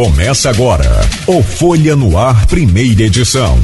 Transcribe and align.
Começa 0.00 0.48
agora 0.48 0.98
o 1.26 1.42
Folha 1.42 1.94
no 1.94 2.16
Ar, 2.16 2.46
primeira 2.46 3.02
edição. 3.02 3.60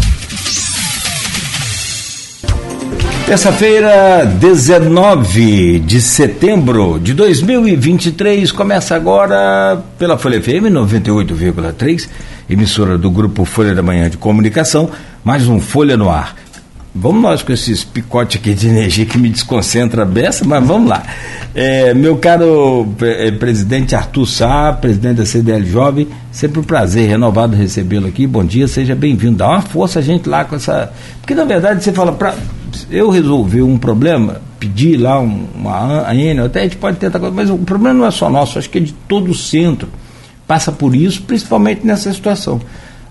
Terça-feira, 3.25 4.27
19 4.27 5.79
de 5.79 5.99
setembro 5.99 7.01
de 7.01 7.15
2023, 7.15 8.53
começa 8.53 8.95
agora 8.95 9.83
pela 9.99 10.19
Folha 10.19 10.39
FM 10.39 10.69
98,3, 10.71 12.07
emissora 12.51 12.99
do 12.99 13.11
grupo 13.11 13.47
Folha 13.47 13.75
da 13.75 13.83
Manhã 13.83 14.11
de 14.11 14.19
Comunicação, 14.19 14.91
mais 15.25 15.49
um 15.49 15.59
Folha 15.59 15.97
no 15.97 16.11
Ar. 16.11 16.37
Vamos 16.99 17.21
nós 17.21 17.43
com 17.43 17.53
esses 17.53 17.85
picotes 17.85 18.41
aqui 18.41 18.55
de 18.55 18.69
energia 18.69 19.05
que 19.05 19.19
me 19.19 19.29
desconcentra 19.29 20.03
a 20.03 20.05
beça, 20.07 20.47
mas 20.47 20.67
vamos 20.67 20.89
lá. 20.89 21.03
É, 21.55 21.93
meu 21.93 22.17
caro 22.17 22.89
é, 23.03 23.31
presidente 23.33 23.95
Arthur 23.95 24.27
Sá, 24.27 24.73
presidente 24.73 25.17
da 25.17 25.27
CDL 25.27 25.67
Jovem, 25.67 26.09
sempre 26.33 26.59
um 26.59 26.63
prazer 26.63 27.07
renovado 27.07 27.55
recebê-lo 27.55 28.09
aqui. 28.09 28.27
Bom 28.27 28.43
dia, 28.43 28.67
seja 28.67 28.95
bem-vindo. 28.95 29.37
Dá 29.37 29.49
uma 29.49 29.61
força 29.61 29.99
a 29.99 30.03
gente 30.03 30.27
lá 30.27 30.47
com 30.47 30.57
essa. 30.57 30.91
Porque 31.21 31.35
na 31.35 31.45
verdade 31.45 31.85
você 31.85 31.93
fala, 31.93 32.13
pra 32.13 32.35
eu 32.91 33.11
resolver 33.11 33.61
um 33.61 33.77
problema, 33.77 34.41
pedir 34.59 34.97
lá 34.97 35.21
um, 35.21 35.47
uma 35.55 36.11
AN, 36.11 36.47
até 36.47 36.61
a 36.61 36.63
gente 36.63 36.79
pode 36.79 36.97
tentar, 36.97 37.19
mas 37.31 37.51
o 37.51 37.59
problema 37.59 37.99
não 37.99 38.07
é 38.07 38.11
só 38.11 38.31
nosso, 38.31 38.59
acho 38.59 38.71
que 38.71 38.79
é 38.79 38.81
de 38.81 38.95
todo 39.07 39.31
o 39.31 39.35
centro. 39.35 39.89
Passa 40.47 40.73
por 40.73 40.95
isso, 40.95 41.23
principalmente 41.23 41.87
nessa 41.87 42.11
situação. 42.11 42.59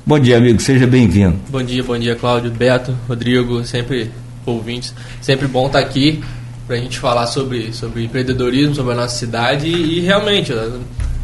Bom 0.07 0.19
dia, 0.19 0.37
amigo, 0.37 0.61
seja 0.61 0.85
bem-vindo. 0.85 1.35
Bom 1.49 1.63
dia, 1.63 1.81
bom 1.81 1.97
dia, 1.97 2.15
Cláudio, 2.15 2.51
Beto, 2.51 2.95
Rodrigo, 3.07 3.65
sempre 3.65 4.11
ouvintes. 4.45 4.93
Sempre 5.19 5.47
bom 5.47 5.65
estar 5.65 5.79
aqui 5.79 6.23
para 6.67 6.75
a 6.75 6.79
gente 6.79 6.99
falar 6.99 7.25
sobre, 7.25 7.73
sobre 7.73 8.03
empreendedorismo, 8.03 8.75
sobre 8.75 8.93
a 8.93 8.97
nossa 8.97 9.17
cidade 9.17 9.67
e, 9.67 9.97
e 9.97 9.99
realmente, 10.01 10.53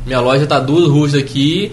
minha 0.03 0.19
loja 0.19 0.45
está 0.45 0.59
duas 0.59 0.89
ruas 0.89 1.13
aqui. 1.13 1.71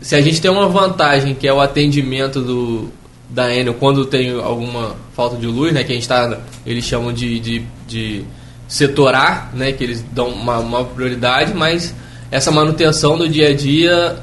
Se 0.00 0.14
a 0.14 0.22
gente 0.22 0.40
tem 0.40 0.50
uma 0.50 0.70
vantagem 0.70 1.34
que 1.34 1.46
é 1.46 1.52
o 1.52 1.60
atendimento 1.60 2.40
do, 2.40 2.88
da 3.28 3.54
Enel 3.54 3.74
quando 3.74 4.06
tem 4.06 4.30
alguma 4.40 4.96
falta 5.14 5.36
de 5.36 5.46
luz, 5.46 5.74
né, 5.74 5.84
que 5.84 5.92
a 5.92 5.94
gente 5.94 6.04
está, 6.04 6.40
eles 6.64 6.82
chamam 6.82 7.12
de, 7.12 7.38
de, 7.40 7.62
de 7.86 8.24
setorar, 8.66 9.50
né, 9.52 9.72
que 9.72 9.84
eles 9.84 10.02
dão 10.12 10.28
uma, 10.30 10.58
uma 10.60 10.82
prioridade, 10.82 11.52
mas 11.52 11.94
essa 12.30 12.50
manutenção 12.50 13.18
do 13.18 13.28
dia 13.28 13.48
a 13.50 13.54
dia 13.54 14.16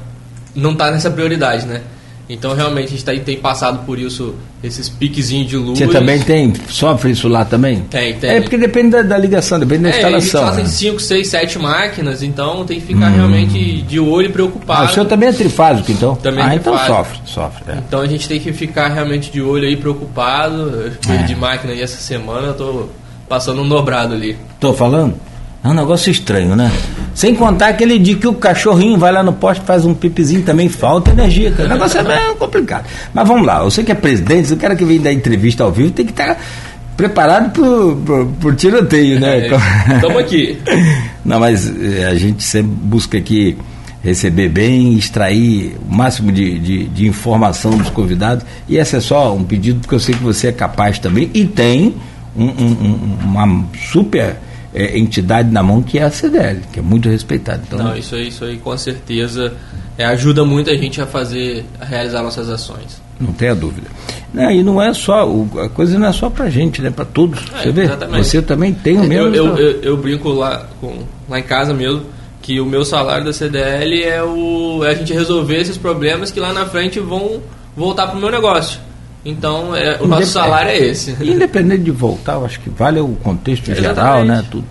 não 0.56 0.72
está 0.72 0.90
nessa 0.90 1.08
prioridade, 1.08 1.64
né? 1.66 1.82
Então, 2.28 2.54
realmente, 2.54 2.86
a 2.86 2.90
gente 2.90 3.04
tem, 3.04 3.20
tem 3.20 3.36
passado 3.36 3.84
por 3.86 3.98
isso, 3.98 4.34
esses 4.62 4.88
piquezinhos 4.88 5.48
de 5.48 5.56
luz. 5.56 5.78
Você 5.78 5.86
também 5.86 6.20
tem, 6.20 6.52
sofre 6.68 7.12
isso 7.12 7.28
lá 7.28 7.44
também? 7.44 7.82
Tem, 7.82 8.14
tem. 8.14 8.30
É 8.30 8.40
porque 8.40 8.58
depende 8.58 8.90
da, 8.90 9.02
da 9.02 9.16
ligação, 9.16 9.60
depende 9.60 9.84
da 9.84 9.90
é, 9.90 9.92
instalação. 9.92 10.40
Eles 10.40 10.50
fazem 10.56 10.66
5, 10.66 11.00
6, 11.00 11.28
7 11.28 11.58
máquinas, 11.60 12.22
então 12.24 12.64
tem 12.64 12.80
que 12.80 12.86
ficar 12.86 13.12
hum. 13.12 13.14
realmente 13.14 13.82
de 13.82 14.00
olho 14.00 14.28
e 14.28 14.32
preocupado. 14.32 14.82
Ah, 14.82 14.90
o 14.90 14.92
senhor 14.92 15.06
também 15.06 15.28
é 15.28 15.32
trifásico, 15.32 15.92
então? 15.92 16.16
Também 16.16 16.44
ah, 16.44 16.52
é 16.52 16.56
então 16.56 16.76
sofre, 16.86 17.18
sofre. 17.24 17.62
É. 17.68 17.78
Então 17.78 18.00
a 18.00 18.06
gente 18.06 18.28
tem 18.28 18.40
que 18.40 18.52
ficar 18.52 18.88
realmente 18.88 19.30
de 19.30 19.40
olho 19.40 19.66
aí, 19.66 19.76
preocupado. 19.76 20.56
Eu 20.62 20.92
é. 21.12 21.34
máquina 21.36 21.72
aí 21.72 21.80
essa 21.80 22.00
semana, 22.00 22.48
eu 22.48 22.54
tô 22.54 22.88
passando 23.28 23.62
um 23.62 23.68
dobrado 23.68 24.14
ali. 24.14 24.36
Tô 24.58 24.72
falando? 24.72 25.14
É 25.66 25.68
um 25.68 25.74
negócio 25.74 26.12
estranho, 26.12 26.54
né? 26.54 26.70
Sem 27.12 27.34
contar 27.34 27.70
aquele 27.70 27.98
dia 27.98 28.14
que 28.14 28.28
o 28.28 28.34
cachorrinho 28.34 28.96
vai 28.96 29.10
lá 29.10 29.20
no 29.20 29.32
poste 29.32 29.64
faz 29.64 29.84
um 29.84 29.92
pipizinho 29.92 30.42
também, 30.42 30.68
falta 30.68 31.10
energia. 31.10 31.52
O 31.58 31.66
negócio 31.66 31.98
é 31.98 32.04
bem 32.04 32.36
complicado. 32.38 32.86
Mas 33.12 33.26
vamos 33.26 33.44
lá, 33.44 33.64
você 33.64 33.82
que 33.82 33.90
é 33.90 33.94
presidente, 33.96 34.52
o 34.52 34.56
cara 34.56 34.76
que 34.76 34.84
vem 34.84 35.00
dar 35.00 35.12
entrevista 35.12 35.64
ao 35.64 35.72
vivo 35.72 35.90
tem 35.90 36.06
que 36.06 36.12
estar 36.12 36.38
preparado 36.96 37.50
por, 37.50 38.26
por 38.40 38.54
tiroteio, 38.54 39.18
né? 39.18 39.48
Estamos 39.96 40.18
aqui. 40.18 40.56
Não, 41.24 41.40
mas 41.40 41.68
eh, 41.68 42.04
a 42.04 42.14
gente 42.14 42.44
sempre 42.44 42.70
busca 42.70 43.18
aqui 43.18 43.58
receber 44.04 44.48
bem, 44.48 44.94
extrair 44.96 45.76
o 45.90 45.92
máximo 45.92 46.30
de, 46.30 46.60
de, 46.60 46.84
de, 46.84 47.08
informação 47.08 47.76
dos 47.76 47.90
convidados. 47.90 48.46
E 48.68 48.76
esse 48.76 48.94
é 48.94 49.00
só 49.00 49.34
um 49.34 49.42
pedido, 49.42 49.80
porque 49.80 49.96
eu 49.96 50.00
sei 50.00 50.14
que 50.14 50.22
você 50.22 50.46
é 50.46 50.52
capaz 50.52 51.00
também 51.00 51.28
e 51.34 51.44
tem 51.44 51.96
um, 52.36 52.44
um, 52.44 53.18
uma 53.24 53.64
super 53.90 54.36
é, 54.76 54.98
entidade 54.98 55.50
na 55.50 55.62
mão 55.62 55.82
que 55.82 55.98
é 55.98 56.02
a 56.02 56.10
CDL, 56.10 56.60
que 56.70 56.78
é 56.78 56.82
muito 56.82 57.08
respeitada. 57.08 57.62
Então, 57.66 57.78
Não, 57.78 57.96
isso 57.96 58.14
aí, 58.14 58.28
isso 58.28 58.44
aí 58.44 58.58
com 58.58 58.76
certeza 58.76 59.54
é, 59.96 60.04
ajuda 60.04 60.44
muito 60.44 60.70
a 60.70 60.76
gente 60.76 61.00
a 61.00 61.06
fazer, 61.06 61.64
a 61.80 61.84
realizar 61.86 62.22
nossas 62.22 62.50
ações. 62.50 63.00
Não 63.18 63.32
tenha 63.32 63.54
dúvida. 63.54 63.88
Não, 64.34 64.50
e 64.50 64.62
não 64.62 64.82
é 64.82 64.92
só, 64.92 65.26
o, 65.26 65.48
a 65.58 65.70
coisa 65.70 65.98
não 65.98 66.06
é 66.06 66.12
só 66.12 66.28
para 66.28 66.50
gente, 66.50 66.82
né? 66.82 66.90
Para 66.90 67.06
todos. 67.06 67.40
É, 67.54 67.62
você 67.62 67.72
vê? 67.72 67.84
Exatamente. 67.84 68.26
Você 68.26 68.42
também 68.42 68.74
tem 68.74 68.98
o 68.98 69.04
mesmo. 69.04 69.34
Eu, 69.34 69.46
eu, 69.46 69.56
eu, 69.56 69.82
eu, 69.82 69.96
brinco 69.96 70.28
lá, 70.28 70.66
com, 70.78 70.98
lá 71.26 71.38
em 71.38 71.42
casa 71.42 71.72
mesmo 71.72 72.02
que 72.42 72.60
o 72.60 72.66
meu 72.66 72.84
salário 72.84 73.24
da 73.24 73.32
CDL 73.32 74.04
é, 74.04 74.22
o, 74.22 74.84
é 74.84 74.90
a 74.90 74.94
gente 74.94 75.12
resolver 75.12 75.56
esses 75.56 75.78
problemas 75.78 76.30
que 76.30 76.38
lá 76.38 76.52
na 76.52 76.66
frente 76.66 77.00
vão 77.00 77.40
voltar 77.74 78.08
para 78.08 78.18
o 78.18 78.20
meu 78.20 78.30
negócio. 78.30 78.78
Então, 79.26 79.74
é, 79.74 79.98
o 80.00 80.06
nosso 80.06 80.26
salário 80.26 80.70
é 80.70 80.78
esse. 80.78 81.16
Independente 81.20 81.82
de 81.82 81.90
voltar, 81.90 82.34
eu 82.34 82.44
acho 82.44 82.60
que 82.60 82.70
vale 82.70 83.00
o 83.00 83.08
contexto 83.08 83.74
geral, 83.74 84.24
né? 84.24 84.44
Tudo. 84.48 84.64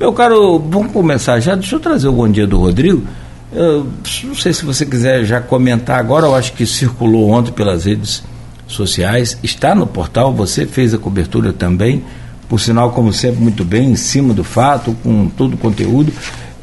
Meu 0.00 0.12
caro, 0.12 0.58
vamos 0.58 0.92
começar 0.92 1.38
já. 1.38 1.54
Deixa 1.54 1.76
eu 1.76 1.80
trazer 1.80 2.08
o 2.08 2.12
bom 2.12 2.28
dia 2.28 2.44
do 2.44 2.58
Rodrigo. 2.58 3.04
Eu, 3.52 3.86
não 4.24 4.34
sei 4.34 4.52
se 4.52 4.64
você 4.64 4.84
quiser 4.84 5.24
já 5.24 5.40
comentar 5.40 6.00
agora, 6.00 6.26
eu 6.26 6.34
acho 6.34 6.54
que 6.54 6.66
circulou 6.66 7.30
ontem 7.30 7.52
pelas 7.52 7.84
redes 7.84 8.24
sociais, 8.66 9.38
está 9.44 9.76
no 9.76 9.86
portal, 9.86 10.34
você 10.34 10.66
fez 10.66 10.92
a 10.92 10.98
cobertura 10.98 11.52
também, 11.52 12.02
por 12.48 12.58
sinal, 12.58 12.90
como 12.90 13.12
sempre, 13.12 13.40
muito 13.40 13.64
bem, 13.64 13.92
em 13.92 13.96
cima 13.96 14.34
do 14.34 14.42
fato, 14.42 14.96
com 15.04 15.28
todo 15.28 15.54
o 15.54 15.56
conteúdo. 15.56 16.12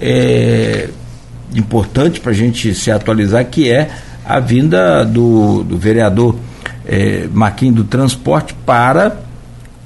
É 0.02 0.90
importante 1.56 2.20
para 2.20 2.31
a 2.31 2.36
gente 2.36 2.74
se 2.75 2.91
atualizar, 2.91 3.46
que 3.46 3.72
é 3.72 3.90
a 4.25 4.41
vinda 4.41 5.06
do, 5.06 5.64
do 5.64 5.78
vereador 5.78 6.36
é, 6.86 7.28
Marquinhos 7.31 7.75
do 7.75 7.84
Transporte 7.84 8.53
para 8.66 9.18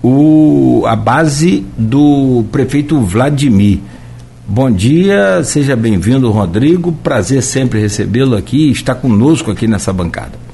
o, 0.04 0.84
a 0.86 0.96
base 0.96 1.66
do 1.78 2.46
prefeito 2.52 3.00
Vladimir. 3.02 3.80
Bom 4.48 4.70
dia, 4.70 5.44
seja 5.44 5.76
bem-vindo, 5.76 6.30
Rodrigo. 6.30 6.92
Prazer 6.92 7.42
sempre 7.42 7.80
recebê-lo 7.80 8.36
aqui, 8.36 8.70
está 8.70 8.94
conosco 8.94 9.50
aqui 9.50 9.68
nessa 9.68 9.92
bancada. 9.92 10.46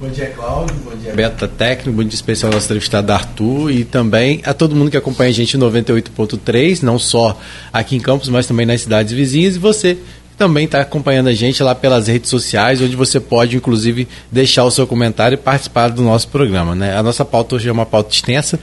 Bom 0.00 0.08
dia, 0.08 0.30
Cláudio. 0.30 0.76
Bom 0.84 0.96
dia, 0.96 1.12
Beta 1.12 1.46
Técnico. 1.46 1.96
Bom 1.96 2.04
dia 2.04 2.14
especial 2.14 2.50
ao 2.50 2.54
nosso 2.54 2.66
entrevistado 2.66 3.12
Arthur 3.12 3.70
e 3.72 3.84
também 3.84 4.40
a 4.44 4.54
todo 4.54 4.74
mundo 4.74 4.90
que 4.90 4.96
acompanha 4.96 5.28
a 5.28 5.32
gente 5.32 5.56
em 5.56 5.60
98.3, 5.60 6.82
não 6.82 6.98
só 6.98 7.38
aqui 7.72 7.96
em 7.96 8.00
Campos, 8.00 8.28
mas 8.28 8.46
também 8.46 8.64
nas 8.64 8.80
cidades 8.80 9.12
vizinhas. 9.12 9.56
E 9.56 9.58
você 9.58 9.98
também 10.38 10.66
está 10.66 10.80
acompanhando 10.80 11.28
a 11.28 11.34
gente 11.34 11.62
lá 11.62 11.74
pelas 11.74 12.06
redes 12.06 12.30
sociais, 12.30 12.80
onde 12.80 12.94
você 12.94 13.18
pode, 13.18 13.56
inclusive, 13.56 14.06
deixar 14.30 14.64
o 14.64 14.70
seu 14.70 14.86
comentário 14.86 15.34
e 15.34 15.36
participar 15.36 15.88
do 15.88 16.00
nosso 16.00 16.28
programa. 16.28 16.76
Né? 16.76 16.96
A 16.96 17.02
nossa 17.02 17.24
pauta 17.24 17.56
hoje 17.56 17.68
é 17.68 17.72
uma 17.72 17.84
pauta 17.84 18.14
extensa. 18.14 18.58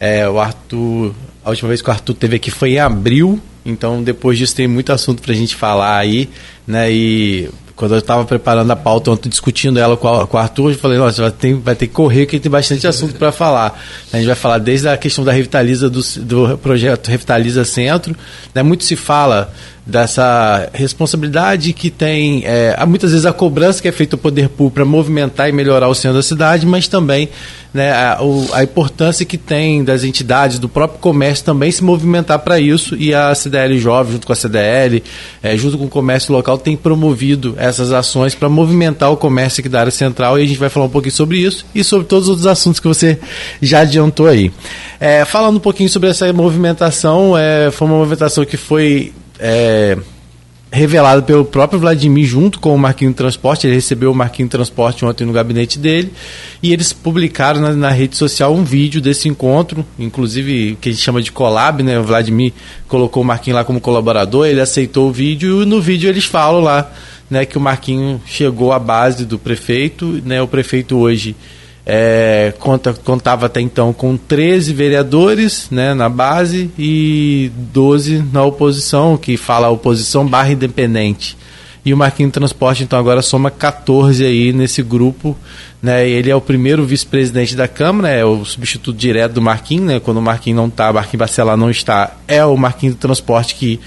É, 0.00 0.28
o 0.28 0.40
Arthur, 0.40 1.14
a 1.44 1.50
última 1.50 1.68
vez 1.68 1.80
que 1.80 1.88
o 1.88 1.92
Arthur 1.92 2.14
teve 2.14 2.36
aqui 2.36 2.50
foi 2.50 2.72
em 2.72 2.78
abril, 2.80 3.40
então 3.64 4.02
depois 4.02 4.38
disso 4.38 4.56
tem 4.56 4.66
muito 4.66 4.92
assunto 4.92 5.22
para 5.22 5.32
a 5.32 5.36
gente 5.36 5.54
falar 5.54 5.98
aí, 5.98 6.28
né? 6.66 6.90
E 6.90 7.48
quando 7.76 7.94
eu 7.94 7.98
estava 7.98 8.24
preparando 8.24 8.70
a 8.70 8.76
pauta, 8.76 9.10
ontem 9.10 9.30
discutindo 9.30 9.78
ela 9.78 9.96
com, 9.96 10.06
o 10.06 10.36
Arthur, 10.36 10.72
eu 10.72 10.78
falei, 10.78 10.98
nossa, 10.98 11.22
vai 11.22 11.30
ter, 11.30 11.54
vai 11.54 11.74
ter 11.74 11.86
que 11.86 11.94
correr, 11.94 12.26
que 12.26 12.38
tem 12.38 12.50
bastante 12.50 12.86
assunto 12.86 13.14
para 13.14 13.32
falar. 13.32 13.80
A 14.12 14.18
gente 14.18 14.26
vai 14.26 14.34
falar 14.34 14.58
desde 14.58 14.86
a 14.86 14.98
questão 14.98 15.24
da 15.24 15.32
Revitaliza, 15.32 15.88
do, 15.88 16.02
do 16.18 16.58
projeto 16.58 17.08
Revitaliza 17.08 17.64
Centro, 17.64 18.14
né? 18.54 18.62
muito 18.62 18.84
se 18.84 18.96
fala 18.96 19.50
dessa 19.90 20.70
responsabilidade 20.72 21.72
que 21.72 21.90
tem, 21.90 22.42
é, 22.46 22.76
muitas 22.86 23.10
vezes 23.10 23.26
a 23.26 23.32
cobrança 23.32 23.82
que 23.82 23.88
é 23.88 23.92
feita 23.92 24.16
ao 24.16 24.20
poder 24.20 24.48
público 24.48 24.76
para 24.76 24.84
movimentar 24.84 25.48
e 25.48 25.52
melhorar 25.52 25.88
o 25.88 25.94
centro 25.94 26.16
da 26.16 26.22
cidade, 26.22 26.64
mas 26.64 26.88
também 26.88 27.28
né, 27.72 27.92
a, 27.92 28.22
o, 28.22 28.48
a, 28.52 28.62
importância 28.62 29.24
que 29.24 29.38
tem 29.38 29.84
das 29.84 30.02
entidades, 30.02 30.58
do 30.58 30.68
próprio 30.68 30.98
comércio 30.98 31.44
também 31.44 31.70
se 31.70 31.82
movimentar 31.84 32.38
para 32.40 32.58
isso 32.58 32.96
e 32.96 33.14
a 33.14 33.34
CDL 33.34 33.78
Jovem, 33.78 34.14
junto 34.14 34.26
com 34.26 34.32
a 34.32 34.36
CDL, 34.36 35.02
é, 35.42 35.56
junto 35.56 35.78
com 35.78 35.84
o 35.84 35.88
comércio 35.88 36.32
local, 36.32 36.58
tem 36.58 36.76
promovido 36.76 37.54
essas 37.58 37.92
ações 37.92 38.34
para 38.34 38.48
movimentar 38.48 39.10
o 39.12 39.16
comércio 39.16 39.60
aqui 39.60 39.68
da 39.68 39.80
área 39.80 39.92
central 39.92 40.38
e 40.38 40.42
a 40.42 40.46
gente 40.46 40.58
vai 40.58 40.68
falar 40.68 40.86
um 40.86 40.90
pouquinho 40.90 41.14
sobre 41.14 41.38
isso 41.38 41.64
e 41.74 41.84
sobre 41.84 42.06
todos 42.06 42.24
os 42.24 42.30
outros 42.30 42.46
assuntos 42.46 42.80
que 42.80 42.88
você 42.88 43.18
já 43.62 43.80
adiantou 43.80 44.26
aí. 44.26 44.50
É, 44.98 45.24
falando 45.24 45.56
um 45.56 45.60
pouquinho 45.60 45.88
sobre 45.88 46.10
essa 46.10 46.30
movimentação, 46.32 47.36
é, 47.36 47.70
foi 47.70 47.86
uma 47.86 47.96
movimentação 47.96 48.44
que 48.44 48.56
foi 48.56 49.12
é, 49.40 49.96
revelado 50.70 51.24
pelo 51.24 51.44
próprio 51.44 51.80
Vladimir 51.80 52.24
junto 52.24 52.60
com 52.60 52.74
o 52.74 52.78
Marquinho 52.78 53.12
Transporte. 53.12 53.66
Ele 53.66 53.74
recebeu 53.74 54.12
o 54.12 54.14
Marquinho 54.14 54.48
Transporte 54.48 55.04
ontem 55.04 55.24
no 55.24 55.32
gabinete 55.32 55.78
dele 55.78 56.12
e 56.62 56.72
eles 56.72 56.92
publicaram 56.92 57.60
na, 57.60 57.72
na, 57.72 57.90
rede 57.90 58.16
social 58.16 58.54
um 58.54 58.62
vídeo 58.62 59.00
desse 59.00 59.28
encontro, 59.28 59.84
inclusive 59.98 60.78
que 60.80 60.90
a 60.90 60.92
gente 60.92 61.02
chama 61.02 61.20
de 61.20 61.32
collab, 61.32 61.82
né? 61.82 61.98
O 61.98 62.04
Vladimir 62.04 62.52
colocou 62.86 63.22
o 63.22 63.26
Marquinho 63.26 63.56
lá 63.56 63.64
como 63.64 63.80
colaborador, 63.80 64.46
ele 64.46 64.60
aceitou 64.60 65.08
o 65.08 65.12
vídeo 65.12 65.62
e 65.62 65.66
no 65.66 65.80
vídeo 65.80 66.08
eles 66.08 66.24
falam 66.24 66.60
lá, 66.60 66.90
né, 67.28 67.44
que 67.44 67.56
o 67.56 67.60
Marquinho 67.60 68.20
chegou 68.26 68.72
à 68.72 68.78
base 68.78 69.24
do 69.24 69.38
prefeito, 69.38 70.20
né? 70.24 70.40
O 70.42 70.48
prefeito 70.48 70.98
hoje 70.98 71.34
é, 71.84 72.52
conta, 72.58 72.92
contava 72.92 73.46
até 73.46 73.60
então 73.60 73.92
com 73.92 74.16
13 74.16 74.72
vereadores 74.72 75.68
né, 75.70 75.94
na 75.94 76.08
base 76.08 76.70
e 76.78 77.50
12 77.72 78.24
na 78.32 78.44
oposição, 78.44 79.16
que 79.16 79.36
fala 79.36 79.68
oposição 79.68 80.26
barra 80.26 80.52
independente. 80.52 81.36
E 81.84 81.94
o 81.94 81.96
Marquinhos 81.96 82.32
Transporte, 82.32 82.82
então, 82.82 82.98
agora 82.98 83.22
soma 83.22 83.50
14 83.50 84.24
aí 84.24 84.52
nesse 84.52 84.82
grupo. 84.82 85.36
Né? 85.82 86.06
Ele 86.06 86.30
é 86.30 86.36
o 86.36 86.40
primeiro 86.40 86.84
vice-presidente 86.84 87.56
da 87.56 87.66
Câmara, 87.66 88.10
é 88.10 88.22
o 88.22 88.44
substituto 88.44 88.96
direto 88.96 89.32
do 89.32 89.42
Marquinhos, 89.42 89.86
né? 89.86 90.00
Quando 90.00 90.18
o 90.18 90.22
Marquinhos 90.22 90.58
não 90.58 90.68
está, 90.68 90.92
Marquinhos 90.92 91.20
Bacelar 91.20 91.56
não 91.56 91.70
está, 91.70 92.18
é 92.28 92.44
o 92.44 92.54
Marquinhos 92.54 92.96
do 92.96 92.98
Transporte 92.98 93.54
que, 93.54 93.80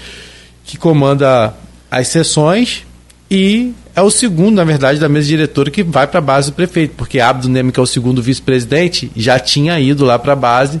que 0.64 0.76
comanda 0.76 1.54
as 1.88 2.08
sessões. 2.08 2.84
E 3.30 3.72
é 3.96 4.02
o 4.02 4.10
segundo, 4.10 4.56
na 4.56 4.64
verdade, 4.64 4.98
da 4.98 5.08
mesa 5.08 5.28
diretora 5.28 5.70
que 5.70 5.82
vai 5.82 6.06
para 6.06 6.18
a 6.18 6.22
base 6.22 6.50
do 6.50 6.54
prefeito, 6.54 6.94
porque 6.96 7.20
Abdo 7.20 7.48
Neme, 7.48 7.70
que 7.70 7.78
é 7.78 7.82
o 7.82 7.86
segundo 7.86 8.20
vice-presidente, 8.20 9.10
já 9.14 9.38
tinha 9.38 9.78
ido 9.78 10.04
lá 10.04 10.18
para 10.18 10.32
a 10.32 10.36
base. 10.36 10.80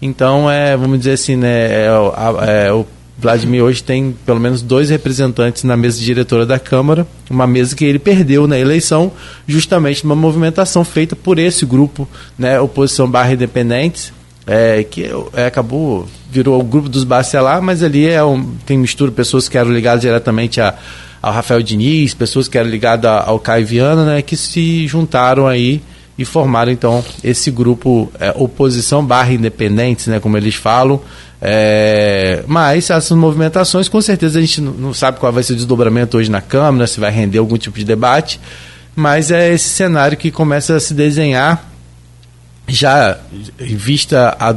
Então, 0.00 0.50
é, 0.50 0.76
vamos 0.76 0.98
dizer 0.98 1.12
assim, 1.12 1.36
né, 1.36 1.48
é, 1.48 1.88
é, 2.66 2.72
o 2.72 2.86
Vladimir 3.18 3.62
hoje 3.62 3.82
tem 3.82 4.14
pelo 4.24 4.40
menos 4.40 4.62
dois 4.62 4.90
representantes 4.90 5.62
na 5.62 5.76
mesa 5.76 6.00
diretora 6.00 6.46
da 6.46 6.58
Câmara, 6.58 7.06
uma 7.30 7.46
mesa 7.46 7.76
que 7.76 7.84
ele 7.84 7.98
perdeu 7.98 8.46
na 8.46 8.58
eleição, 8.58 9.12
justamente 9.46 10.02
numa 10.04 10.16
movimentação 10.16 10.84
feita 10.84 11.14
por 11.14 11.38
esse 11.38 11.66
grupo, 11.66 12.08
né, 12.38 12.58
oposição 12.60 13.08
barra 13.08 13.34
independentes, 13.34 14.12
é, 14.46 14.82
que 14.82 15.10
é, 15.34 15.46
acabou, 15.46 16.06
virou 16.30 16.60
o 16.60 16.64
grupo 16.64 16.88
dos 16.88 17.04
Bacelar, 17.04 17.62
mas 17.62 17.82
ali 17.82 18.08
é 18.08 18.22
um, 18.24 18.56
tem 18.66 18.76
mistura 18.78 19.12
pessoas 19.12 19.48
que 19.48 19.56
eram 19.56 19.70
ligadas 19.70 20.00
diretamente 20.00 20.60
a, 20.60 20.74
ao 21.24 21.32
Rafael 21.32 21.62
Diniz, 21.62 22.12
pessoas 22.12 22.48
que 22.48 22.58
eram 22.58 22.68
ligadas 22.68 23.10
ao 23.26 23.38
Caio 23.38 23.64
Viana, 23.64 24.04
né, 24.04 24.20
que 24.22 24.36
se 24.36 24.86
juntaram 24.86 25.46
aí 25.46 25.80
e 26.18 26.24
formaram 26.24 26.70
então 26.70 27.02
esse 27.24 27.50
grupo 27.50 28.12
é, 28.20 28.30
oposição 28.36 29.02
barra 29.02 29.32
independentes, 29.32 30.06
né, 30.06 30.20
como 30.20 30.36
eles 30.36 30.54
falam, 30.54 31.00
é, 31.40 32.44
mas 32.46 32.90
essas 32.90 33.16
movimentações, 33.16 33.88
com 33.88 34.02
certeza 34.02 34.38
a 34.38 34.42
gente 34.42 34.60
não 34.60 34.92
sabe 34.92 35.18
qual 35.18 35.32
vai 35.32 35.42
ser 35.42 35.54
o 35.54 35.56
desdobramento 35.56 36.18
hoje 36.18 36.30
na 36.30 36.42
Câmara, 36.42 36.86
se 36.86 37.00
vai 37.00 37.10
render 37.10 37.38
algum 37.38 37.56
tipo 37.56 37.78
de 37.78 37.86
debate, 37.86 38.38
mas 38.94 39.30
é 39.30 39.54
esse 39.54 39.70
cenário 39.70 40.18
que 40.18 40.30
começa 40.30 40.76
a 40.76 40.80
se 40.80 40.92
desenhar 40.92 41.70
já 42.68 43.18
em 43.58 43.76
vista 43.76 44.36
a 44.38 44.52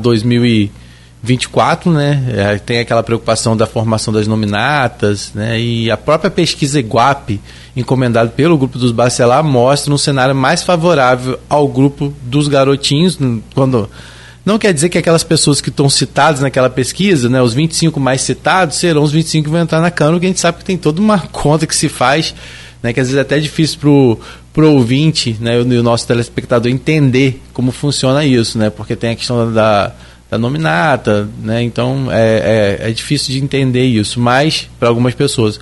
2024, 1.21 1.91
né? 1.91 2.23
É, 2.29 2.57
tem 2.57 2.79
aquela 2.79 3.03
preocupação 3.03 3.57
da 3.57 3.65
formação 3.65 4.13
das 4.13 4.27
nominatas, 4.27 5.31
né? 5.33 5.59
E 5.59 5.89
a 5.89 5.97
própria 5.97 6.29
pesquisa 6.29 6.79
Iguape, 6.79 7.41
encomendada 7.75 8.29
pelo 8.29 8.57
grupo 8.57 8.77
dos 8.77 8.91
Bacelar, 8.91 9.43
mostra 9.43 9.93
um 9.93 9.97
cenário 9.97 10.35
mais 10.35 10.63
favorável 10.63 11.39
ao 11.49 11.67
grupo 11.67 12.13
dos 12.21 12.47
garotinhos, 12.47 13.17
quando 13.53 13.89
não 14.47 14.57
quer 14.57 14.73
dizer 14.73 14.87
que 14.87 14.97
aquelas 14.97 15.25
pessoas 15.25 15.59
que 15.59 15.67
estão 15.67 15.89
citadas 15.89 16.39
naquela 16.39 16.69
pesquisa, 16.69 17.27
né, 17.27 17.41
os 17.41 17.53
25 17.53 17.99
mais 17.99 18.21
citados, 18.21 18.77
serão 18.77 19.03
os 19.03 19.11
25 19.11 19.43
que 19.43 19.51
vão 19.51 19.59
entrar 19.59 19.81
na 19.81 19.91
Câmara, 19.91 20.15
porque 20.15 20.27
a 20.27 20.29
gente 20.29 20.39
sabe 20.39 20.59
que 20.59 20.63
tem 20.63 20.77
toda 20.77 21.01
uma 21.01 21.19
conta 21.27 21.67
que 21.67 21.75
se 21.75 21.89
faz, 21.89 22.33
né, 22.81 22.93
que 22.93 22.99
às 23.01 23.07
vezes 23.07 23.17
é 23.17 23.21
até 23.21 23.39
difícil 23.39 23.77
para 24.53 24.63
o 24.63 24.73
ouvinte 24.73 25.35
né, 25.41 25.59
e 25.59 25.77
o 25.77 25.83
nosso 25.83 26.07
telespectador 26.07 26.71
entender 26.71 27.41
como 27.51 27.73
funciona 27.73 28.23
isso, 28.23 28.57
né, 28.57 28.69
porque 28.69 28.95
tem 28.95 29.09
a 29.09 29.15
questão 29.17 29.51
da, 29.51 29.93
da 30.29 30.37
nominata, 30.37 31.29
né, 31.41 31.63
então 31.63 32.07
é, 32.11 32.79
é, 32.81 32.89
é 32.89 32.91
difícil 32.91 33.33
de 33.33 33.43
entender 33.43 33.85
isso, 33.85 34.19
mas 34.19 34.69
para 34.79 34.89
algumas 34.89 35.13
pessoas 35.13 35.59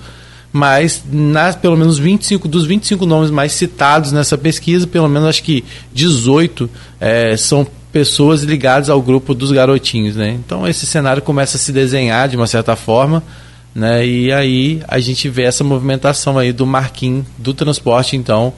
mas 0.52 1.04
nas 1.10 1.54
pelo 1.54 1.76
menos 1.76 1.98
25 1.98 2.48
dos 2.48 2.64
25 2.64 3.04
nomes 3.04 3.30
mais 3.30 3.52
citados 3.52 4.10
nessa 4.10 4.38
pesquisa, 4.38 4.86
pelo 4.86 5.06
menos 5.06 5.28
acho 5.28 5.42
que 5.42 5.62
18 5.92 6.70
é, 6.98 7.36
são 7.36 7.66
pessoas 7.92 8.42
ligadas 8.42 8.88
ao 8.88 9.00
grupo 9.00 9.34
dos 9.34 9.52
garotinhos, 9.52 10.16
né? 10.16 10.30
Então 10.30 10.66
esse 10.66 10.86
cenário 10.86 11.22
começa 11.22 11.56
a 11.56 11.60
se 11.60 11.72
desenhar 11.72 12.28
de 12.28 12.36
uma 12.36 12.46
certa 12.46 12.74
forma, 12.74 13.22
né? 13.74 14.06
E 14.06 14.32
aí 14.32 14.82
a 14.88 14.98
gente 14.98 15.28
vê 15.28 15.42
essa 15.42 15.62
movimentação 15.62 16.38
aí 16.38 16.52
do 16.52 16.66
Marquinhos 16.66 17.26
do 17.38 17.52
transporte, 17.52 18.16
então 18.16 18.52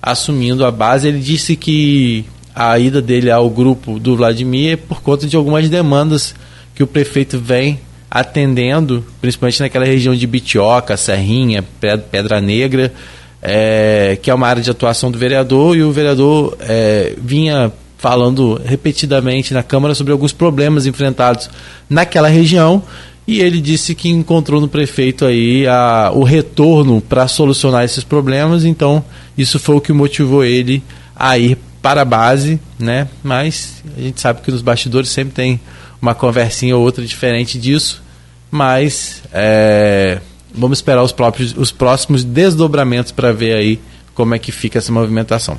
assumindo 0.00 0.64
a 0.64 0.70
base. 0.70 1.08
Ele 1.08 1.20
disse 1.20 1.56
que 1.56 2.24
a 2.54 2.78
ida 2.78 3.00
dele 3.00 3.30
ao 3.30 3.48
grupo 3.48 3.98
do 3.98 4.16
Vladimir 4.16 4.72
é 4.72 4.76
por 4.76 5.02
conta 5.02 5.26
de 5.26 5.36
algumas 5.36 5.68
demandas 5.68 6.34
que 6.74 6.82
o 6.82 6.86
prefeito 6.86 7.38
vem 7.38 7.80
atendendo, 8.10 9.04
principalmente 9.20 9.60
naquela 9.60 9.84
região 9.84 10.14
de 10.14 10.26
Bitioca, 10.26 10.96
Serrinha, 10.96 11.64
Pedra 12.10 12.40
Negra, 12.40 12.92
é, 13.40 14.18
que 14.20 14.30
é 14.30 14.34
uma 14.34 14.46
área 14.46 14.62
de 14.62 14.70
atuação 14.70 15.10
do 15.10 15.18
vereador, 15.18 15.76
e 15.76 15.82
o 15.82 15.90
vereador 15.90 16.56
é, 16.60 17.14
vinha 17.16 17.72
falando 17.96 18.60
repetidamente 18.64 19.54
na 19.54 19.62
Câmara 19.62 19.94
sobre 19.94 20.12
alguns 20.12 20.32
problemas 20.32 20.86
enfrentados 20.86 21.48
naquela 21.88 22.28
região 22.28 22.82
e 23.26 23.40
ele 23.40 23.60
disse 23.60 23.94
que 23.94 24.08
encontrou 24.08 24.60
no 24.60 24.68
prefeito 24.68 25.24
aí 25.24 25.66
a, 25.66 26.10
o 26.12 26.24
retorno 26.24 27.00
para 27.00 27.28
solucionar 27.28 27.84
esses 27.84 28.02
problemas, 28.02 28.64
então 28.64 29.04
isso 29.38 29.58
foi 29.58 29.76
o 29.76 29.80
que 29.80 29.92
motivou 29.92 30.44
ele 30.44 30.82
a 31.14 31.38
ir 31.38 31.56
para 31.82 32.02
a 32.02 32.04
base, 32.04 32.60
né? 32.78 33.08
Mas 33.22 33.82
a 33.96 34.00
gente 34.00 34.20
sabe 34.20 34.40
que 34.40 34.50
nos 34.50 34.62
bastidores 34.62 35.10
sempre 35.10 35.34
tem 35.34 35.60
uma 36.00 36.14
conversinha 36.14 36.76
ou 36.76 36.82
outra 36.82 37.04
diferente 37.04 37.58
disso, 37.58 38.02
mas 38.50 39.22
é, 39.32 40.20
vamos 40.54 40.78
esperar 40.78 41.02
os, 41.02 41.12
próprios, 41.12 41.54
os 41.56 41.72
próximos 41.72 42.24
desdobramentos 42.24 43.12
para 43.12 43.32
ver 43.32 43.54
aí 43.54 43.80
como 44.14 44.34
é 44.34 44.38
que 44.38 44.52
fica 44.52 44.78
essa 44.78 44.92
movimentação. 44.92 45.58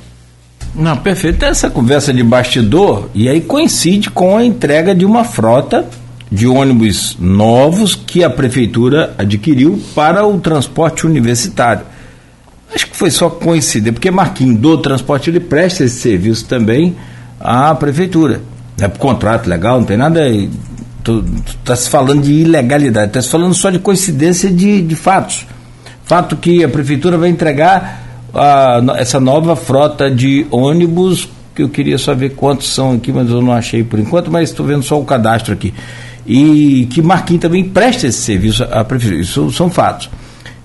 Não, 0.74 0.96
perfeito. 0.96 1.44
Essa 1.44 1.70
conversa 1.70 2.12
de 2.12 2.22
bastidor, 2.22 3.08
e 3.14 3.28
aí 3.28 3.40
coincide 3.40 4.10
com 4.10 4.36
a 4.36 4.44
entrega 4.44 4.94
de 4.94 5.04
uma 5.04 5.24
frota 5.24 5.86
de 6.30 6.48
ônibus 6.48 7.16
novos 7.20 7.94
que 7.94 8.24
a 8.24 8.30
prefeitura 8.30 9.14
adquiriu 9.16 9.80
para 9.94 10.26
o 10.26 10.40
transporte 10.40 11.06
universitário. 11.06 11.86
Acho 12.74 12.86
que 12.88 12.96
foi 12.96 13.10
só 13.10 13.30
coincidir, 13.30 13.92
porque 13.92 14.10
Marquinhos 14.10 14.58
do 14.58 14.78
transporte 14.78 15.30
ele 15.30 15.38
presta 15.38 15.84
esse 15.84 16.00
serviço 16.00 16.44
também 16.46 16.96
à 17.38 17.74
prefeitura. 17.74 18.40
É 18.80 18.88
por 18.88 18.98
contrato 18.98 19.48
legal, 19.48 19.78
não 19.78 19.86
tem 19.86 19.96
nada. 19.96 20.20
Está 20.28 21.76
se 21.76 21.88
falando 21.88 22.22
de 22.22 22.32
ilegalidade, 22.32 23.08
está 23.08 23.22
se 23.22 23.28
falando 23.28 23.54
só 23.54 23.70
de 23.70 23.78
coincidência 23.78 24.50
de, 24.50 24.82
de 24.82 24.96
fatos. 24.96 25.46
Fato 26.04 26.36
que 26.36 26.64
a 26.64 26.68
prefeitura 26.68 27.16
vai 27.16 27.28
entregar 27.28 28.02
a, 28.34 28.82
essa 28.96 29.20
nova 29.20 29.54
frota 29.54 30.10
de 30.10 30.46
ônibus, 30.50 31.28
que 31.54 31.62
eu 31.62 31.68
queria 31.68 31.96
só 31.98 32.14
ver 32.14 32.30
quantos 32.30 32.72
são 32.74 32.92
aqui, 32.92 33.12
mas 33.12 33.30
eu 33.30 33.40
não 33.40 33.52
achei 33.52 33.84
por 33.84 33.98
enquanto, 34.00 34.30
mas 34.30 34.50
estou 34.50 34.66
vendo 34.66 34.82
só 34.82 35.00
o 35.00 35.04
cadastro 35.04 35.52
aqui. 35.52 35.72
E 36.26 36.88
que 36.90 37.00
Marquinhos 37.00 37.42
também 37.42 37.62
presta 37.64 38.06
esse 38.06 38.18
serviço 38.18 38.64
à 38.64 38.82
prefeitura, 38.82 39.20
isso 39.20 39.52
são 39.52 39.70
fatos. 39.70 40.10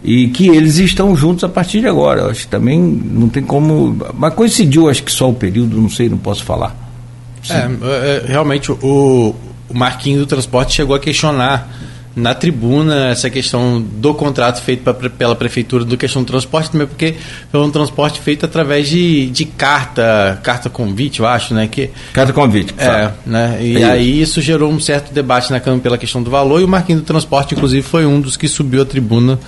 E 0.03 0.29
que 0.29 0.47
eles 0.47 0.77
estão 0.77 1.15
juntos 1.15 1.43
a 1.43 1.49
partir 1.49 1.81
de 1.81 1.87
agora. 1.87 2.21
Eu 2.21 2.29
acho 2.29 2.41
que 2.41 2.47
também 2.47 2.79
não 2.79 3.27
tem 3.27 3.43
como. 3.43 3.97
Mas 4.13 4.33
coincidiu, 4.33 4.89
acho 4.89 5.03
que 5.03 5.11
só 5.11 5.29
o 5.29 5.33
período, 5.33 5.79
não 5.79 5.89
sei, 5.89 6.07
não 6.07 6.17
posso 6.17 6.43
falar. 6.43 6.75
É, 7.49 7.55
é, 7.55 8.23
realmente 8.27 8.71
o, 8.71 8.77
o 8.81 9.73
Marquinhos 9.73 10.21
do 10.21 10.25
Transporte 10.25 10.73
chegou 10.73 10.95
a 10.95 10.99
questionar 10.99 11.69
na 12.15 12.33
tribuna 12.33 13.09
essa 13.09 13.29
questão 13.29 13.81
do 13.81 14.13
contrato 14.13 14.61
feito 14.61 14.83
pra, 14.83 14.93
pela 14.93 15.35
prefeitura 15.35 15.85
do 15.85 15.95
questão 15.95 16.23
do 16.23 16.25
transporte 16.25 16.71
também 16.71 16.87
porque 16.87 17.15
foi 17.51 17.61
um 17.61 17.69
transporte 17.69 18.19
feito 18.19 18.45
através 18.45 18.89
de, 18.89 19.27
de 19.29 19.45
carta 19.45 20.39
carta 20.43 20.69
convite 20.69 21.19
eu 21.19 21.27
acho 21.27 21.53
né 21.53 21.67
que 21.67 21.89
carta 22.11 22.33
convite 22.33 22.73
é 22.77 23.11
né 23.25 23.59
e 23.61 23.77
é 23.77 23.83
aí 23.83 24.21
isso 24.21 24.41
gerou 24.41 24.71
um 24.71 24.79
certo 24.79 25.13
debate 25.13 25.51
na 25.51 25.59
câmara 25.59 25.81
pela 25.81 25.97
questão 25.97 26.21
do 26.21 26.29
valor 26.29 26.59
e 26.59 26.63
o 26.63 26.67
Marquinhos 26.67 27.01
do 27.01 27.05
Transporte 27.05 27.53
inclusive 27.53 27.83
foi 27.83 28.05
um 28.05 28.19
dos 28.19 28.35
que 28.35 28.47
subiu 28.47 28.81
a 28.81 28.85
tribuna 28.85 29.39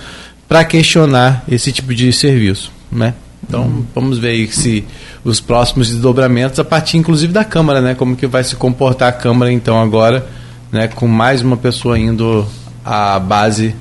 para 0.52 0.64
questionar 0.64 1.44
esse 1.48 1.72
tipo 1.72 1.94
de 1.94 2.12
serviço 2.12 2.70
né 2.90 3.14
então 3.46 3.62
uhum. 3.62 3.84
vamos 3.94 4.18
ver 4.18 4.52
se 4.52 4.84
os 5.24 5.40
próximos 5.40 5.88
desdobramentos 5.88 6.58
a 6.58 6.64
partir 6.64 6.98
inclusive 6.98 7.32
da 7.32 7.44
câmara 7.44 7.80
né 7.80 7.94
como 7.94 8.14
que 8.14 8.26
vai 8.26 8.44
se 8.44 8.54
comportar 8.56 9.08
a 9.08 9.12
câmara 9.12 9.50
então 9.50 9.80
agora 9.80 10.28
né, 10.72 10.88
com 10.88 11.06
mais 11.06 11.42
uma 11.42 11.56
pessoa 11.56 11.98
indo 11.98 12.46
à 12.82 13.20
base 13.20 13.76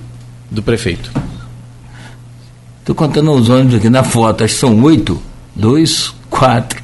do 0.52 0.62
prefeito. 0.62 1.10
Estou 2.82 2.94
contando 2.94 3.32
os 3.32 3.48
ônibus 3.48 3.76
aqui 3.76 3.90
na 3.90 4.04
foto, 4.04 4.44
acho 4.44 4.54
que 4.56 4.60
são 4.60 4.84
oito, 4.84 5.22
dois, 5.56 6.14
quatro. 6.30 6.82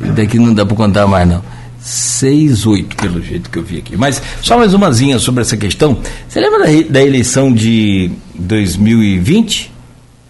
Daqui 0.00 0.38
não 0.38 0.52
dá 0.52 0.66
para 0.66 0.76
contar 0.76 1.06
mais 1.06 1.28
não. 1.28 1.42
Seis, 1.88 2.66
oito, 2.66 2.96
pelo 2.96 3.22
jeito 3.22 3.48
que 3.48 3.60
eu 3.60 3.62
vi 3.62 3.78
aqui. 3.78 3.96
Mas 3.96 4.20
só 4.42 4.58
mais 4.58 4.74
umazinha 4.74 5.20
sobre 5.20 5.42
essa 5.42 5.56
questão. 5.56 5.96
Você 6.28 6.40
lembra 6.40 6.58
da, 6.66 6.90
da 6.90 7.00
eleição 7.00 7.52
de 7.52 8.10
2020 8.34 9.70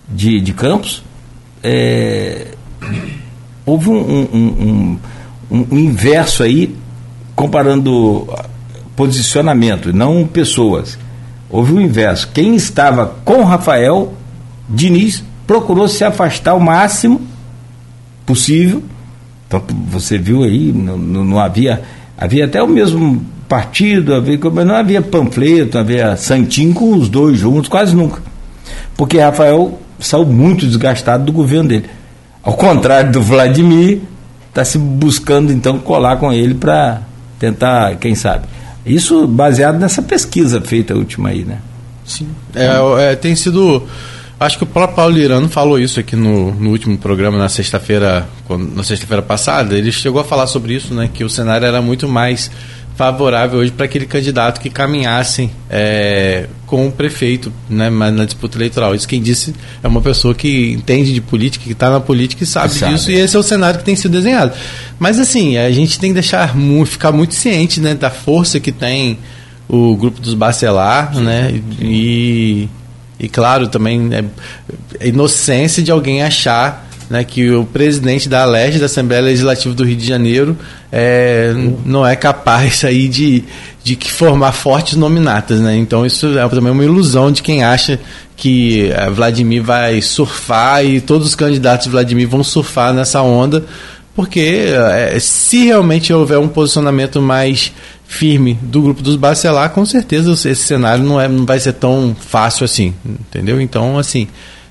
de, 0.07 0.39
de 0.39 0.53
Campos? 0.53 1.03
É, 1.63 2.49
houve 3.65 3.89
um, 3.89 3.97
um, 3.97 4.99
um, 5.51 5.67
um 5.71 5.79
inverso 5.79 6.43
aí, 6.43 6.77
comparando 7.35 8.29
posicionamento, 8.95 9.95
não 9.95 10.27
pessoas. 10.27 10.99
Houve 11.49 11.73
o 11.73 11.81
inverso. 11.81 12.29
Quem 12.35 12.55
estava 12.55 13.17
com 13.25 13.43
Rafael 13.45 14.13
Diniz 14.69 15.25
procurou 15.47 15.89
se 15.89 16.05
afastar 16.05 16.53
o 16.53 16.61
máximo 16.61 17.23
possível. 18.27 18.83
Então 19.47 19.63
você 19.89 20.19
viu 20.19 20.43
aí, 20.43 20.73
não, 20.73 20.97
não 20.99 21.39
havia. 21.39 21.83
Havia 22.19 22.47
até 22.47 22.63
o 22.63 22.69
mesmo 22.69 23.25
partido, 23.49 24.15
havia, 24.15 24.39
mas 24.53 24.67
não 24.67 24.75
havia 24.75 25.03
panfleto, 25.03 25.79
havia 25.79 26.17
santinho 26.17 26.75
com 26.75 26.97
os 26.97 27.09
dois 27.09 27.39
juntos, 27.39 27.69
quase 27.69 27.95
nunca. 27.95 28.21
Porque 28.97 29.19
Rafael 29.19 29.79
saiu 29.99 30.27
muito 30.27 30.67
desgastado 30.67 31.25
do 31.25 31.33
governo 31.33 31.69
dele. 31.69 31.87
Ao 32.43 32.55
contrário 32.55 33.13
do 33.13 33.23
Vladimir, 33.23 34.01
está 34.49 34.65
se 34.65 34.79
buscando 34.79 35.53
então 35.53 35.79
colar 35.79 36.17
com 36.17 36.33
ele 36.33 36.55
para 36.55 37.03
tentar, 37.39 37.97
quem 37.97 38.15
sabe. 38.15 38.47
Isso 38.85 39.27
baseado 39.27 39.79
nessa 39.79 40.01
pesquisa 40.01 40.61
feita 40.61 40.95
última 40.95 41.31
aí, 41.31 41.45
né? 41.45 41.59
Sim. 42.05 42.29
É, 42.55 43.11
é, 43.11 43.17
tem 43.17 43.35
sido. 43.35 43.83
Acho 44.39 44.59
que 44.59 44.65
o 44.65 44.67
próprio 44.67 44.97
Paulo 44.97 45.19
Irano 45.19 45.49
falou 45.49 45.79
isso 45.79 45.99
aqui 45.99 46.15
no, 46.15 46.53
no 46.55 46.71
último 46.71 46.99
programa, 46.99 47.39
na 47.39 47.49
sexta-feira, 47.49 48.29
na 48.75 48.85
sexta-feira 48.85 49.23
passada. 49.23 49.77
Ele 49.77 49.91
chegou 49.91 50.21
a 50.21 50.25
falar 50.25 50.47
sobre 50.47 50.75
isso, 50.75 50.93
né? 50.93 51.09
Que 51.13 51.25
o 51.25 51.31
cenário 51.31 51.67
era 51.67 51.81
muito 51.81 52.07
mais 52.07 52.51
favorável 52.97 53.61
hoje 53.61 53.71
para 53.71 53.85
aquele 53.85 54.07
candidato 54.07 54.59
que 54.61 54.71
caminhasse 54.71 55.51
é, 55.69 56.47
com 56.67 56.87
o 56.89 56.93
prefeito 56.93 57.53
né, 57.69 57.91
na 57.91 58.25
disputa 58.25 58.57
eleitoral. 58.57 58.95
Isso 58.95 59.07
quem 59.07 59.21
disse 59.21 59.55
é 59.83 59.87
uma 59.87 60.01
pessoa 60.01 60.35
que 60.35 60.73
entende 60.73 61.13
de 61.13 61.21
política, 61.21 61.65
que 61.65 61.73
está 61.73 61.91
na 61.91 62.01
política 62.01 62.43
e 62.43 62.47
sabe, 62.47 62.73
sabe, 62.73 62.95
disso, 62.95 63.11
e 63.11 63.15
esse 63.15 63.37
é 63.37 63.39
o 63.39 63.43
cenário 63.43 63.79
que 63.79 63.85
tem 63.85 63.95
sido 63.95 64.13
desenhado. 64.13 64.55
Mas 64.99 65.21
assim, 65.21 65.59
a 65.59 65.71
gente 65.71 66.01
tem 66.01 66.11
que 66.11 66.15
deixar 66.15 66.55
ficar 66.87 67.13
muito 67.13 67.35
ciente 67.35 67.81
né, 67.81 67.95
da 67.95 68.09
força 68.09 68.59
que 68.59 68.73
tem 68.73 69.19
o 69.69 69.95
grupo 69.95 70.19
dos 70.19 70.33
Bacelar, 70.33 71.15
né? 71.15 71.61
E, 71.81 72.69
e 73.19 73.29
claro, 73.29 73.69
também 73.69 74.11
é, 74.13 74.25
a 75.01 75.07
inocência 75.07 75.83
de 75.83 75.91
alguém 75.91 76.23
achar 76.23 76.87
né, 77.09 77.25
que 77.25 77.51
o 77.51 77.65
presidente 77.65 78.29
da 78.29 78.43
Alerj, 78.43 78.79
da 78.79 78.87
Assembleia 78.87 79.23
Legislativa 79.23 79.75
do 79.75 79.85
Rio 79.85 79.97
de 79.97 80.07
Janeiro, 80.07 80.57
é, 80.91 81.53
não 81.85 82.07
é 82.07 82.17
capaz 82.17 82.85
aí 82.85 83.09
de, 83.09 83.45
de 83.83 83.97
formar 84.11 84.53
fortes 84.53 84.97
nominatas. 84.97 85.61
Né? 85.61 85.77
Então 85.77 86.05
isso 86.05 86.39
é 86.39 86.49
também 86.49 86.73
uma 86.73 86.85
ilusão 86.85 87.31
de 87.31 87.43
quem 87.43 87.65
acha 87.65 87.99
que 88.37 88.91
é, 88.91 89.09
Vladimir 89.09 89.63
vai 89.63 90.03
surfar 90.03 90.85
e 90.85 91.01
todos 91.01 91.29
os 91.29 91.35
candidatos 91.35 91.85
de 91.85 91.91
Vladimir 91.91 92.29
vão 92.29 92.45
surfar 92.45 92.93
nessa 92.93 93.23
onda, 93.23 93.65
porque 94.15 94.67
é, 94.75 95.19
se 95.19 95.67
realmente 95.67 96.13
houver 96.13 96.39
um 96.39 96.49
posicionamento 96.49 97.21
mais 97.21 97.73
firme 98.07 98.59
do 98.63 98.83
grupo 98.83 99.03
dos 99.03 99.17
Bacelar, 99.17 99.71
com 99.71 99.85
certeza 99.85 100.33
esse 100.33 100.57
cenário 100.57 101.03
não, 101.03 101.21
é, 101.21 101.29
não 101.29 101.45
vai 101.45 101.59
ser 101.59 101.73
tão 101.73 102.17
fácil 102.19 102.65
assim, 102.65 102.95
entendeu? 103.05 103.61
Então, 103.61 103.99
assim, 103.99 104.29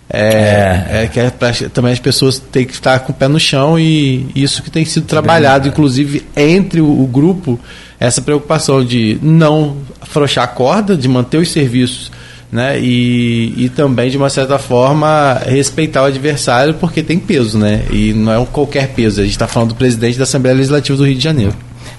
é, 0.09 0.85
é. 0.89 1.03
é 1.03 1.07
que 1.07 1.19
é 1.19 1.29
pra, 1.29 1.51
também 1.73 1.91
as 1.91 1.99
pessoas 1.99 2.39
têm 2.39 2.65
que 2.65 2.73
estar 2.73 2.99
com 2.99 3.11
o 3.11 3.15
pé 3.15 3.27
no 3.27 3.39
chão 3.39 3.77
e 3.77 4.27
isso 4.35 4.63
que 4.63 4.71
tem 4.71 4.85
sido 4.85 5.05
trabalhado, 5.05 5.67
inclusive 5.67 6.25
entre 6.35 6.79
o, 6.81 7.03
o, 7.03 7.07
grupo, 7.07 7.59
essa 7.99 8.21
preocupação 8.21 8.83
de 8.83 9.19
não 9.21 9.77
afrouxar 9.99 10.45
a 10.45 10.47
corda, 10.47 10.95
de 10.95 11.07
manter 11.07 11.37
os 11.37 11.51
serviços 11.51 12.11
né? 12.51 12.79
E, 12.79 13.65
e 13.65 13.69
também, 13.69 14.09
de 14.09 14.17
uma 14.17 14.29
certa 14.29 14.57
forma, 14.57 15.41
respeitar 15.45 16.03
o 16.03 16.05
adversário 16.05 16.73
porque 16.75 17.03
tem 17.03 17.19
peso, 17.19 17.57
né? 17.57 17.83
E 17.91 18.13
não 18.13 18.31
é 18.31 18.45
qualquer 18.45 18.89
peso, 18.89 19.19
a 19.19 19.23
gente 19.23 19.33
está 19.33 19.47
falando 19.47 19.69
do 19.69 19.75
presidente 19.75 20.17
da 20.17 20.23
Assembleia 20.23 20.55
Legislativa 20.55 20.97
do 20.97 21.05
Rio 21.05 21.15
de 21.15 21.23
Janeiro. 21.23 21.53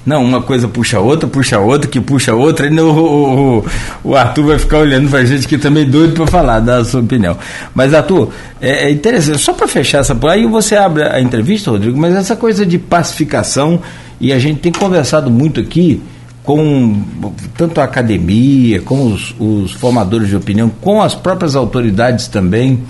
Não, 0.07 0.23
uma 0.23 0.41
coisa 0.41 0.69
puxa 0.69 1.01
outra, 1.01 1.29
puxa 1.29 1.59
outra, 1.59 1.91
que 1.91 2.01
puxa 2.01 2.33
outra, 2.33 2.69
e 2.69 2.81
o, 2.81 2.91
o, 2.91 3.65
o, 4.05 4.15
Arthur 4.15 4.47
vai 4.47 4.59
ficar 4.59 4.79
olhando 4.79 5.11
para 5.11 5.19
a 5.19 5.25
gente 5.25 5.49
que 5.49 5.59
também 5.59 5.85
doido 5.85 6.15
para 6.15 6.29
falar, 6.29 6.61
dar 6.61 6.79
a 6.79 6.85
sua 6.85 7.01
opinião. 7.01 7.37
Mas, 7.75 7.93
Arthur, 7.93 8.31
é, 8.61 8.87
é 8.87 8.91
interessante, 8.91 9.39
só 9.39 9.53
para 9.53 9.67
fechar 9.67 9.99
essa. 9.99 10.17
Aí 10.31 10.47
você 10.47 10.77
abre 10.77 11.03
a 11.03 11.21
entrevista, 11.21 11.73
Rodrigo, 11.73 11.99
mas 11.99 12.15
essa 12.15 12.37
coisa 12.37 12.65
de 12.65 12.79
pacificação, 12.79 13.81
e 14.21 14.33
a 14.33 14.39
gente 14.39 14.61
tem 14.61 14.71
conversado 14.71 15.29
muito 15.29 15.61
aqui 15.61 16.01
com 16.45 17.03
tanto 17.57 17.81
a 17.81 17.85
academia, 17.85 18.81
com 18.83 19.13
os, 19.13 19.35
os 19.41 19.73
formadores 19.73 20.29
de 20.29 20.37
opinião, 20.37 20.71
com 20.81 21.03
as 21.03 21.17
próprias 21.17 21.57
autoridades 21.57 22.29
também. 22.29 22.85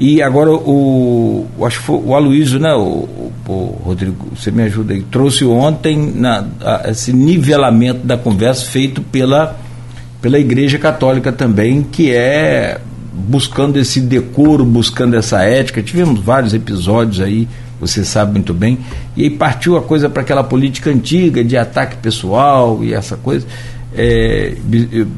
E 0.00 0.22
agora 0.22 0.50
o, 0.50 1.46
acho 1.62 1.78
que 1.78 1.84
foi 1.84 2.00
o 2.02 2.14
Aloysio, 2.14 2.58
né, 2.58 2.72
o, 2.72 3.30
o, 3.46 3.82
Rodrigo, 3.84 4.28
você 4.34 4.50
me 4.50 4.62
ajuda 4.62 4.94
aí, 4.94 5.02
trouxe 5.02 5.44
ontem 5.44 6.14
na, 6.14 6.46
a, 6.62 6.90
esse 6.90 7.12
nivelamento 7.12 8.06
da 8.06 8.16
conversa 8.16 8.64
feito 8.64 9.02
pela, 9.02 9.60
pela 10.22 10.38
Igreja 10.38 10.78
Católica 10.78 11.30
também, 11.30 11.82
que 11.82 12.10
é 12.10 12.80
buscando 13.12 13.78
esse 13.78 14.00
decoro, 14.00 14.64
buscando 14.64 15.16
essa 15.16 15.42
ética. 15.42 15.82
Tivemos 15.82 16.18
vários 16.18 16.54
episódios 16.54 17.20
aí, 17.20 17.46
você 17.78 18.02
sabe 18.02 18.32
muito 18.32 18.54
bem, 18.54 18.78
e 19.14 19.24
aí 19.24 19.30
partiu 19.30 19.76
a 19.76 19.82
coisa 19.82 20.08
para 20.08 20.22
aquela 20.22 20.42
política 20.42 20.88
antiga 20.88 21.44
de 21.44 21.58
ataque 21.58 21.98
pessoal 21.98 22.82
e 22.82 22.94
essa 22.94 23.18
coisa 23.18 23.46
é, 23.94 24.54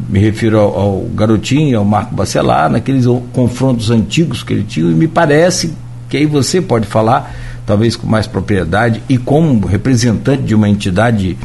me 0.09 0.19
refiro 0.19 0.59
ao, 0.59 0.79
ao, 0.79 1.01
Garotinho, 1.15 1.79
ao 1.79 1.85
Marco 1.85 2.15
Bacelar, 2.15 2.71
naqueles 2.71 3.05
confrontos 3.33 3.91
antigos 3.91 4.43
que 4.43 4.53
ele 4.53 4.65
tinha, 4.65 4.91
e 4.91 4.95
me 4.95 5.09
parece 5.09 5.75
que 6.09 6.17
aí 6.17 6.27
você 6.27 6.61
pode 6.61 6.87
falar, 6.87 7.35
talvez 7.67 7.97
com 7.97 8.07
mais 8.07 8.27
propriedade, 8.27 9.03
e 9.09 9.19
como 9.19 9.67
representante 9.67 10.43
de 10.43 10.55
uma 10.55 10.69
entidade 10.69 11.37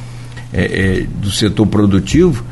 é, 0.53 0.63
é, 0.63 1.05
do 1.21 1.31
setor 1.31 1.67
produtivo, 1.67 2.43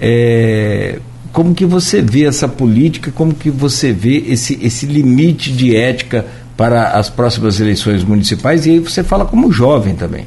é, 0.00 0.98
como 1.32 1.54
que 1.54 1.66
você 1.66 2.00
vê 2.00 2.24
essa 2.24 2.46
política, 2.48 3.10
como 3.10 3.34
que 3.34 3.50
você 3.50 3.92
vê 3.92 4.18
esse, 4.28 4.58
esse 4.62 4.86
limite 4.86 5.52
de 5.52 5.74
ética 5.74 6.24
para 6.56 6.90
as 6.90 7.10
próximas 7.10 7.58
eleições 7.58 8.04
municipais, 8.04 8.66
e 8.66 8.70
aí 8.70 8.78
você 8.78 9.02
fala 9.02 9.24
como 9.24 9.50
jovem 9.50 9.94
também. 9.94 10.26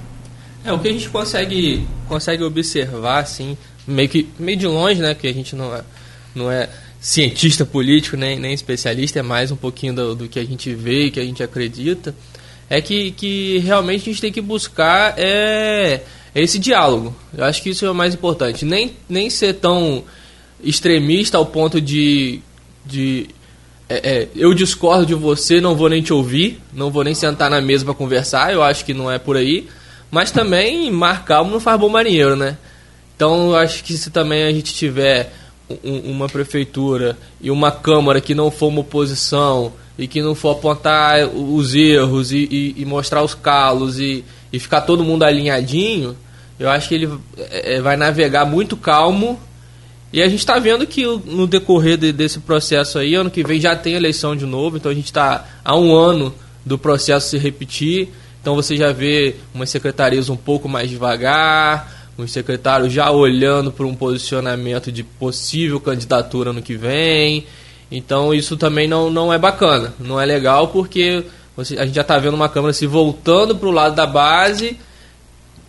É, 0.65 0.73
o 0.73 0.79
que 0.79 0.89
a 0.89 0.91
gente 0.91 1.09
consegue, 1.09 1.87
consegue 2.09 2.43
observar, 2.43 3.19
assim, 3.19 3.57
meio 3.87 4.09
que 4.09 4.27
meio 4.37 4.57
de 4.57 4.67
longe, 4.67 5.01
né? 5.01 5.15
Que 5.15 5.27
a 5.27 5.33
gente 5.33 5.55
não 5.55 5.73
é, 5.73 5.83
não 6.35 6.51
é 6.51 6.69
cientista 6.99 7.65
político 7.65 8.17
nem, 8.17 8.37
nem 8.39 8.53
especialista, 8.53 9.19
é 9.19 9.21
mais 9.21 9.51
um 9.51 9.55
pouquinho 9.55 9.93
do, 9.93 10.15
do 10.15 10.27
que 10.27 10.39
a 10.39 10.45
gente 10.45 10.73
vê 10.73 11.05
e 11.05 11.11
que 11.11 11.19
a 11.19 11.23
gente 11.23 11.41
acredita. 11.41 12.13
É 12.69 12.81
que, 12.81 13.11
que 13.11 13.59
realmente 13.59 14.01
a 14.01 14.11
gente 14.11 14.21
tem 14.21 14.31
que 14.31 14.41
buscar 14.41 15.13
é, 15.17 16.01
é 16.35 16.41
esse 16.41 16.59
diálogo. 16.59 17.15
Eu 17.35 17.45
acho 17.45 17.63
que 17.63 17.69
isso 17.69 17.85
é 17.85 17.89
o 17.89 17.95
mais 17.95 18.13
importante. 18.13 18.65
Nem, 18.65 18.93
nem 19.07 19.29
ser 19.29 19.53
tão 19.53 20.03
extremista 20.61 21.37
ao 21.37 21.45
ponto 21.45 21.79
de, 21.79 22.41
de 22.85 23.29
é, 23.87 23.95
é, 23.95 24.27
eu 24.35 24.53
discordo 24.53 25.05
de 25.05 25.13
você, 25.13 25.61
não 25.61 25.75
vou 25.75 25.87
nem 25.87 26.01
te 26.01 26.11
ouvir, 26.11 26.61
não 26.73 26.91
vou 26.91 27.05
nem 27.05 27.13
sentar 27.13 27.49
na 27.49 27.61
mesa 27.61 27.85
para 27.85 27.93
conversar, 27.93 28.51
eu 28.51 28.61
acho 28.61 28.83
que 28.83 28.93
não 28.93 29.09
é 29.09 29.17
por 29.17 29.37
aí. 29.37 29.67
Mas 30.11 30.31
também 30.31 30.91
marcar 30.91 31.43
não 31.43 31.59
faz 31.59 31.79
bom 31.79 31.89
marinheiro, 31.89 32.35
né? 32.35 32.57
Então, 33.17 33.55
acho 33.55 33.83
que 33.83 33.97
se 33.97 34.11
também 34.11 34.43
a 34.43 34.51
gente 34.51 34.75
tiver 34.75 35.33
um, 35.83 36.11
uma 36.11 36.29
prefeitura 36.29 37.17
e 37.41 37.49
uma 37.49 37.71
Câmara 37.71 38.21
que 38.21 38.35
não 38.35 38.51
for 38.51 38.67
uma 38.67 38.81
oposição 38.81 39.73
e 39.97 40.07
que 40.07 40.21
não 40.21 40.35
for 40.35 40.51
apontar 40.51 41.27
os 41.27 41.73
erros 41.73 42.31
e, 42.31 42.47
e, 42.49 42.75
e 42.77 42.85
mostrar 42.85 43.23
os 43.23 43.33
calos 43.33 43.99
e, 43.99 44.23
e, 44.53 44.59
ficar 44.59 44.81
todo 44.81 45.03
mundo 45.03 45.23
alinhadinho, 45.23 46.15
eu 46.59 46.69
acho 46.69 46.87
que 46.87 46.93
ele 46.93 47.09
é, 47.39 47.77
é 47.77 47.81
vai 47.81 47.97
navegar 47.97 48.45
muito 48.45 48.77
calmo. 48.77 49.39
E 50.13 50.21
a 50.21 50.29
gente 50.29 50.39
está 50.39 50.59
vendo 50.59 50.85
que 50.85 51.03
no 51.03 51.47
decorrer 51.47 51.97
de, 51.97 52.11
desse 52.11 52.39
processo 52.39 52.99
aí, 52.99 53.15
ano 53.15 53.31
que 53.31 53.43
vem 53.43 53.59
já 53.59 53.75
tem 53.75 53.95
eleição 53.95 54.35
de 54.35 54.45
novo, 54.45 54.77
então 54.77 54.91
a 54.91 54.95
gente 54.95 55.05
está 55.05 55.43
há 55.65 55.75
um 55.75 55.91
ano 55.91 56.31
do 56.63 56.77
processo 56.77 57.31
se 57.31 57.37
repetir. 57.39 58.09
Então 58.39 58.53
você 58.53 58.77
já 58.77 58.91
vê 58.91 59.35
umas 59.55 59.71
secretarias 59.71 60.29
um 60.29 60.37
pouco 60.37 60.69
mais 60.69 60.87
devagar, 60.87 61.96
os 62.17 62.31
secretários 62.31 62.91
já 62.91 63.11
olhando 63.11 63.71
para 63.71 63.85
um 63.85 63.95
posicionamento 63.95 64.91
de 64.91 65.03
possível 65.03 65.79
candidatura 65.79 66.51
no 66.51 66.61
que 66.61 66.75
vem. 66.75 67.45
Então 67.91 68.33
isso 68.33 68.57
também 68.57 68.87
não, 68.87 69.09
não 69.09 69.31
é 69.31 69.37
bacana, 69.37 69.93
não 69.99 70.19
é 70.19 70.25
legal 70.25 70.69
porque 70.69 71.23
você, 71.55 71.77
a 71.77 71.85
gente 71.85 71.95
já 71.95 72.01
está 72.01 72.17
vendo 72.17 72.33
uma 72.33 72.49
Câmara 72.49 72.73
se 72.73 72.85
voltando 72.85 73.55
para 73.55 73.67
o 73.67 73.71
lado 73.71 73.95
da 73.95 74.05
base 74.05 74.77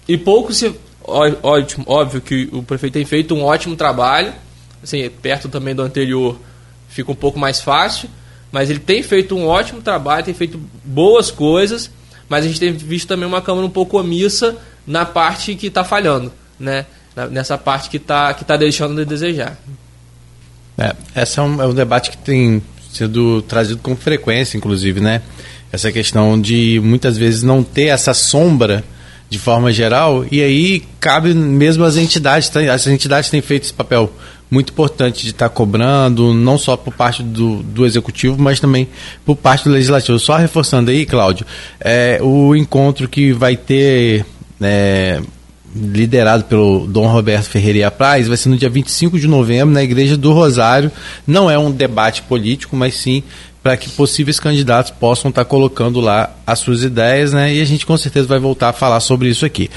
e 0.07 0.17
pouco 0.17 0.53
se. 0.53 0.75
Ótimo, 1.03 1.85
óbvio 1.89 2.21
que 2.21 2.51
o 2.53 2.63
prefeito 2.63 2.93
tem 2.93 3.05
feito 3.07 3.35
um 3.35 3.43
ótimo 3.43 3.75
trabalho, 3.75 4.35
assim, 4.83 5.09
perto 5.09 5.49
também 5.49 5.75
do 5.75 5.81
anterior 5.81 6.39
fica 6.87 7.11
um 7.11 7.15
pouco 7.15 7.39
mais 7.39 7.63
fácil, 7.63 8.11
mas 8.53 8.69
ele 8.69 8.79
tem 8.79 9.03
feito 9.03 9.35
um 9.35 9.47
ótimo 9.47 9.81
trabalho, 9.81 10.25
tem 10.25 10.35
feito 10.35 10.61
boas 10.85 11.31
coisas, 11.31 11.91
mas 12.29 12.45
a 12.45 12.49
gente 12.49 12.61
tem 12.61 12.73
visto 12.73 13.09
também 13.09 13.27
uma 13.27 13.41
Câmara 13.41 13.67
um 13.67 13.71
pouco 13.71 13.99
omissa 13.99 14.57
na 14.89 15.05
parte 15.05 15.55
que 15.55 15.69
está 15.69 15.85
falhando, 15.85 16.33
né? 16.59 16.87
nessa 17.31 17.59
parte 17.59 17.91
que 17.91 17.97
está 17.97 18.33
que 18.33 18.45
tá 18.45 18.57
deixando 18.57 18.95
de 18.97 19.05
desejar. 19.05 19.59
É, 20.77 20.95
esse 21.17 21.39
é 21.39 21.43
um, 21.43 21.61
é 21.61 21.67
um 21.67 21.75
debate 21.75 22.11
que 22.11 22.19
tem 22.19 22.63
sido 22.93 23.43
trazido 23.43 23.81
com 23.83 23.97
frequência, 23.97 24.57
inclusive, 24.57 25.01
né? 25.01 25.23
Essa 25.73 25.91
questão 25.91 26.41
de 26.41 26.81
muitas 26.83 27.19
vezes 27.19 27.43
não 27.43 27.63
ter 27.63 27.87
essa 27.87 28.15
sombra 28.15 28.85
de 29.29 29.39
forma 29.39 29.71
geral, 29.73 30.25
e 30.31 30.41
aí 30.41 30.83
cabe 30.99 31.35
mesmo 31.35 31.85
às 31.85 31.99
entidades, 31.99 32.49
tá? 32.49 32.61
as 32.73 32.87
entidades 32.87 33.29
têm 33.29 33.43
feito 33.43 33.65
esse 33.65 33.75
papel 33.75 34.11
muito 34.51 34.73
importante 34.73 35.23
de 35.23 35.33
estar 35.33 35.51
tá 35.51 35.55
cobrando, 35.55 36.33
não 36.33 36.57
só 36.57 36.79
por 36.79 36.95
parte 36.95 37.23
do, 37.23 37.63
do 37.63 37.85
executivo, 37.85 38.41
mas 38.41 38.59
também 38.59 38.89
por 39.27 39.37
parte 39.37 39.65
do 39.65 39.71
legislativo. 39.71 40.19
Só 40.19 40.37
reforçando 40.37 40.91
aí, 40.91 41.05
Cláudio, 41.05 41.45
é, 41.79 42.19
o 42.23 42.57
encontro 42.57 43.07
que 43.07 43.33
vai 43.35 43.55
ter 43.55 44.25
é, 44.61 45.21
liderado 45.75 46.45
pelo 46.45 46.87
Dom 46.87 47.07
Roberto 47.07 47.45
Ferreira 47.45 47.91
Praz, 47.91 48.27
vai 48.27 48.37
ser 48.37 48.49
no 48.49 48.57
dia 48.57 48.71
25 48.71 49.19
de 49.19 49.27
novembro 49.27 49.75
na 49.75 49.83
Igreja 49.83 50.17
do 50.17 50.33
Rosário. 50.33 50.91
Não 51.27 51.51
é 51.51 51.59
um 51.59 51.71
debate 51.71 52.23
político, 52.23 52.77
mas 52.77 52.95
sim 52.95 53.23
para 53.63 53.77
que 53.77 53.91
possíveis 53.91 54.39
candidatos 54.41 54.93
possam 54.93 55.29
estar 55.29 55.45
tá 55.45 55.49
colocando 55.49 56.01
lá 56.01 56.31
as 56.47 56.59
suas 56.61 56.83
ideias, 56.83 57.33
né? 57.33 57.53
E 57.53 57.61
a 57.61 57.65
gente 57.65 57.85
com 57.85 57.97
certeza 57.97 58.27
vai 58.27 58.39
voltar 58.39 58.71
a 58.71 58.73
falar 58.73 59.01
sobre 59.01 59.29
isso 59.29 59.45
aqui. 59.45 59.69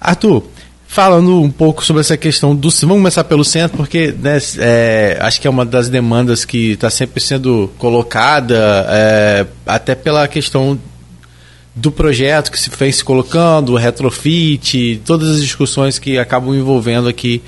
Arthur, 0.00 0.42
falando 0.86 1.40
um 1.40 1.50
pouco 1.50 1.84
sobre 1.84 2.00
essa 2.00 2.16
questão 2.16 2.56
do. 2.56 2.70
Vamos 2.70 2.96
começar 2.96 3.24
pelo 3.24 3.44
centro, 3.44 3.76
porque 3.76 4.12
né, 4.18 4.38
é, 4.58 5.18
acho 5.20 5.40
que 5.40 5.46
é 5.46 5.50
uma 5.50 5.64
das 5.64 5.88
demandas 5.88 6.44
que 6.44 6.72
está 6.72 6.90
sempre 6.90 7.20
sendo 7.20 7.70
colocada, 7.78 8.86
é, 8.88 9.46
até 9.66 9.94
pela 9.94 10.26
questão 10.26 10.78
do 11.78 11.92
projeto 11.92 12.50
que 12.50 12.58
se 12.58 12.70
vem 12.70 12.90
se 12.90 13.04
colocando, 13.04 13.72
o 13.72 13.76
retrofit, 13.76 15.00
todas 15.04 15.28
as 15.28 15.40
discussões 15.40 15.98
que 15.98 16.18
acabam 16.18 16.54
envolvendo 16.54 17.08
aqui 17.08 17.40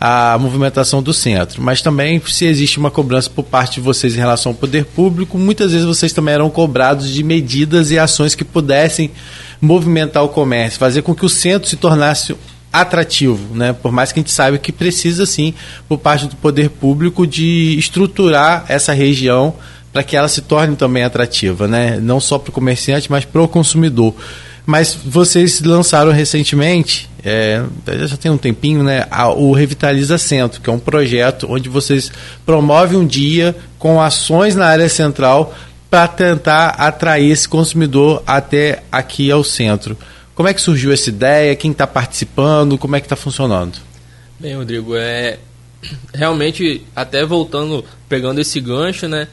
a 0.00 0.36
movimentação 0.38 1.02
do 1.02 1.12
centro. 1.14 1.62
Mas 1.62 1.80
também, 1.80 2.20
se 2.26 2.44
existe 2.44 2.78
uma 2.78 2.90
cobrança 2.90 3.30
por 3.30 3.44
parte 3.44 3.74
de 3.74 3.80
vocês 3.80 4.14
em 4.14 4.18
relação 4.18 4.52
ao 4.52 4.58
poder 4.58 4.84
público, 4.84 5.38
muitas 5.38 5.72
vezes 5.72 5.86
vocês 5.86 6.12
também 6.12 6.34
eram 6.34 6.50
cobrados 6.50 7.08
de 7.08 7.22
medidas 7.22 7.90
e 7.90 7.98
ações 7.98 8.34
que 8.34 8.44
pudessem 8.44 9.10
movimentar 9.60 10.22
o 10.22 10.28
comércio, 10.28 10.78
fazer 10.78 11.02
com 11.02 11.14
que 11.14 11.24
o 11.24 11.28
centro 11.28 11.68
se 11.68 11.76
tornasse 11.76 12.36
atrativo, 12.72 13.54
né? 13.54 13.72
Por 13.72 13.90
mais 13.90 14.12
que 14.12 14.18
a 14.18 14.22
gente 14.22 14.32
saiba 14.32 14.58
que 14.58 14.72
precisa 14.72 15.24
sim, 15.24 15.54
por 15.88 15.98
parte 15.98 16.26
do 16.26 16.36
poder 16.36 16.68
público, 16.68 17.26
de 17.26 17.74
estruturar 17.78 18.66
essa 18.68 18.92
região 18.92 19.54
para 19.96 20.02
que 20.02 20.14
ela 20.14 20.28
se 20.28 20.42
torne 20.42 20.76
também 20.76 21.04
atrativa, 21.04 21.66
né? 21.66 21.98
Não 21.98 22.20
só 22.20 22.38
para 22.38 22.50
o 22.50 22.52
comerciante, 22.52 23.10
mas 23.10 23.24
para 23.24 23.40
o 23.40 23.48
consumidor. 23.48 24.14
Mas 24.66 24.94
vocês 24.94 25.62
lançaram 25.62 26.12
recentemente, 26.12 27.08
é, 27.24 27.62
já 28.06 28.14
tem 28.18 28.30
um 28.30 28.36
tempinho, 28.36 28.82
né, 28.82 29.06
o 29.38 29.52
Revitaliza 29.52 30.18
Centro, 30.18 30.60
que 30.60 30.68
é 30.68 30.72
um 30.72 30.78
projeto 30.78 31.46
onde 31.48 31.70
vocês 31.70 32.12
promovem 32.44 32.98
um 32.98 33.06
dia 33.06 33.56
com 33.78 33.98
ações 33.98 34.54
na 34.54 34.66
área 34.66 34.86
central 34.86 35.54
para 35.88 36.06
tentar 36.06 36.74
atrair 36.76 37.30
esse 37.30 37.48
consumidor 37.48 38.22
até 38.26 38.82
aqui 38.92 39.30
ao 39.30 39.42
centro. 39.42 39.96
Como 40.34 40.46
é 40.46 40.52
que 40.52 40.60
surgiu 40.60 40.92
essa 40.92 41.08
ideia? 41.08 41.56
Quem 41.56 41.70
está 41.70 41.86
participando? 41.86 42.76
Como 42.76 42.94
é 42.96 43.00
que 43.00 43.06
está 43.06 43.16
funcionando? 43.16 43.78
Bem, 44.38 44.56
Rodrigo, 44.56 44.94
é 44.94 45.38
realmente 46.12 46.82
até 46.94 47.24
voltando, 47.24 47.82
pegando 48.10 48.42
esse 48.42 48.60
gancho, 48.60 49.08
né? 49.08 49.26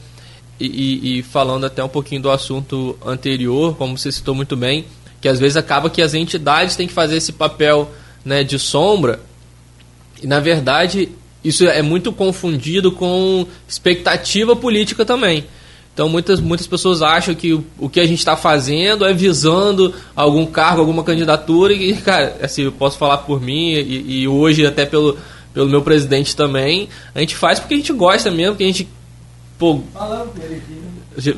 E, 0.58 1.18
e, 1.18 1.22
falando 1.22 1.64
até 1.64 1.82
um 1.82 1.88
pouquinho 1.88 2.22
do 2.22 2.30
assunto 2.30 2.96
anterior, 3.04 3.76
como 3.76 3.98
você 3.98 4.12
citou 4.12 4.34
muito 4.34 4.56
bem, 4.56 4.84
que 5.20 5.28
às 5.28 5.40
vezes 5.40 5.56
acaba 5.56 5.90
que 5.90 6.00
as 6.00 6.14
entidades 6.14 6.76
têm 6.76 6.86
que 6.86 6.92
fazer 6.92 7.16
esse 7.16 7.32
papel 7.32 7.90
né, 8.24 8.44
de 8.44 8.58
sombra, 8.58 9.20
e 10.22 10.26
na 10.26 10.38
verdade 10.38 11.08
isso 11.42 11.66
é 11.66 11.82
muito 11.82 12.12
confundido 12.12 12.92
com 12.92 13.46
expectativa 13.68 14.54
política 14.56 15.04
também. 15.04 15.44
Então 15.92 16.08
muitas, 16.08 16.40
muitas 16.40 16.66
pessoas 16.66 17.02
acham 17.02 17.34
que 17.34 17.52
o, 17.52 17.64
o 17.78 17.88
que 17.88 18.00
a 18.00 18.06
gente 18.06 18.18
está 18.18 18.36
fazendo 18.36 19.04
é 19.04 19.12
visando 19.12 19.94
algum 20.16 20.46
cargo, 20.46 20.80
alguma 20.80 21.04
candidatura, 21.04 21.72
e, 21.72 21.94
cara, 21.96 22.36
assim, 22.42 22.62
eu 22.62 22.72
posso 22.72 22.96
falar 22.96 23.18
por 23.18 23.40
mim, 23.40 23.72
e, 23.72 24.22
e 24.22 24.28
hoje 24.28 24.66
até 24.66 24.86
pelo, 24.86 25.18
pelo 25.52 25.68
meu 25.68 25.82
presidente 25.82 26.34
também, 26.34 26.88
a 27.14 27.20
gente 27.20 27.36
faz 27.36 27.60
porque 27.60 27.74
a 27.74 27.76
gente 27.76 27.92
gosta 27.92 28.30
mesmo, 28.30 28.54
porque 28.54 28.64
a 28.64 28.68
gente 28.68 28.88
Pô, 29.58 29.80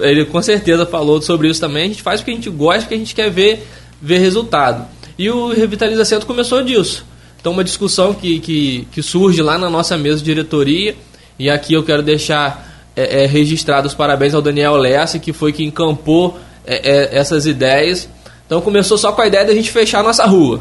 ele 0.01 0.25
com 0.25 0.41
certeza 0.41 0.87
falou 0.87 1.21
sobre 1.21 1.49
isso 1.49 1.61
também. 1.61 1.85
A 1.85 1.89
gente 1.89 2.03
faz 2.03 2.21
porque 2.21 2.31
a 2.31 2.35
gente 2.35 2.51
gosta, 2.51 2.83
porque 2.83 2.95
a 2.95 2.99
gente 2.99 3.15
quer 3.15 3.31
ver, 3.31 3.67
ver 4.01 4.19
resultado. 4.19 4.87
E 5.19 5.31
o 5.31 5.49
Revitaliza 5.53 6.05
Centro 6.05 6.27
começou 6.27 6.63
disso. 6.63 7.05
Então, 7.41 7.53
uma 7.53 7.65
discussão 7.65 8.13
que, 8.13 8.41
que, 8.41 8.89
que 8.91 9.03
surge 9.03 9.41
lá 9.43 9.59
na 9.59 9.71
nossa 9.71 9.97
mesa 9.97 10.19
de 10.19 10.25
diretoria. 10.25 10.97
E 11.39 11.51
aqui 11.51 11.75
eu 11.75 11.83
quero 11.83 12.03
deixar 12.03 12.87
é, 12.97 13.25
é, 13.25 13.27
registrado 13.27 13.87
os 13.87 13.95
parabéns 13.95 14.35
ao 14.35 14.43
Daniel 14.43 14.77
Lessa, 14.77 15.19
que 15.19 15.33
foi 15.33 15.53
que 15.53 15.63
encampou 15.63 16.39
é, 16.67 16.91
é 16.91 17.19
essas 17.19 17.47
ideias. 17.47 18.09
Então, 18.47 18.61
começou 18.61 18.97
só 18.97 19.13
com 19.13 19.23
a 19.23 19.27
ideia 19.27 19.45
da 19.45 19.55
gente 19.55 19.71
fechar 19.71 20.01
a 20.01 20.03
nossa 20.03 20.25
rua. 20.25 20.61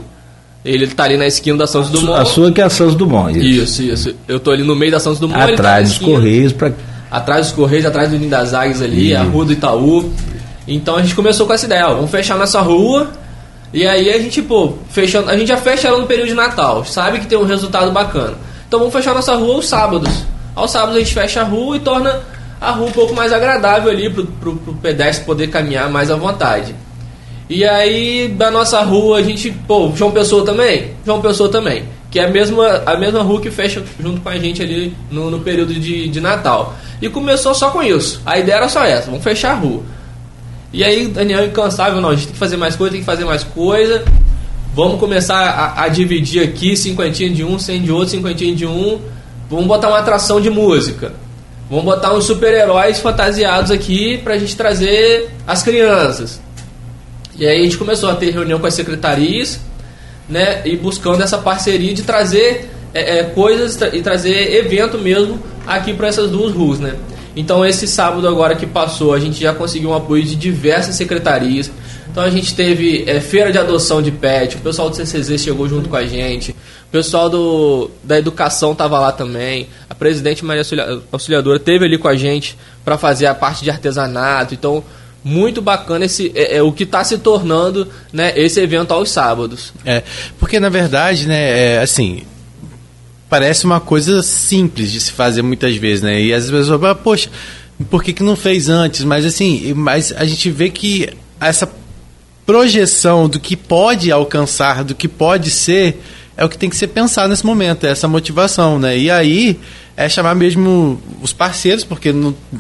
Ele 0.63 0.86
está 0.86 1.03
ali 1.03 1.15
na 1.15 1.27
esquina 1.27 1.58
da 1.58 1.67
Santos 1.67 1.91
Dumont. 1.91 2.19
A 2.19 2.25
sua 2.25 2.51
que 2.51 2.60
é 2.60 2.63
a 2.63 2.69
Santos 2.69 2.95
Dumont. 2.95 3.38
Isso, 3.38 3.84
isso. 3.84 4.10
isso. 4.10 4.15
Eu 4.27 4.38
estou 4.38 4.51
ali 4.51 4.63
no 4.63 4.75
meio 4.75 4.91
da 4.91 4.99
Santos 4.99 5.19
Dumont. 5.19 5.39
Tá 5.39 5.53
Atrás 5.53 5.89
dos 5.89 5.97
Correios 5.99 6.51
para 6.51 6.73
atrás 7.09 7.47
dos 7.47 7.55
Correios, 7.55 7.85
atrás 7.85 8.09
do 8.09 8.17
Ninho 8.17 8.29
das 8.29 8.53
Águias 8.53 8.81
ali, 8.81 9.15
a 9.15 9.23
rua 9.23 9.45
do 9.45 9.53
Itaú. 9.53 10.11
Então 10.67 10.95
a 10.95 11.01
gente 11.01 11.15
começou 11.15 11.45
com 11.45 11.53
essa 11.53 11.65
ideia, 11.65 11.87
ó, 11.87 11.95
vamos 11.95 12.11
fechar 12.11 12.37
nossa 12.37 12.61
rua. 12.61 13.11
E 13.73 13.85
aí 13.85 14.09
a 14.09 14.19
gente, 14.19 14.41
pô, 14.41 14.73
fechando, 14.89 15.29
a 15.29 15.37
gente 15.37 15.47
já 15.47 15.57
fecha 15.57 15.87
ela 15.87 15.99
no 15.99 16.07
período 16.07 16.29
de 16.29 16.33
Natal, 16.33 16.85
sabe 16.85 17.19
que 17.19 17.27
tem 17.27 17.37
um 17.37 17.45
resultado 17.45 17.91
bacana. 17.91 18.35
Então 18.67 18.79
vamos 18.79 18.93
fechar 18.93 19.13
nossa 19.13 19.35
rua 19.35 19.55
aos 19.55 19.67
sábados. 19.67 20.25
Aos 20.55 20.71
sábados 20.71 20.95
a 20.95 20.99
gente 20.99 21.13
fecha 21.13 21.41
a 21.41 21.43
rua 21.43 21.75
e 21.75 21.79
torna 21.79 22.21
a 22.59 22.71
rua 22.71 22.87
um 22.87 22.91
pouco 22.91 23.13
mais 23.13 23.33
agradável 23.33 23.91
ali 23.91 24.09
pro, 24.09 24.25
pro, 24.25 24.55
pro 24.55 24.73
pedestre 24.75 25.25
poder 25.25 25.47
caminhar 25.47 25.89
mais 25.89 26.09
à 26.09 26.15
vontade. 26.15 26.73
E 27.49 27.63
aí, 27.63 28.27
da 28.29 28.49
nossa 28.49 28.81
rua, 28.81 29.19
a 29.19 29.21
gente, 29.21 29.51
pô, 29.51 29.91
João 29.95 30.11
Pessoa 30.11 30.43
também? 30.43 30.91
João 31.05 31.21
Pessoa 31.21 31.47
também. 31.49 31.83
Que 32.15 32.19
é 32.21 32.23
a 32.23 32.30
mesma, 32.30 32.82
a 32.86 32.95
mesma 32.95 33.21
rua 33.23 33.41
que 33.41 33.51
fecha 33.51 33.84
junto 33.99 34.21
com 34.21 34.30
a 34.30 34.38
gente 34.38 34.63
ali 34.63 34.95
no, 35.12 35.30
no 35.30 35.41
período 35.41 35.73
de, 35.73 36.08
de 36.08 36.21
Natal. 36.21 36.73
E 37.01 37.10
começou 37.10 37.54
só 37.54 37.69
com 37.71 37.84
isso. 37.84 38.21
A 38.25 38.39
ideia 38.39 38.56
era 38.56 38.69
só 38.69 38.86
essa, 38.86 39.08
vamos 39.08 39.21
fechar 39.21 39.51
a 39.51 39.56
rua. 39.56 39.84
E 40.71 40.82
aí 40.82 41.10
Daniel 41.10 41.45
incansável, 41.45 41.99
não, 41.99 42.12
a 42.12 42.15
gente 42.15 42.28
tem 42.28 42.32
que 42.32 42.39
fazer 42.39 42.56
mais 42.56 42.73
coisa, 42.78 42.93
tem 42.93 43.01
que 43.01 43.06
fazer 43.06 43.25
mais 43.25 43.43
coisa. 43.43 44.06
Vamos 44.73 44.97
começar 44.97 45.36
a, 45.36 45.84
a 45.84 45.88
dividir 45.89 46.41
aqui, 46.41 46.78
cinquentinha 46.78 47.30
de 47.30 47.43
um, 47.43 47.60
cem 47.60 47.82
de 47.82 47.91
outro, 47.91 48.12
cinquentinha 48.12 48.56
de 48.56 48.65
um. 48.65 49.01
Vamos 49.49 49.65
botar 49.65 49.89
uma 49.89 49.99
atração 49.99 50.39
de 50.39 50.49
música. 50.49 51.12
Vamos 51.69 51.84
botar 51.84 52.13
uns 52.13 52.23
super-heróis 52.23 52.97
fantasiados 52.97 53.71
aqui 53.71 54.19
pra 54.19 54.38
gente 54.38 54.56
trazer 54.56 55.32
as 55.45 55.62
crianças. 55.62 56.39
E 57.38 57.45
aí 57.45 57.60
a 57.60 57.63
gente 57.63 57.75
começou 57.75 58.10
a 58.10 58.15
ter 58.15 58.32
reunião 58.32 58.58
com 58.58 58.67
as 58.67 58.73
secretarias, 58.73 59.60
né? 60.29 60.61
E 60.65 60.75
buscando 60.75 61.21
essa 61.21 61.38
parceria 61.38 61.93
de 61.93 62.03
trazer 62.03 62.69
é, 62.93 63.19
é, 63.19 63.23
coisas 63.23 63.79
e 63.93 64.01
trazer 64.01 64.55
evento 64.55 64.97
mesmo 64.97 65.39
aqui 65.67 65.93
para 65.93 66.07
essas 66.07 66.29
duas 66.29 66.53
ruas, 66.53 66.79
né? 66.79 66.95
Então 67.35 67.65
esse 67.65 67.88
sábado 67.88 68.27
agora 68.27 68.55
que 68.55 68.65
passou, 68.65 69.13
a 69.13 69.19
gente 69.19 69.41
já 69.41 69.53
conseguiu 69.53 69.89
um 69.89 69.93
apoio 69.93 70.23
de 70.23 70.35
diversas 70.35 70.95
secretarias. 70.95 71.69
Então 72.09 72.23
a 72.23 72.29
gente 72.29 72.55
teve 72.55 73.03
é, 73.05 73.19
feira 73.19 73.51
de 73.51 73.57
adoção 73.57 74.01
de 74.01 74.09
pet, 74.09 74.55
o 74.55 74.59
pessoal 74.61 74.89
do 74.89 74.95
CCZ 74.95 75.41
chegou 75.41 75.67
junto 75.67 75.89
com 75.89 75.97
a 75.97 76.05
gente, 76.05 76.51
o 76.51 76.91
pessoal 76.91 77.29
do, 77.29 77.91
da 78.01 78.17
educação 78.17 78.71
estava 78.71 78.97
lá 78.97 79.11
também, 79.11 79.67
a 79.89 79.93
presidente 79.93 80.45
Maria 80.45 80.63
Auxiliadora 81.11 81.59
teve 81.59 81.83
ali 81.83 81.97
com 81.97 82.07
a 82.07 82.15
gente 82.15 82.57
para 82.85 82.97
fazer 82.97 83.25
a 83.25 83.35
parte 83.35 83.65
de 83.65 83.69
artesanato. 83.69 84.53
Então 84.53 84.81
muito 85.25 85.59
bacana 85.59 86.05
esse 86.05 86.31
é, 86.35 86.57
é 86.57 86.61
o 86.61 86.71
que 86.71 86.83
está 86.83 87.03
se 87.03 87.17
tornando 87.17 87.88
né, 88.13 88.31
esse 88.39 88.59
evento 88.61 88.93
aos 88.93 89.09
sábados. 89.09 89.73
É, 89.83 90.03
porque 90.39 90.59
na 90.59 90.69
verdade, 90.69 91.27
né, 91.27 91.77
é, 91.77 91.81
assim, 91.81 92.21
parece 93.27 93.65
uma 93.65 93.79
coisa 93.79 94.21
simples 94.21 94.91
de 94.91 95.01
se 95.01 95.11
fazer 95.11 95.41
muitas 95.41 95.75
vezes, 95.75 96.03
né? 96.03 96.21
E 96.21 96.31
às 96.31 96.47
vezes, 96.47 96.69
ah, 96.71 96.93
poxa, 96.93 97.31
por 97.89 98.03
que, 98.03 98.13
que 98.13 98.21
não 98.21 98.35
fez 98.35 98.69
antes? 98.69 99.03
Mas 99.03 99.25
assim, 99.25 99.73
mas 99.73 100.13
a 100.15 100.25
gente 100.25 100.51
vê 100.51 100.69
que 100.69 101.09
essa 101.41 101.67
projeção 102.45 103.27
do 103.27 103.39
que 103.39 103.55
pode 103.55 104.11
alcançar, 104.11 104.83
do 104.83 104.93
que 104.93 105.07
pode 105.07 105.49
ser, 105.49 105.99
é 106.38 106.43
o 106.43 106.50
que 106.50 106.58
tem 106.58 106.69
que 106.69 106.76
ser 106.76 106.88
pensado 106.88 107.30
nesse 107.30 107.45
momento, 107.45 107.86
é 107.86 107.91
essa 107.91 108.08
motivação, 108.08 108.78
né? 108.80 108.98
E 108.98 109.10
aí 109.10 109.60
é 109.98 110.10
chamar 110.10 110.36
mesmo 110.36 111.02
os 111.21 111.32
parceiros, 111.32 111.86
porque, 111.86 112.13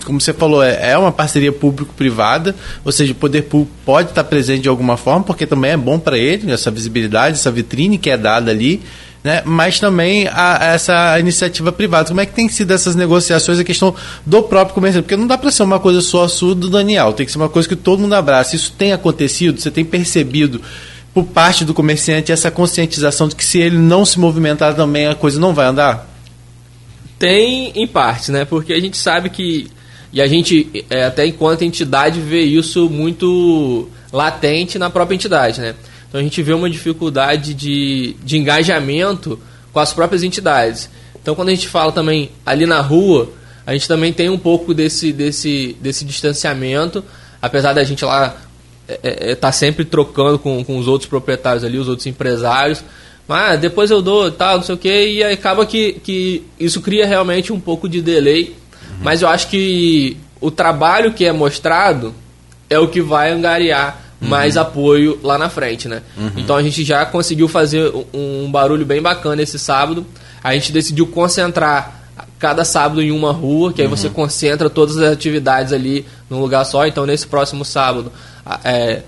como 0.05 0.21
você 0.21 0.33
falou, 0.33 0.63
é, 0.63 0.91
é 0.91 0.97
uma 0.97 1.11
parceria 1.11 1.51
público-privada, 1.51 2.55
ou 2.83 2.91
seja, 2.91 3.11
o 3.11 3.15
poder 3.15 3.43
público 3.43 3.73
pode 3.85 4.09
estar 4.09 4.23
presente 4.23 4.61
de 4.61 4.69
alguma 4.69 4.95
forma, 4.95 5.23
porque 5.23 5.45
também 5.45 5.71
é 5.71 5.77
bom 5.77 5.99
para 5.99 6.17
ele, 6.17 6.51
essa 6.51 6.71
visibilidade, 6.71 7.37
essa 7.37 7.51
vitrine 7.51 7.97
que 7.97 8.09
é 8.09 8.17
dada 8.17 8.51
ali 8.51 8.81
né? 9.25 9.41
mas 9.43 9.79
também 9.79 10.29
a 10.31 10.59
essa 10.61 11.19
iniciativa 11.19 11.71
privada. 11.71 12.09
Como 12.09 12.21
é 12.21 12.27
que 12.27 12.33
tem 12.33 12.47
sido 12.47 12.71
essas 12.71 12.95
negociações, 12.95 13.57
a 13.57 13.63
questão 13.63 13.95
do 14.23 14.43
próprio 14.43 14.75
comerciante? 14.75 15.01
Porque 15.01 15.17
não 15.17 15.25
dá 15.25 15.35
para 15.35 15.49
ser 15.49 15.63
uma 15.63 15.79
coisa 15.79 15.99
só 15.99 16.27
sua 16.27 16.53
do 16.53 16.69
Daniel, 16.69 17.11
tem 17.11 17.25
que 17.25 17.31
ser 17.31 17.39
uma 17.39 17.49
coisa 17.49 17.67
que 17.67 17.75
todo 17.75 17.99
mundo 17.99 18.13
abraça. 18.13 18.55
Isso 18.55 18.71
tem 18.77 18.93
acontecido? 18.93 19.59
Você 19.59 19.71
tem 19.71 19.83
percebido 19.83 20.61
por 21.15 21.23
parte 21.23 21.63
do 21.63 21.73
comerciante 21.73 22.33
essa 22.33 22.51
conscientização 22.51 23.29
de 23.29 23.37
que 23.37 23.45
se 23.45 23.57
ele 23.57 23.77
não 23.77 24.03
se 24.03 24.19
movimentar 24.19 24.75
também 24.75 25.07
a 25.07 25.15
coisa 25.15 25.39
não 25.39 25.53
vai 25.53 25.65
andar? 25.65 26.09
Tem 27.17 27.71
em 27.73 27.87
parte, 27.87 28.33
né? 28.33 28.43
Porque 28.43 28.73
a 28.73 28.79
gente 28.81 28.97
sabe 28.97 29.29
que 29.29 29.71
e 30.11 30.21
a 30.21 30.27
gente 30.27 30.85
é, 30.89 31.05
até 31.05 31.25
enquanto 31.25 31.61
entidade 31.61 32.19
vê 32.19 32.41
isso 32.41 32.89
muito 32.89 33.87
latente 34.11 34.77
na 34.77 34.89
própria 34.89 35.15
entidade, 35.15 35.61
né? 35.61 35.73
Então 36.09 36.19
a 36.19 36.23
gente 36.23 36.43
vê 36.43 36.53
uma 36.53 36.69
dificuldade 36.69 37.53
de, 37.53 38.17
de 38.21 38.37
engajamento 38.37 39.39
com 39.71 39.79
as 39.79 39.93
próprias 39.93 40.21
entidades. 40.21 40.89
Então 41.21 41.33
quando 41.33 41.47
a 41.47 41.55
gente 41.55 41.69
fala 41.69 41.93
também 41.93 42.29
ali 42.45 42.65
na 42.65 42.81
rua, 42.81 43.31
a 43.65 43.71
gente 43.71 43.87
também 43.87 44.11
tem 44.11 44.29
um 44.29 44.37
pouco 44.37 44.73
desse, 44.73 45.13
desse, 45.13 45.77
desse 45.79 46.03
distanciamento, 46.03 47.01
apesar 47.41 47.71
da 47.71 47.85
gente 47.85 48.03
lá 48.03 48.35
estar 48.87 49.07
é, 49.07 49.31
é, 49.31 49.35
tá 49.35 49.51
sempre 49.51 49.83
trocando 49.85 50.37
com, 50.39 50.63
com 50.63 50.77
os 50.77 50.87
outros 50.87 51.09
proprietários 51.09 51.63
ali, 51.63 51.77
os 51.77 51.87
outros 51.87 52.05
empresários. 52.07 52.83
Mas 53.27 53.59
depois 53.59 53.89
eu 53.89 54.01
dou 54.01 54.29
tal, 54.31 54.57
não 54.57 54.63
sei 54.63 54.75
o 54.75 54.77
que, 54.77 55.07
e 55.07 55.23
acaba 55.23 55.65
que, 55.65 55.93
que 55.93 56.43
isso 56.59 56.79
cria 56.81 57.07
realmente 57.07 57.51
um 57.51 57.59
pouco 57.59 57.89
de 57.89 58.01
delay. 58.01 58.55
Uhum. 58.89 58.97
Mas 59.01 59.21
eu 59.21 59.27
acho 59.27 59.47
que 59.47 60.17
o 60.39 60.51
trabalho 60.51 61.13
que 61.13 61.25
é 61.25 61.31
mostrado 61.31 62.13
é 62.69 62.77
o 62.77 62.87
que 62.87 63.01
vai 63.01 63.31
angariar 63.31 63.99
uhum. 64.21 64.27
mais 64.27 64.57
apoio 64.57 65.19
lá 65.23 65.37
na 65.37 65.49
frente, 65.49 65.87
né? 65.87 66.03
Uhum. 66.15 66.31
Então 66.37 66.55
a 66.55 66.61
gente 66.61 66.83
já 66.83 67.03
conseguiu 67.05 67.47
fazer 67.47 67.91
um 68.13 68.49
barulho 68.51 68.85
bem 68.85 69.01
bacana 69.01 69.41
esse 69.41 69.57
sábado. 69.57 70.05
A 70.43 70.53
gente 70.53 70.71
decidiu 70.71 71.07
concentrar 71.07 72.04
cada 72.39 72.65
sábado 72.65 73.01
em 73.01 73.11
uma 73.11 73.31
rua, 73.31 73.71
que 73.71 73.81
aí 73.81 73.87
uhum. 73.87 73.95
você 73.95 74.09
concentra 74.09 74.69
todas 74.69 74.97
as 74.97 75.11
atividades 75.11 75.71
ali 75.71 76.05
num 76.29 76.39
lugar 76.39 76.65
só. 76.65 76.85
Então 76.85 77.05
nesse 77.05 77.27
próximo 77.27 77.63
sábado, 77.63 78.11
é, 78.63 79.01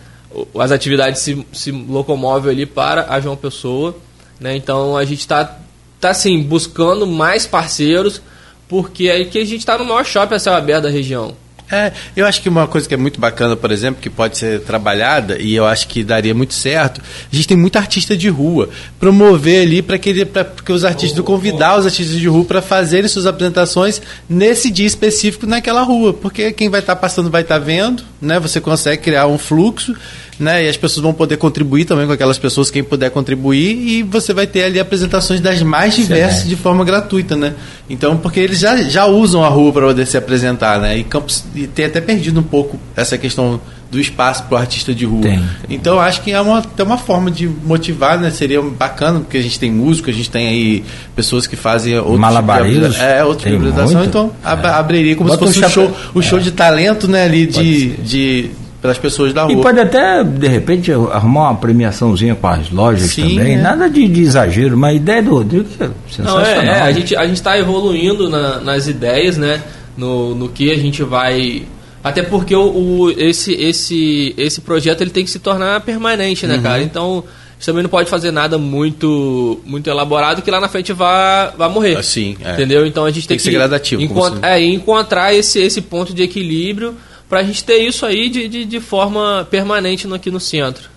as 0.59 0.71
atividades 0.71 1.21
se, 1.21 1.45
se 1.51 1.71
locomovem 1.71 2.51
ali 2.51 2.65
para 2.65 3.07
a 3.09 3.19
João 3.19 3.35
Pessoa, 3.35 3.95
né? 4.39 4.55
Então 4.55 4.95
a 4.95 5.03
gente 5.05 5.19
está 5.19 5.57
tá 5.99 6.09
assim 6.09 6.41
buscando 6.41 7.07
mais 7.07 7.45
parceiros 7.45 8.21
porque 8.67 9.07
é 9.07 9.23
que 9.25 9.39
a 9.39 9.45
gente 9.45 9.59
está 9.59 9.77
no 9.77 9.85
maior 9.85 10.05
shopping 10.05 10.35
a 10.35 10.39
céu 10.39 10.53
aberto 10.53 10.83
da 10.83 10.89
região. 10.89 11.35
É, 11.69 11.91
eu 12.15 12.25
acho 12.25 12.41
que 12.41 12.47
uma 12.47 12.65
coisa 12.65 12.87
que 12.87 12.93
é 12.93 12.97
muito 12.97 13.19
bacana, 13.19 13.55
por 13.55 13.71
exemplo, 13.71 14.01
que 14.01 14.09
pode 14.09 14.37
ser 14.37 14.61
trabalhada 14.61 15.37
e 15.37 15.53
eu 15.53 15.65
acho 15.65 15.87
que 15.87 16.01
daria 16.03 16.33
muito 16.33 16.53
certo, 16.53 17.01
a 17.01 17.35
gente 17.35 17.47
tem 17.47 17.57
muito 17.57 17.77
artista 17.77 18.15
de 18.15 18.29
rua. 18.29 18.69
Promover 18.99 19.63
ali 19.63 19.81
para 19.81 19.97
que, 19.97 20.25
que 20.63 20.71
os 20.71 20.85
artistas, 20.85 21.19
oh, 21.19 21.23
convidar 21.23 21.75
oh. 21.75 21.79
os 21.79 21.85
artistas 21.85 22.17
de 22.17 22.27
rua 22.27 22.45
para 22.45 22.61
fazerem 22.61 23.09
suas 23.09 23.25
apresentações 23.25 24.01
nesse 24.29 24.71
dia 24.71 24.87
específico 24.87 25.45
naquela 25.45 25.81
rua. 25.81 26.13
Porque 26.13 26.53
quem 26.53 26.69
vai 26.69 26.79
estar 26.79 26.95
tá 26.95 27.01
passando 27.01 27.29
vai 27.29 27.41
estar 27.41 27.59
tá 27.59 27.65
vendo, 27.65 28.01
né? 28.21 28.39
Você 28.39 28.61
consegue 28.61 29.03
criar 29.03 29.27
um 29.27 29.37
fluxo 29.37 29.93
né? 30.39 30.65
E 30.65 30.69
as 30.69 30.77
pessoas 30.77 31.03
vão 31.03 31.13
poder 31.13 31.37
contribuir 31.37 31.85
também 31.85 32.05
com 32.05 32.13
aquelas 32.13 32.37
pessoas, 32.37 32.69
quem 32.69 32.83
puder 32.83 33.09
contribuir, 33.09 33.75
e 33.75 34.03
você 34.03 34.33
vai 34.33 34.47
ter 34.47 34.63
ali 34.63 34.79
apresentações 34.79 35.39
das 35.41 35.61
mais 35.61 35.95
diversas 35.95 36.47
de 36.47 36.55
forma 36.55 36.83
gratuita, 36.85 37.35
né? 37.35 37.53
Então, 37.89 38.17
porque 38.17 38.39
eles 38.39 38.59
já, 38.59 38.83
já 38.83 39.05
usam 39.05 39.43
a 39.43 39.47
rua 39.47 39.71
para 39.71 39.87
poder 39.87 40.05
se 40.05 40.17
apresentar, 40.17 40.79
né? 40.79 40.97
E 40.97 41.03
Campos 41.03 41.43
e 41.55 41.67
tem 41.67 41.85
até 41.85 42.01
perdido 42.01 42.39
um 42.39 42.43
pouco 42.43 42.77
essa 42.95 43.17
questão 43.17 43.59
do 43.89 43.99
espaço 43.99 44.43
para 44.43 44.55
o 44.55 44.57
artista 44.57 44.93
de 44.93 45.05
rua. 45.05 45.21
Tem. 45.21 45.43
Então 45.69 45.99
acho 45.99 46.21
que 46.21 46.31
é 46.31 46.41
uma, 46.41 46.61
tem 46.61 46.85
uma 46.85 46.97
forma 46.97 47.31
de 47.31 47.47
motivar, 47.47 48.19
né? 48.19 48.29
Seria 48.29 48.61
bacana, 48.61 49.19
porque 49.19 49.37
a 49.37 49.41
gente 49.41 49.57
tem 49.59 49.71
músico, 49.71 50.09
a 50.09 50.13
gente 50.13 50.29
tem 50.29 50.47
aí 50.47 50.83
pessoas 51.15 51.47
que 51.47 51.55
fazem 51.55 51.97
outro 51.97 52.19
Malabarismo. 52.19 52.89
Tipo 52.89 52.93
de, 52.93 53.01
é, 53.01 53.23
outro 53.23 53.49
tipo 53.49 53.49
de 53.49 53.69
apresentação, 53.69 54.03
então 54.03 54.31
é. 54.43 54.67
abriria 54.69 55.15
como 55.15 55.29
Bota 55.29 55.47
se 55.47 55.53
fosse 55.53 55.65
um 55.65 55.69
show, 55.69 55.97
o 56.13 56.19
um 56.19 56.21
show 56.21 56.39
de 56.39 56.51
talento, 56.51 57.07
né, 57.07 57.23
ali 57.23 57.47
de, 57.47 57.91
de 57.97 58.51
pelas 58.81 58.97
pessoas 58.97 59.33
da 59.33 59.43
rua. 59.43 59.53
E 59.53 59.61
pode 59.61 59.79
até, 59.79 60.23
de 60.23 60.47
repente, 60.47 60.91
arrumar 60.91 61.49
uma 61.49 61.55
premiaçãozinha 61.55 62.35
com 62.35 62.47
as 62.47 62.69
lojas 62.69 63.11
Sim, 63.11 63.35
também. 63.35 63.55
É. 63.55 63.61
Nada 63.61 63.89
de, 63.89 64.07
de, 64.07 64.21
exagero, 64.21 64.77
mas 64.77 64.91
a 64.91 64.93
ideia 64.93 65.23
do 65.23 65.31
Rodrigo 65.31 65.67
é 65.79 65.89
sensacional. 66.09 66.37
Não, 66.37 66.45
é, 66.45 66.65
é, 66.65 66.81
a 66.81 66.91
gente 66.91 67.15
a 67.15 67.25
está 67.25 67.57
evoluindo 67.57 68.29
na, 68.29 68.59
nas 68.59 68.87
ideias, 68.87 69.37
né? 69.37 69.61
No, 69.97 70.35
no 70.35 70.49
que 70.49 70.71
a 70.71 70.77
gente 70.77 71.01
vai. 71.03 71.63
Até 72.03 72.21
porque 72.21 72.55
o, 72.55 72.61
o, 72.61 73.11
esse, 73.11 73.53
esse, 73.53 74.33
esse 74.37 74.61
projeto 74.61 75.01
ele 75.01 75.09
tem 75.09 75.25
que 75.25 75.31
se 75.31 75.39
tornar 75.39 75.81
permanente, 75.81 76.45
né, 76.45 76.55
uhum. 76.55 76.61
cara? 76.61 76.83
Então 76.83 77.23
você 77.59 77.71
também 77.71 77.81
não 77.81 77.89
pode 77.89 78.07
fazer 78.07 78.29
nada 78.29 78.59
muito 78.59 79.59
muito 79.65 79.89
elaborado 79.89 80.43
que 80.43 80.51
lá 80.51 80.61
na 80.61 80.69
frente 80.69 80.93
vá, 80.93 81.51
vá 81.57 81.67
morrer. 81.67 81.97
Assim, 81.97 82.37
é. 82.45 82.53
Entendeu? 82.53 82.85
Então 82.85 83.03
a 83.03 83.09
gente 83.09 83.27
tem, 83.27 83.35
tem 83.35 83.37
que, 83.37 83.43
ser 83.43 83.51
gradativo. 83.51 84.01
Encont 84.01 84.37
é, 84.43 84.63
encontrar 84.63 85.33
esse, 85.33 85.59
esse 85.59 85.81
ponto 85.81 86.13
de 86.13 86.21
equilíbrio 86.21 86.95
para 87.29 87.39
a 87.39 87.43
gente 87.43 87.63
ter 87.63 87.77
isso 87.77 88.05
aí 88.05 88.29
de, 88.29 88.47
de, 88.47 88.65
de 88.65 88.79
forma 88.79 89.45
permanente 89.49 90.07
no, 90.07 90.15
aqui 90.15 90.31
no 90.31 90.39
centro. 90.39 90.89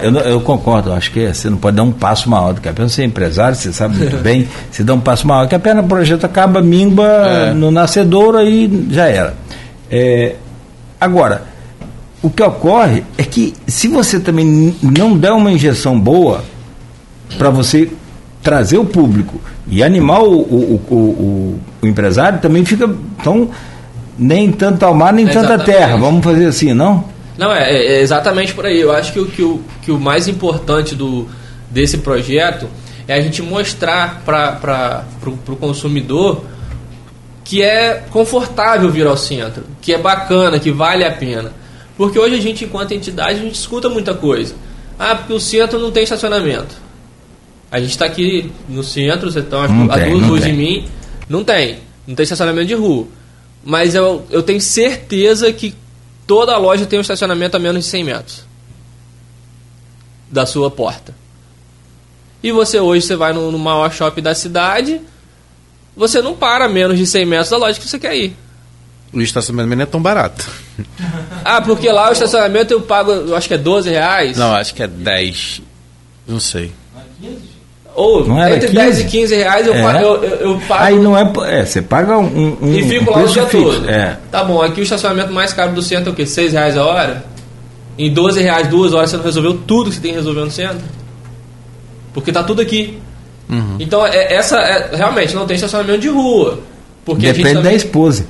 Eu, 0.00 0.12
eu, 0.12 0.40
concordo, 0.40 0.92
acho 0.92 1.12
que 1.12 1.32
você 1.32 1.48
não 1.48 1.56
pode 1.56 1.76
dar 1.76 1.84
um 1.84 1.92
passo 1.92 2.28
maior 2.28 2.52
do 2.52 2.60
que 2.60 2.68
apenas 2.68 2.92
ser 2.92 3.04
empresário, 3.04 3.54
você 3.54 3.72
sabe 3.72 3.96
muito 3.96 4.16
bem, 4.22 4.48
se 4.70 4.82
dá 4.82 4.92
um 4.94 5.00
passo 5.00 5.26
maior, 5.26 5.46
que 5.46 5.54
apenas 5.54 5.84
o 5.84 5.88
projeto 5.88 6.24
acaba, 6.24 6.60
mingua 6.60 7.06
é. 7.06 7.52
no 7.52 7.70
nascedouro 7.70 8.38
aí 8.38 8.88
já 8.90 9.06
era. 9.06 9.36
É, 9.90 10.34
agora, 11.00 11.44
o 12.20 12.28
que 12.28 12.42
ocorre 12.42 13.04
é 13.16 13.22
que 13.22 13.54
se 13.66 13.86
você 13.86 14.18
também 14.18 14.74
não 14.82 15.16
der 15.16 15.32
uma 15.32 15.52
injeção 15.52 15.98
boa 15.98 16.44
para 17.36 17.50
você 17.50 17.88
trazer 18.42 18.78
o 18.78 18.84
público 18.84 19.40
e 19.68 19.82
animar 19.82 20.22
o, 20.22 20.38
o, 20.40 20.82
o, 20.90 20.94
o, 20.94 21.60
o 21.82 21.86
empresário, 21.86 22.40
também 22.40 22.64
fica. 22.64 22.90
Então, 23.20 23.50
nem 24.18 24.50
tanto 24.50 24.84
ao 24.84 24.94
mar, 24.94 25.12
nem 25.12 25.26
tanta 25.26 25.58
terra. 25.58 25.96
Vamos 25.96 26.24
fazer 26.24 26.46
assim, 26.46 26.74
não? 26.74 27.04
Não, 27.38 27.52
é, 27.52 27.70
é, 27.70 28.00
exatamente 28.00 28.52
por 28.52 28.66
aí. 28.66 28.80
Eu 28.80 28.90
acho 28.90 29.12
que 29.12 29.20
o, 29.20 29.26
que 29.26 29.42
o, 29.42 29.62
que 29.82 29.92
o 29.92 29.98
mais 29.98 30.26
importante 30.26 30.96
do, 30.96 31.28
desse 31.70 31.98
projeto 31.98 32.68
é 33.06 33.14
a 33.14 33.20
gente 33.20 33.40
mostrar 33.40 34.22
para 34.24 35.04
o 35.24 35.56
consumidor 35.56 36.44
que 37.44 37.62
é 37.62 38.04
confortável 38.10 38.90
vir 38.90 39.06
ao 39.06 39.16
centro, 39.16 39.64
que 39.80 39.94
é 39.94 39.98
bacana, 39.98 40.58
que 40.58 40.70
vale 40.70 41.04
a 41.04 41.10
pena. 41.10 41.52
Porque 41.96 42.18
hoje 42.18 42.34
a 42.34 42.40
gente, 42.40 42.64
enquanto 42.64 42.92
entidade, 42.92 43.40
a 43.40 43.42
gente 43.42 43.54
escuta 43.54 43.88
muita 43.88 44.12
coisa. 44.12 44.54
Ah, 44.98 45.14
porque 45.14 45.32
o 45.32 45.40
centro 45.40 45.78
não 45.78 45.90
tem 45.90 46.02
estacionamento. 46.02 46.74
A 47.70 47.78
gente 47.80 47.90
está 47.90 48.04
aqui 48.04 48.50
no 48.68 48.82
centro, 48.82 49.30
você 49.30 49.38
está 49.38 49.64
a 49.64 49.66
duas 49.66 50.26
ruas 50.26 50.44
de 50.44 50.52
mim, 50.52 50.86
não 51.28 51.44
tem. 51.44 51.78
Não 52.06 52.14
tem 52.14 52.24
estacionamento 52.24 52.66
de 52.66 52.74
rua. 52.74 53.06
Mas 53.64 53.94
eu, 53.94 54.26
eu 54.30 54.42
tenho 54.42 54.60
certeza 54.60 55.52
que 55.52 55.74
toda 56.26 56.56
loja 56.56 56.86
tem 56.86 56.98
um 56.98 57.02
estacionamento 57.02 57.56
a 57.56 57.60
menos 57.60 57.84
de 57.84 57.90
100 57.90 58.04
metros 58.04 58.44
da 60.30 60.46
sua 60.46 60.70
porta. 60.70 61.14
E 62.42 62.52
você 62.52 62.78
hoje 62.78 63.06
você 63.06 63.16
vai 63.16 63.32
no, 63.32 63.50
no 63.50 63.58
maior 63.58 63.92
shopping 63.92 64.22
da 64.22 64.34
cidade, 64.34 65.00
você 65.96 66.22
não 66.22 66.36
para 66.36 66.66
a 66.66 66.68
menos 66.68 66.96
de 66.96 67.06
100 67.06 67.26
metros 67.26 67.50
da 67.50 67.56
loja 67.56 67.80
que 67.80 67.88
você 67.88 67.98
quer 67.98 68.16
ir. 68.16 68.36
O 69.12 69.20
estacionamento 69.20 69.76
não 69.76 69.82
é 69.82 69.86
tão 69.86 70.00
barato. 70.00 70.48
Ah, 71.44 71.62
porque 71.62 71.90
lá 71.90 72.10
o 72.10 72.12
estacionamento 72.12 72.74
eu 72.74 72.80
pago, 72.82 73.10
eu 73.10 73.34
acho 73.34 73.48
que 73.48 73.54
é 73.54 73.58
12 73.58 73.88
reais. 73.88 74.36
Não, 74.36 74.54
acho 74.54 74.74
que 74.74 74.82
é 74.82 74.86
10. 74.86 75.62
Não 76.26 76.38
sei. 76.38 76.72
Ou 77.98 78.24
não 78.24 78.40
era 78.40 78.54
entre 78.54 78.68
15? 78.68 78.78
10 78.78 79.00
e 79.00 79.04
15 79.06 79.34
reais 79.34 79.66
eu, 79.66 79.74
é. 79.74 79.82
pago, 79.82 79.98
eu, 79.98 80.22
eu, 80.22 80.36
eu, 80.52 80.60
pago. 80.68 80.84
Aí 80.84 80.98
não 81.00 81.18
é. 81.18 81.32
É, 81.48 81.64
você 81.64 81.82
paga 81.82 82.16
um. 82.16 82.56
um 82.62 82.72
e 82.72 82.84
fico 82.84 83.10
um 83.10 83.14
lá 83.14 83.24
o 83.24 83.28
dia 83.28 83.44
fixo. 83.46 83.64
todo. 83.64 83.90
É. 83.90 84.16
Tá 84.30 84.44
bom, 84.44 84.62
aqui 84.62 84.80
o 84.80 84.84
estacionamento 84.84 85.32
mais 85.32 85.52
caro 85.52 85.72
do 85.72 85.82
centro 85.82 86.10
é 86.10 86.12
o 86.12 86.14
quê? 86.14 86.24
6 86.24 86.52
reais 86.52 86.76
a 86.76 86.84
hora? 86.86 87.24
Em 87.98 88.14
12 88.14 88.40
reais, 88.40 88.68
duas 88.68 88.94
horas 88.94 89.10
você 89.10 89.16
não 89.16 89.24
resolveu 89.24 89.54
tudo 89.54 89.90
que 89.90 89.96
você 89.96 90.00
tem 90.00 90.12
que 90.12 90.16
resolver 90.16 90.42
no 90.42 90.50
centro? 90.52 90.78
Porque 92.14 92.30
tá 92.30 92.44
tudo 92.44 92.62
aqui. 92.62 92.98
Uhum. 93.50 93.76
Então, 93.80 94.06
é, 94.06 94.32
essa 94.32 94.58
é, 94.58 94.94
realmente 94.94 95.34
não 95.34 95.44
tem 95.44 95.56
estacionamento 95.56 95.98
de 95.98 96.08
rua. 96.08 96.60
Porque 97.04 97.26
Depende 97.26 97.54
também, 97.54 97.62
da 97.64 97.72
esposa. 97.72 98.26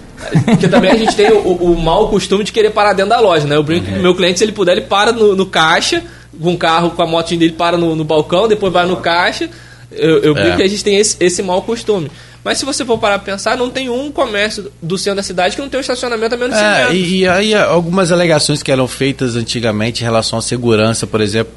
Porque 0.46 0.66
também 0.66 0.90
a 0.90 0.96
gente 0.96 1.14
tem 1.14 1.30
o, 1.30 1.52
o, 1.52 1.78
mau 1.78 2.08
costume 2.08 2.42
de 2.42 2.52
querer 2.52 2.70
parar 2.70 2.94
dentro 2.94 3.10
da 3.10 3.20
loja, 3.20 3.46
né? 3.46 3.56
Eu 3.56 3.62
brinco 3.62 3.90
o 3.90 4.00
meu 4.00 4.14
cliente, 4.14 4.38
se 4.38 4.44
ele 4.44 4.52
puder, 4.52 4.72
ele 4.78 4.86
para 4.86 5.12
no, 5.12 5.36
no 5.36 5.44
caixa, 5.44 6.02
com 6.40 6.54
o 6.54 6.58
carro, 6.58 6.90
com 6.90 7.02
a 7.02 7.06
motinha 7.06 7.40
dele, 7.40 7.52
para 7.52 7.76
no, 7.76 7.96
no 7.96 8.04
balcão, 8.04 8.48
depois 8.48 8.72
vai 8.72 8.86
no 8.86 8.98
caixa 8.98 9.48
eu, 9.90 10.18
eu 10.18 10.36
é. 10.36 10.56
que 10.56 10.62
a 10.62 10.66
gente 10.66 10.84
tem 10.84 10.96
esse, 10.96 11.16
esse 11.20 11.42
mau 11.42 11.62
costume. 11.62 12.10
Mas 12.44 12.58
se 12.58 12.64
você 12.64 12.84
for 12.84 12.98
parar 12.98 13.18
para 13.18 13.32
pensar, 13.32 13.56
não 13.56 13.68
tem 13.68 13.90
um 13.90 14.12
comércio 14.12 14.70
do 14.80 14.96
centro 14.96 15.16
da 15.16 15.22
cidade 15.22 15.56
que 15.56 15.60
não 15.60 15.68
tem 15.68 15.78
um 15.78 15.80
estacionamento 15.80 16.34
a 16.34 16.38
menos 16.38 16.56
de 16.56 16.62
é, 16.62 16.94
e, 16.94 17.16
e, 17.18 17.28
aí 17.28 17.54
algumas 17.54 18.12
alegações 18.12 18.62
que 18.62 18.70
eram 18.70 18.86
feitas 18.86 19.34
antigamente 19.36 20.02
em 20.02 20.04
relação 20.04 20.38
à 20.38 20.42
segurança, 20.42 21.06
por 21.06 21.20
exemplo, 21.20 21.52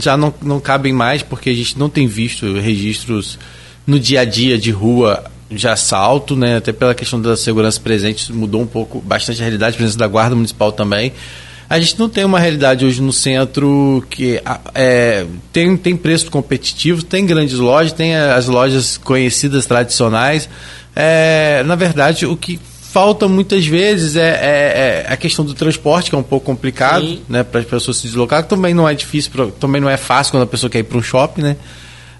já 0.00 0.16
não, 0.16 0.32
não 0.42 0.60
cabem 0.60 0.92
mais 0.92 1.22
porque 1.22 1.50
a 1.50 1.54
gente 1.54 1.78
não 1.78 1.88
tem 1.88 2.06
visto 2.06 2.52
registros 2.60 3.38
no 3.86 3.98
dia 3.98 4.20
a 4.20 4.24
dia 4.24 4.58
de 4.58 4.70
rua 4.70 5.24
de 5.50 5.66
assalto, 5.66 6.36
né? 6.36 6.56
Até 6.56 6.72
pela 6.72 6.94
questão 6.94 7.20
da 7.20 7.36
segurança 7.36 7.80
presente, 7.80 8.32
mudou 8.32 8.60
um 8.60 8.66
pouco, 8.66 9.00
bastante 9.00 9.40
a 9.40 9.44
realidade, 9.44 9.74
a 9.74 9.78
presença 9.78 9.98
da 9.98 10.06
Guarda 10.06 10.34
Municipal 10.34 10.70
também. 10.70 11.12
A 11.68 11.80
gente 11.80 11.98
não 11.98 12.08
tem 12.08 12.24
uma 12.24 12.38
realidade 12.38 12.84
hoje 12.84 13.02
no 13.02 13.12
centro 13.12 14.04
que 14.08 14.40
é, 14.74 15.26
tem, 15.52 15.76
tem 15.76 15.96
preço 15.96 16.30
competitivo, 16.30 17.02
tem 17.02 17.26
grandes 17.26 17.58
lojas, 17.58 17.92
tem 17.92 18.14
as 18.14 18.46
lojas 18.46 18.96
conhecidas 18.96 19.66
tradicionais. 19.66 20.48
É, 20.94 21.64
na 21.66 21.74
verdade, 21.74 22.24
o 22.24 22.36
que 22.36 22.58
falta 22.96 23.28
muitas 23.28 23.66
vezes 23.66 24.16
é, 24.16 24.30
é, 24.30 25.04
é, 25.08 25.12
a 25.12 25.16
questão 25.16 25.44
do 25.44 25.52
transporte, 25.52 26.08
que 26.08 26.14
é 26.14 26.18
um 26.18 26.22
pouco 26.22 26.46
complicado 26.46 27.18
né, 27.28 27.42
para 27.42 27.60
as 27.60 27.66
pessoas 27.66 27.98
se 27.98 28.06
deslocar, 28.06 28.44
que 28.44 28.48
também 28.48 28.72
não 28.72 28.88
é 28.88 28.94
difícil, 28.94 29.32
pra, 29.32 29.46
também 29.48 29.80
não 29.80 29.90
é 29.90 29.96
fácil 29.96 30.30
quando 30.30 30.44
a 30.44 30.46
pessoa 30.46 30.70
quer 30.70 30.78
ir 30.78 30.84
para 30.84 30.96
um 30.96 31.02
shopping, 31.02 31.42
né? 31.42 31.56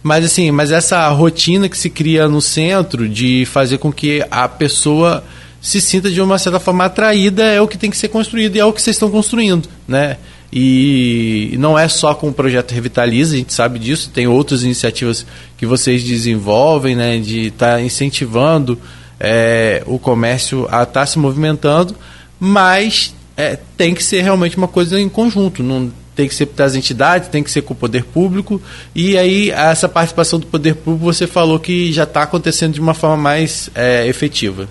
Mas 0.03 0.25
assim, 0.25 0.51
mas 0.51 0.71
essa 0.71 1.09
rotina 1.09 1.69
que 1.69 1.79
se 1.79 1.89
cria 1.89 2.29
no 2.29 2.41
centro 2.41 3.09
de 3.09 3.47
fazer 3.47 3.79
com 3.79 3.91
que 3.93 4.23
a 4.31 4.47
pessoa 4.49 5.25
se 5.67 5.81
sinta 5.81 6.09
de 6.09 6.21
uma 6.21 6.39
certa 6.39 6.61
forma 6.61 6.85
atraída 6.85 7.43
é 7.43 7.61
o 7.61 7.67
que 7.67 7.77
tem 7.77 7.91
que 7.91 7.97
ser 7.97 8.07
construído 8.07 8.55
e 8.55 8.61
é 8.61 8.65
o 8.65 8.73
que 8.73 8.81
vocês 8.81 8.95
estão 8.95 9.11
construindo, 9.11 9.69
né? 9.89 10.17
E 10.53 11.57
não 11.59 11.77
é 11.77 11.89
só 11.89 12.15
com 12.15 12.29
o 12.29 12.33
projeto 12.33 12.71
Revitaliza, 12.71 13.35
a 13.35 13.39
gente 13.39 13.53
sabe 13.53 13.81
disso, 13.81 14.09
tem 14.15 14.29
outras 14.29 14.63
iniciativas 14.63 15.27
que 15.59 15.67
vocês 15.67 16.05
desenvolvem, 16.05 16.95
né, 16.95 17.19
de 17.19 17.49
estar 17.49 17.75
tá 17.75 17.81
incentivando 17.83 18.79
é, 19.19 19.83
o 19.87 19.99
comércio 19.99 20.69
a 20.71 20.85
estar 20.85 21.01
tá 21.01 21.07
se 21.07 21.19
movimentando, 21.19 21.97
mas 22.39 23.13
é, 23.37 23.59
tem 23.77 23.93
que 23.93 24.05
ser 24.05 24.23
realmente 24.23 24.57
uma 24.57 24.69
coisa 24.69 25.01
em 25.01 25.09
conjunto, 25.09 25.65
não 25.65 25.91
tem 26.15 26.29
que 26.29 26.35
ser 26.37 26.47
das 26.47 26.77
entidades, 26.77 27.29
tem 27.29 27.43
que 27.43 27.51
ser 27.51 27.63
com 27.63 27.75
o 27.75 27.77
poder 27.77 28.05
público, 28.05 28.63
e 28.95 29.19
aí 29.19 29.51
essa 29.51 29.89
participação 29.89 30.39
do 30.39 30.47
poder 30.47 30.77
público 30.77 31.13
você 31.13 31.27
falou 31.27 31.59
que 31.59 31.93
já 31.93 32.05
está 32.05 32.23
acontecendo 32.23 32.75
de 32.75 32.81
uma 32.81 32.95
forma 32.95 33.17
mais 33.17 33.69
é, 33.75 34.07
efetiva. 34.07 34.69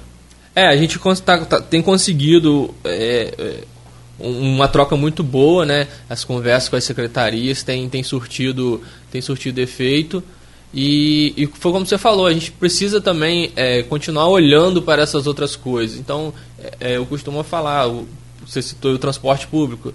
É, 0.55 0.67
a 0.67 0.77
gente 0.77 0.97
tá, 1.21 1.45
tá, 1.45 1.61
tem 1.61 1.81
conseguido 1.81 2.73
é, 2.85 3.33
é 3.37 3.63
uma 4.17 4.67
troca 4.67 4.95
muito 4.95 5.23
boa, 5.23 5.65
né? 5.65 5.87
As 6.09 6.23
conversas 6.23 6.69
com 6.69 6.75
as 6.75 6.83
secretarias 6.83 7.63
têm, 7.63 7.89
surtido, 8.03 8.81
têm 9.11 9.21
surtido 9.21 9.59
efeito. 9.59 10.23
E, 10.73 11.33
e 11.37 11.47
foi 11.47 11.71
como 11.71 11.85
você 11.85 11.97
falou, 11.97 12.25
a 12.25 12.33
gente 12.33 12.51
precisa 12.51 12.99
também 12.99 13.51
é, 13.55 13.83
continuar 13.83 14.27
olhando 14.27 14.81
para 14.81 15.01
essas 15.01 15.27
outras 15.27 15.55
coisas. 15.55 15.99
Então, 15.99 16.33
é, 16.57 16.93
é 16.93 16.97
eu 16.97 17.05
costumo 17.05 17.43
falar, 17.43 17.89
você 18.45 18.61
citou 18.61 18.93
o 18.93 18.97
transporte 18.97 19.47
público. 19.47 19.93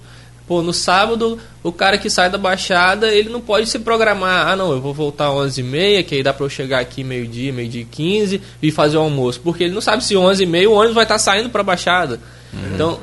Pô, 0.51 0.63
no 0.63 0.73
sábado, 0.73 1.39
o 1.63 1.71
cara 1.71 1.97
que 1.97 2.11
sai 2.11 2.29
da 2.29 2.37
Baixada, 2.37 3.15
ele 3.15 3.29
não 3.29 3.41
pode 3.41 3.69
se 3.69 3.79
programar. 3.79 4.49
Ah, 4.49 4.57
não, 4.57 4.73
eu 4.73 4.81
vou 4.81 4.93
voltar 4.93 5.29
às 5.29 5.57
11h30, 5.57 6.03
que 6.03 6.17
aí 6.17 6.25
dá 6.25 6.33
para 6.35 6.45
eu 6.45 6.51
chegar 6.51 6.81
aqui 6.81 7.05
meio-dia, 7.05 7.53
meio-dia 7.53 7.83
e 7.83 7.85
15 7.85 8.41
e 8.61 8.73
fazer 8.73 8.97
o 8.97 9.01
almoço. 9.01 9.41
Porque 9.45 9.63
ele 9.63 9.73
não 9.73 9.81
sabe 9.81 10.03
se 10.03 10.15
11h30 10.15 10.67
o 10.67 10.73
ônibus 10.73 10.97
vai 10.97 11.05
estar 11.05 11.21
saindo 11.21 11.51
para 11.51 11.61
a 11.61 11.63
Baixada. 11.63 12.19
Uhum. 12.53 12.75
Então, 12.75 13.01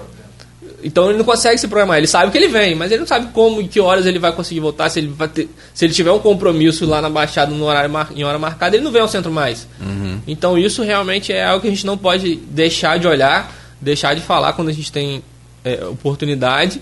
então 0.84 1.08
ele 1.08 1.20
não 1.20 1.24
consegue 1.24 1.58
se 1.58 1.70
programar. 1.70 2.00
Ele 2.00 2.08
sabe 2.08 2.34
que 2.34 2.38
ele 2.38 2.50
vem, 2.50 2.76
mas 2.76 2.92
ele 2.92 3.00
não 3.00 3.08
sabe 3.08 3.32
como 3.32 3.62
e 3.62 3.68
que 3.70 3.80
horas 3.80 4.06
ele 4.06 4.20
vai 4.20 4.34
conseguir 4.34 4.60
voltar. 4.60 4.90
Se 4.90 5.00
ele, 5.00 5.16
ter, 5.34 5.48
se 5.74 5.86
ele 5.86 5.94
tiver 5.94 6.12
um 6.12 6.20
compromisso 6.20 6.86
lá 6.86 7.02
na 7.02 7.10
Baixada 7.10 7.56
no 7.56 7.64
horário 7.64 7.90
em 8.14 8.26
hora 8.26 8.38
marcada, 8.38 8.76
ele 8.76 8.84
não 8.84 8.92
vem 8.92 9.02
ao 9.02 9.08
centro 9.08 9.32
mais. 9.32 9.66
Uhum. 9.80 10.20
Então 10.28 10.58
isso 10.58 10.84
realmente 10.84 11.32
é 11.32 11.46
algo 11.46 11.62
que 11.62 11.68
a 11.68 11.72
gente 11.72 11.86
não 11.86 11.98
pode 11.98 12.36
deixar 12.36 13.00
de 13.00 13.08
olhar, 13.08 13.56
deixar 13.80 14.14
de 14.16 14.22
falar 14.22 14.52
quando 14.52 14.68
a 14.68 14.74
gente 14.74 14.92
tem 14.92 15.24
é, 15.64 15.86
oportunidade 15.86 16.82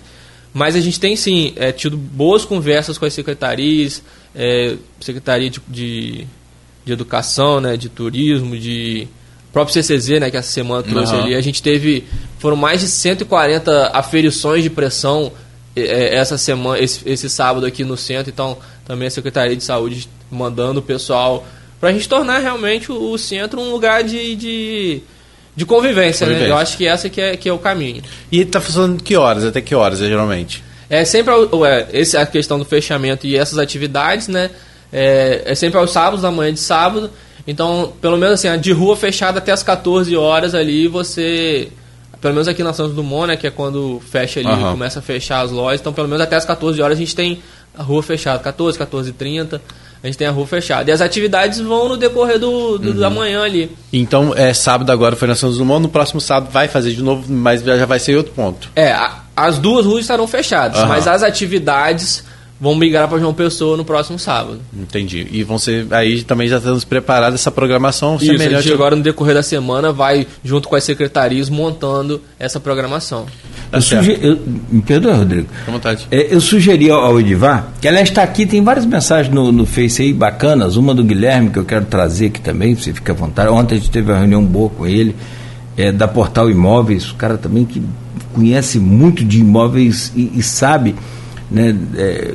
mas 0.55 0.73
a 0.73 0.79
gente 0.79 0.97
tem 0.97 1.17
sim 1.17 1.51
é, 1.57 1.73
tido 1.73 1.97
boas 1.97 2.45
conversas 2.45 2.97
com 2.97 3.03
as 3.03 3.11
secretarias, 3.11 4.01
é, 4.33 4.77
Secretaria 5.01 5.49
de, 5.49 5.59
de, 5.67 6.25
de, 6.85 6.93
Educação, 6.93 7.59
né, 7.59 7.75
de 7.75 7.89
Turismo, 7.89 8.57
de 8.57 9.05
próprio 9.51 9.73
CCZ, 9.73 10.21
né, 10.21 10.31
que 10.31 10.37
essa 10.37 10.49
semana 10.49 10.81
trouxe 10.81 11.13
uhum. 11.13 11.23
ali. 11.23 11.35
A 11.35 11.41
gente 11.41 11.61
teve, 11.61 12.05
foram 12.39 12.55
mais 12.55 12.79
de 12.79 12.87
140 12.87 13.87
aferições 13.87 14.63
de 14.63 14.69
pressão 14.69 15.29
é, 15.75 16.15
essa 16.15 16.37
semana, 16.37 16.79
esse, 16.79 17.01
esse 17.05 17.29
sábado 17.29 17.65
aqui 17.65 17.83
no 17.83 17.97
centro. 17.97 18.31
Então, 18.31 18.57
também 18.85 19.09
a 19.09 19.11
Secretaria 19.11 19.57
de 19.57 19.63
Saúde 19.63 20.07
mandando 20.31 20.79
o 20.79 20.83
pessoal 20.83 21.45
para 21.81 21.89
a 21.89 21.91
gente 21.91 22.07
tornar 22.07 22.39
realmente 22.39 22.93
o, 22.93 23.11
o 23.11 23.17
centro 23.17 23.59
um 23.59 23.71
lugar 23.71 24.05
de, 24.05 24.37
de 24.37 25.01
de 25.55 25.65
convivência, 25.65 26.25
convivência, 26.25 26.47
né? 26.47 26.51
Eu 26.53 26.57
acho 26.57 26.75
que 26.77 26.85
essa 26.85 27.09
que 27.09 27.21
é, 27.21 27.37
que 27.37 27.47
é 27.47 27.53
o 27.53 27.57
caminho. 27.57 28.03
E 28.31 28.41
está 28.41 28.59
funcionando 28.59 29.01
que 29.01 29.15
horas? 29.15 29.45
Até 29.45 29.61
que 29.61 29.73
horas, 29.73 30.01
é, 30.01 30.07
geralmente? 30.07 30.63
É 30.89 31.05
sempre 31.05 31.33
é, 31.65 31.87
esse, 31.93 32.17
a 32.17 32.25
questão 32.25 32.59
do 32.59 32.65
fechamento 32.65 33.25
e 33.25 33.37
essas 33.37 33.57
atividades, 33.57 34.27
né? 34.27 34.49
É, 34.91 35.43
é, 35.45 35.55
sempre 35.55 35.79
aos 35.79 35.91
sábados, 35.91 36.21
da 36.21 36.31
manhã 36.31 36.53
de 36.53 36.59
sábado. 36.59 37.09
Então, 37.47 37.93
pelo 38.01 38.17
menos 38.17 38.43
assim, 38.43 38.59
de 38.59 38.71
rua 38.71 38.97
fechada 38.97 39.39
até 39.39 39.51
as 39.51 39.63
14 39.63 40.15
horas 40.15 40.53
ali, 40.53 40.87
você. 40.87 41.69
Pelo 42.19 42.33
menos 42.33 42.47
aqui 42.47 42.63
na 42.63 42.73
Santos 42.73 42.95
Dumont, 42.95 43.27
né? 43.27 43.37
Que 43.37 43.47
é 43.47 43.51
quando 43.51 44.01
fecha 44.09 44.39
ali, 44.39 44.49
uhum. 44.49 44.71
começa 44.71 44.99
a 44.99 45.01
fechar 45.01 45.41
as 45.41 45.51
lojas. 45.51 45.79
Então, 45.79 45.93
pelo 45.93 46.07
menos 46.07 46.21
até 46.21 46.35
as 46.35 46.45
14 46.45 46.81
horas 46.81 46.97
a 46.97 46.99
gente 46.99 47.15
tem 47.15 47.39
a 47.77 47.83
rua 47.83 48.03
fechada. 48.03 48.39
14, 48.39 48.77
14 48.77 49.13
30 49.13 49.61
a 50.05 50.07
gente 50.07 50.17
tem 50.17 50.27
a 50.27 50.31
rua 50.31 50.45
fechada. 50.45 50.89
E 50.89 50.93
as 50.93 51.01
atividades 51.01 51.59
vão 51.59 51.89
no 51.89 51.97
decorrer 51.97 52.37
do, 52.37 52.77
do 52.77 52.89
uhum. 52.91 52.99
da 52.99 53.09
manhã 53.09 53.41
ali. 53.43 53.75
Então, 53.91 54.33
é 54.35 54.53
sábado 54.53 54.91
agora 54.91 55.15
foi 55.15 55.27
na 55.27 55.35
São 55.35 55.51
Dumont, 55.51 55.81
no 55.81 55.89
próximo 55.89 56.21
sábado 56.21 56.51
vai 56.51 56.67
fazer 56.67 56.91
de 56.91 57.01
novo, 57.01 57.25
mas 57.31 57.63
já 57.63 57.85
vai 57.85 57.99
ser 57.99 58.15
outro 58.15 58.31
ponto. 58.33 58.69
É, 58.75 58.91
a, 58.91 59.23
as 59.35 59.57
duas 59.57 59.85
ruas 59.85 60.01
estarão 60.01 60.27
fechadas, 60.27 60.79
uhum. 60.79 60.87
mas 60.87 61.07
as 61.07 61.23
atividades 61.23 62.23
vão 62.59 62.73
migrar 62.75 63.07
para 63.07 63.19
João 63.19 63.33
Pessoa 63.33 63.75
no 63.75 63.83
próximo 63.83 64.17
sábado. 64.17 64.59
Entendi. 64.77 65.27
E 65.31 65.43
vão 65.43 65.57
ser 65.57 65.87
aí 65.91 66.23
também 66.23 66.47
já 66.47 66.57
estamos 66.57 66.85
preparados 66.85 67.39
essa 67.39 67.51
programação 67.51 68.15
Isso, 68.15 68.25
semelhante. 68.25 68.55
A 68.55 68.61
gente 68.61 68.73
agora 68.73 68.95
no 68.95 69.03
decorrer 69.03 69.35
da 69.35 69.43
semana 69.43 69.91
vai 69.91 70.25
junto 70.43 70.69
com 70.69 70.75
as 70.75 70.83
secretarias 70.83 71.49
montando 71.49 72.21
essa 72.39 72.59
programação. 72.59 73.25
Tá 73.69 73.77
eu 73.77 73.81
suge... 73.81 74.17
eu... 74.21 74.39
Me 74.69 74.81
perdoa, 74.81 75.15
Rodrigo. 75.15 75.47
Com 75.65 75.73
vontade. 75.73 76.07
É, 76.09 76.33
eu 76.33 76.39
sugeri 76.39 76.89
ao 76.89 77.19
Edivar, 77.19 77.73
que 77.81 77.87
ela 77.87 78.01
está 78.01 78.23
aqui, 78.23 78.45
tem 78.45 78.63
várias 78.63 78.85
mensagens 78.85 79.33
no, 79.33 79.51
no 79.51 79.65
Face 79.65 80.01
aí 80.01 80.13
bacanas, 80.13 80.77
uma 80.77 80.93
do 80.95 81.03
Guilherme 81.03 81.49
que 81.49 81.59
eu 81.59 81.65
quero 81.65 81.85
trazer 81.85 82.27
aqui 82.27 82.39
também, 82.39 82.75
você 82.75 82.93
fica 82.93 83.11
à 83.11 83.15
vontade. 83.15 83.49
Ontem 83.49 83.75
a 83.75 83.77
gente 83.77 83.89
teve 83.89 84.11
uma 84.11 84.19
reunião 84.19 84.43
boa 84.45 84.69
com 84.69 84.87
ele, 84.87 85.15
é, 85.75 85.91
da 85.91 86.07
Portal 86.07 86.49
Imóveis, 86.49 87.11
o 87.11 87.15
cara 87.15 87.37
também 87.37 87.65
que 87.65 87.81
conhece 88.33 88.79
muito 88.79 89.23
de 89.23 89.39
imóveis 89.39 90.11
e, 90.15 90.31
e 90.35 90.43
sabe 90.43 90.95
né, 91.49 91.75
é, 91.97 92.33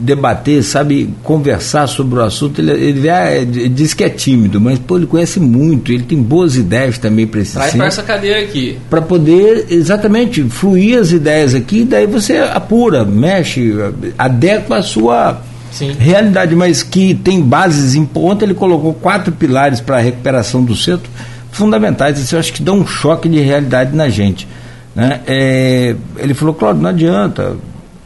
debater, 0.00 0.62
sabe 0.62 1.12
conversar 1.22 1.86
sobre 1.86 2.18
o 2.18 2.22
assunto. 2.22 2.60
Ele, 2.60 2.72
ele, 2.72 3.08
ele, 3.08 3.68
diz 3.68 3.92
que 3.92 4.02
é 4.02 4.08
tímido, 4.08 4.60
mas 4.60 4.78
pô, 4.78 4.96
ele 4.96 5.06
conhece 5.06 5.38
muito, 5.38 5.92
ele 5.92 6.04
tem 6.04 6.20
boas 6.20 6.56
ideias 6.56 6.98
também 6.98 7.26
para 7.26 7.40
esse 7.40 7.52
Traz 7.52 7.74
para 7.74 7.86
essa 7.86 8.02
cadeira 8.02 8.40
aqui. 8.40 8.78
Para 8.88 9.02
poder, 9.02 9.66
exatamente, 9.70 10.42
fluir 10.44 10.98
as 10.98 11.12
ideias 11.12 11.54
aqui, 11.54 11.84
daí 11.84 12.06
você 12.06 12.38
apura, 12.38 13.04
mexe, 13.04 13.74
adequa 14.18 14.78
a 14.78 14.82
sua 14.82 15.42
Sim. 15.70 15.92
realidade, 15.98 16.56
mas 16.56 16.82
que 16.82 17.14
tem 17.14 17.40
bases 17.42 17.94
em 17.94 18.04
ponta. 18.04 18.44
Ele 18.44 18.54
colocou 18.54 18.94
quatro 18.94 19.32
pilares 19.32 19.80
para 19.80 19.98
a 19.98 20.00
recuperação 20.00 20.64
do 20.64 20.74
centro 20.74 21.10
fundamentais. 21.52 22.18
Isso 22.18 22.34
eu 22.34 22.40
acho 22.40 22.52
que 22.52 22.62
dá 22.62 22.72
um 22.72 22.86
choque 22.86 23.28
de 23.28 23.40
realidade 23.40 23.94
na 23.94 24.08
gente. 24.08 24.48
Né? 24.94 25.20
É, 25.26 25.94
ele 26.18 26.34
falou, 26.34 26.54
Claudio, 26.54 26.82
não 26.82 26.90
adianta 26.90 27.56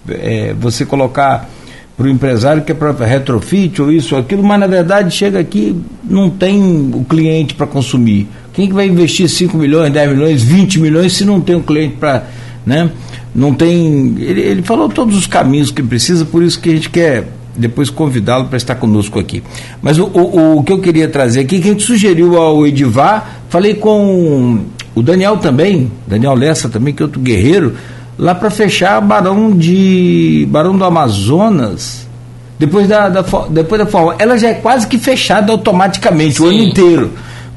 é, 0.09 0.55
você 0.59 0.85
colocar 0.85 1.49
para 1.97 2.07
o 2.07 2.09
empresário 2.09 2.63
que 2.63 2.73
é 2.73 2.75
para 2.75 2.93
retrofit 3.05 3.81
ou 3.81 3.93
isso 3.93 4.15
ou 4.15 4.21
aquilo, 4.21 4.43
mas 4.43 4.59
na 4.59 4.67
verdade 4.67 5.15
chega 5.15 5.39
aqui 5.39 5.81
não 6.03 6.29
tem 6.29 6.91
o 6.93 7.05
cliente 7.05 7.55
para 7.55 7.67
consumir. 7.67 8.29
Quem 8.53 8.69
que 8.69 8.75
vai 8.75 8.87
investir 8.87 9.29
5 9.29 9.57
milhões, 9.57 9.93
10 9.93 10.11
milhões, 10.11 10.43
20 10.43 10.81
milhões 10.81 11.13
se 11.13 11.25
não 11.25 11.41
tem 11.41 11.57
um 11.57 11.63
cliente 11.63 11.97
para. 11.97 12.25
Né? 12.65 12.91
Não 13.35 13.53
tem. 13.53 14.15
Ele, 14.19 14.41
ele 14.41 14.63
falou 14.63 14.89
todos 14.89 15.17
os 15.17 15.27
caminhos 15.27 15.71
que 15.71 15.83
precisa, 15.83 16.25
por 16.25 16.43
isso 16.43 16.61
que 16.61 16.71
a 16.71 16.73
gente 16.73 16.89
quer 16.89 17.29
depois 17.57 17.91
convidá-lo 17.91 18.47
para 18.47 18.57
estar 18.57 18.75
conosco 18.77 19.19
aqui. 19.19 19.43
Mas 19.81 19.99
o, 19.99 20.05
o, 20.07 20.59
o, 20.59 20.65
que 20.65 20.73
eu 20.73 20.79
queria 20.79 21.09
trazer 21.09 21.41
aqui, 21.41 21.61
que 21.61 21.69
a 21.69 21.73
gente 21.73 21.85
sugeriu 21.85 22.37
ao 22.37 22.67
Edivar, 22.67 23.41
falei 23.49 23.75
com 23.75 24.65
o 24.95 25.03
Daniel 25.03 25.37
também, 25.37 25.91
Daniel 26.07 26.35
Lessa 26.35 26.69
também, 26.69 26.95
que 26.95 27.03
é 27.03 27.07
outro 27.07 27.21
guerreiro, 27.21 27.75
lá 28.19 28.35
para 28.35 28.51
fechar 28.51 29.01
Barão 29.01 29.51
de 29.57 30.47
Barão 30.51 30.77
do 30.77 30.85
Amazonas 30.85 32.07
depois 32.59 32.87
da, 32.87 33.09
da 33.09 33.23
depois 33.51 33.81
da 33.81 33.87
forma 33.87 34.15
ela 34.19 34.39
já 34.39 34.49
é 34.49 34.55
quase 34.55 34.87
que 34.87 34.99
fechada 34.99 35.53
automaticamente 35.53 36.37
Sim. 36.37 36.45
o 36.45 36.47
ano 36.47 36.59
inteiro 36.59 37.11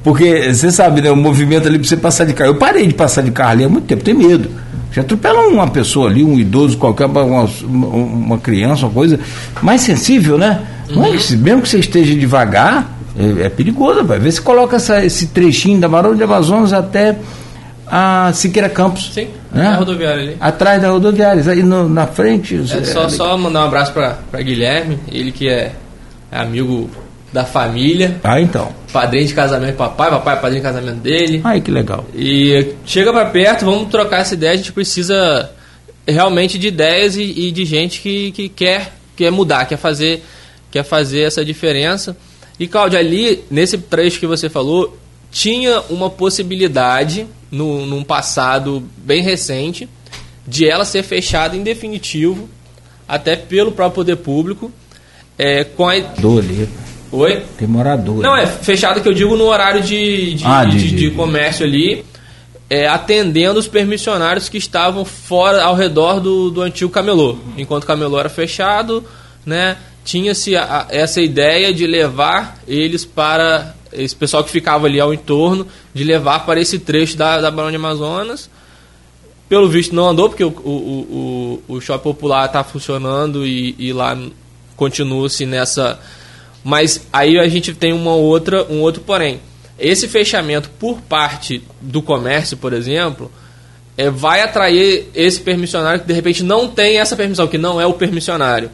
porque 0.04 0.54
você 0.54 0.72
sabe 0.72 1.02
né 1.02 1.12
o 1.12 1.16
movimento 1.16 1.68
ali 1.68 1.78
para 1.78 1.88
você 1.88 1.98
passar 1.98 2.26
de 2.26 2.34
carro 2.34 2.52
eu 2.52 2.56
parei 2.56 2.88
de 2.88 2.94
passar 2.94 3.22
de 3.22 3.32
carro 3.32 3.52
ali 3.52 3.64
há 3.64 3.70
muito 3.70 3.86
tempo 3.86 4.04
tenho 4.04 4.18
medo 4.18 4.50
já 4.92 5.02
atropela 5.02 5.48
uma 5.48 5.68
pessoa 5.68 6.10
ali 6.10 6.24
um 6.24 6.40
idoso 6.40 6.78
qualquer 6.78 7.06
uma, 7.06 7.48
uma 7.64 8.38
criança 8.40 8.86
uma 8.86 8.94
coisa 8.94 9.20
mais 9.62 9.82
sensível 9.82 10.38
né 10.38 10.62
uhum. 10.90 11.02
Mas, 11.02 11.32
mesmo 11.32 11.62
que 11.62 11.70
você 11.70 11.80
esteja 11.80 12.16
devagar 12.16 12.98
é, 13.18 13.46
é 13.46 13.50
perigoso 13.50 14.04
vai 14.04 14.18
ver 14.18 14.32
se 14.32 14.42
coloca 14.42 14.78
essa, 14.78 15.06
esse 15.06 15.28
trechinho 15.28 15.80
da 15.80 15.88
Barão 15.88 16.16
de 16.16 16.24
Amazonas 16.24 16.74
até 16.74 17.16
a 17.90 18.32
Siqueira 18.34 18.70
Campos. 18.70 19.12
Sim, 19.14 19.28
né? 19.52 19.64
na 19.64 19.76
rodoviária 19.76 20.24
ali. 20.24 20.38
Atrás 20.40 20.82
da 20.82 20.90
rodoviária, 20.90 21.52
aí 21.52 21.64
no, 21.64 21.88
na 21.88 22.08
frente. 22.08 22.56
É 22.56 22.84
só, 22.84 23.10
só 23.10 23.38
mandar 23.38 23.62
um 23.62 23.68
abraço 23.68 23.94
para 23.94 24.42
Guilherme, 24.42 25.00
ele 25.12 25.32
que 25.32 25.48
é, 25.48 25.74
é 26.32 26.40
amigo 26.40 26.90
da 27.32 27.46
família. 27.46 28.20
Ah, 28.24 28.40
então. 28.40 28.74
Padrinho 28.92 29.28
de 29.28 29.34
casamento 29.34 29.76
papai, 29.76 30.10
papai 30.10 30.34
é 30.36 30.40
padrinho 30.40 30.62
de 30.62 30.68
casamento 30.68 31.00
dele. 31.00 31.42
Ai, 31.44 31.62
que 31.62 31.72
legal. 31.72 32.06
E 32.16 32.74
chega 32.86 33.12
para 33.12 33.26
perto, 33.26 33.66
vamos 33.66 33.90
trocar 33.90 34.22
essa 34.22 34.34
ideia, 34.34 34.54
a 34.54 34.58
gente 34.58 34.72
precisa 34.72 35.52
realmente 36.08 36.58
de 36.58 36.68
ideias 36.70 37.18
e, 37.18 37.24
e, 37.24 37.52
de 37.52 37.66
gente 37.66 38.00
que, 38.00 38.32
que 38.32 38.50
quer, 38.50 38.94
quer 39.16 39.32
mudar, 39.32 39.66
quer 39.66 39.78
fazer, 39.78 40.24
quer 40.72 40.84
fazer 40.84 41.22
essa 41.22 41.44
diferença. 41.44 42.16
E, 42.60 42.68
Cláudio, 42.68 42.98
ali, 42.98 43.44
nesse 43.52 43.78
trecho 43.78 44.20
que 44.20 44.26
você 44.26 44.50
falou, 44.50 44.98
tinha 45.30 45.82
uma 45.90 46.10
possibilidade 46.10 47.28
no, 47.52 47.86
num 47.86 48.04
passado 48.04 48.84
bem 48.98 49.22
recente, 49.22 49.88
de 50.48 50.68
ela 50.68 50.86
ser 50.86 51.04
fechada 51.04 51.56
em 51.56 51.64
definitivo, 51.64 52.50
até 53.08 53.36
pelo 53.36 53.72
próprio 53.72 53.96
poder 53.96 54.16
público, 54.18 54.72
é, 55.38 55.64
com 55.64 55.88
a... 55.88 55.94
ali. 55.94 56.70
Oi? 57.12 57.44
Tem 57.58 57.68
morador. 57.68 58.18
Não, 58.18 58.36
é 58.36 58.46
fechada 58.46 59.00
que 59.00 59.08
eu 59.08 59.14
digo 59.14 59.36
no 59.38 59.46
horário 59.46 59.82
de, 59.82 60.34
de, 60.36 60.44
ah, 60.46 60.66
de, 60.66 60.78
de, 60.78 60.96
de 60.96 61.12
comércio 61.12 61.66
ali, 61.66 62.04
é, 62.70 62.86
atendendo 62.86 63.60
os 63.60 63.68
permissionários 63.68 64.50
que 64.50 64.58
estavam 64.58 65.06
fora, 65.06 65.64
ao 65.64 65.76
redor 65.76 66.20
do, 66.20 66.50
do 66.52 66.62
antigo 66.62 66.92
camelô. 66.92 67.38
Enquanto 67.58 67.84
o 67.84 67.88
camelô 67.88 68.20
era 68.20 68.28
fechado, 68.28 69.06
né, 69.46 69.78
tinha-se 70.04 70.54
essa 70.90 71.22
ideia 71.22 71.74
de 71.74 71.88
levar 71.88 72.58
eles 72.68 73.06
para 73.06 73.74
esse 73.92 74.16
pessoal 74.16 74.44
que 74.44 74.52
ficava 74.52 74.88
ali 74.88 75.00
ao 75.00 75.14
entorno, 75.14 75.68
de 75.94 76.04
levar 76.04 76.46
para 76.46 76.60
esse 76.60 76.80
trecho 76.80 77.18
da, 77.18 77.40
da 77.40 77.52
Barão 77.52 77.70
de 77.70 77.76
Amazonas. 77.76 78.50
Pelo 79.50 79.70
visto 79.70 79.96
não 79.96 80.10
andou, 80.10 80.30
porque 80.30 80.44
o, 80.44 80.50
o, 80.50 81.62
o, 81.70 81.76
o 81.76 81.82
shopping 81.82 82.04
popular 82.04 82.46
está 82.48 82.64
funcionando 82.64 83.46
e, 83.46 83.76
e 83.80 83.94
lá 83.94 84.18
continua-se 84.76 85.46
nessa. 85.46 86.00
Mas 86.64 87.08
aí 87.14 87.40
a 87.40 87.48
gente 87.48 87.74
tem 87.74 87.94
uma 87.94 88.14
outra, 88.14 88.66
um 88.70 88.82
outro 88.82 89.02
porém. 89.02 89.40
esse 89.80 90.08
fechamento 90.08 90.70
por 90.78 91.00
parte 91.02 91.64
do 91.80 92.02
comércio, 92.02 92.58
por 92.58 92.74
exemplo, 92.74 93.32
é, 93.98 94.10
vai 94.10 94.42
atrair 94.42 95.10
esse 95.16 95.40
permissionário 95.42 96.02
que 96.02 96.08
de 96.08 96.14
repente 96.14 96.44
não 96.44 96.68
tem 96.68 97.00
essa 97.00 97.16
permissão, 97.16 97.48
que 97.48 97.58
não 97.58 97.80
é 97.82 97.86
o 97.86 97.94
permissionário. 97.94 98.70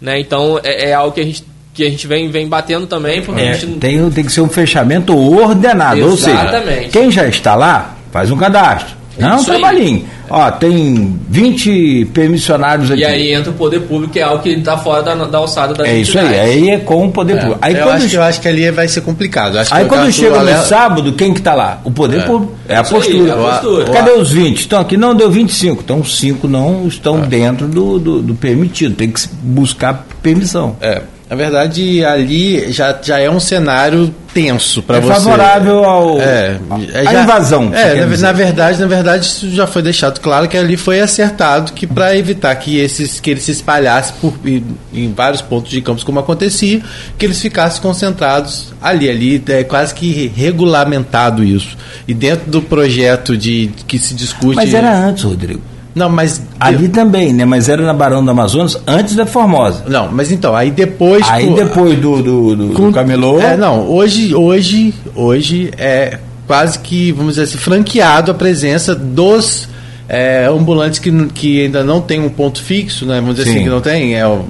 Né? 0.00 0.20
Então 0.20 0.58
é, 0.62 0.90
é 0.90 0.94
algo 0.94 1.14
que 1.14 1.20
a 1.20 1.24
gente 1.24 1.44
que 1.76 1.84
a 1.84 1.90
gente 1.90 2.06
vem, 2.06 2.30
vem 2.30 2.48
batendo 2.48 2.86
também, 2.86 3.20
porque 3.20 3.42
é, 3.42 3.50
a 3.50 3.52
gente 3.52 3.78
tem, 3.78 4.10
tem 4.10 4.24
que 4.24 4.32
ser 4.32 4.40
um 4.40 4.48
fechamento 4.48 5.14
ordenado, 5.14 6.00
Exatamente. 6.00 6.64
ou 6.64 6.72
seja, 6.72 6.88
quem 6.90 7.10
já 7.10 7.28
está 7.28 7.54
lá, 7.54 7.96
faz 8.10 8.30
um 8.30 8.36
cadastro. 8.36 8.96
Não 9.18 9.30
é 9.30 9.34
um 9.36 9.44
trabalhinho. 9.44 10.04
Ó, 10.28 10.50
tem 10.50 11.18
20 11.28 12.06
permissionários 12.12 12.90
aqui. 12.90 13.00
E 13.00 13.04
aí 13.04 13.32
entra 13.32 13.50
o 13.50 13.54
poder 13.54 13.80
público, 13.80 14.12
que 14.12 14.18
é 14.18 14.22
algo 14.22 14.42
que 14.42 14.50
está 14.50 14.76
fora 14.76 15.02
da, 15.02 15.14
da 15.14 15.38
alçada 15.38 15.72
da 15.72 15.86
É 15.86 15.98
isso 15.98 16.18
aí, 16.18 16.38
aí 16.38 16.70
é 16.70 16.78
com 16.78 17.06
o 17.06 17.12
poder 17.12 17.36
é. 17.36 17.40
público. 17.40 17.58
Aí 17.62 17.74
eu, 17.74 17.84
quando 17.84 18.04
acho, 18.04 18.16
eu 18.16 18.22
acho 18.22 18.40
que 18.40 18.48
ali 18.48 18.70
vai 18.70 18.88
ser 18.88 19.00
complicado. 19.02 19.58
Acho 19.58 19.72
aí 19.72 19.86
quando 19.86 20.10
chega 20.12 20.42
no 20.42 20.62
sábado, 20.64 21.12
quem 21.12 21.32
que 21.32 21.40
está 21.40 21.54
lá? 21.54 21.80
O 21.84 21.90
poder 21.90 22.20
é. 22.20 22.22
público. 22.22 22.54
É 22.68 22.76
a 22.76 22.84
postura. 22.84 23.22
Aí, 23.22 23.28
é 23.28 23.32
a 23.32 23.36
postura. 23.36 23.84
Cadê 23.92 24.10
os 24.10 24.32
20? 24.32 24.58
Estão 24.58 24.80
aqui, 24.80 24.96
não 24.96 25.14
deu 25.14 25.30
25. 25.30 25.82
Então 25.82 26.04
5 26.04 26.48
não 26.48 26.86
estão 26.86 27.22
é. 27.22 27.26
dentro 27.26 27.68
do, 27.68 27.98
do, 27.98 28.22
do 28.22 28.34
permitido. 28.34 28.94
Tem 28.94 29.10
que 29.10 29.20
buscar 29.42 30.06
permissão. 30.22 30.76
É. 30.80 31.02
Na 31.28 31.34
verdade, 31.34 32.04
ali 32.04 32.70
já, 32.70 32.96
já 33.02 33.18
é 33.18 33.28
um 33.28 33.40
cenário 33.40 34.14
tenso 34.32 34.80
para 34.80 34.98
é 34.98 35.00
você. 35.00 35.12
favorável 35.14 35.84
ao 35.84 36.20
é, 36.20 36.60
a 36.94 37.12
já, 37.12 37.22
invasão. 37.22 37.74
É, 37.74 38.06
na, 38.06 38.16
na, 38.16 38.32
verdade, 38.32 38.80
na 38.80 38.86
verdade, 38.86 39.26
isso 39.26 39.50
já 39.50 39.66
foi 39.66 39.82
deixado 39.82 40.20
claro 40.20 40.46
que 40.46 40.56
ali 40.56 40.76
foi 40.76 41.00
acertado 41.00 41.72
que 41.72 41.84
para 41.84 42.16
evitar 42.16 42.54
que 42.54 42.78
esses 42.78 43.18
que 43.18 43.30
ele 43.30 43.40
se 43.40 43.50
espalhasse 43.50 44.12
por 44.14 44.34
em, 44.44 44.64
em, 44.94 45.12
vários 45.12 45.42
pontos 45.42 45.72
de 45.72 45.80
campos 45.80 46.04
como 46.04 46.20
acontecia, 46.20 46.80
que 47.18 47.26
eles 47.26 47.40
ficassem 47.40 47.82
concentrados 47.82 48.72
ali, 48.80 49.10
ali 49.10 49.42
é 49.48 49.64
quase 49.64 49.92
que 49.94 50.30
regulamentado 50.36 51.42
isso. 51.42 51.76
E 52.06 52.14
dentro 52.14 52.48
do 52.48 52.62
projeto 52.62 53.36
de 53.36 53.72
que 53.88 53.98
se 53.98 54.14
discute 54.14 54.54
Mas 54.54 54.72
era 54.72 54.96
antes, 54.96 55.24
Rodrigo. 55.24 55.75
Não, 55.96 56.10
mas. 56.10 56.42
Ali 56.60 56.90
também, 56.90 57.32
né? 57.32 57.46
Mas 57.46 57.70
era 57.70 57.82
na 57.82 57.94
Barão 57.94 58.22
do 58.22 58.30
Amazonas 58.30 58.78
antes 58.86 59.16
da 59.16 59.24
Formosa. 59.24 59.84
Não, 59.88 60.12
mas 60.12 60.30
então, 60.30 60.54
aí 60.54 60.70
depois. 60.70 61.26
Aí 61.26 61.48
depois 61.54 61.98
do, 61.98 62.22
do, 62.22 62.54
do, 62.54 62.74
com, 62.74 62.88
do 62.88 62.92
Camelô. 62.92 63.40
É, 63.40 63.56
não, 63.56 63.88
hoje, 63.88 64.34
hoje, 64.34 64.92
hoje 65.14 65.70
é 65.78 66.18
quase 66.46 66.78
que, 66.80 67.12
vamos 67.12 67.36
dizer 67.36 67.44
assim, 67.44 67.56
franqueado 67.56 68.30
a 68.30 68.34
presença 68.34 68.94
dos 68.94 69.70
é, 70.06 70.44
ambulantes 70.44 70.98
que, 70.98 71.10
que 71.28 71.62
ainda 71.62 71.82
não 71.82 72.02
tem 72.02 72.20
um 72.20 72.28
ponto 72.28 72.62
fixo, 72.62 73.06
né? 73.06 73.14
Vamos 73.14 73.36
dizer 73.36 73.48
assim, 73.48 73.52
Sim. 73.52 73.56
assim, 73.60 73.64
que 73.64 73.74
não 73.74 73.80
tem, 73.80 74.14
é, 74.16 74.26
o, 74.26 74.44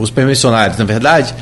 os 0.00 0.10
permissionários, 0.10 0.76
na 0.76 0.84
verdade, 0.84 1.34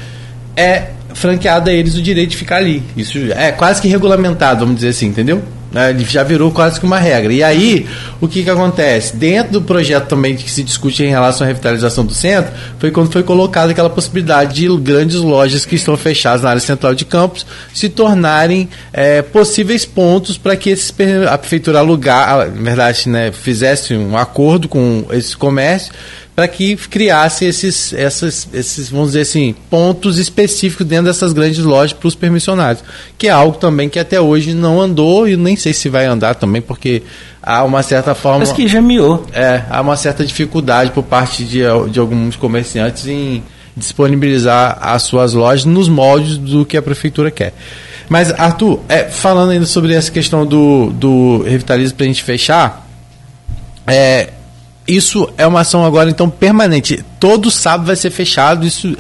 é 0.56 0.90
franqueado 1.14 1.68
a 1.68 1.72
eles 1.72 1.96
o 1.96 2.02
direito 2.02 2.30
de 2.30 2.36
ficar 2.36 2.58
ali. 2.58 2.80
Isso 2.96 3.18
é 3.34 3.50
quase 3.50 3.82
que 3.82 3.88
regulamentado, 3.88 4.60
vamos 4.60 4.76
dizer 4.76 4.90
assim, 4.90 5.06
entendeu? 5.06 5.42
Né? 5.70 5.90
Ele 5.90 6.04
já 6.04 6.22
virou 6.22 6.50
quase 6.50 6.80
que 6.80 6.86
uma 6.86 6.98
regra. 6.98 7.32
E 7.32 7.42
aí, 7.42 7.86
o 8.20 8.28
que, 8.28 8.42
que 8.42 8.50
acontece? 8.50 9.16
Dentro 9.16 9.54
do 9.54 9.62
projeto 9.62 10.06
também 10.06 10.36
que 10.36 10.50
se 10.50 10.62
discute 10.62 11.02
em 11.02 11.08
relação 11.08 11.44
à 11.44 11.48
revitalização 11.48 12.04
do 12.04 12.14
centro, 12.14 12.52
foi 12.78 12.90
quando 12.90 13.12
foi 13.12 13.22
colocada 13.22 13.72
aquela 13.72 13.90
possibilidade 13.90 14.54
de 14.54 14.68
grandes 14.78 15.16
lojas 15.16 15.64
que 15.64 15.74
estão 15.74 15.96
fechadas 15.96 16.42
na 16.42 16.50
área 16.50 16.60
central 16.60 16.94
de 16.94 17.04
campos 17.04 17.46
se 17.74 17.88
tornarem 17.88 18.68
é, 18.92 19.22
possíveis 19.22 19.84
pontos 19.84 20.38
para 20.38 20.56
que 20.56 20.70
esses, 20.70 20.94
a 21.30 21.36
prefeitura 21.36 21.80
alugar, 21.80 22.38
na 22.38 22.62
verdade, 22.62 23.08
né, 23.08 23.32
fizesse 23.32 23.94
um 23.94 24.16
acordo 24.16 24.68
com 24.68 25.06
esse 25.10 25.36
comércio 25.36 25.92
para 26.38 26.46
que 26.46 26.76
criasse 26.76 27.44
esses, 27.44 27.92
essas, 27.92 28.46
esses, 28.54 28.90
vamos 28.90 29.08
dizer 29.08 29.22
assim, 29.22 29.56
pontos 29.68 30.18
específicos 30.18 30.86
dentro 30.86 31.06
dessas 31.06 31.32
grandes 31.32 31.58
lojas 31.58 31.92
para 31.92 32.06
os 32.06 32.14
permissionários, 32.14 32.84
que 33.18 33.26
é 33.26 33.30
algo 33.30 33.58
também 33.58 33.88
que 33.88 33.98
até 33.98 34.20
hoje 34.20 34.54
não 34.54 34.80
andou 34.80 35.26
e 35.26 35.36
nem 35.36 35.56
sei 35.56 35.72
se 35.72 35.88
vai 35.88 36.06
andar 36.06 36.36
também, 36.36 36.62
porque 36.62 37.02
há 37.42 37.64
uma 37.64 37.82
certa 37.82 38.14
forma. 38.14 38.38
Mas 38.38 38.52
que 38.52 38.68
já 38.68 38.80
miou. 38.80 39.26
É, 39.32 39.64
há 39.68 39.80
uma 39.80 39.96
certa 39.96 40.24
dificuldade 40.24 40.92
por 40.92 41.02
parte 41.02 41.42
de, 41.42 41.62
de 41.90 41.98
alguns 41.98 42.36
comerciantes 42.36 43.08
em 43.08 43.42
disponibilizar 43.76 44.78
as 44.80 45.02
suas 45.02 45.34
lojas 45.34 45.64
nos 45.64 45.88
moldes 45.88 46.38
do 46.38 46.64
que 46.64 46.76
a 46.76 46.82
prefeitura 46.82 47.32
quer. 47.32 47.52
Mas, 48.08 48.30
Arthur, 48.30 48.78
é, 48.88 49.06
falando 49.06 49.50
ainda 49.50 49.66
sobre 49.66 49.92
essa 49.92 50.12
questão 50.12 50.46
do, 50.46 50.92
do 50.92 51.42
revitalismo 51.42 51.96
para 51.96 52.04
a 52.04 52.06
gente 52.06 52.22
fechar, 52.22 52.88
é, 53.88 54.34
isso 54.88 55.30
é 55.36 55.46
uma 55.46 55.60
ação 55.60 55.84
agora 55.84 56.08
então 56.08 56.30
permanente. 56.30 57.04
Todo 57.20 57.50
sábado 57.50 57.86
vai 57.86 57.96
ser 57.96 58.10
fechado, 58.10 58.66
isso 58.66 58.96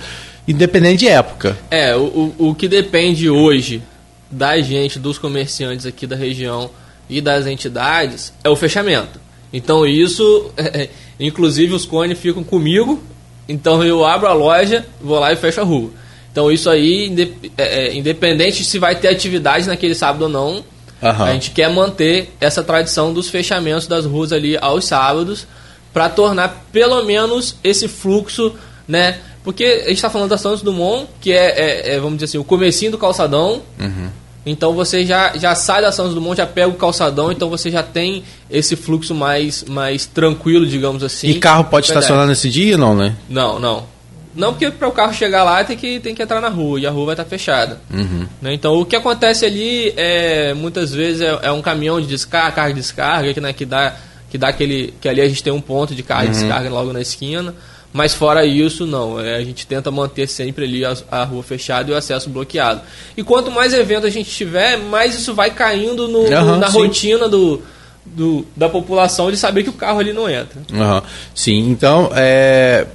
independente 0.46 1.00
de 1.00 1.08
época. 1.08 1.56
É, 1.70 1.96
o, 1.96 2.34
o 2.38 2.54
que 2.54 2.68
depende 2.68 3.30
hoje 3.30 3.82
da 4.30 4.60
gente, 4.60 4.98
dos 4.98 5.18
comerciantes 5.18 5.86
aqui 5.86 6.06
da 6.06 6.14
região 6.14 6.70
e 7.08 7.20
das 7.20 7.46
entidades, 7.46 8.32
é 8.44 8.50
o 8.50 8.56
fechamento. 8.56 9.18
Então 9.52 9.86
isso, 9.86 10.50
é, 10.56 10.90
inclusive 11.18 11.72
os 11.72 11.86
cones 11.86 12.18
ficam 12.18 12.44
comigo, 12.44 13.02
então 13.48 13.82
eu 13.82 14.04
abro 14.04 14.28
a 14.28 14.34
loja, 14.34 14.84
vou 15.00 15.18
lá 15.18 15.32
e 15.32 15.36
fecho 15.36 15.60
a 15.60 15.64
rua. 15.64 15.90
Então 16.30 16.52
isso 16.52 16.68
aí, 16.68 17.34
é, 17.56 17.86
é, 17.86 17.96
independente 17.96 18.62
se 18.62 18.78
vai 18.78 18.94
ter 18.94 19.08
atividade 19.08 19.66
naquele 19.66 19.94
sábado 19.94 20.22
ou 20.22 20.28
não, 20.28 20.56
uhum. 21.02 21.24
a 21.24 21.32
gente 21.32 21.50
quer 21.50 21.70
manter 21.72 22.30
essa 22.40 22.62
tradição 22.62 23.12
dos 23.12 23.30
fechamentos 23.30 23.86
das 23.86 24.04
ruas 24.04 24.32
ali 24.32 24.56
aos 24.58 24.84
sábados, 24.84 25.46
para 25.98 26.08
tornar 26.08 26.66
pelo 26.70 27.02
menos 27.02 27.56
esse 27.64 27.88
fluxo, 27.88 28.54
né? 28.86 29.18
Porque 29.42 29.64
a 29.64 29.88
gente 29.88 29.96
está 29.96 30.08
falando 30.08 30.30
da 30.30 30.38
Santos 30.38 30.62
Dumont, 30.62 31.08
que 31.20 31.32
é, 31.32 31.48
é, 31.48 31.94
é, 31.94 31.98
vamos 31.98 32.18
dizer 32.18 32.26
assim, 32.26 32.38
o 32.38 32.44
comecinho 32.44 32.92
do 32.92 32.98
calçadão. 32.98 33.62
Uhum. 33.80 34.08
Então 34.46 34.74
você 34.74 35.04
já, 35.04 35.36
já 35.36 35.56
sai 35.56 35.82
da 35.82 35.90
Santos 35.90 36.14
Dumont, 36.14 36.36
já 36.36 36.46
pega 36.46 36.68
o 36.68 36.74
calçadão, 36.74 37.32
então 37.32 37.50
você 37.50 37.68
já 37.68 37.82
tem 37.82 38.22
esse 38.48 38.76
fluxo 38.76 39.12
mais, 39.12 39.64
mais 39.64 40.06
tranquilo, 40.06 40.64
digamos 40.68 41.02
assim. 41.02 41.30
E 41.30 41.40
carro 41.40 41.64
pode 41.64 41.86
estacionar 41.86 42.28
nesse 42.28 42.48
dia, 42.48 42.78
não, 42.78 42.94
né? 42.94 43.16
Não, 43.28 43.58
não. 43.58 43.84
Não, 44.36 44.52
porque 44.52 44.70
para 44.70 44.86
o 44.86 44.92
carro 44.92 45.12
chegar 45.12 45.42
lá 45.42 45.64
tem 45.64 45.76
que, 45.76 45.98
tem 45.98 46.14
que 46.14 46.22
entrar 46.22 46.40
na 46.40 46.48
rua 46.48 46.78
e 46.78 46.86
a 46.86 46.92
rua 46.92 47.06
vai 47.06 47.14
estar 47.14 47.24
tá 47.24 47.30
fechada. 47.30 47.80
Uhum. 47.92 48.24
Né? 48.40 48.54
Então 48.54 48.80
o 48.80 48.84
que 48.84 48.94
acontece 48.94 49.44
ali 49.44 49.92
é 49.96 50.54
muitas 50.54 50.94
vezes 50.94 51.22
é, 51.22 51.40
é 51.42 51.50
um 51.50 51.60
caminhão 51.60 52.00
de 52.00 52.06
descarga, 52.06 52.52
carga 52.52 52.74
de 52.74 52.80
descarga 52.80 53.34
que, 53.34 53.40
né, 53.40 53.52
que 53.52 53.66
dá 53.66 53.96
que 54.30 54.38
dá 54.38 54.48
aquele. 54.48 54.94
que 55.00 55.08
ali 55.08 55.20
a 55.20 55.28
gente 55.28 55.42
tem 55.42 55.52
um 55.52 55.60
ponto 55.60 55.94
de 55.94 56.02
carga 56.02 56.30
uhum. 56.30 56.36
e 56.36 56.40
descarga 56.40 56.70
logo 56.70 56.92
na 56.92 57.00
esquina. 57.00 57.54
Mas 57.92 58.14
fora 58.14 58.44
isso, 58.44 58.86
não. 58.86 59.18
É, 59.18 59.36
a 59.36 59.42
gente 59.42 59.66
tenta 59.66 59.90
manter 59.90 60.28
sempre 60.28 60.64
ali 60.64 60.84
a, 60.84 60.94
a, 61.10 61.24
rua 61.24 61.42
fechada 61.42 61.90
e 61.90 61.94
o 61.94 61.96
acesso 61.96 62.28
bloqueado. 62.28 62.82
E 63.16 63.22
quanto 63.22 63.50
mais 63.50 63.72
evento 63.72 64.06
a 64.06 64.10
gente 64.10 64.30
tiver, 64.30 64.76
mais 64.76 65.14
isso 65.14 65.34
vai 65.34 65.50
caindo 65.50 66.06
no, 66.06 66.20
uhum, 66.20 66.44
no, 66.44 66.56
na 66.56 66.70
sim. 66.70 66.78
rotina 66.78 67.28
do, 67.28 67.62
do, 68.04 68.46
da 68.54 68.68
população 68.68 69.30
de 69.30 69.38
saber 69.38 69.62
que 69.62 69.70
o 69.70 69.72
carro 69.72 70.00
ali 70.00 70.12
não 70.12 70.28
entra. 70.28 70.60
Uhum. 70.70 71.02
Sim, 71.34 71.70
então, 71.70 72.10
é, 72.14 72.86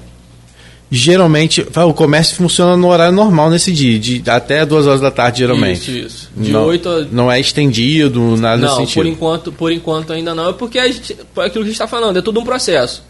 geralmente 0.95 1.65
o 1.75 1.93
comércio 1.93 2.35
funciona 2.35 2.77
no 2.77 2.87
horário 2.87 3.13
normal 3.13 3.49
nesse 3.49 3.71
dia, 3.71 3.97
de 3.97 4.23
até 4.29 4.63
duas 4.63 4.85
horas 4.85 5.01
da 5.01 5.09
tarde 5.09 5.39
geralmente. 5.39 5.89
Isso, 5.89 6.05
isso. 6.05 6.29
De 6.37 6.51
não, 6.51 6.65
8 6.65 6.89
a... 6.89 7.01
não 7.11 7.31
é 7.31 7.39
estendido, 7.39 8.37
nada 8.37 8.57
não, 8.57 8.67
nesse 8.67 8.75
sentido. 8.75 9.01
Por 9.01 9.05
enquanto, 9.07 9.51
por 9.51 9.71
enquanto 9.71 10.13
ainda 10.13 10.35
não, 10.35 10.49
é 10.49 10.53
porque 10.53 10.77
a 10.77 10.87
gente, 10.87 11.15
por 11.33 11.43
aquilo 11.43 11.63
que 11.63 11.69
a 11.69 11.71
gente 11.71 11.81
está 11.81 11.87
falando, 11.87 12.19
é 12.19 12.21
tudo 12.21 12.39
um 12.39 12.43
processo. 12.43 13.03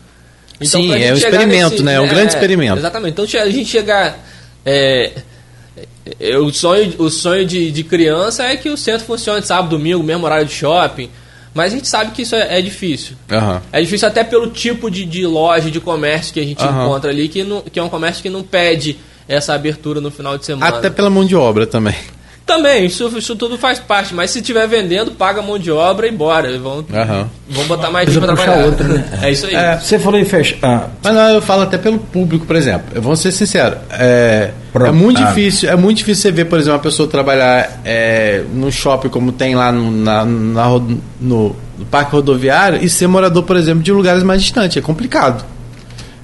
Então, 0.62 0.82
Sim, 0.82 0.94
é 0.94 1.12
um 1.12 1.16
experimento, 1.16 1.72
nesse, 1.72 1.84
né? 1.84 1.96
É 1.96 2.00
um 2.00 2.06
é, 2.06 2.10
grande 2.10 2.34
experimento. 2.34 2.78
Exatamente. 2.78 3.12
Então 3.12 3.26
a 3.26 3.50
gente 3.50 3.66
chegar. 3.66 4.18
É, 4.66 5.12
é, 6.20 6.38
o 6.38 6.54
sonho, 6.54 6.94
o 7.00 7.10
sonho 7.10 7.46
de, 7.46 7.70
de 7.70 7.84
criança 7.84 8.44
é 8.44 8.56
que 8.56 8.70
o 8.70 8.78
centro 8.78 9.06
funcione 9.06 9.46
sábado, 9.46 9.72
domingo, 9.72 10.02
mesmo 10.04 10.24
horário 10.26 10.46
de 10.46 10.54
shopping. 10.54 11.10
Mas 11.54 11.72
a 11.72 11.76
gente 11.76 11.88
sabe 11.88 12.12
que 12.12 12.24
isso 12.24 12.36
é, 12.36 12.60
é 12.60 12.62
difícil. 12.62 13.16
Uhum. 13.32 13.62
É 13.72 13.82
difícil 13.82 14.08
até 14.08 14.24
pelo 14.24 14.50
tipo 14.50 14.90
de, 14.90 15.06
de 15.06 15.26
loja, 15.26 15.70
de 15.70 15.80
comércio 15.80 16.34
que 16.34 16.40
a 16.40 16.44
gente 16.44 16.64
uhum. 16.64 16.86
encontra 16.86 17.12
ali, 17.12 17.28
que, 17.28 17.44
não, 17.44 17.62
que 17.62 17.80
é 17.80 17.84
um 17.84 17.90
comércio 17.90 18.24
que 18.24 18.30
não 18.30 18.44
pede 18.44 18.98
essa 19.28 19.54
abertura 19.54 20.02
no 20.02 20.12
final 20.12 20.38
de 20.38 20.46
semana. 20.46 20.78
Até 20.78 20.90
pela 20.90 21.10
mão 21.10 21.26
de 21.26 21.36
obra 21.36 21.68
também. 21.68 21.96
Também, 22.46 22.86
isso, 22.86 23.08
isso 23.18 23.36
tudo 23.38 23.58
faz 23.58 23.80
parte, 23.80 24.14
mas 24.14 24.32
se 24.32 24.40
estiver 24.40 24.68
vendendo, 24.68 25.12
paga 25.12 25.40
a 25.40 25.44
mão 25.44 25.58
de 25.58 25.72
obra 25.72 26.08
e 26.08 26.12
bora. 26.12 26.58
Vão, 26.60 26.78
uhum. 26.78 27.26
vão 27.50 27.66
botar 27.68 27.90
mais 27.90 28.10
gente 28.10 28.20
para 28.20 28.36
trabalhar. 28.36 28.66
Outro, 28.66 28.88
né? 28.88 29.04
É 29.24 29.32
isso 29.32 29.46
aí. 29.46 29.56
É, 29.56 29.78
você 29.78 29.98
falou 29.98 30.20
em 30.20 30.26
fechar. 30.26 30.58
Ah. 30.62 30.90
Mas 31.02 31.14
não, 31.14 31.30
eu 31.30 31.42
falo 31.42 31.62
até 31.62 31.78
pelo 31.78 31.98
público, 31.98 32.46
por 32.46 32.56
exemplo. 32.56 32.88
Eu 32.94 33.02
vou 33.02 33.16
ser 33.16 33.32
sincero. 33.32 33.78
É, 33.92 34.52
é 34.76 34.92
muito 34.92 35.22
ah. 35.22 35.28
difícil, 35.28 35.70
é 35.70 35.76
muito 35.78 36.00
difícil 36.00 36.24
você 36.24 36.32
ver, 36.32 36.46
por 36.46 36.60
exemplo, 36.60 36.76
uma 36.76 36.84
pessoa 36.84 37.08
trabalhar 37.08 37.80
é, 37.86 38.44
no 38.54 38.70
shopping 38.70 39.08
como 39.08 39.32
tem 39.32 39.56
lá 39.56 39.72
no, 39.72 39.90
na, 39.90 40.26
na, 40.26 40.68
no, 41.22 41.56
no 41.78 41.86
parque 41.90 42.12
rodoviário 42.12 42.84
e 42.84 42.90
ser 42.90 43.08
morador, 43.08 43.44
por 43.44 43.56
exemplo, 43.56 43.82
de 43.82 43.92
lugares 43.94 44.22
mais 44.22 44.42
distantes. 44.42 44.76
É 44.76 44.82
complicado. 44.82 45.46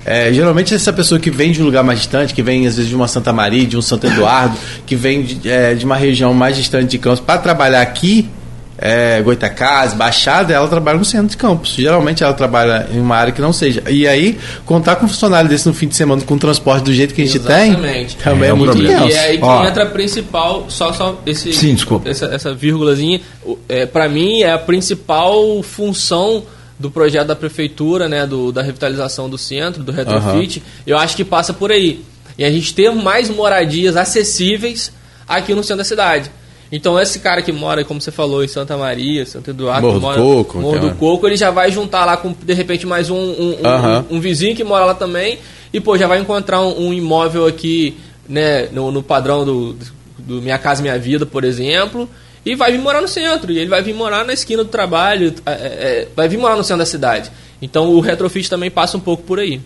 É, 0.10 0.34
geralmente 0.34 0.74
essa 0.74 0.92
pessoa 0.92 1.20
que 1.20 1.30
vem 1.30 1.52
de 1.52 1.62
um 1.62 1.66
lugar 1.66 1.84
mais 1.84 2.00
distante, 2.00 2.34
que 2.34 2.42
vem 2.42 2.66
às 2.66 2.78
vezes 2.78 2.90
de 2.90 2.96
uma 2.96 3.08
Santa 3.08 3.32
Maria, 3.32 3.68
de 3.68 3.78
um 3.78 3.82
Santo 3.82 4.08
Eduardo, 4.08 4.58
que 4.84 4.96
vem 4.96 5.22
de, 5.22 5.48
é, 5.48 5.76
de 5.76 5.86
uma 5.86 5.96
região 5.96 6.34
mais 6.34 6.58
distante 6.58 6.88
de 6.88 6.98
Campos 6.98 7.20
para 7.20 7.38
trabalhar 7.38 7.84
aqui, 7.84 8.28
é, 8.76 9.22
Goitacás, 9.22 9.94
Baixada, 9.94 10.52
ela 10.52 10.68
trabalha 10.68 10.98
no 10.98 11.06
centro 11.06 11.28
de 11.28 11.38
campos. 11.38 11.76
Geralmente 11.76 12.24
ela 12.24 12.34
trabalha 12.34 12.88
em 12.92 13.00
uma 13.00 13.16
área 13.18 13.32
que 13.32 13.40
não 13.40 13.54
seja. 13.54 13.84
E 13.88 14.08
aí, 14.08 14.40
contar 14.66 14.96
com 14.96 15.06
um 15.06 15.10
funcionário 15.10 15.48
desse 15.48 15.68
no 15.68 15.76
fim 15.76 15.88
de 15.88 15.96
semana 15.96 16.24
com 16.24 16.38
transporte 16.40 16.86
do 16.86 16.94
jeito 16.94 17.14
que 17.14 17.22
a 17.22 17.26
gente 17.26 17.38
Exatamente. 17.38 18.16
tem, 18.16 18.24
também 18.24 18.50
é, 18.50 18.52
é 18.52 18.56
muito 18.56 18.72
problema. 18.72 19.06
E 19.06 19.12
é 19.12 19.20
aí 19.20 19.38
que 19.38 19.44
Ó, 19.44 19.64
entra 19.64 19.84
a 19.84 19.86
principal, 19.86 20.66
só, 20.70 20.92
só 20.92 21.22
esse, 21.26 21.54
sim, 21.54 21.76
desculpa. 21.76 22.10
essa, 22.10 22.26
essa 22.28 22.56
vírgulazinha, 22.56 23.22
é, 23.68 23.86
para 23.86 24.10
mim 24.10 24.42
é 24.42 24.54
a 24.54 24.58
principal 24.58 25.62
função 25.62 26.44
do 26.80 26.90
projeto 26.90 27.28
da 27.28 27.36
prefeitura, 27.36 28.08
né, 28.08 28.26
do, 28.26 28.52
da 28.52 28.62
revitalização 28.62 29.30
do 29.30 29.38
centro, 29.38 29.84
do 29.84 29.92
retrofit, 29.92 30.60
uhum. 30.60 30.66
eu 30.88 30.98
acho 30.98 31.16
que 31.16 31.26
passa 31.26 31.54
por 31.54 31.72
aí. 31.72 32.04
E 32.38 32.46
a 32.46 32.50
gente 32.50 32.74
ter 32.74 32.90
mais 32.92 33.30
moradias 33.30 33.98
acessíveis 33.98 34.94
aqui 35.28 35.54
no 35.54 35.62
centro 35.62 35.80
da 35.80 35.84
cidade. 35.84 36.32
Então 36.72 37.00
esse 37.00 37.20
cara 37.20 37.42
que 37.42 37.52
mora, 37.52 37.84
como 37.84 38.00
você 38.00 38.12
falou, 38.12 38.44
em 38.44 38.48
Santa 38.48 38.78
Maria, 38.78 39.26
Santo 39.26 39.50
Eduardo, 39.50 39.88
Morro 39.88 40.00
mora, 40.00 40.18
do 40.18 40.24
Coco, 40.24 40.60
Morro 40.60 40.80
do 40.80 40.96
Coco, 40.96 41.28
ele 41.28 41.36
já 41.36 41.52
vai 41.52 41.72
juntar 41.72 42.06
lá 42.06 42.16
com 42.16 42.32
de 42.32 42.54
repente 42.54 42.86
mais 42.86 43.10
um, 43.10 43.18
um, 43.18 43.52
um, 43.52 44.18
um 44.18 44.20
vizinho 44.20 44.56
que 44.56 44.64
mora 44.64 44.86
lá 44.86 44.94
também 44.94 45.40
e 45.74 45.80
pô 45.80 45.98
já 45.98 46.08
vai 46.08 46.20
encontrar 46.20 46.62
um, 46.62 46.94
imóvel 46.94 47.48
aqui, 47.48 47.98
né, 48.28 48.68
no, 48.72 48.92
no 48.92 49.02
padrão 49.02 49.44
do, 49.44 49.76
do 50.18 50.42
Minha 50.42 50.60
Casa 50.60 50.82
Minha 50.82 50.98
Vida, 50.98 51.26
por 51.26 51.44
exemplo, 51.44 52.08
e 52.46 52.56
vai 52.56 52.72
vir 52.72 52.80
morar 52.80 53.02
no 53.02 53.08
centro. 53.08 53.52
E 53.52 53.58
ele 53.58 53.70
vai 53.70 53.82
vir 53.82 53.94
morar 53.94 54.26
na 54.26 54.34
esquina 54.34 54.64
do 54.64 54.70
trabalho, 54.70 55.34
é, 55.46 55.52
é, 55.52 56.08
vai 56.16 56.28
vir 56.28 56.38
morar 56.38 56.56
no 56.56 56.64
centro 56.64 56.80
da 56.80 56.86
cidade. 56.86 57.32
Então 57.62 57.90
o 57.90 58.00
retrofit 58.00 58.50
também 58.50 58.72
passa 58.72 58.98
um 58.98 59.00
pouco 59.00 59.24
por 59.24 59.40
aí. 59.40 59.62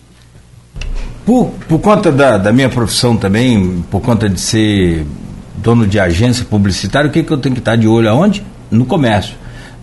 Por, 1.24 1.50
por 1.68 1.80
conta 1.80 2.12
da, 2.12 2.36
da 2.36 2.52
minha 2.52 2.68
profissão 2.68 3.16
também, 3.16 3.82
por 3.90 4.00
conta 4.00 4.28
de 4.28 4.38
ser 4.38 5.06
dono 5.56 5.86
de 5.86 5.98
agência 5.98 6.44
publicitária, 6.44 7.08
o 7.08 7.12
que, 7.12 7.22
que 7.22 7.32
eu 7.32 7.38
tenho 7.38 7.54
que 7.54 7.60
estar 7.60 7.76
de 7.76 7.88
olho 7.88 8.10
aonde? 8.10 8.44
No 8.70 8.84
comércio. 8.84 9.34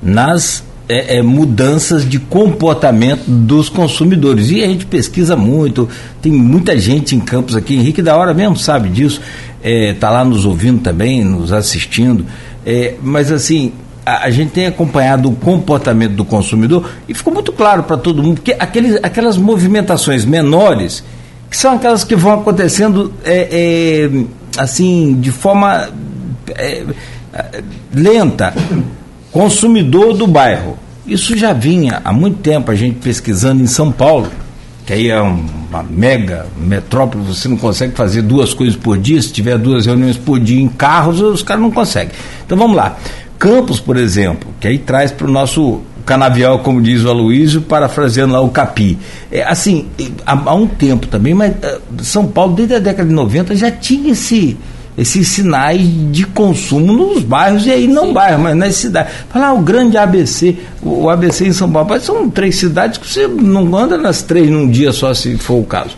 Nas 0.02 0.64
é, 0.92 1.20
é, 1.20 1.22
mudanças 1.22 2.08
de 2.08 2.20
comportamento 2.20 3.24
dos 3.26 3.70
consumidores. 3.70 4.52
E 4.52 4.62
a 4.62 4.68
gente 4.68 4.86
pesquisa 4.86 5.38
muito, 5.38 5.88
tem 6.22 6.34
muita 6.34 6.78
gente 6.78 7.16
em 7.16 7.20
campos 7.22 7.56
aqui, 7.56 7.76
Henrique 7.76 8.02
da 8.02 8.18
hora 8.18 8.34
mesmo 8.34 8.58
sabe 8.58 8.90
disso, 8.90 9.22
está 9.64 10.08
é, 10.10 10.12
lá 10.12 10.26
nos 10.26 10.44
ouvindo 10.44 10.82
também, 10.82 11.24
nos 11.24 11.54
assistindo. 11.54 12.26
É, 12.66 12.96
mas 13.02 13.32
assim, 13.32 13.72
a, 14.06 14.26
a, 14.26 14.32
gente 14.32 14.52
tem 14.52 14.66
acompanhado 14.66 15.30
o 15.30 15.36
comportamento 15.36 16.12
do 16.12 16.26
consumidor 16.26 16.90
e 17.08 17.14
ficou 17.14 17.34
muito 17.34 17.54
claro 17.54 17.84
para 17.84 17.96
todo 17.96 18.22
mundo 18.22 18.42
que 18.42 18.52
aqueles, 18.60 19.00
aquelas 19.02 19.38
movimentações 19.38 20.26
menores, 20.26 21.06
que 21.50 21.56
são 21.56 21.76
aquelas 21.76 22.04
que 22.04 22.18
vão 22.18 22.34
acontecendo 22.34 23.14
é, 23.24 23.48
é, 23.50 24.26
assim, 24.58 25.18
de 25.22 25.32
forma 25.32 25.90
é, 26.50 26.84
lenta, 27.94 28.54
consumidor 29.32 30.14
do 30.14 30.28
bairro. 30.28 30.81
Isso 31.06 31.36
já 31.36 31.52
vinha 31.54 32.02
há 32.04 32.14
muito 32.14 32.40
tempo 32.40 32.70
a 32.72 32.76
gente 32.76 33.00
pesquisando 33.00 33.62
em 33.62 33.68
São 33.68 33.92
Paulo, 33.92 34.30
que 34.86 34.94
aí 34.94 35.10
é 35.10 35.20
uma 35.20 35.84
mega 35.84 36.46
metrópole, 36.58 37.24
você 37.24 37.48
não 37.48 37.58
consegue 37.58 37.96
fazer 37.96 38.22
duas 38.22 38.54
coisas 38.54 38.76
por 38.76 38.98
dia, 38.98 39.22
se 39.22 39.32
tiver 39.32 39.58
duas 39.58 39.86
reuniões 39.86 40.18
por 40.18 40.40
dia 40.40 40.62
em 40.62 40.68
carros, 40.68 41.20
os 41.20 41.42
caras 41.42 41.62
não 41.62 41.72
conseguem. 41.72 42.14
Então 42.46 42.58
vamos 42.58 42.76
lá. 42.76 42.98
Campos, 43.40 43.80
por 43.80 43.98
exemplo, 43.98 44.50
que 44.60 44.68
aí 44.68 44.78
traz 44.78 45.12
para 45.12 45.26
o 45.26 45.32
nosso 45.32 45.82
canavial, 46.06 46.60
como 46.60 46.82
diz 46.82 47.04
o 47.04 47.10
Aloysio, 47.10 47.62
parafraseando 47.62 48.34
lá 48.34 48.42
o 48.42 48.50
Capi. 48.50 48.98
É, 49.32 49.44
assim, 49.44 49.88
há, 50.26 50.34
há 50.34 50.54
um 50.54 50.68
tempo 50.68 51.08
também, 51.08 51.34
mas 51.34 51.54
uh, 51.54 52.04
São 52.04 52.28
Paulo, 52.28 52.54
desde 52.54 52.76
a 52.76 52.80
década 52.80 53.08
de 53.08 53.16
90, 53.16 53.56
já 53.56 53.72
tinha 53.72 54.12
esse 54.12 54.58
esses 54.98 55.28
sinais 55.28 55.82
de 56.12 56.26
consumo 56.26 56.94
nos 56.94 57.24
bairros, 57.24 57.66
e 57.66 57.72
aí 57.72 57.88
não 57.88 58.08
Sim. 58.08 58.14
bairros, 58.14 58.42
mas 58.42 58.56
nas 58.56 58.76
cidades. 58.76 59.14
Falar 59.30 59.48
ah, 59.48 59.54
o 59.54 59.62
grande 59.62 59.98
ABC, 59.98 60.58
o 60.82 61.10
ABC 61.10 61.48
em 61.48 61.54
São 61.54 61.72
Paulo, 61.72 62.00
são 62.00 62.30
três 62.30 62.56
cidades 62.56 62.98
que 62.98 63.08
você 63.08 63.28
não 63.28 63.76
anda 63.76 63.98
nas 63.98 64.22
três 64.22 64.50
num 64.50 64.70
dia 64.70 64.92
só, 64.92 65.14
se 65.14 65.38
for 65.38 65.60
o 65.60 65.64
caso 65.64 65.96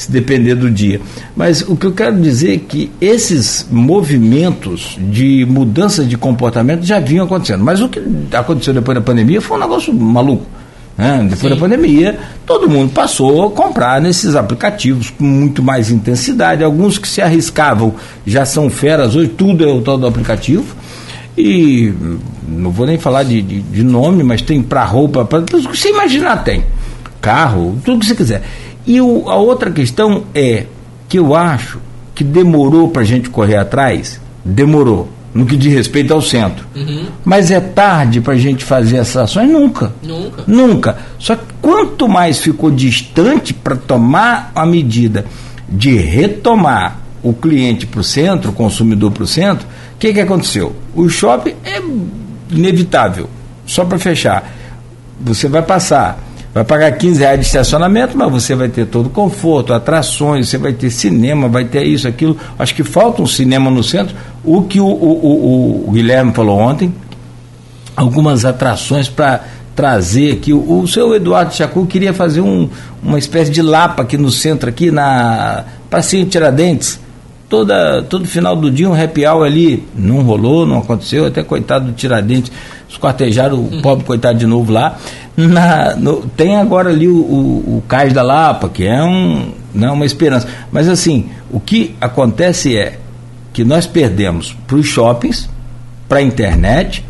se 0.00 0.10
depender 0.10 0.54
do 0.54 0.70
dia. 0.70 0.98
Mas 1.36 1.60
o 1.60 1.76
que 1.76 1.84
eu 1.84 1.92
quero 1.92 2.18
dizer 2.18 2.54
é 2.54 2.58
que 2.58 2.90
esses 3.00 3.66
movimentos 3.70 4.96
de 4.98 5.44
mudança 5.44 6.04
de 6.04 6.16
comportamento 6.16 6.84
já 6.84 6.98
vinham 6.98 7.26
acontecendo. 7.26 7.62
Mas 7.62 7.82
o 7.82 7.88
que 7.88 8.00
aconteceu 8.32 8.72
depois 8.72 8.96
da 8.96 9.02
pandemia 9.02 9.42
foi 9.42 9.58
um 9.58 9.60
negócio 9.60 9.92
maluco. 9.92 10.46
Né? 10.96 11.26
Depois 11.30 11.40
Sim. 11.40 11.48
da 11.48 11.56
pandemia, 11.56 12.18
todo 12.44 12.68
mundo 12.68 12.92
passou 12.92 13.46
a 13.46 13.50
comprar 13.50 14.00
nesses 14.00 14.34
aplicativos 14.34 15.10
com 15.10 15.24
muito 15.24 15.62
mais 15.62 15.90
intensidade. 15.90 16.62
Alguns 16.62 16.98
que 16.98 17.08
se 17.08 17.22
arriscavam 17.22 17.94
já 18.26 18.44
são 18.44 18.68
feras, 18.68 19.16
hoje 19.16 19.28
tudo 19.28 19.64
é 19.64 19.72
o 19.72 19.80
tal 19.80 19.96
do 19.96 20.06
aplicativo. 20.06 20.76
E 21.38 21.92
não 22.46 22.70
vou 22.70 22.86
nem 22.86 22.98
falar 22.98 23.22
de, 23.22 23.40
de, 23.40 23.60
de 23.62 23.82
nome, 23.82 24.22
mas 24.22 24.42
tem 24.42 24.62
para 24.62 24.84
roupa, 24.84 25.24
para 25.24 25.42
tudo 25.42 25.68
que 25.68 25.78
você 25.78 25.90
imaginar 25.90 26.44
tem. 26.44 26.64
Carro, 27.20 27.78
tudo 27.84 28.00
que 28.00 28.06
você 28.06 28.14
quiser. 28.14 28.42
E 28.86 29.00
o, 29.00 29.28
a 29.28 29.36
outra 29.36 29.70
questão 29.70 30.24
é 30.34 30.66
que 31.08 31.18
eu 31.18 31.34
acho 31.34 31.78
que 32.14 32.24
demorou 32.24 32.88
para 32.88 33.02
a 33.02 33.04
gente 33.04 33.30
correr 33.30 33.56
atrás, 33.56 34.20
demorou, 34.44 35.08
no 35.32 35.46
que 35.46 35.56
diz 35.56 35.72
respeito 35.72 36.12
ao 36.12 36.20
centro. 36.20 36.66
Uhum. 36.74 37.06
Mas 37.24 37.50
é 37.50 37.60
tarde 37.60 38.20
para 38.20 38.34
a 38.34 38.38
gente 38.38 38.64
fazer 38.64 38.96
essas 38.96 39.16
ações? 39.24 39.48
Nunca. 39.48 39.92
Nunca. 40.02 40.44
Nunca. 40.46 40.98
Só 41.18 41.36
que 41.36 41.44
quanto 41.60 42.08
mais 42.08 42.38
ficou 42.38 42.70
distante 42.70 43.54
para 43.54 43.76
tomar 43.76 44.50
a 44.54 44.66
medida 44.66 45.24
de 45.68 45.96
retomar 45.96 46.98
o 47.22 47.32
cliente 47.32 47.86
para 47.86 48.00
o 48.00 48.04
centro, 48.04 48.50
o 48.50 48.54
consumidor 48.54 49.12
para 49.12 49.24
o 49.24 49.26
centro, 49.26 49.66
o 49.94 49.98
que, 49.98 50.12
que 50.12 50.20
aconteceu? 50.20 50.74
O 50.94 51.08
shopping 51.08 51.54
é 51.64 51.80
inevitável. 52.50 53.28
Só 53.66 53.84
para 53.84 53.98
fechar, 53.98 54.52
você 55.20 55.48
vai 55.48 55.62
passar 55.62 56.18
Vai 56.52 56.64
pagar 56.64 56.90
15 56.92 57.20
reais 57.20 57.40
de 57.40 57.46
estacionamento, 57.46 58.18
mas 58.18 58.30
você 58.30 58.56
vai 58.56 58.68
ter 58.68 58.86
todo 58.86 59.06
o 59.06 59.10
conforto, 59.10 59.72
atrações, 59.72 60.48
você 60.48 60.58
vai 60.58 60.72
ter 60.72 60.90
cinema, 60.90 61.48
vai 61.48 61.64
ter 61.64 61.84
isso, 61.84 62.08
aquilo. 62.08 62.36
Acho 62.58 62.74
que 62.74 62.82
falta 62.82 63.22
um 63.22 63.26
cinema 63.26 63.70
no 63.70 63.84
centro. 63.84 64.16
O 64.44 64.62
que 64.62 64.80
o, 64.80 64.86
o, 64.86 64.88
o, 64.88 65.88
o 65.88 65.92
Guilherme 65.92 66.32
falou 66.32 66.58
ontem, 66.58 66.92
algumas 67.94 68.44
atrações 68.44 69.08
para 69.08 69.44
trazer 69.76 70.32
aqui. 70.32 70.52
O, 70.52 70.80
o 70.80 70.88
seu 70.88 71.14
Eduardo 71.14 71.54
Chacu 71.54 71.86
queria 71.86 72.12
fazer 72.12 72.40
um, 72.40 72.68
uma 73.00 73.18
espécie 73.18 73.50
de 73.52 73.62
lapa 73.62 74.02
aqui 74.02 74.16
no 74.16 74.30
centro, 74.30 74.68
aqui 74.68 74.90
na 74.90 75.64
Pracinha 75.88 76.26
Tiradentes. 76.26 76.98
Toda, 77.50 78.00
todo 78.04 78.28
final 78.28 78.54
do 78.54 78.70
dia 78.70 78.88
um 78.88 78.94
happy 78.94 79.26
hour 79.26 79.44
ali. 79.44 79.82
Não 79.92 80.22
rolou, 80.22 80.64
não 80.64 80.78
aconteceu, 80.78 81.26
até 81.26 81.42
coitado 81.42 81.86
do 81.86 81.92
Tiradentes, 81.92 82.52
esquartejaram 82.88 83.56
o 83.56 83.74
hum. 83.74 83.82
pobre 83.82 84.04
coitado 84.04 84.38
de 84.38 84.46
novo 84.46 84.70
lá. 84.70 84.96
Na, 85.36 85.96
no, 85.96 86.22
tem 86.36 86.56
agora 86.56 86.90
ali 86.90 87.08
o, 87.08 87.16
o, 87.16 87.78
o, 87.78 87.82
Cais 87.88 88.12
da 88.12 88.22
Lapa, 88.22 88.68
que 88.68 88.86
é 88.86 89.02
um, 89.02 89.50
não, 89.74 89.88
né, 89.88 89.90
uma 89.90 90.06
esperança. 90.06 90.46
Mas 90.70 90.88
assim, 90.88 91.28
o 91.50 91.58
que 91.58 91.96
acontece 92.00 92.76
é 92.76 93.00
que 93.52 93.64
nós 93.64 93.84
perdemos 93.84 94.56
para 94.68 94.76
os 94.76 94.86
shoppings, 94.86 95.50
para 96.08 96.20
a 96.20 96.22
internet 96.22 97.04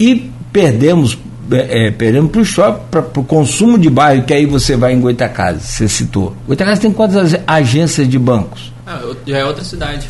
e 0.00 0.32
perdemos 0.52 1.16
é, 1.52 1.86
é 1.86 1.90
perdemos 1.92 2.32
para 2.32 2.40
o 2.40 2.44
shopping, 2.44 2.80
para 2.90 3.20
o 3.20 3.24
consumo 3.24 3.78
de 3.78 3.88
bairro, 3.88 4.24
que 4.24 4.34
aí 4.34 4.46
você 4.46 4.76
vai 4.76 4.94
em 4.94 5.00
Goitacazes, 5.00 5.62
você 5.62 5.86
citou. 5.86 6.34
Goitacazes 6.44 6.80
tem 6.80 6.92
quantas 6.92 7.36
agências 7.46 8.08
de 8.08 8.18
bancos? 8.18 8.73
Ah, 8.86 9.00
já 9.26 9.38
é 9.38 9.44
outra 9.44 9.64
cidade 9.64 10.08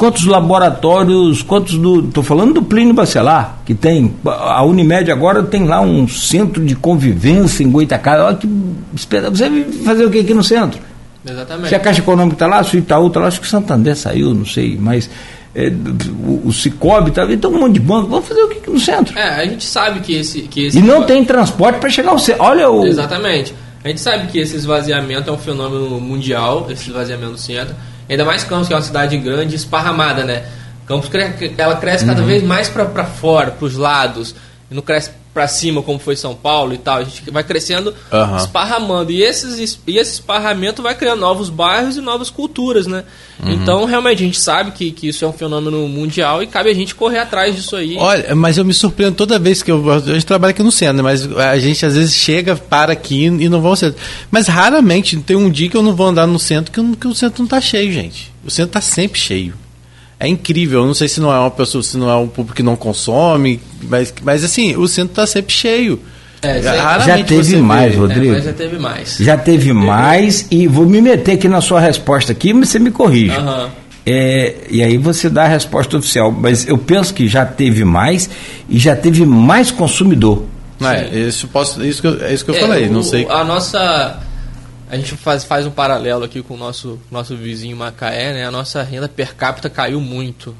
quantos 0.00 0.24
laboratórios, 0.24 1.42
quantos 1.42 1.76
do. 1.76 2.08
Estou 2.08 2.22
falando 2.22 2.54
do 2.54 2.62
Plínio 2.62 2.94
Bacelar, 2.94 3.58
que 3.66 3.74
tem. 3.74 4.14
A 4.24 4.64
Unimed 4.64 5.10
agora 5.10 5.42
tem 5.42 5.66
lá 5.66 5.82
um 5.82 6.08
centro 6.08 6.64
de 6.64 6.74
convivência 6.74 7.62
em 7.62 7.70
Goitacá. 7.70 8.24
Olha 8.24 8.36
que. 8.36 8.48
Você 8.94 9.50
vai 9.50 9.62
fazer 9.84 10.06
o 10.06 10.10
que 10.10 10.20
aqui 10.20 10.32
no 10.32 10.42
centro? 10.42 10.80
Exatamente. 11.24 11.68
Se 11.68 11.74
a 11.74 11.78
Caixa 11.78 12.00
Econômica 12.00 12.34
está 12.34 12.46
lá, 12.46 12.64
se 12.64 12.76
o 12.76 12.78
Itaú 12.78 13.08
está 13.08 13.20
lá, 13.20 13.26
acho 13.26 13.40
que 13.40 13.46
o 13.46 13.50
Santander 13.50 13.94
saiu, 13.94 14.34
não 14.34 14.46
sei, 14.46 14.78
mas. 14.80 15.10
É, 15.52 15.68
o, 15.68 16.42
o 16.46 16.52
Cicobi 16.52 17.10
tá, 17.10 17.26
então 17.28 17.50
um 17.50 17.58
monte 17.58 17.74
de 17.74 17.80
banco, 17.80 18.06
vamos 18.06 18.28
fazer 18.28 18.40
o 18.40 18.48
que 18.48 18.58
aqui 18.58 18.70
no 18.70 18.78
centro? 18.78 19.18
É, 19.18 19.40
a 19.40 19.44
gente 19.44 19.64
sabe 19.64 19.98
que 19.98 20.14
esse. 20.14 20.42
Que 20.42 20.66
esse 20.66 20.78
e 20.78 20.82
não 20.82 21.02
tem 21.02 21.24
transporte 21.24 21.80
para 21.80 21.90
chegar 21.90 22.12
ao 22.12 22.18
centro. 22.18 22.42
Olha 22.42 22.70
o. 22.70 22.86
Exatamente. 22.86 23.52
A 23.84 23.88
gente 23.88 24.00
sabe 24.00 24.28
que 24.28 24.38
esse 24.38 24.56
esvaziamento 24.56 25.28
é 25.28 25.32
um 25.32 25.38
fenômeno 25.38 26.00
mundial, 26.00 26.66
esse 26.70 26.88
esvaziamento 26.88 27.32
do 27.32 27.38
centro. 27.38 27.74
Ainda 28.10 28.24
mais 28.24 28.42
Campos, 28.42 28.66
que 28.66 28.74
é 28.74 28.76
uma 28.76 28.82
cidade 28.82 29.16
grande 29.16 29.54
esparramada, 29.54 30.24
né? 30.24 30.42
Campos 30.84 31.08
ela 31.56 31.76
cresce 31.76 32.04
cada 32.04 32.20
uhum. 32.20 32.26
vez 32.26 32.42
mais 32.42 32.68
para 32.68 33.04
fora, 33.04 33.52
para 33.52 33.64
os 33.64 33.76
lados. 33.76 34.34
E 34.68 34.74
não 34.74 34.82
cresce 34.82 35.12
para 35.32 35.46
cima 35.46 35.82
como 35.82 35.98
foi 35.98 36.16
São 36.16 36.34
Paulo 36.34 36.74
e 36.74 36.78
tal. 36.78 36.98
A 36.98 37.04
gente 37.04 37.30
vai 37.30 37.44
crescendo, 37.44 37.94
uhum. 38.12 38.36
esparramando. 38.36 39.12
E, 39.12 39.22
esses, 39.22 39.78
e 39.86 39.98
esse 39.98 40.14
esparramento 40.14 40.82
vai 40.82 40.94
criando 40.94 41.20
novos 41.20 41.48
bairros 41.48 41.96
e 41.96 42.00
novas 42.00 42.30
culturas, 42.30 42.86
né? 42.86 43.04
Uhum. 43.42 43.52
Então, 43.52 43.84
realmente, 43.84 44.22
a 44.22 44.26
gente 44.26 44.40
sabe 44.40 44.72
que, 44.72 44.90
que 44.90 45.08
isso 45.08 45.24
é 45.24 45.28
um 45.28 45.32
fenômeno 45.32 45.86
mundial 45.88 46.42
e 46.42 46.46
cabe 46.46 46.70
a 46.70 46.74
gente 46.74 46.94
correr 46.94 47.18
atrás 47.18 47.54
disso 47.54 47.76
aí. 47.76 47.96
Olha, 47.96 48.34
mas 48.34 48.58
eu 48.58 48.64
me 48.64 48.74
surpreendo 48.74 49.16
toda 49.16 49.38
vez 49.38 49.62
que 49.62 49.70
eu... 49.70 49.90
A 49.90 50.00
gente 50.00 50.26
trabalha 50.26 50.50
aqui 50.50 50.62
no 50.62 50.72
centro, 50.72 50.96
né? 50.96 51.02
mas 51.02 51.30
a 51.36 51.58
gente 51.58 51.86
às 51.86 51.94
vezes 51.94 52.14
chega, 52.14 52.56
para 52.56 52.92
aqui 52.92 53.26
e 53.26 53.48
não 53.48 53.60
vai 53.60 53.70
ao 53.70 53.76
centro. 53.76 54.00
Mas 54.30 54.48
raramente 54.48 55.16
tem 55.18 55.36
um 55.36 55.50
dia 55.50 55.68
que 55.68 55.76
eu 55.76 55.82
não 55.82 55.94
vou 55.94 56.08
andar 56.08 56.26
no 56.26 56.38
centro 56.38 56.72
que, 56.72 56.96
que 56.96 57.06
o 57.06 57.14
centro 57.14 57.38
não 57.38 57.46
está 57.46 57.60
cheio, 57.60 57.92
gente. 57.92 58.32
O 58.44 58.50
centro 58.50 58.70
está 58.70 58.80
sempre 58.80 59.18
cheio. 59.18 59.54
É 60.20 60.28
incrível. 60.28 60.80
Eu 60.80 60.86
não 60.86 60.94
sei 60.94 61.08
se 61.08 61.18
não 61.18 61.32
é 61.32 61.38
uma 61.38 61.50
pessoa, 61.50 61.82
se 61.82 61.96
não 61.96 62.10
é 62.10 62.14
um 62.14 62.28
público 62.28 62.54
que 62.54 62.62
não 62.62 62.76
consome, 62.76 63.58
mas, 63.82 64.12
mas 64.22 64.44
assim, 64.44 64.76
o 64.76 64.86
centro 64.86 65.12
está 65.12 65.26
sempre 65.26 65.52
cheio. 65.52 65.98
É, 66.42 66.62
já 66.62 67.22
teve 67.24 67.56
mais, 67.56 67.92
vê. 67.92 67.98
Rodrigo. 67.98 68.34
É, 68.34 68.40
já 68.40 68.52
teve 68.52 68.78
mais. 68.78 69.16
Já 69.18 69.36
teve 69.36 69.72
mais 69.72 70.46
e 70.50 70.66
vou 70.66 70.86
me 70.86 71.00
meter 71.00 71.32
aqui 71.32 71.48
na 71.48 71.60
sua 71.60 71.80
resposta 71.80 72.32
aqui, 72.32 72.52
mas 72.52 72.68
você 72.68 72.78
me 72.78 72.90
corrige. 72.90 73.36
Uhum. 73.36 73.68
É, 74.06 74.54
e 74.70 74.82
aí 74.82 74.96
você 74.96 75.28
dá 75.28 75.44
a 75.44 75.48
resposta 75.48 75.98
oficial. 75.98 76.30
Mas 76.30 76.66
eu 76.66 76.78
penso 76.78 77.12
que 77.12 77.28
já 77.28 77.44
teve 77.44 77.84
mais 77.84 78.28
e 78.68 78.78
já 78.78 78.96
teve 78.96 79.24
mais 79.26 79.70
consumidor. 79.70 80.44
É, 80.82 81.18
isso, 81.18 81.46
posso, 81.48 81.84
isso 81.84 82.00
que 82.00 82.08
eu, 82.08 82.24
é 82.24 82.32
isso 82.32 82.42
que 82.42 82.50
eu 82.50 82.54
é, 82.54 82.60
falei, 82.60 82.86
o, 82.86 82.92
não 82.92 83.02
sei. 83.02 83.26
A 83.28 83.44
nossa. 83.44 84.18
A 84.90 84.96
gente 84.96 85.16
faz, 85.16 85.44
faz 85.44 85.64
um 85.66 85.70
paralelo 85.70 86.24
aqui 86.24 86.42
com 86.42 86.54
o 86.54 86.56
nosso, 86.56 86.98
nosso 87.10 87.36
vizinho 87.36 87.76
Macaé, 87.76 88.32
né? 88.32 88.44
A 88.44 88.50
nossa 88.50 88.82
renda 88.82 89.08
per 89.08 89.36
capita 89.36 89.70
caiu 89.70 90.00
muito. 90.00 90.54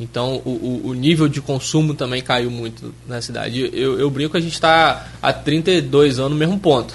Então 0.00 0.42
o, 0.44 0.50
o, 0.50 0.88
o, 0.88 0.94
nível 0.94 1.28
de 1.28 1.40
consumo 1.40 1.94
também 1.94 2.20
caiu 2.20 2.50
muito 2.50 2.92
na 3.06 3.22
cidade. 3.22 3.70
Eu, 3.72 3.98
eu 4.00 4.10
brinco 4.10 4.32
que 4.32 4.36
a 4.36 4.40
gente 4.40 4.54
está 4.54 5.06
há 5.22 5.32
32 5.32 6.18
anos 6.18 6.32
no 6.32 6.36
mesmo 6.36 6.58
ponto. 6.58 6.92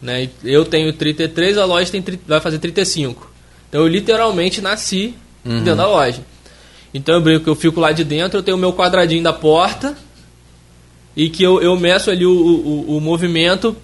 Né? 0.00 0.28
Eu 0.44 0.64
tenho 0.64 0.92
33, 0.92 1.58
a 1.58 1.64
loja 1.64 1.90
tem, 1.90 2.04
vai 2.26 2.40
fazer 2.40 2.60
35. 2.60 3.28
Então 3.68 3.80
eu 3.80 3.88
literalmente 3.88 4.60
nasci 4.60 5.12
uhum. 5.44 5.58
dentro 5.58 5.76
da 5.76 5.88
loja. 5.88 6.20
Então 6.94 7.16
eu 7.16 7.20
brinco 7.20 7.44
que 7.44 7.50
eu 7.50 7.56
fico 7.56 7.80
lá 7.80 7.90
de 7.90 8.04
dentro, 8.04 8.38
eu 8.38 8.42
tenho 8.44 8.56
o 8.56 8.60
meu 8.60 8.72
quadradinho 8.72 9.24
da 9.24 9.32
porta 9.32 9.96
e 11.16 11.28
que 11.28 11.42
eu, 11.42 11.60
eu 11.60 11.76
meço 11.76 12.10
ali 12.10 12.24
o, 12.24 12.30
o, 12.32 12.96
o 12.96 13.00
movimento 13.00 13.76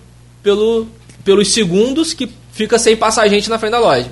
pelo, 0.42 0.86
pelos 1.24 1.48
segundos 1.48 2.14
que 2.14 2.28
fica 2.52 2.78
sem 2.78 2.96
passar 2.96 3.28
gente 3.28 3.48
na 3.48 3.58
frente 3.58 3.72
da 3.72 3.80
loja. 3.80 4.10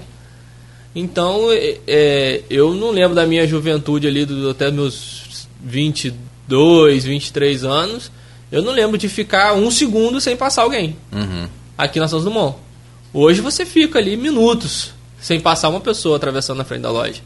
Então, 0.94 1.52
é, 1.52 1.78
é, 1.86 2.42
eu 2.50 2.74
não 2.74 2.90
lembro 2.90 3.14
da 3.14 3.26
minha 3.26 3.46
juventude 3.46 4.06
ali, 4.08 4.24
do, 4.24 4.50
até 4.50 4.70
meus 4.70 5.46
22, 5.62 7.04
23 7.04 7.64
anos, 7.64 8.10
eu 8.50 8.62
não 8.62 8.72
lembro 8.72 8.98
de 8.98 9.08
ficar 9.08 9.54
um 9.54 9.70
segundo 9.70 10.20
sem 10.20 10.36
passar 10.36 10.62
alguém 10.62 10.96
uhum. 11.12 11.48
aqui 11.78 12.00
na 12.00 12.08
São 12.08 12.22
Dumont. 12.22 12.56
Hoje 13.12 13.40
você 13.40 13.64
fica 13.64 13.98
ali 13.98 14.16
minutos 14.16 14.92
sem 15.20 15.38
passar 15.38 15.68
uma 15.68 15.80
pessoa 15.80 16.16
atravessando 16.16 16.58
na 16.58 16.64
frente 16.64 16.82
da 16.82 16.90
loja. 16.90 17.20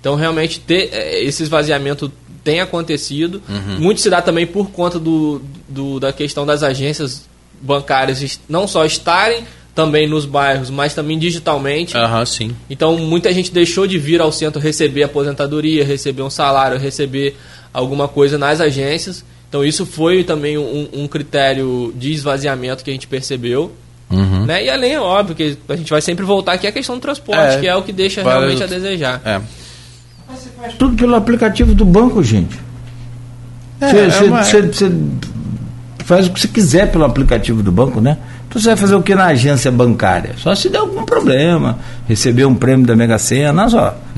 Então, 0.00 0.14
realmente, 0.14 0.60
ter, 0.60 0.90
é, 0.92 1.22
esse 1.22 1.42
esvaziamento 1.42 2.12
tem 2.42 2.60
acontecido. 2.60 3.40
Uhum. 3.48 3.80
Muito 3.80 4.00
se 4.00 4.10
dá 4.10 4.20
também 4.20 4.46
por 4.46 4.70
conta 4.70 4.98
do, 4.98 5.40
do, 5.68 6.00
da 6.00 6.12
questão 6.12 6.44
das 6.44 6.62
agências 6.62 7.26
bancárias 7.62 8.40
não 8.48 8.66
só 8.66 8.84
estarem 8.84 9.44
também 9.74 10.06
nos 10.06 10.26
bairros, 10.26 10.68
mas 10.68 10.94
também 10.94 11.18
digitalmente. 11.18 11.96
Uhum, 11.96 12.26
sim. 12.26 12.56
Então 12.68 12.98
muita 12.98 13.32
gente 13.32 13.50
deixou 13.50 13.86
de 13.86 13.98
vir 13.98 14.20
ao 14.20 14.30
centro 14.30 14.60
receber 14.60 15.04
aposentadoria, 15.04 15.84
receber 15.84 16.22
um 16.22 16.30
salário, 16.30 16.78
receber 16.78 17.36
alguma 17.72 18.06
coisa 18.08 18.36
nas 18.36 18.60
agências. 18.60 19.24
Então 19.48 19.64
isso 19.64 19.86
foi 19.86 20.24
também 20.24 20.58
um, 20.58 20.88
um 20.92 21.08
critério 21.08 21.92
de 21.96 22.12
esvaziamento 22.12 22.84
que 22.84 22.90
a 22.90 22.92
gente 22.92 23.06
percebeu. 23.06 23.72
Uhum. 24.10 24.44
Né? 24.44 24.64
E 24.64 24.70
além, 24.70 24.92
é 24.92 25.00
óbvio, 25.00 25.34
que 25.34 25.56
a 25.68 25.76
gente 25.76 25.90
vai 25.90 26.02
sempre 26.02 26.24
voltar 26.24 26.52
aqui 26.52 26.66
a 26.66 26.72
questão 26.72 26.96
do 26.96 27.00
transporte, 27.00 27.56
é, 27.56 27.60
que 27.60 27.66
é 27.66 27.74
o 27.74 27.82
que 27.82 27.92
deixa 27.92 28.22
realmente 28.22 28.62
a 28.62 28.66
desejar. 28.66 29.22
É. 29.24 29.40
Tudo 30.78 30.96
pelo 30.96 31.14
aplicativo 31.14 31.74
do 31.74 31.84
banco, 31.84 32.22
gente. 32.22 32.58
Você 33.80 33.96
é, 33.96 34.86
é 34.86 34.90
faz 36.12 36.26
o 36.26 36.30
que 36.30 36.40
você 36.40 36.48
quiser 36.48 36.90
pelo 36.90 37.04
aplicativo 37.04 37.62
do 37.62 37.72
banco, 37.72 38.00
né? 38.00 38.18
Então 38.48 38.60
você 38.60 38.68
vai 38.68 38.76
fazer 38.76 38.94
o 38.94 39.02
que 39.02 39.14
na 39.14 39.26
agência 39.26 39.70
bancária? 39.70 40.34
Só 40.36 40.54
se 40.54 40.68
der 40.68 40.78
algum 40.78 41.04
problema, 41.04 41.78
receber 42.06 42.44
um 42.44 42.54
prêmio 42.54 42.86
da 42.86 42.94
Mega 42.94 43.18
Sena, 43.18 43.68
só. 43.68 43.96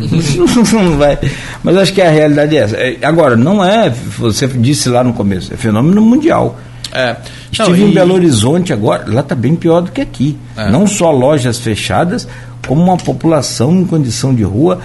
não 0.72 0.99
vai. 0.99 1.18
Mas 1.62 1.76
acho 1.76 1.92
que 1.92 2.03
a 2.03 2.11
realidade 2.11 2.57
é 2.57 2.61
essa. 2.61 2.76
É, 2.76 2.99
agora, 3.03 3.36
não 3.36 3.64
é, 3.64 3.90
você 4.18 4.49
disse 4.49 4.88
lá 4.88 5.05
no 5.05 5.12
começo, 5.12 5.55
é 5.55 5.57
fenômeno 5.57 6.01
mundial. 6.01 6.59
É. 6.92 7.16
Estive 7.53 7.78
não, 7.78 7.86
e... 7.86 7.90
em 7.90 7.95
Belo 7.95 8.14
Horizonte 8.14 8.72
agora, 8.72 9.05
lá 9.07 9.20
está 9.20 9.36
bem 9.36 9.55
pior 9.55 9.80
do 9.80 9.92
que 9.92 10.01
aqui. 10.01 10.36
É. 10.57 10.68
Não 10.68 10.86
só 10.86 11.12
lojas 11.12 11.59
fechadas, 11.59 12.26
como 12.66 12.82
uma 12.82 12.97
população 12.97 13.72
em 13.72 13.84
condição 13.84 14.34
de 14.34 14.42
rua 14.42 14.80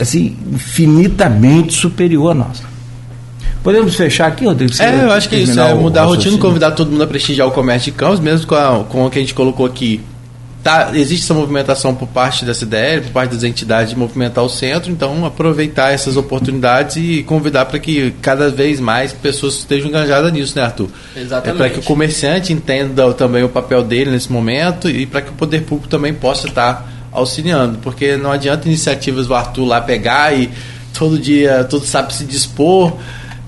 assim, 0.00 0.36
infinitamente 0.52 1.72
superior 1.72 2.32
à 2.32 2.34
nossa. 2.34 2.64
Podemos 3.62 3.94
fechar 3.94 4.26
aqui, 4.28 4.46
Rodrigo? 4.46 4.72
É, 4.80 5.04
eu 5.04 5.12
acho 5.12 5.28
que 5.28 5.36
isso 5.36 5.58
é 5.60 5.74
mudar 5.74 6.02
a 6.02 6.06
rotina, 6.06 6.38
convidar 6.38 6.70
todo 6.72 6.90
mundo 6.90 7.04
a 7.04 7.06
prestigiar 7.06 7.46
o 7.46 7.50
comércio 7.50 7.92
de 7.92 7.98
Campos, 7.98 8.20
mesmo 8.20 8.46
com, 8.46 8.54
a, 8.54 8.84
com 8.84 9.06
o 9.06 9.10
que 9.10 9.18
a 9.18 9.20
gente 9.20 9.34
colocou 9.34 9.66
aqui. 9.66 10.00
Tá, 10.62 10.90
existe 10.92 11.24
essa 11.24 11.32
movimentação 11.32 11.94
por 11.94 12.06
parte 12.06 12.44
da 12.44 12.52
CDL, 12.52 13.00
por 13.00 13.12
parte 13.12 13.34
das 13.34 13.44
entidades 13.44 13.94
de 13.94 13.98
movimentar 13.98 14.44
o 14.44 14.48
centro, 14.48 14.90
então 14.90 15.24
aproveitar 15.24 15.90
essas 15.90 16.18
oportunidades 16.18 16.96
e 16.96 17.22
convidar 17.22 17.64
para 17.64 17.78
que 17.78 18.10
cada 18.20 18.50
vez 18.50 18.78
mais 18.78 19.10
pessoas 19.10 19.54
estejam 19.54 19.88
engajadas 19.88 20.30
nisso, 20.30 20.54
né, 20.56 20.64
Arthur? 20.64 20.90
Exatamente. 21.16 21.54
É 21.54 21.58
para 21.58 21.70
que 21.70 21.78
o 21.78 21.82
comerciante 21.82 22.52
entenda 22.52 23.10
também 23.14 23.42
o 23.42 23.48
papel 23.48 23.82
dele 23.82 24.10
nesse 24.10 24.30
momento 24.30 24.88
e 24.88 25.06
para 25.06 25.22
que 25.22 25.30
o 25.30 25.34
poder 25.34 25.62
público 25.62 25.88
também 25.88 26.12
possa 26.12 26.46
estar 26.46 26.86
auxiliando, 27.10 27.78
porque 27.78 28.18
não 28.18 28.30
adianta 28.30 28.68
iniciativas 28.68 29.26
do 29.26 29.34
Arthur 29.34 29.64
lá 29.64 29.80
pegar 29.80 30.38
e 30.38 30.50
todo 30.92 31.18
dia, 31.18 31.64
todo 31.64 31.86
sabe 31.86 32.12
se 32.12 32.26
dispor 32.26 32.92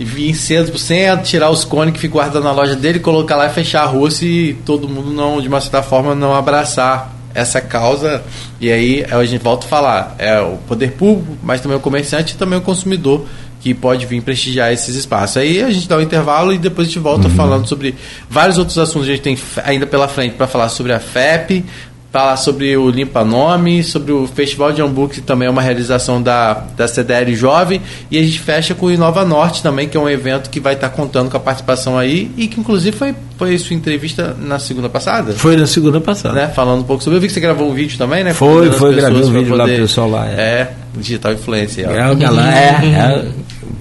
e 0.03 0.05
vir 0.05 0.35
cedo 0.35 0.77
centro, 0.77 1.25
tirar 1.25 1.51
os 1.51 1.65
cones 1.65 1.95
que 1.95 2.01
ficam 2.01 2.21
guardando 2.21 2.45
na 2.45 2.53
loja 2.53 2.75
dele, 2.75 2.99
colocar 2.99 3.37
lá 3.37 3.47
e 3.47 3.51
fechar 3.51 3.83
a 3.83 3.87
rua 3.87 4.11
se 4.11 4.57
todo 4.67 4.89
mundo 4.89 5.13
não, 5.13 5.41
de 5.41 5.47
uma 5.47 5.61
certa 5.61 5.83
forma, 5.83 6.15
não 6.15 6.35
abraçar 6.35 7.15
essa 7.33 7.61
causa. 7.61 8.23
E 8.61 8.71
aí 8.71 9.07
a 9.09 9.25
gente 9.25 9.43
volta 9.43 9.65
a 9.67 9.69
falar, 9.69 10.17
é 10.19 10.41
o 10.41 10.57
poder 10.69 10.93
público, 10.93 11.39
mas 11.43 11.61
também 11.61 11.77
o 11.77 11.81
comerciante 11.81 12.35
e 12.35 12.37
também 12.37 12.59
o 12.59 12.63
consumidor 12.63 13.25
que 13.61 13.73
pode 13.73 14.07
vir 14.07 14.21
prestigiar 14.23 14.73
esses 14.73 14.97
espaços. 14.97 15.37
Aí 15.37 15.63
a 15.63 15.71
gente 15.71 15.89
dá 15.89 15.97
um 15.97 16.01
intervalo 16.01 16.53
e 16.53 16.59
depois 16.59 16.89
a 16.89 16.91
gente 16.91 16.99
volta 16.99 17.29
uhum. 17.29 17.35
falando 17.35 17.69
sobre 17.69 17.95
vários 18.29 18.59
outros 18.59 18.77
assuntos. 18.77 19.09
A 19.09 19.13
gente 19.13 19.23
tem 19.23 19.39
ainda 19.65 19.87
pela 19.87 20.09
frente 20.09 20.35
para 20.35 20.49
falar 20.49 20.69
sobre 20.69 20.93
a 20.93 20.99
FEP, 20.99 21.65
falar 22.13 22.37
sobre 22.37 22.77
o 22.77 22.91
Limpa 22.91 23.25
Nome, 23.25 23.83
sobre 23.83 24.13
o 24.13 24.27
Festival 24.27 24.71
de 24.71 24.83
Hamburgo, 24.83 25.15
que 25.15 25.23
também 25.23 25.49
é 25.49 25.51
uma 25.51 25.63
realização 25.63 26.23
da, 26.23 26.53
da 26.77 26.87
CDL 26.87 27.35
Jovem, 27.35 27.81
e 28.11 28.19
a 28.19 28.23
gente 28.23 28.39
fecha 28.39 28.75
com 28.75 28.87
o 28.87 28.93
Inova 28.93 29.25
Norte 29.25 29.63
também, 29.63 29.89
que 29.89 29.97
é 29.97 30.01
um 30.01 30.09
evento 30.09 30.51
que 30.51 30.61
vai 30.61 30.75
estar 30.75 30.91
contando 30.91 31.31
com 31.31 31.39
a 31.39 31.41
participação 31.41 31.99
aí, 31.99 32.31
e 32.37 32.47
que 32.47 32.61
inclusive 32.61 32.95
foi, 32.95 33.15
foi 33.39 33.57
sua 33.57 33.75
entrevista 33.75 34.37
na 34.39 34.59
segunda 34.59 34.91
passada? 34.91 35.33
Foi 35.33 35.57
na 35.57 35.67
segunda 35.67 36.03
passada. 36.03 36.35
Né? 36.35 36.49
Falando 36.49 36.81
um 36.81 36.85
pouco 36.85 37.03
sobre. 37.03 37.17
Eu 37.17 37.21
vi 37.23 37.29
que 37.29 37.33
você 37.33 37.41
gravou 37.41 37.71
um 37.71 37.73
vídeo 37.73 37.97
também, 37.97 38.23
né? 38.23 38.35
Foi, 38.35 38.71
foi, 38.73 38.95
gravei 38.95 39.23
um 39.23 39.33
vídeo 39.33 39.49
poder... 39.49 39.57
lá 39.57 39.65
pro 39.65 39.77
pessoal 39.77 40.11
lá. 40.11 40.29
É, 40.29 40.33
é 40.35 40.73
digital 40.95 41.33
influência. 41.33 41.87
É, 41.87 42.11
o 42.11 42.17
galã, 42.17 42.47
é, 42.47 42.69
é 42.85 43.25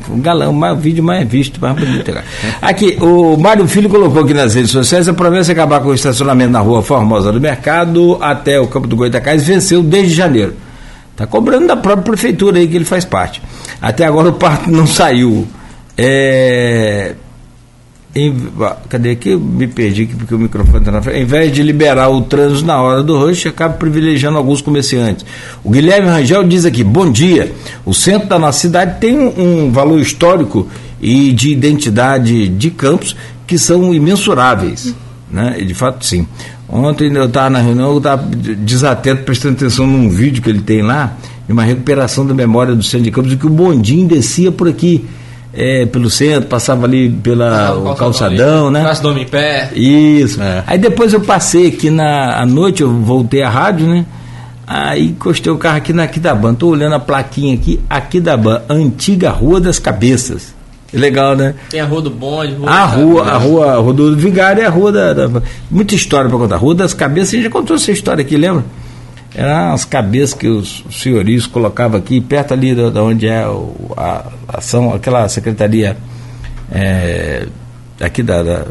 um 0.10 0.20
galão, 0.20 0.58
o 0.58 0.76
vídeo 0.76 1.04
mais 1.04 1.28
visto, 1.28 1.60
mais 1.62 1.76
bonito. 1.76 2.12
Aqui, 2.62 2.98
o 3.02 3.38
Mário 3.38 3.68
Filho 3.68 3.90
colocou 3.90 4.24
aqui 4.24 4.34
nas 4.34 4.56
redes 4.56 4.72
sociais 4.72 5.08
a 5.08 5.14
promessa 5.14 5.54
de 5.54 5.60
acabar 5.60 5.80
com 5.82 5.90
o 5.90 5.94
estacionamento 5.94 6.52
na 6.52 6.60
rua 6.60 6.82
Formosa 6.82 7.32
do 7.32 7.40
Mercado 7.40 8.18
até 8.22 8.60
o 8.60 8.68
Campo 8.68 8.88
do 8.88 8.96
Goitacás 8.96 9.46
venceu 9.46 9.84
desde 9.84 10.14
janeiro. 10.14 10.56
Está 11.12 11.28
cobrando 11.28 11.68
da 11.68 11.76
própria 11.76 12.04
prefeitura 12.04 12.58
aí 12.58 12.68
que 12.68 12.76
ele 12.76 12.86
faz 12.86 13.06
parte. 13.06 13.42
Até 13.82 14.06
agora 14.06 14.30
o 14.30 14.34
parto 14.34 14.72
não 14.72 14.88
saiu. 14.88 15.48
É, 15.98 17.14
em, 18.14 18.36
cadê 18.90 19.12
aqui? 19.12 19.36
Me 19.38 19.68
perdi 19.68 20.04
aqui 20.04 20.16
porque 20.16 20.36
o 20.36 20.40
microfone 20.40 20.80
está 20.80 20.92
na 20.92 21.02
frente. 21.02 21.20
Em 21.20 21.26
vez 21.26 21.52
de 21.54 21.64
liberar 21.64 22.10
o 22.10 22.22
trânsito 22.22 22.66
na 22.66 22.82
hora 22.82 23.02
do 23.02 23.18
rush, 23.18 23.46
acaba 23.46 23.76
privilegiando 23.76 24.38
alguns 24.38 24.62
comerciantes. 24.62 25.26
O 25.64 25.70
Guilherme 25.70 26.10
Rangel 26.10 26.44
diz 26.44 26.66
aqui: 26.66 26.84
bom 26.84 27.10
dia. 27.10 27.54
O 27.86 27.94
centro 27.94 28.28
da 28.28 28.38
nossa 28.38 28.60
cidade 28.60 29.00
tem 29.00 29.18
um, 29.18 29.72
valor 29.72 30.00
histórico 30.00 30.68
e 31.02 31.32
de 31.32 31.54
identidade 31.54 32.50
de 32.50 32.70
campos 32.70 33.16
que 33.48 33.58
são 33.58 33.94
imensuráveis. 33.94 34.94
Né? 35.32 35.56
E 35.60 35.66
de 35.66 35.74
fato, 35.74 36.06
sim. 36.06 36.28
Ontem 36.68 37.14
eu 37.14 37.26
estava 37.26 37.50
na 37.50 37.60
reunião, 37.60 37.92
eu 37.92 37.98
estava 37.98 38.24
desatento, 38.26 39.24
prestando 39.24 39.56
atenção 39.56 39.88
num 39.88 40.10
vídeo 40.10 40.42
que 40.42 40.50
ele 40.50 40.62
tem 40.62 40.82
lá, 40.82 41.18
de 41.46 41.54
uma 41.54 41.64
recuperação 41.64 42.26
da 42.26 42.34
memória 42.34 42.76
do 42.76 42.84
centro 42.84 43.06
de 43.06 43.12
campos, 43.12 43.32
e 43.32 43.38
que 43.38 43.46
o 43.46 43.50
bondinho 43.50 44.08
descia 44.08 44.52
por 44.52 44.68
aqui 44.68 45.06
é, 45.54 45.86
pelo 45.86 46.10
centro, 46.10 46.48
passava 46.48 46.86
ali 46.86 47.10
pela 47.10 47.68
ah, 47.68 47.76
o 47.76 47.96
calçadão, 47.96 48.68
ali, 48.68 48.74
né? 48.74 48.82
Praça 48.84 49.02
do 49.02 49.18
em 49.18 49.26
pé. 49.26 49.70
Isso. 49.76 50.42
É. 50.42 50.64
Aí 50.66 50.78
depois 50.78 51.14
eu 51.14 51.22
passei 51.22 51.68
aqui 51.68 51.90
na 51.90 52.38
à 52.38 52.46
noite, 52.46 52.82
eu 52.82 52.92
voltei 52.92 53.44
à 53.44 53.50
rádio, 53.50 53.88
né? 53.88 54.06
Aí 54.66 55.08
encostei 55.10 55.52
o 55.52 55.58
carro 55.58 55.78
aqui 55.78 55.92
na 55.92 56.04
Aquidaban. 56.04 56.54
Tô 56.54 56.70
olhando 56.70 56.96
a 56.96 57.00
plaquinha 57.00 57.56
aqui, 57.56 57.80
Aquidaban, 57.90 58.62
antiga 58.70 59.30
Rua 59.30 59.60
das 59.60 59.80
Cabeças. 59.80 60.54
Legal, 60.94 61.36
né? 61.36 61.56
Tem 61.70 61.80
a 61.80 61.86
Rua 61.86 62.02
do 62.02 62.10
Bonde, 62.10 62.54
Rua 62.54 62.70
a 62.70 62.86
rua, 62.86 63.24
a 63.24 63.38
rua, 63.38 63.72
a 63.74 63.76
rua 63.78 63.94
do 63.94 64.16
Vigário 64.16 64.62
é 64.62 64.66
a 64.66 64.70
rua 64.70 64.92
da, 64.92 65.14
da 65.14 65.42
muita 65.70 65.96
história 65.96 66.30
para 66.30 66.38
contar. 66.38 66.58
Rua 66.58 66.76
das 66.76 66.94
Cabeças, 66.94 67.30
a 67.30 67.32
gente 67.38 67.44
já 67.44 67.50
contou 67.50 67.76
essa 67.76 67.92
história 67.92 68.22
aqui, 68.22 68.36
lembra? 68.36 68.64
Eram 69.34 69.74
as 69.74 69.86
cabeças 69.86 70.34
que 70.34 70.48
os 70.48 70.84
senhorios 70.92 71.48
colocavam 71.48 71.98
aqui, 71.98 72.20
perto 72.20 72.54
ali 72.54 72.76
da, 72.76 73.04
onde 73.04 73.28
é 73.28 73.46
a, 73.98 74.26
ação, 74.48 74.94
aquela 74.94 75.28
secretaria 75.30 75.98
é, 76.72 77.48
aqui 78.00 78.24
da, 78.24 78.44
da, 78.44 78.66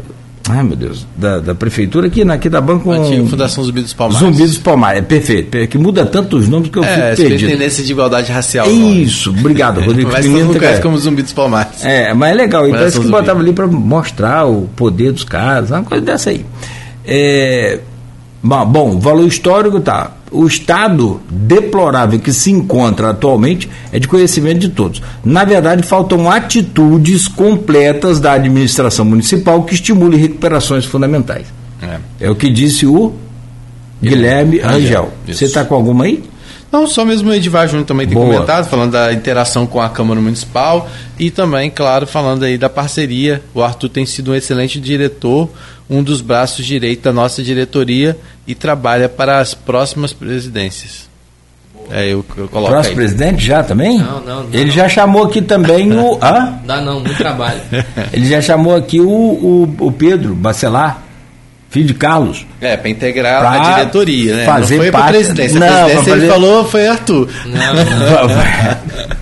Ai, 0.49 0.63
meu 0.63 0.75
Deus, 0.75 1.05
da, 1.15 1.39
da 1.39 1.55
prefeitura 1.55 2.07
aqui, 2.07 2.23
aqui 2.23 2.49
da 2.49 2.59
banca. 2.59 2.89
Um, 2.89 3.27
Fundação 3.27 3.63
Zumbi 3.63 3.81
dos 3.81 3.93
Palmares. 3.93 4.19
Zumbi 4.19 4.43
dos 4.43 4.57
Palmares, 4.57 4.99
é 4.99 5.01
perfeito. 5.01 5.67
Que 5.67 5.77
muda 5.77 6.05
tantos 6.05 6.47
nomes 6.47 6.69
que 6.69 6.79
eu 6.79 6.83
é, 6.83 7.15
fico 7.15 7.29
perdido. 7.29 7.51
tendência 7.51 7.83
de 7.83 7.91
igualdade 7.91 8.31
racial. 8.31 8.69
Isso, 8.69 9.29
obrigado, 9.29 9.79
Rodrigo. 9.85 10.11
mas 10.11 10.25
todo 10.25 10.33
mundo 10.33 10.59
conhece 10.59 10.81
como 10.81 10.97
Zumbi 10.97 11.21
dos 11.21 11.33
Palmares. 11.33 11.85
É, 11.85 12.13
mas 12.13 12.31
é 12.31 12.33
legal. 12.33 12.67
E 12.67 12.71
parece 12.71 12.99
que 12.99 13.07
botava 13.07 13.39
ali 13.39 13.53
para 13.53 13.67
mostrar 13.67 14.45
o 14.45 14.67
poder 14.75 15.11
dos 15.11 15.23
caras, 15.23 15.69
uma 15.69 15.83
coisa 15.83 16.03
dessa 16.03 16.31
aí. 16.31 16.45
É, 17.05 17.79
bom, 18.41 18.99
valor 18.99 19.27
histórico 19.27 19.79
tá 19.79 20.11
o 20.31 20.47
estado 20.47 21.21
deplorável 21.29 22.17
que 22.17 22.31
se 22.31 22.51
encontra 22.51 23.09
atualmente 23.09 23.69
é 23.91 23.99
de 23.99 24.07
conhecimento 24.07 24.59
de 24.59 24.69
todos. 24.69 25.01
Na 25.23 25.43
verdade, 25.43 25.83
faltam 25.83 26.31
atitudes 26.31 27.27
completas 27.27 28.19
da 28.19 28.33
administração 28.33 29.03
municipal 29.03 29.63
que 29.63 29.73
estimulem 29.73 30.17
recuperações 30.17 30.85
fundamentais. 30.85 31.47
É, 31.81 32.27
é 32.27 32.29
o 32.29 32.35
que 32.35 32.49
disse 32.49 32.85
o 32.85 33.13
Guilherme 34.01 34.59
Rangel. 34.59 35.11
Você 35.27 35.45
está 35.45 35.65
com 35.65 35.75
alguma 35.75 36.05
aí? 36.05 36.23
Não, 36.71 36.87
só 36.87 37.03
mesmo 37.03 37.29
o 37.29 37.33
Edivar 37.33 37.67
Júnior 37.67 37.85
também 37.85 38.07
tem 38.07 38.15
Boa. 38.15 38.33
comentado, 38.33 38.69
falando 38.69 38.91
da 38.93 39.11
interação 39.11 39.67
com 39.67 39.81
a 39.81 39.89
Câmara 39.89 40.21
Municipal 40.21 40.89
e 41.19 41.29
também, 41.29 41.69
claro, 41.69 42.07
falando 42.07 42.43
aí 42.43 42.57
da 42.57 42.69
parceria. 42.69 43.43
O 43.53 43.61
Arthur 43.61 43.89
tem 43.89 44.05
sido 44.05 44.31
um 44.31 44.35
excelente 44.35 44.79
diretor, 44.79 45.49
um 45.91 46.01
dos 46.01 46.21
braços 46.21 46.65
direitos 46.65 47.03
da 47.03 47.11
nossa 47.11 47.43
diretoria 47.43 48.17
e 48.47 48.55
trabalha 48.55 49.09
para 49.09 49.39
as 49.39 49.53
próximas 49.53 50.13
presidências. 50.13 51.11
É, 51.89 52.05
eu, 52.05 52.25
eu 52.37 52.47
coloco 52.47 52.71
Próximo 52.71 52.91
aí. 52.91 52.95
presidente 52.95 53.45
já 53.45 53.61
também? 53.61 53.97
Não, 53.97 54.21
não. 54.21 54.43
não 54.43 54.53
Ele 54.53 54.65
não. 54.65 54.71
já 54.71 54.87
chamou 54.87 55.25
aqui 55.25 55.41
também 55.41 55.91
o. 55.91 56.17
Hã? 56.23 56.59
Dá 56.65 56.79
não, 56.79 57.01
muito 57.01 57.17
trabalho. 57.17 57.59
Ele 58.13 58.25
já 58.25 58.41
chamou 58.41 58.73
aqui 58.73 59.01
o, 59.01 59.09
o, 59.09 59.75
o 59.79 59.91
Pedro 59.91 60.33
Bacelar 60.33 61.03
filho 61.69 61.87
de 61.87 61.93
Carlos. 61.93 62.45
É, 62.59 62.75
para 62.77 62.89
integrar 62.89 63.39
pra 63.39 63.51
a 63.51 63.73
diretoria, 63.75 64.35
né? 64.35 64.45
Fazer 64.45 64.75
não 64.75 64.83
foi 64.83 64.91
parte... 64.91 65.09
presidência. 65.09 65.59
Não, 65.59 65.67
a 65.67 65.69
presidência 65.85 66.13
fazer... 66.13 66.25
ele 66.25 66.31
falou 66.31 66.65
foi 66.65 66.87
Arthur. 66.87 67.29
Não, 67.45 67.73
não. 67.73 69.11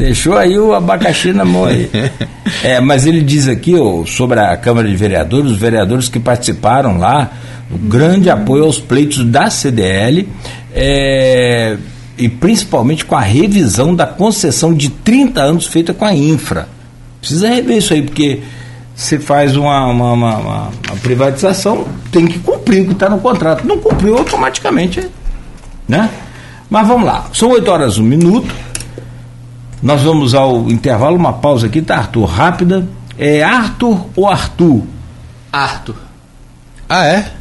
Deixou 0.00 0.34
aí 0.34 0.58
o 0.58 0.72
abacaxi 0.72 1.30
na 1.30 1.44
mão 1.44 1.66
aí. 1.66 1.90
É, 2.64 2.78
mas 2.78 3.06
ele 3.06 3.22
diz 3.22 3.48
aqui 3.48 3.74
ó, 3.74 4.04
sobre 4.04 4.38
a 4.38 4.54
Câmara 4.56 4.86
de 4.86 4.94
Vereadores, 4.94 5.52
os 5.52 5.56
vereadores 5.56 6.08
que 6.10 6.18
participaram 6.18 6.98
lá, 6.98 7.30
o 7.70 7.78
grande 7.78 8.28
apoio 8.28 8.64
aos 8.64 8.78
pleitos 8.78 9.24
da 9.24 9.48
CDL, 9.48 10.28
é, 10.74 11.78
e 12.18 12.28
principalmente 12.28 13.06
com 13.06 13.16
a 13.16 13.20
revisão 13.20 13.94
da 13.94 14.04
concessão 14.04 14.74
de 14.74 14.90
30 14.90 15.40
anos 15.40 15.66
feita 15.66 15.94
com 15.94 16.04
a 16.04 16.14
infra. 16.14 16.68
Precisa 17.20 17.48
rever 17.48 17.78
isso 17.78 17.94
aí, 17.94 18.02
porque 18.02 18.40
você 18.94 19.18
faz 19.18 19.56
uma, 19.56 19.86
uma, 19.86 20.12
uma, 20.12 20.36
uma, 20.36 20.70
privatização, 21.02 21.86
tem 22.12 22.26
que 22.26 22.40
cumprir 22.40 22.82
o 22.82 22.86
que 22.88 22.92
está 22.92 23.08
no 23.08 23.20
contrato. 23.20 23.66
Não 23.66 23.78
cumpriu 23.78 24.18
automaticamente, 24.18 25.08
né? 25.88 26.10
Mas 26.68 26.86
vamos 26.86 27.06
lá, 27.06 27.26
são 27.32 27.50
8 27.50 27.70
horas, 27.70 27.96
um 27.96 28.04
minuto. 28.04 28.69
Nós 29.82 30.02
vamos 30.02 30.34
ao 30.34 30.70
intervalo, 30.70 31.16
uma 31.16 31.32
pausa 31.32 31.66
aqui, 31.66 31.80
tá, 31.80 31.96
Arthur? 31.96 32.24
Rápida. 32.26 32.86
É 33.18 33.42
Arthur 33.42 34.06
ou 34.14 34.28
Arthur? 34.28 34.82
Arthur. 35.52 35.96
Ah, 36.88 37.06
é? 37.06 37.32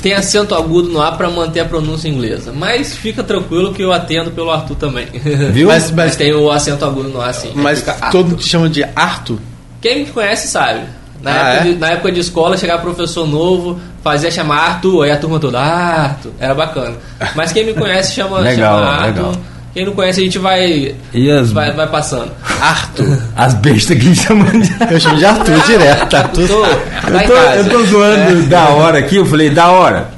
Tem 0.00 0.14
acento 0.14 0.54
agudo 0.54 0.88
no 0.88 1.02
A 1.02 1.12
para 1.12 1.28
manter 1.28 1.60
a 1.60 1.64
pronúncia 1.66 2.08
inglesa. 2.08 2.52
Mas 2.54 2.96
fica 2.96 3.22
tranquilo 3.22 3.74
que 3.74 3.82
eu 3.82 3.92
atendo 3.92 4.30
pelo 4.30 4.50
Arthur 4.50 4.76
também. 4.76 5.06
Viu? 5.52 5.68
Mas, 5.68 5.90
mas, 5.90 5.92
mas 5.92 6.16
tem 6.16 6.32
o 6.32 6.50
acento 6.50 6.84
agudo 6.84 7.10
no 7.10 7.20
A, 7.20 7.32
sim. 7.32 7.52
Mas 7.54 7.84
todo 8.10 8.28
mundo 8.28 8.38
te 8.38 8.48
chama 8.48 8.68
de 8.68 8.82
Arthur? 8.96 9.38
Quem 9.80 10.00
me 10.00 10.06
conhece 10.06 10.48
sabe. 10.48 10.86
Na, 11.22 11.32
ah, 11.32 11.54
época 11.54 11.68
é? 11.68 11.72
de, 11.72 11.78
na 11.78 11.90
época 11.90 12.12
de 12.12 12.20
escola, 12.20 12.56
chegava 12.56 12.82
professor 12.82 13.26
novo, 13.26 13.78
fazia 14.02 14.30
chamar 14.30 14.68
Arthur, 14.68 15.04
aí 15.04 15.10
a 15.10 15.16
turma 15.16 15.38
toda, 15.38 15.58
ah, 15.58 16.04
Arthur, 16.04 16.32
era 16.38 16.54
bacana. 16.54 16.96
Mas 17.34 17.52
quem 17.52 17.64
me 17.64 17.72
conhece 17.72 18.14
chama, 18.14 18.40
legal, 18.44 18.78
chama 18.78 18.90
Arthur. 18.90 19.26
Legal. 19.28 19.53
Quem 19.74 19.84
não 19.84 19.92
conhece, 19.92 20.20
a 20.20 20.24
gente 20.24 20.38
vai, 20.38 20.94
as... 21.40 21.50
vai, 21.50 21.72
vai 21.72 21.88
passando. 21.88 22.30
Arthur. 22.60 23.18
As 23.34 23.54
bestas 23.54 23.98
que 23.98 24.14
chamam 24.14 24.46
de. 24.60 24.72
Eu 24.88 25.00
chamo 25.00 25.16
de 25.16 25.24
Arthur 25.24 25.60
direto. 25.66 26.16
Arthur. 26.16 26.46
Tô, 26.46 26.64
eu, 26.64 27.26
tô, 27.26 27.32
eu 27.34 27.68
tô 27.68 27.84
zoando 27.86 28.38
é. 28.38 28.42
da 28.42 28.68
hora 28.68 28.98
aqui, 29.00 29.16
eu 29.16 29.26
falei, 29.26 29.50
da 29.50 29.68
hora. 29.70 30.10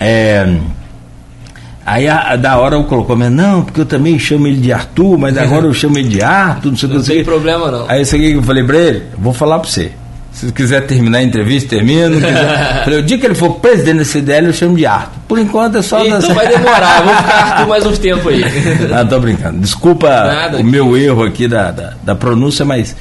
É. 0.00 0.56
Aí 1.84 2.08
a, 2.08 2.32
a, 2.32 2.36
da 2.36 2.56
hora 2.58 2.76
eu 2.76 2.84
colocou, 2.84 3.14
mas 3.14 3.30
não, 3.30 3.62
porque 3.62 3.82
eu 3.82 3.86
também 3.86 4.18
chamo 4.18 4.46
ele 4.46 4.60
de 4.60 4.72
Arthur, 4.72 5.18
mas 5.18 5.36
agora 5.36 5.66
eu 5.66 5.74
chamo 5.74 5.98
ele 5.98 6.08
de 6.08 6.22
Arthur, 6.22 6.70
não 6.70 6.76
sei 6.76 6.88
o 6.88 6.92
que. 6.92 6.98
Não 6.98 7.04
tem 7.04 7.24
problema 7.24 7.70
não. 7.70 7.84
Aí 7.88 8.02
isso 8.02 8.16
aqui 8.16 8.32
que 8.32 8.38
eu 8.38 8.42
falei 8.42 8.64
pra 8.64 8.76
ele, 8.76 9.02
vou 9.18 9.34
falar 9.34 9.58
pra 9.58 9.68
você. 9.68 9.92
Se 10.32 10.52
quiser 10.52 10.86
terminar 10.86 11.18
a 11.18 11.22
entrevista, 11.22 11.70
termina. 11.70 12.14
Quiser... 12.14 12.84
falei, 12.84 12.98
o 13.00 13.02
dia 13.02 13.18
que 13.18 13.26
ele 13.26 13.34
for 13.34 13.54
presidente 13.56 13.98
da 13.98 14.04
CDL, 14.04 14.46
eu 14.46 14.52
chamo 14.52 14.76
de 14.76 14.86
Arthur. 14.86 15.18
Por 15.26 15.38
enquanto 15.38 15.78
é 15.78 15.82
só... 15.82 16.04
Então 16.04 16.20
das... 16.20 16.32
vai 16.32 16.48
demorar, 16.48 17.02
vou 17.02 17.14
ficar 17.14 17.34
Arthur 17.34 17.68
mais 17.68 17.86
uns 17.86 17.98
tempos 17.98 18.26
aí. 18.26 18.44
Não, 18.88 19.06
tô 19.08 19.18
brincando. 19.18 19.58
Desculpa 19.58 20.08
Nada, 20.08 20.58
o 20.58 20.64
meu 20.64 20.96
erro 20.96 21.24
aqui 21.24 21.48
da, 21.48 21.70
da, 21.70 21.94
da 22.02 22.14
pronúncia, 22.14 22.64
mas 22.64 22.94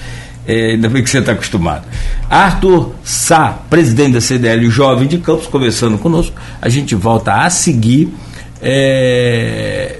é, 0.48 0.72
ainda 0.72 0.88
bem 0.88 1.04
que 1.04 1.10
você 1.10 1.20
está 1.20 1.34
acostumado. 1.34 1.86
Arthur 2.30 2.94
Sá, 3.04 3.60
presidente 3.70 4.14
da 4.14 4.22
CDL 4.22 4.70
Jovem 4.70 5.08
de 5.08 5.18
Campos, 5.18 5.46
conversando 5.46 5.98
conosco. 5.98 6.36
A 6.62 6.70
gente 6.70 6.96
volta 6.96 7.34
a 7.34 7.50
seguir 7.50 8.14
é, 8.62 10.00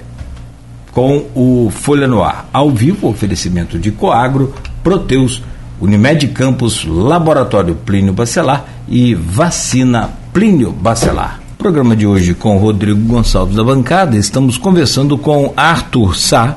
com 0.90 1.26
o 1.34 1.70
Folha 1.70 2.08
no 2.08 2.22
Ar, 2.24 2.48
ao 2.52 2.70
vivo, 2.70 3.08
oferecimento 3.08 3.78
de 3.78 3.90
Coagro, 3.90 4.54
Proteus, 4.82 5.42
Unimed 5.80 6.28
Campos, 6.28 6.84
Laboratório 6.84 7.74
Plínio 7.74 8.12
Bacelar 8.12 8.64
e 8.88 9.14
Vacina 9.14 10.10
Plínio 10.32 10.72
Bacelar. 10.72 11.40
Programa 11.56 11.96
de 11.96 12.06
hoje 12.06 12.34
com 12.34 12.56
Rodrigo 12.56 13.00
Gonçalves 13.00 13.56
da 13.56 13.64
bancada, 13.64 14.16
estamos 14.16 14.56
conversando 14.56 15.18
com 15.18 15.52
Arthur 15.56 16.16
Sá, 16.16 16.56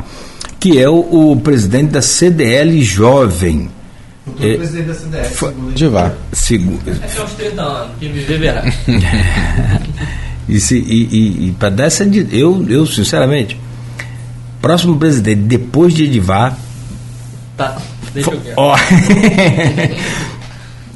que 0.60 0.80
é 0.80 0.88
o, 0.88 1.32
o 1.32 1.42
presidente 1.42 1.92
da 1.92 2.02
CDL 2.02 2.82
Jovem. 2.84 3.70
O 4.28 4.46
é, 4.46 4.56
presidente 4.56 4.88
da 4.88 4.94
CDL, 4.94 5.26
segundo. 5.26 5.92
Vá. 5.92 6.12
Segundo. 6.32 6.82
É 6.90 7.20
aos 7.20 7.32
30 7.32 7.62
anos, 7.62 7.92
quem 8.00 8.14
me 8.14 8.20
verá. 8.20 8.64
E, 10.52 10.60
se, 10.60 10.78
e, 10.78 11.08
e, 11.12 11.48
e 11.48 11.52
para 11.54 11.70
dessa. 11.70 12.04
Eu, 12.04 12.66
eu, 12.68 12.86
sinceramente, 12.86 13.58
próximo 14.62 14.98
presidente, 14.98 15.42
depois 15.44 15.94
de 15.94 16.04
Edivar. 16.04 16.58
Tá, 17.56 17.78
deixa 18.14 18.32
eu 18.32 18.40
ver. 18.40 18.56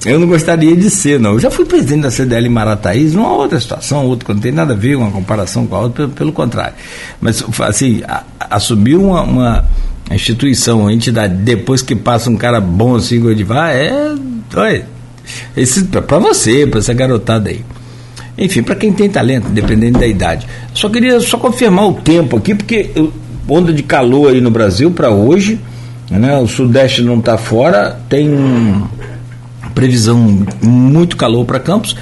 Eu 0.06 0.20
não 0.20 0.28
gostaria 0.28 0.76
de 0.76 0.88
ser, 0.92 1.20
não. 1.20 1.32
Eu 1.32 1.40
já 1.40 1.50
fui 1.50 1.66
presidente 1.66 2.04
da 2.04 2.12
CDL 2.12 2.46
em 2.46 2.50
Marataízes, 2.50 3.16
numa 3.16 3.34
outra 3.34 3.60
situação, 3.60 4.06
outra, 4.06 4.36
não 4.36 4.40
tem 4.40 4.52
nada 4.52 4.74
a 4.74 4.76
ver 4.76 4.96
uma 4.96 5.10
comparação 5.10 5.66
com 5.66 5.76
a 5.76 5.80
outra, 5.80 6.04
pelo, 6.04 6.12
pelo 6.12 6.32
contrário. 6.32 6.76
Mas, 7.20 7.44
assim, 7.62 8.04
a, 8.08 8.24
assumir 8.40 8.98
uma, 8.98 9.24
uma 9.24 9.66
instituição, 10.12 10.82
uma 10.82 10.94
entidade, 10.94 11.34
depois 11.34 11.82
que 11.82 11.96
passa 11.96 12.30
um 12.30 12.38
cara 12.38 12.62
bom 12.62 12.96
assim 12.96 13.20
o 13.20 13.32
Edivar, 13.32 13.72
é. 13.72 14.14
Olha, 14.56 14.86
para 16.06 16.20
você, 16.20 16.68
para 16.68 16.80
essa 16.80 16.94
garotada 16.94 17.50
aí. 17.50 17.66
Enfim, 18.38 18.62
para 18.62 18.76
quem 18.76 18.94
tem 18.94 19.10
talento, 19.10 19.50
dependendo 19.50 19.98
da 19.98 20.06
idade. 20.06 20.46
Só 20.72 20.88
queria 20.88 21.20
só 21.20 21.38
confirmar 21.38 21.88
o 21.88 21.94
tempo 21.94 22.38
aqui, 22.38 22.54
porque 22.54 22.92
onda 23.48 23.74
de 23.74 23.82
calor 23.82 24.32
aí 24.34 24.42
no 24.42 24.52
Brasil 24.52 24.92
para 24.92 25.10
hoje, 25.10 25.60
né? 26.10 26.38
O 26.38 26.48
Sudeste 26.48 27.02
não 27.02 27.20
está 27.20 27.38
fora, 27.38 28.00
tem 28.08 28.84
previsão 29.74 30.46
muito 30.62 31.18
calor 31.18 31.46
para 31.46 31.60
Campos 31.60 31.96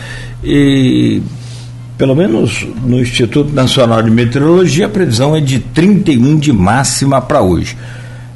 e 0.44 1.22
pelo 1.98 2.16
menos 2.16 2.68
no 2.84 3.00
Instituto 3.00 3.54
Nacional 3.54 4.02
de 4.04 4.12
Meteorologia 4.12 4.86
a 4.86 4.90
previsão 4.90 5.36
é 5.36 5.40
de 5.40 5.60
31 5.60 6.38
de 6.38 6.52
máxima 6.52 7.22
para 7.22 7.42
hoje. 7.42 7.78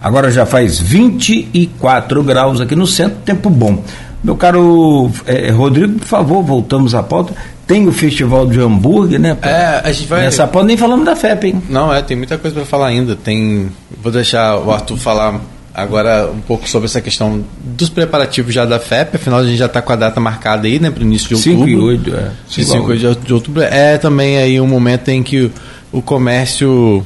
Agora 0.02 0.32
já 0.32 0.46
faz 0.46 0.80
24 0.80 2.24
graus 2.24 2.62
aqui 2.62 2.76
no 2.76 2.88
centro, 2.88 3.18
tempo 3.26 3.50
bom. 3.50 3.84
Meu 4.24 4.36
caro 4.36 5.12
é, 5.26 5.50
Rodrigo, 5.52 6.00
por 6.00 6.06
favor, 6.06 6.44
voltamos 6.44 6.96
à 6.96 7.04
pauta. 7.04 7.34
Tem 7.66 7.88
o 7.88 7.92
festival 7.92 8.48
de 8.48 8.60
hambúrguer, 8.60 9.20
né? 9.20 9.38
É, 9.42 9.82
a 9.84 9.92
gente 9.92 10.08
vai. 10.08 10.22
Nessa 10.22 10.48
pauta 10.48 10.68
nem 10.68 10.78
falamos 10.78 11.06
da 11.06 11.16
FEP, 11.16 11.48
hein? 11.48 11.64
Não, 11.70 11.94
é, 11.94 12.02
tem 12.02 12.16
muita 12.16 12.38
coisa 12.38 12.56
para 12.56 12.66
falar 12.66 12.88
ainda. 12.88 13.16
Tem. 13.16 13.70
Vou 14.02 14.12
deixar 14.12 14.58
o 14.60 14.72
Arthur 14.72 14.98
falar 14.98 15.42
agora 15.78 16.28
um 16.32 16.42
pouco 16.42 16.68
sobre 16.68 16.88
essa 16.88 17.00
questão 17.00 17.46
dos 17.64 17.88
preparativos 17.88 18.52
já 18.52 18.66
da 18.66 18.80
FEP, 18.80 19.18
afinal 19.18 19.40
a 19.40 19.46
gente 19.46 19.58
já 19.58 19.68
está 19.68 19.80
com 19.80 19.94
a 19.94 19.96
data 19.96 20.20
marcada 20.20 20.68
aí, 20.68 20.80
né, 20.80 20.90
para 20.90 21.04
o 21.04 21.06
início 21.06 21.28
de 21.30 21.36
outubro. 21.36 21.70
5 21.70 21.70
e 21.70 21.84
8, 21.84 22.16
é. 22.16 22.32
5 22.50 22.94
e 22.94 23.06
8 23.06 23.26
de 23.26 23.34
outubro. 23.34 23.62
É 23.62 24.00
também 24.00 24.40
aí 24.40 24.60
um 24.60 24.66
momento 24.66 25.10
em 25.10 25.22
que 25.22 25.44
o, 25.44 25.52
o 25.92 26.02
comércio 26.02 27.06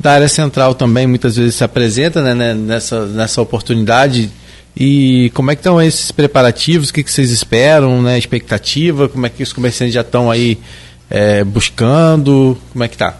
da 0.00 0.12
área 0.12 0.28
central 0.28 0.74
também 0.74 1.06
muitas 1.06 1.36
vezes 1.36 1.56
se 1.56 1.64
apresenta 1.64 2.34
né, 2.34 2.54
nessa, 2.54 3.04
nessa 3.04 3.42
oportunidade 3.42 4.30
e 4.74 5.30
como 5.34 5.50
é 5.50 5.56
que 5.56 5.60
estão 5.60 5.82
esses 5.82 6.10
preparativos? 6.10 6.88
O 6.88 6.94
que, 6.94 7.02
que 7.02 7.10
vocês 7.10 7.32
esperam, 7.32 8.00
né? 8.00 8.16
Expectativa? 8.16 9.08
Como 9.08 9.26
é 9.26 9.28
que 9.28 9.42
os 9.42 9.52
comerciantes 9.52 9.92
já 9.92 10.02
estão 10.02 10.30
aí 10.30 10.56
é, 11.10 11.42
buscando? 11.42 12.56
Como 12.72 12.84
é 12.84 12.88
que 12.88 12.96
tá? 12.96 13.18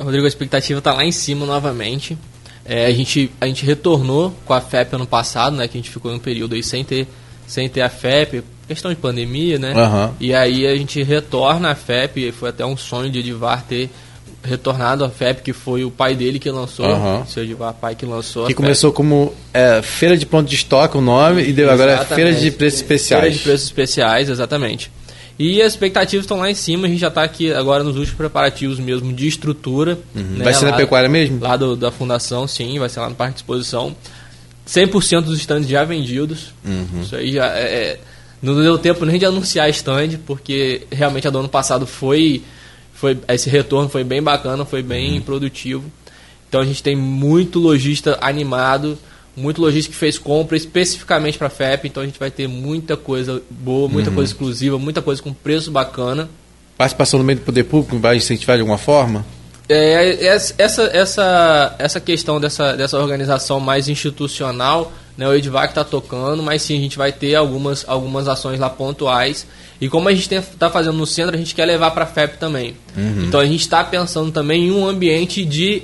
Rodrigo, 0.00 0.24
a 0.24 0.28
expectativa 0.28 0.78
está 0.78 0.94
lá 0.94 1.04
em 1.04 1.12
cima 1.12 1.44
novamente. 1.44 2.16
É, 2.64 2.86
a, 2.86 2.92
gente, 2.92 3.30
a 3.40 3.46
gente 3.46 3.64
retornou 3.64 4.32
com 4.44 4.52
a 4.54 4.60
FEP 4.60 4.94
ano 4.94 5.06
passado, 5.06 5.56
né? 5.56 5.66
Que 5.66 5.76
a 5.76 5.80
gente 5.80 5.90
ficou 5.90 6.12
em 6.12 6.16
um 6.16 6.20
período 6.20 6.54
aí 6.54 6.62
sem 6.62 6.84
ter, 6.84 7.08
sem 7.46 7.68
ter 7.68 7.80
a 7.80 7.88
FEP, 7.88 8.42
questão 8.68 8.90
de 8.90 8.96
pandemia, 8.96 9.58
né? 9.58 9.74
Uhum. 9.74 10.14
E 10.20 10.32
aí 10.34 10.66
a 10.66 10.76
gente 10.76 11.02
retorna 11.02 11.70
a 11.70 11.74
FEP, 11.74 12.30
foi 12.32 12.50
até 12.50 12.64
um 12.64 12.76
sonho 12.76 13.10
de 13.10 13.18
Edivar 13.18 13.64
ter 13.68 13.90
retornado 14.44 15.04
a 15.04 15.10
FEP, 15.10 15.42
que 15.42 15.52
foi 15.52 15.84
o 15.84 15.90
pai 15.90 16.14
dele 16.14 16.38
que 16.38 16.50
lançou, 16.50 16.86
Uhum. 16.86 17.22
o 17.22 17.26
seu 17.26 17.44
Edivar 17.44 17.72
pai 17.74 17.94
que 17.94 18.04
lançou. 18.06 18.46
Que 18.46 18.54
começou 18.54 18.92
como 18.92 19.32
é, 19.54 19.80
Feira 19.82 20.16
de 20.16 20.26
Ponto 20.26 20.48
de 20.48 20.54
Estoque, 20.56 20.96
o 20.96 21.00
nome, 21.00 21.42
e 21.42 21.52
deu 21.52 21.70
agora 21.70 21.92
é. 21.92 22.04
Feira 22.04 22.32
de 22.32 22.50
Preços 22.50 22.80
Especiais. 22.80 23.22
Feira 23.22 23.36
de 23.36 23.42
preços 23.42 23.66
especiais, 23.66 24.28
exatamente. 24.28 24.90
E 25.38 25.60
as 25.62 25.72
expectativas 25.72 26.24
estão 26.24 26.38
lá 26.38 26.50
em 26.50 26.54
cima, 26.54 26.86
a 26.86 26.90
gente 26.90 27.00
já 27.00 27.08
está 27.08 27.22
aqui 27.22 27.52
agora 27.52 27.82
nos 27.82 27.96
últimos 27.96 28.16
preparativos 28.16 28.78
mesmo 28.78 29.12
de 29.12 29.26
estrutura. 29.26 29.98
né, 30.14 30.22
Uhum. 30.38 30.44
Vai 30.44 30.54
ser 30.54 30.66
na 30.66 30.72
pecuária 30.74 31.08
mesmo? 31.08 31.40
Lá 31.40 31.56
do- 31.56 31.74
da 31.76 31.90
fundação, 31.90 32.46
sim, 32.46 32.78
vai 32.78 32.88
ser 32.88 33.00
lá 33.00 33.08
no 33.08 33.14
Parque 33.14 33.34
de 33.34 33.38
Exposição. 33.40 33.96
100% 34.66 35.22
dos 35.26 35.38
stands 35.40 35.68
já 35.68 35.84
vendidos. 35.84 36.52
Uhum. 36.64 37.02
Isso 37.02 37.16
aí 37.16 37.32
já 37.32 37.46
é, 37.56 37.62
é- 37.62 38.00
não 38.42 38.54
deu 38.60 38.78
tempo 38.78 39.04
nem 39.04 39.18
de 39.18 39.24
anunciar 39.26 39.68
stand, 39.70 40.18
porque 40.26 40.82
realmente 40.90 41.26
a 41.26 41.30
do 41.30 41.38
ano 41.40 41.48
passado 41.48 41.86
foi, 41.86 42.42
foi 42.94 43.18
esse 43.28 43.48
retorno 43.50 43.88
foi 43.88 44.04
bem 44.04 44.22
bacana, 44.22 44.64
foi 44.64 44.82
bem 44.82 45.14
Uhum. 45.14 45.20
produtivo. 45.22 45.84
Então 46.48 46.60
a 46.60 46.64
gente 46.64 46.82
tem 46.82 46.94
muito 46.94 47.58
lojista 47.58 48.18
animado, 48.20 48.98
muito 49.36 49.60
lojista 49.60 49.90
que 49.90 49.96
fez 49.96 50.18
compra 50.18 50.56
especificamente 50.56 51.38
para 51.38 51.48
FEP, 51.48 51.88
então 51.88 52.02
a 52.02 52.06
gente 52.06 52.18
vai 52.18 52.30
ter 52.30 52.46
muita 52.48 52.96
coisa 52.96 53.42
boa, 53.50 53.88
muita 53.88 54.10
Uhum. 54.10 54.16
coisa 54.16 54.32
exclusiva, 54.32 54.78
muita 54.78 55.00
coisa 55.00 55.22
com 55.22 55.32
preço 55.32 55.70
bacana. 55.70 56.28
Participação 56.76 57.18
no 57.18 57.24
meio 57.24 57.38
do 57.38 57.44
poder 57.44 57.64
público 57.64 57.98
vai 57.98 58.16
incentivar 58.16 58.56
de 58.56 58.60
alguma 58.60 58.78
forma? 58.78 59.24
É, 59.68 60.26
essa, 60.26 60.82
essa, 60.92 61.76
essa 61.78 62.00
questão 62.00 62.40
dessa, 62.40 62.76
dessa 62.76 62.98
organização 62.98 63.58
mais 63.60 63.88
institucional, 63.88 64.92
né, 65.16 65.26
o 65.28 65.34
Edvac 65.34 65.68
está 65.68 65.84
tocando, 65.84 66.42
mas 66.42 66.62
sim, 66.62 66.76
a 66.76 66.80
gente 66.80 66.98
vai 66.98 67.12
ter 67.12 67.34
algumas, 67.34 67.84
algumas 67.88 68.28
ações 68.28 68.58
lá 68.58 68.68
pontuais. 68.68 69.46
E 69.80 69.88
como 69.88 70.08
a 70.08 70.14
gente 70.14 70.32
está 70.34 70.70
fazendo 70.70 70.96
no 70.96 71.06
centro, 71.06 71.34
a 71.34 71.38
gente 71.38 71.54
quer 71.54 71.64
levar 71.64 71.90
para 71.92 72.04
a 72.04 72.06
FEP 72.06 72.38
também. 72.38 72.76
Então 73.26 73.40
a 73.40 73.46
gente 73.46 73.60
está 73.60 73.82
pensando 73.82 74.30
também 74.30 74.66
em 74.66 74.70
um 74.70 74.86
ambiente 74.86 75.44
de, 75.44 75.82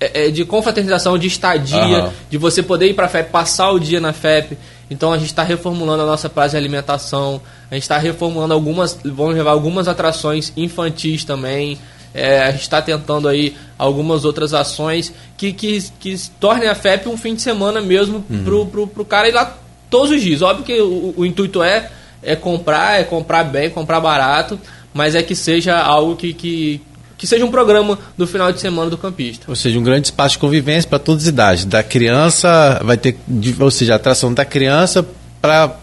é, 0.00 0.26
é, 0.26 0.30
de 0.30 0.44
confraternização, 0.44 1.18
de 1.18 1.26
estadia, 1.26 1.76
Aham. 1.76 2.12
de 2.30 2.38
você 2.38 2.62
poder 2.62 2.88
ir 2.88 2.94
para 2.94 3.06
a 3.06 3.08
FEP, 3.08 3.30
passar 3.30 3.70
o 3.72 3.80
dia 3.80 4.00
na 4.00 4.12
FEP. 4.12 4.56
Então 4.90 5.12
a 5.12 5.18
gente 5.18 5.28
está 5.28 5.42
reformulando 5.42 6.02
a 6.02 6.06
nossa 6.06 6.28
praça 6.28 6.50
de 6.50 6.56
alimentação, 6.56 7.40
a 7.70 7.74
gente 7.74 7.82
está 7.82 7.98
reformulando 7.98 8.54
algumas, 8.54 8.98
vamos 9.04 9.34
levar 9.34 9.50
algumas 9.50 9.88
atrações 9.88 10.52
infantis 10.56 11.24
também. 11.24 11.78
É, 12.14 12.42
a 12.42 12.50
gente 12.50 12.62
está 12.62 12.80
tentando 12.80 13.28
aí 13.28 13.54
algumas 13.76 14.24
outras 14.24 14.54
ações 14.54 15.12
que, 15.36 15.52
que, 15.52 15.78
que 16.00 16.16
tornem 16.40 16.68
a 16.68 16.74
FEP 16.74 17.08
um 17.08 17.18
fim 17.18 17.34
de 17.34 17.42
semana 17.42 17.82
mesmo 17.82 18.24
pro, 18.44 18.64
pro, 18.66 18.86
pro 18.86 19.04
cara 19.04 19.28
ir 19.28 19.32
lá 19.32 19.58
todos 19.90 20.10
os 20.10 20.22
dias. 20.22 20.42
Óbvio 20.42 20.64
que 20.64 20.80
o, 20.80 21.14
o 21.16 21.26
intuito 21.26 21.62
é, 21.62 21.90
é 22.22 22.34
comprar, 22.34 23.00
é 23.00 23.04
comprar 23.04 23.44
bem, 23.44 23.68
comprar 23.68 24.00
barato, 24.00 24.58
mas 24.94 25.14
é 25.14 25.22
que 25.22 25.34
seja 25.34 25.78
algo 25.78 26.16
que, 26.16 26.32
que, 26.32 26.80
que 27.18 27.26
seja 27.26 27.44
um 27.44 27.50
programa 27.50 27.98
do 28.16 28.26
final 28.26 28.52
de 28.52 28.60
semana 28.60 28.88
do 28.88 28.96
campista. 28.96 29.44
Ou 29.48 29.56
seja, 29.56 29.76
um 29.76 29.82
grande 29.82 30.06
espaço 30.06 30.34
de 30.34 30.38
convivência 30.38 30.88
para 30.88 31.00
todas 31.00 31.24
as 31.24 31.28
idades. 31.28 31.64
Da 31.64 31.82
criança, 31.82 32.80
vai 32.84 32.96
ter, 32.96 33.18
ou 33.58 33.70
seja, 33.70 33.94
a 33.94 33.96
atração 33.96 34.32
da 34.32 34.44
criança 34.44 35.04
para 35.42 35.76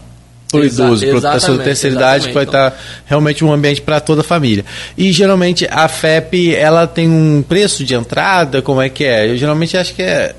o 0.52 0.64
idoso, 0.64 1.06
para 1.06 1.30
a 1.30 1.32
pessoa 1.34 1.58
da 1.58 1.64
terceira 1.64 1.94
idade, 1.94 2.28
que 2.28 2.34
vai 2.34 2.44
estar 2.44 2.74
realmente 3.04 3.44
um 3.44 3.52
ambiente 3.52 3.82
para 3.82 4.00
toda 4.00 4.22
a 4.22 4.24
família. 4.24 4.64
E 4.96 5.12
geralmente 5.12 5.68
a 5.70 5.86
FEP, 5.86 6.54
ela 6.54 6.86
tem 6.86 7.08
um 7.08 7.44
preço 7.46 7.84
de 7.84 7.94
entrada, 7.94 8.62
como 8.62 8.80
é 8.80 8.88
que 8.88 9.04
é? 9.04 9.30
Eu 9.30 9.36
geralmente 9.36 9.76
acho 9.76 9.94
que 9.94 10.02
é 10.02 10.34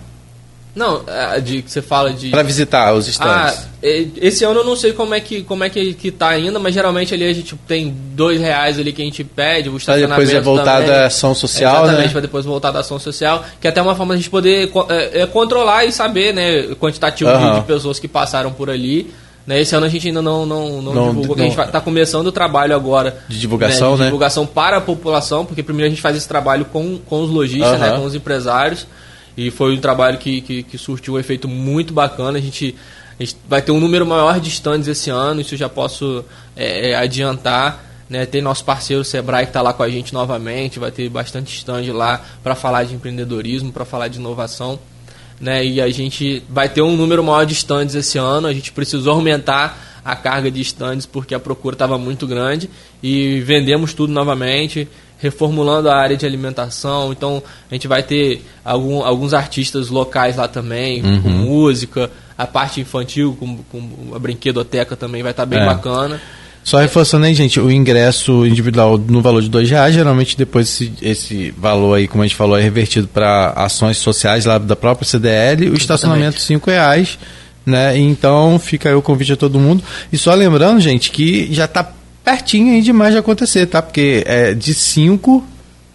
Não, 0.78 1.02
a 1.08 1.40
de 1.40 1.64
que 1.64 1.72
você 1.72 1.82
fala 1.82 2.14
de. 2.14 2.30
para 2.30 2.44
visitar 2.44 2.94
os 2.94 3.08
Ah, 3.08 3.10
stands. 3.10 3.68
e- 3.82 4.12
esse 4.22 4.44
ano 4.44 4.60
eu 4.60 4.64
não 4.64 4.76
sei 4.76 4.94
como 4.94 5.16
é 5.16 5.20
que 5.20 5.42
como 5.42 5.64
é 5.64 5.70
que, 5.70 5.94
que 5.96 6.12
tá 6.12 6.30
ainda, 6.30 6.60
mas 6.60 6.74
geralmente 6.74 7.14
ali 7.16 7.26
a 7.26 7.34
gente 7.34 7.56
tem 7.68 7.92
dois 8.14 8.40
reais 8.40 8.78
ali 8.80 8.94
que 8.94 9.02
a 9.02 9.06
gente 9.06 9.24
pede, 9.24 9.70
o 9.70 9.78
estacionamento 9.78 10.20
depois 10.22 10.34
é 10.34 10.40
voltada 10.40 10.86
também. 10.86 11.02
a 11.02 11.06
ação 11.08 11.34
social, 11.34 11.78
Exatamente, 11.84 12.06
né? 12.08 12.12
para 12.12 12.22
depois 12.22 12.46
voltar 12.46 12.70
da 12.72 12.82
ação 12.82 13.00
social, 13.00 13.44
que 13.60 13.66
é 13.66 13.72
até 13.72 13.82
uma 13.82 13.96
forma 13.96 14.14
de 14.14 14.20
a 14.20 14.22
gente 14.22 14.30
poder 14.30 14.72
é, 14.90 15.22
é, 15.22 15.26
controlar 15.26 15.86
e 15.86 15.92
saber, 15.92 16.32
né, 16.34 16.60
o 16.72 16.76
quantitativo 16.76 17.30
de- 17.32 17.36
Aham. 17.38 17.60
de 17.60 17.66
pessoas 17.66 17.98
que 18.00 18.08
passaram 18.08 18.52
por 18.54 18.70
ali. 18.70 19.12
Né, 19.48 19.62
esse 19.62 19.74
ano 19.74 19.86
a 19.86 19.90
gente 19.90 20.06
ainda 20.10 20.22
não, 20.22 20.46
não, 20.46 20.82
não, 20.82 20.94
Não, 20.94 21.08
divulgou, 21.08 21.38
não. 21.38 21.46
a 21.46 21.48
gente 21.48 21.58
está 21.60 21.80
começando 21.80 22.28
o 22.28 22.32
trabalho 22.34 22.76
agora 22.76 23.18
De 23.30 23.40
divulgação, 23.40 23.94
de 23.94 24.00
né? 24.02 24.06
divulgação 24.08 24.46
para 24.46 24.76
a 24.76 24.82
população, 24.82 25.46
porque 25.46 25.64
primeiro 25.64 25.88
a 25.88 25.90
gente 25.90 26.02
faz 26.02 26.18
esse 26.18 26.28
trabalho 26.28 26.66
com, 26.66 26.98
com 27.00 27.22
os 27.24 27.30
lojistas, 27.32 27.80
né, 27.80 27.88
Aham. 27.92 28.00
com 28.02 28.06
os 28.06 28.14
empresários, 28.14 28.86
e 29.38 29.52
foi 29.52 29.76
um 29.76 29.80
trabalho 29.80 30.18
que, 30.18 30.42
que, 30.42 30.64
que 30.64 30.78
surtiu 30.80 31.14
um 31.14 31.20
efeito 31.20 31.48
muito 31.48 31.94
bacana. 31.94 32.40
A 32.40 32.42
gente, 32.42 32.76
a 33.20 33.24
gente 33.24 33.38
vai 33.48 33.62
ter 33.62 33.72
um 33.72 33.80
número 33.80 34.06
maior 34.06 34.40
de 34.40 34.50
stands 34.50 34.88
esse 34.88 35.12
ano, 35.12 35.42
isso 35.42 35.54
eu 35.54 35.60
já 35.60 35.70
posso 35.70 36.26
é, 36.56 36.90
é, 36.90 36.96
adiantar. 36.96 37.86
Né? 38.10 38.26
Tem 38.26 38.42
nosso 38.42 38.66
parceiro 38.66 39.04
Sebrae 39.04 39.46
que 39.46 39.52
está 39.52 39.62
lá 39.62 39.74
com 39.74 39.84
a 39.84 39.90
gente 39.90 40.12
novamente, 40.12 40.80
vai 40.80 40.90
ter 40.90 41.08
bastante 41.08 41.56
stand 41.56 41.94
lá 41.94 42.26
para 42.42 42.56
falar 42.56 42.84
de 42.86 42.96
empreendedorismo, 42.96 43.72
para 43.72 43.86
falar 43.86 44.08
de 44.08 44.18
inovação. 44.18 44.80
Né? 45.40 45.64
E 45.64 45.82
a 45.82 45.90
gente 45.92 46.42
vai 46.50 46.68
ter 46.68 46.82
um 46.82 46.96
número 46.98 47.24
maior 47.24 47.46
de 47.46 47.54
stands 47.54 47.94
esse 47.94 48.18
ano, 48.18 48.48
a 48.48 48.54
gente 48.54 48.72
precisou 48.72 49.14
aumentar 49.14 50.02
a 50.04 50.16
carga 50.16 50.50
de 50.50 50.62
stands 50.62 51.06
porque 51.06 51.36
a 51.36 51.40
procura 51.40 51.76
estava 51.76 51.98
muito 51.98 52.26
grande 52.26 52.70
e 53.04 53.42
vendemos 53.42 53.94
tudo 53.94 54.12
novamente, 54.12 54.88
reformulando 55.20 55.90
a 55.90 55.96
área 55.96 56.16
de 56.18 56.26
alimentação. 56.26 57.12
Então 57.12 57.42
a 57.70 57.74
gente 57.74 57.88
vai 57.88 58.04
ter 58.04 58.46
algum, 58.64 59.04
alguns 59.04 59.34
artistas 59.34 59.90
locais 59.90 60.38
lá 60.38 60.48
também, 60.48 61.02
com 61.02 61.30
música, 61.30 62.10
a 62.38 62.46
parte 62.46 62.80
infantil, 62.82 63.36
com, 63.40 63.58
com 63.72 64.16
a 64.16 64.20
brinquedoteca 64.20 64.96
também 64.96 65.24
vai 65.24 65.32
estar 65.32 65.46
bem 65.46 65.60
É. 65.60 65.66
bacana. 65.66 66.22
Só 66.64 66.80
reforçando 66.80 67.26
aí, 67.26 67.34
gente, 67.34 67.62
o 67.62 67.72
ingresso 67.72 68.46
individual 68.46 68.98
no 68.98 69.22
valor 69.22 69.42
de 69.42 69.50
dois 69.50 69.70
reais, 69.70 69.96
geralmente 69.96 70.38
depois 70.38 70.68
esse, 70.68 70.94
esse 71.02 71.52
valor 71.52 71.94
aí, 71.96 72.10
como 72.10 72.24
a 72.24 72.28
gente 72.28 72.36
falou, 72.36 72.58
é 72.58 72.62
revertido 72.62 73.08
para 73.08 73.52
ações 73.56 73.98
sociais 73.98 74.44
lá 74.44 74.58
da 74.58 74.76
própria 74.76 75.08
CDL, 75.08 75.70
o 75.70 75.76
estacionamento 75.76 76.42
cinco 76.42 76.70
reais, 76.70 77.18
né? 77.66 77.98
Então 77.98 78.60
fica 78.60 78.90
aí 78.90 78.96
o 78.96 79.02
convite 79.02 79.32
a 79.32 79.38
todo 79.38 79.58
mundo. 79.58 79.82
E 80.12 80.18
só 80.18 80.34
lembrando, 80.34 80.82
gente, 80.82 81.10
que 81.10 81.48
já 81.54 81.64
está 81.66 81.90
pertinho 82.28 82.74
aí 82.74 82.82
demais 82.82 83.14
de 83.14 83.20
acontecer, 83.20 83.68
tá? 83.68 83.82
Porque 83.82 84.22
é 84.28 84.54
de 84.54 84.74
5 84.74 85.42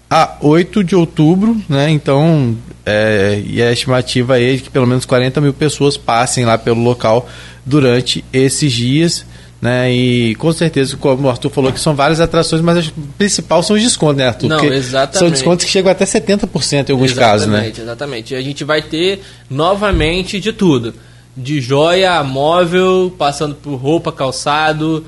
a 0.08 0.38
8 0.40 0.82
de 0.82 0.96
outubro, 0.96 1.60
né? 1.68 1.90
Então, 1.90 2.56
é, 2.86 3.42
e 3.44 3.62
a 3.62 3.70
estimativa 3.70 4.36
aí 4.36 4.54
é 4.54 4.56
de 4.56 4.62
que 4.62 4.70
pelo 4.70 4.86
menos 4.86 5.04
40 5.04 5.42
mil 5.42 5.52
pessoas 5.52 5.98
passem 5.98 6.46
lá 6.46 6.56
pelo 6.56 6.82
local 6.82 7.28
durante 7.66 8.24
esses 8.32 8.72
dias, 8.72 9.26
né? 9.60 9.92
E 9.92 10.34
com 10.36 10.50
certeza, 10.54 10.96
como 10.96 11.28
o 11.28 11.30
Arthur 11.30 11.50
falou, 11.50 11.70
que 11.70 11.78
são 11.78 11.94
várias 11.94 12.18
atrações, 12.18 12.62
mas 12.62 12.88
o 12.88 12.92
principal 13.18 13.62
são 13.62 13.76
os 13.76 13.82
descontos, 13.82 14.16
né, 14.16 14.28
Arthur? 14.28 14.48
Não, 14.48 14.56
Porque 14.56 14.72
exatamente. 14.74 15.18
São 15.18 15.30
descontos 15.30 15.66
que 15.66 15.70
chegam 15.70 15.92
até 15.92 16.06
70% 16.06 16.88
em 16.88 16.92
alguns 16.92 17.12
casos, 17.12 17.46
né? 17.46 17.58
Exatamente, 17.58 17.80
exatamente. 17.82 18.32
E 18.32 18.36
a 18.38 18.40
gente 18.40 18.64
vai 18.64 18.80
ter 18.80 19.20
novamente 19.50 20.40
de 20.40 20.50
tudo. 20.50 20.94
De 21.36 21.60
joia, 21.60 22.14
a 22.14 22.24
móvel, 22.24 23.14
passando 23.18 23.54
por 23.54 23.74
roupa, 23.74 24.10
calçado. 24.10 25.04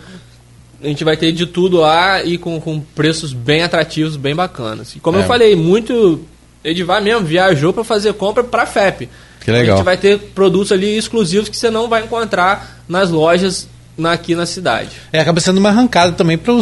A 0.84 0.88
gente 0.88 1.02
vai 1.02 1.16
ter 1.16 1.32
de 1.32 1.46
tudo 1.46 1.78
lá 1.78 2.22
e 2.22 2.36
com, 2.36 2.60
com 2.60 2.78
preços 2.78 3.32
bem 3.32 3.62
atrativos, 3.62 4.16
bem 4.16 4.34
bacanas. 4.34 4.94
E 4.94 5.00
como 5.00 5.18
É. 5.18 5.22
eu 5.22 5.26
falei, 5.26 5.56
muito 5.56 6.20
Edivar 6.62 7.02
mesmo 7.02 7.20
viajou 7.26 7.72
para 7.74 7.84
fazer 7.84 8.14
compra 8.14 8.42
para 8.42 8.64
FEP. 8.64 9.08
Que 9.40 9.50
legal. 9.50 9.74
A 9.74 9.76
gente 9.76 9.84
vai 9.84 9.96
ter 9.98 10.18
produtos 10.18 10.72
ali 10.72 10.96
exclusivos 10.96 11.48
que 11.48 11.56
você 11.56 11.68
não 11.68 11.88
vai 11.88 12.02
encontrar 12.04 12.82
nas 12.88 13.10
lojas 13.10 13.68
na- 13.96 14.12
aqui 14.12 14.34
na 14.34 14.46
cidade. 14.46 14.90
É, 15.12 15.20
acaba 15.20 15.40
sendo 15.40 15.58
uma 15.58 15.68
arrancada 15.68 16.12
também 16.12 16.36
para 16.38 16.54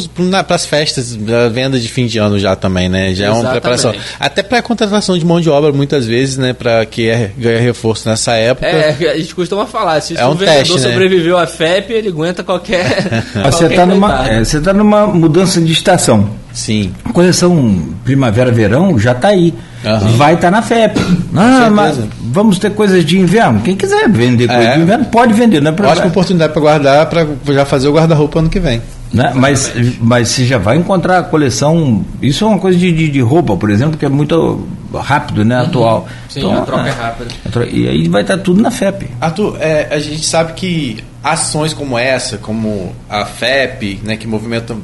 as 0.54 0.66
festas, 0.66 1.14
da 1.16 1.48
venda 1.48 1.78
de 1.78 1.88
fim 1.88 2.06
de 2.06 2.18
ano 2.18 2.38
já 2.38 2.54
também, 2.56 2.88
né? 2.88 3.14
Já 3.14 3.26
é 3.26 3.28
uma 3.30 3.38
Exatamente. 3.40 3.60
preparação. 3.60 3.94
Até 4.20 4.42
para 4.42 4.58
a 4.58 4.62
contratação 4.62 5.16
de 5.18 5.24
mão 5.24 5.40
de 5.40 5.48
obra, 5.50 5.72
muitas 5.72 6.06
vezes, 6.06 6.36
né? 6.36 6.52
Para 6.52 6.84
que 6.86 7.08
é, 7.08 7.30
ganha 7.36 7.60
reforço 7.60 8.08
nessa 8.08 8.32
época. 8.34 8.66
É, 8.66 8.90
a 9.10 9.16
gente 9.18 9.34
costuma 9.34 9.66
falar, 9.66 10.00
se 10.00 10.16
É 10.16 10.24
o 10.26 10.30
um 10.30 10.34
vendedor 10.34 10.58
teste, 10.58 10.74
né? 10.80 10.90
sobreviveu 10.92 11.38
à 11.38 11.46
FEP, 11.46 11.92
ele 11.92 12.08
aguenta 12.08 12.42
qualquer. 12.42 13.24
Mas 13.34 13.54
Você 13.54 13.60
qualquer 13.60 13.70
está 13.70 13.86
numa, 13.86 14.28
é, 14.28 14.44
você 14.44 14.60
tá 14.60 14.72
numa 14.72 15.06
mudança 15.06 15.60
de 15.60 15.72
estação. 15.72 16.30
Sim. 16.52 16.94
A 17.04 17.12
coleção 17.12 17.94
primavera-verão 18.04 18.98
já 18.98 19.12
está 19.12 19.28
aí. 19.28 19.54
Aham. 19.84 20.08
Vai 20.16 20.34
estar 20.34 20.50
na 20.50 20.62
FEP. 20.62 20.98
Ah, 21.36 21.68
mas 21.70 21.98
vamos 22.22 22.58
ter 22.58 22.70
coisas 22.70 23.04
de 23.04 23.18
inverno. 23.18 23.60
Quem 23.60 23.76
quiser 23.76 24.08
vender 24.08 24.46
coisa 24.46 24.62
É. 24.62 24.74
de 24.76 24.82
inverno, 24.82 25.04
pode 25.06 25.32
vender, 25.32 25.60
não 25.60 25.70
é 25.70 25.74
problema. 25.74 25.92
Ótima 25.96 26.08
oportunidade 26.10 26.52
para 26.52 26.62
guardar, 26.62 27.06
para 27.06 27.26
já 27.52 27.64
fazer 27.64 27.88
o 27.88 27.92
guarda-roupa 27.92 28.38
ano 28.38 28.48
que 28.48 28.60
vem. 28.60 28.80
Né? 29.12 29.30
Mas, 29.34 29.70
mas 30.00 30.28
você 30.28 30.46
já 30.46 30.56
vai 30.56 30.76
encontrar 30.78 31.18
a 31.18 31.22
coleção. 31.22 32.02
Isso 32.22 32.44
é 32.44 32.46
uma 32.46 32.58
coisa 32.58 32.78
de, 32.78 32.90
de, 32.92 33.08
de 33.10 33.20
roupa, 33.20 33.54
por 33.56 33.70
exemplo, 33.70 33.98
que 33.98 34.06
é 34.06 34.08
muito 34.08 34.66
rápido, 34.94 35.44
né? 35.44 35.60
Atual. 35.60 36.08
Sim, 36.30 36.50
a 36.50 36.60
troca 36.62 36.88
é 36.88 36.92
rápida. 36.92 37.30
tro- 37.50 37.64
E 37.68 37.86
aí 37.88 38.08
vai 38.08 38.22
estar 38.22 38.38
tudo 38.38 38.62
na 38.62 38.70
FEP. 38.70 39.10
Arthur, 39.20 39.58
é, 39.60 39.88
a 39.90 39.98
gente 39.98 40.24
sabe 40.24 40.54
que 40.54 41.04
ações 41.22 41.74
como 41.74 41.98
essa, 41.98 42.38
como 42.38 42.94
a 43.10 43.26
FEP, 43.26 44.00
né, 44.02 44.16
que 44.16 44.26
movimentam 44.26 44.78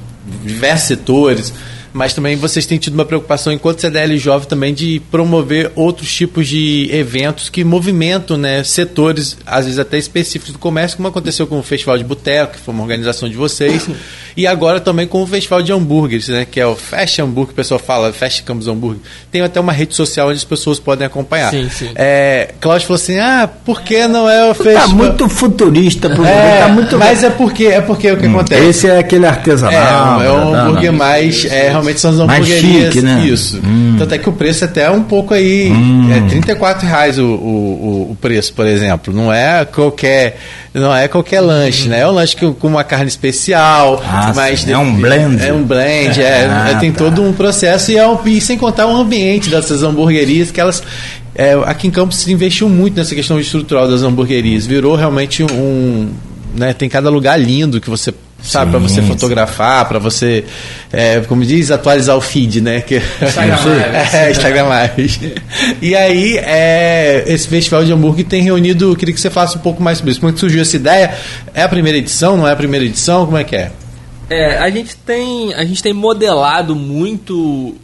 diversos 0.45 0.89
setores, 0.89 1.55
mas 1.99 2.15
também 2.15 2.37
vocês 2.37 2.65
têm 2.65 2.79
tido 2.79 2.95
uma 2.95 3.05
preocupação, 3.05 3.53
enquanto 3.53 3.81
CDL 3.81 4.17
Jovem, 4.19 4.49
também 4.49 4.73
de 4.73 5.01
promover 5.11 5.73
outros 5.75 6.15
tipos 6.15 6.47
de 6.47 6.89
eventos 6.93 7.49
que 7.49 7.65
movimentam 7.65 8.37
né, 8.37 8.63
setores, 8.63 9.37
às 9.45 9.65
vezes 9.65 9.81
até 9.81 9.99
específicos 9.99 10.53
do 10.53 10.59
comércio, 10.59 10.97
como 10.97 11.09
aconteceu 11.09 11.47
com 11.47 11.59
o 11.59 11.63
Festival 11.63 11.99
de 11.99 12.05
Boteco, 12.05 12.53
que 12.55 12.61
foi 12.61 12.73
uma 12.73 12.83
organização 12.83 13.29
de 13.29 13.37
vocês, 13.37 13.89
e 14.37 14.47
agora 14.47 14.79
também 14.81 15.07
com 15.07 15.23
o 15.23 15.27
Festival 15.27 15.61
de 15.61 15.73
Hambúrgueres, 15.73 16.29
né, 16.29 16.47
que 16.49 16.61
é 16.61 16.67
o 16.67 16.77
Fast 16.77 17.21
Hambúrguer, 17.21 17.53
o 17.53 17.57
pessoal 17.57 17.81
fala, 17.81 18.13
Fast 18.13 18.45
Campos 18.45 18.69
Hambúrguer. 18.69 19.01
Tem 19.33 19.41
até 19.43 19.59
uma 19.59 19.73
rede 19.73 19.95
social 19.97 20.29
onde 20.29 20.37
as 20.39 20.45
pessoas 20.45 20.79
podem 20.79 21.07
acompanhar. 21.07 21.51
Sim, 21.51 21.69
sim. 21.69 21.91
É, 21.97 22.55
Cláudio 22.61 22.87
falou 22.87 23.01
assim: 23.03 23.19
ah, 23.19 23.49
por 23.65 23.83
que 23.83 24.07
não 24.07 24.29
é 24.31 24.45
o 24.51 24.55
Tá 24.55 24.63
festival? 24.63 24.89
muito 24.91 25.29
futurista, 25.29 26.09
pro- 26.11 26.25
É, 26.25 26.61
tá 26.61 26.69
muito 26.69 26.97
mas 26.99 27.23
é 27.25 27.31
porque 27.31 27.65
é 27.67 27.81
porque 27.81 28.11
o 28.13 28.17
que 28.17 28.27
acontece. 28.27 28.65
Esse 28.65 28.87
é 28.89 28.99
aquele 28.99 29.25
É, 29.25 29.29
artesanal. 29.29 30.23
é 30.23 30.31
um 30.31 30.51
né? 30.53 30.61
hambúrguer 30.61 30.93
mais. 30.93 31.45
É, 31.47 31.71
realmente 31.71 31.88
são 31.97 32.11
as 32.11 32.17
Mais 32.19 32.41
hamburguerias. 32.45 32.93
chique, 32.93 33.01
né? 33.05 33.25
Isso. 33.27 33.61
Hum. 33.65 33.97
Tanto 33.99 34.15
é 34.15 34.19
que 34.19 34.29
o 34.29 34.33
preço 34.33 34.65
até 34.65 34.83
é 34.83 34.91
um 34.91 35.03
pouco 35.03 35.33
aí. 35.35 35.71
É 36.15 36.29
34 36.29 36.87
reais 36.87 37.19
o, 37.19 37.25
o, 37.25 38.09
o- 38.13 38.17
preço, 38.21 38.53
por 38.53 38.67
exemplo. 38.67 39.13
Não 39.15 39.33
é 39.33 39.65
qualquer. 39.65 40.39
Não 40.75 40.95
é 40.95 41.09
qualquer 41.09 41.41
lanche, 41.41 41.89
né? 41.89 42.01
É 42.01 42.07
um 42.09 42.13
lanche 42.13 42.37
com, 42.37 42.53
com 42.53 42.69
uma 42.69 42.85
carne 42.85 43.09
especial. 43.09 44.03
Ah, 44.07 44.33
mas. 44.35 44.69
É 44.69 44.77
um 44.77 44.95
blend. 44.95 45.43
É 45.45 45.53
um 45.53 45.63
blend, 45.63 46.21
é. 46.21 46.47
Ah, 46.51 46.71
É, 46.71 46.75
tem 46.77 46.93
tá. 46.93 46.99
todo 46.99 47.23
um 47.23 47.33
processo 47.33 47.91
e, 47.91 47.97
é 47.97 48.07
um- 48.07 48.19
e 48.27 48.41
sem 48.41 48.57
contar 48.59 48.87
o 48.87 48.97
ambiente 48.97 49.49
dessas 49.49 49.83
hamburguerias 49.83 50.51
que 50.51 50.61
elas. 50.61 50.83
é, 51.35 51.53
aqui 51.67 51.87
em 51.89 51.91
Campos 51.91 52.19
se 52.19 52.33
investiu 52.33 52.69
muito 52.69 52.97
nessa 52.97 53.15
questão 53.15 53.39
estrutural 53.41 53.89
das 53.89 54.03
hamburguerias. 54.03 54.67
Virou 54.67 54.95
realmente 54.97 55.43
um. 55.43 56.09
Né, 56.57 56.73
tem 56.73 56.89
cada 56.89 57.09
lugar 57.11 57.39
lindo 57.39 57.81
que 57.81 57.89
você 57.91 58.13
sabe 58.43 58.71
para 58.71 58.81
você 58.81 59.03
fotografar, 59.03 59.87
para 59.89 59.99
você, 59.99 60.45
é, 60.93 61.21
como 61.21 61.45
diz, 61.45 61.71
atualizar 61.71 62.17
o 62.17 62.21
feed, 62.21 62.61
né? 62.61 62.81
Que, 62.81 62.97
Instagram 63.23 63.57
Lives. 63.65 64.15
é, 64.15 64.31
Instagram 64.33 64.67
Lives. 64.97 65.21
E 65.83 65.95
aí, 65.95 66.39
é, 66.39 67.25
esse 67.27 67.49
festival 67.49 67.85
de 67.85 67.93
hambúrguer 67.93 68.27
tem 68.27 68.43
reunido. 68.43 68.93
eu 68.93 68.97
Queria 68.97 69.15
que 69.15 69.21
você 69.21 69.31
falasse 69.31 69.57
um 69.57 69.61
pouco 69.61 69.83
mais 69.83 69.99
sobre 69.99 70.13
isso. 70.13 70.21
Como 70.21 70.31
é 70.31 70.33
que 70.33 70.41
surgiu 70.41 70.63
essa 70.63 70.77
ideia? 70.77 71.17
É 71.53 71.63
a 71.63 71.69
primeira 71.69 71.99
edição? 71.99 72.37
Não 72.37 72.47
é 72.47 72.53
a 72.53 72.57
primeira 72.57 72.85
edição? 72.85 73.27
Como 73.27 73.37
é 73.37 73.45
que 73.45 73.57
é? 73.57 73.73
É, 74.31 74.59
a 74.59 74.71
gente 74.71 74.97
tem, 74.97 75.55
a 75.55 75.65
gente 75.65 75.83
tem 75.83 75.93
modelado 75.93 76.77
muito 76.77 77.75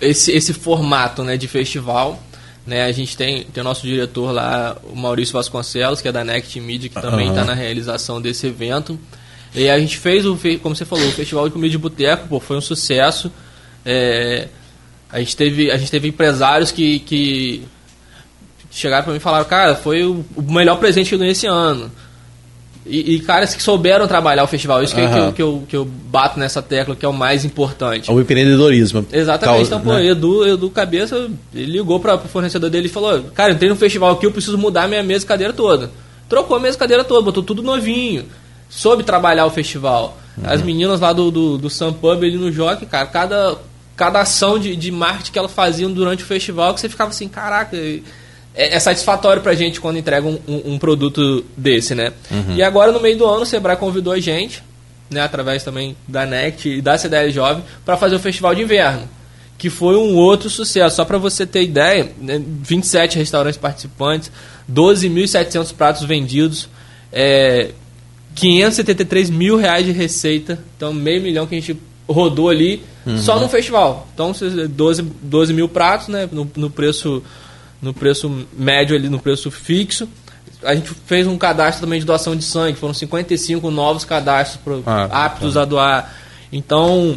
esse, 0.00 0.32
esse 0.32 0.52
formato 0.52 1.22
né, 1.22 1.36
de 1.36 1.48
festival. 1.48 2.20
Né, 2.66 2.84
a 2.84 2.92
gente 2.92 3.16
tem, 3.16 3.44
tem 3.44 3.62
o 3.62 3.64
nosso 3.64 3.86
diretor 3.86 4.30
lá, 4.30 4.76
o 4.84 4.94
Maurício 4.94 5.32
Vasconcelos, 5.32 6.02
que 6.02 6.08
é 6.08 6.12
da 6.12 6.22
Next 6.22 6.60
Media, 6.60 6.90
que 6.90 7.00
também 7.00 7.30
está 7.30 7.42
na 7.42 7.54
realização 7.54 8.20
desse 8.20 8.46
evento. 8.46 8.98
E 9.54 9.68
a 9.68 9.78
gente 9.78 9.96
fez, 9.96 10.26
o, 10.26 10.38
como 10.62 10.74
você 10.76 10.84
falou, 10.84 11.06
o 11.06 11.12
Festival 11.12 11.46
de 11.46 11.52
Comida 11.52 11.70
de 11.70 11.78
Boteco, 11.78 12.28
pô, 12.28 12.40
foi 12.40 12.56
um 12.56 12.60
sucesso. 12.60 13.32
É, 13.84 14.48
a, 15.10 15.18
gente 15.18 15.36
teve, 15.36 15.70
a 15.70 15.76
gente 15.76 15.90
teve 15.90 16.08
empresários 16.08 16.70
que, 16.70 16.98
que 17.00 17.62
chegaram 18.70 19.04
para 19.04 19.12
mim 19.12 19.18
e 19.18 19.20
falaram, 19.20 19.44
cara, 19.46 19.74
foi 19.74 20.04
o, 20.04 20.24
melhor 20.36 20.78
presente 20.78 21.08
que 21.08 21.14
eu 21.14 21.18
ganhei 21.18 21.32
esse 21.32 21.46
ano. 21.46 21.90
E, 22.86 23.16
e 23.16 23.20
caras 23.20 23.54
que 23.54 23.62
souberam 23.62 24.06
trabalhar 24.06 24.44
o 24.44 24.46
festival. 24.46 24.82
Isso 24.82 24.94
que, 24.94 25.00
Aham. 25.00 25.14
que, 25.14 25.20
eu, 25.20 25.32
que, 25.32 25.42
eu, 25.42 25.64
que 25.68 25.76
eu 25.76 25.84
bato 25.84 26.38
nessa 26.38 26.62
tecla, 26.62 26.96
que 26.96 27.04
é 27.04 27.08
o 27.08 27.12
mais 27.12 27.44
importante. 27.44 28.10
O 28.10 28.18
empreendedorismo. 28.18 29.04
Exatamente. 29.12 29.56
Causa, 29.56 29.74
então, 29.74 29.80
pô, 29.80 29.92
né? 29.92 30.06
Edu, 30.06 30.46
Edu 30.46 30.70
Cabeça, 30.70 31.28
ele 31.54 31.72
ligou 31.72 32.00
para 32.00 32.14
o 32.14 32.28
fornecedor 32.28 32.70
dele 32.70 32.86
e 32.86 32.90
falou: 32.90 33.24
Cara, 33.34 33.52
entrei 33.52 33.68
no 33.68 33.76
festival 33.76 34.12
aqui, 34.12 34.24
eu 34.24 34.32
preciso 34.32 34.56
mudar 34.56 34.88
minha 34.88 35.02
mesa 35.02 35.24
e 35.24 35.28
cadeira 35.28 35.52
toda. 35.52 35.90
Trocou 36.30 36.56
a 36.56 36.60
mesa 36.60 36.76
e 36.76 36.80
cadeira 36.80 37.04
toda, 37.04 37.20
botou 37.20 37.42
tudo 37.42 37.62
novinho. 37.62 38.24
Soube 38.68 39.02
trabalhar 39.02 39.46
o 39.46 39.50
festival. 39.50 40.18
As 40.44 40.62
meninas 40.62 41.00
lá 41.00 41.12
do, 41.12 41.30
do, 41.30 41.58
do 41.58 41.68
Sun 41.70 41.92
Pub 41.92 42.22
ali 42.22 42.36
no 42.36 42.52
Jockey, 42.52 42.86
cara, 42.86 43.06
cada, 43.06 43.56
cada 43.96 44.20
ação 44.20 44.58
de, 44.58 44.76
de 44.76 44.90
marketing 44.92 45.32
que 45.32 45.38
elas 45.38 45.52
faziam 45.52 45.90
durante 45.92 46.22
o 46.22 46.26
festival, 46.26 46.72
que 46.74 46.80
você 46.80 46.88
ficava 46.88 47.10
assim: 47.10 47.26
Caraca. 47.28 47.76
É, 48.54 48.74
é 48.74 48.78
satisfatório 48.80 49.40
pra 49.42 49.54
gente 49.54 49.80
quando 49.80 49.98
entrega 49.98 50.26
um, 50.26 50.38
um- 50.48 50.72
um 50.74 50.78
produto 50.78 51.44
desse, 51.56 51.94
né? 51.94 52.12
E 52.56 52.62
agora, 52.62 52.90
no 52.92 53.00
meio 53.00 53.16
do 53.16 53.24
ano, 53.24 53.42
o 53.42 53.46
Sebrae 53.46 53.76
convidou 53.76 54.12
a 54.12 54.18
gente, 54.20 54.62
né, 55.10 55.20
através 55.20 55.62
também 55.62 55.96
da 56.08 56.26
NECT 56.26 56.68
e 56.78 56.82
da 56.82 56.98
CDL 56.98 57.30
Jovem, 57.30 57.62
para 57.84 57.96
fazer 57.96 58.16
o 58.16 58.18
festival 58.18 58.54
de 58.54 58.62
inverno 58.62 59.08
que 59.56 59.68
foi 59.70 59.96
um 59.96 60.14
outro 60.14 60.48
sucesso. 60.48 60.94
Só 60.96 61.04
para 61.04 61.18
você 61.18 61.44
ter 61.44 61.62
ideia, 61.64 62.12
né, 62.20 62.40
27 62.62 63.18
restaurantes 63.18 63.58
participantes, 63.58 64.30
12.700 64.72 65.72
pratos 65.74 66.04
vendidos, 66.04 66.68
é, 67.12 67.70
573 68.40 69.30
mil 69.30 69.56
reais 69.56 69.84
de 69.84 69.92
receita, 69.92 70.58
então 70.76 70.92
meio 70.92 71.22
milhão 71.22 71.46
que 71.46 71.54
a 71.54 71.60
gente 71.60 71.76
rodou 72.08 72.48
ali 72.48 72.82
só 73.18 73.38
no 73.40 73.48
festival. 73.48 74.06
Então, 74.12 74.34
se- 74.34 74.66
12, 74.68 75.02
12 75.22 75.52
mil 75.54 75.68
pratos, 75.68 76.08
né, 76.08 76.28
no, 76.30 76.50
no 76.56 76.68
preço 76.70 77.22
no 77.80 77.94
preço 77.94 78.44
médio 78.58 78.96
ali, 78.96 79.08
no 79.08 79.18
preço 79.20 79.50
fixo. 79.50 80.08
A 80.64 80.74
gente 80.74 80.90
fez 81.06 81.26
um 81.28 81.38
cadastro 81.38 81.82
também 81.86 82.00
de 82.00 82.04
doação 82.06 82.34
de 82.34 82.42
sangue, 82.44 82.76
foram 82.76 82.92
55 82.92 83.70
novos 83.70 84.04
cadastros 84.04 84.60
pro- 84.62 84.82
Ah, 84.84 85.04
aptos 85.26 85.56
a 85.56 85.64
doar. 85.64 86.12
Então, 86.52 87.16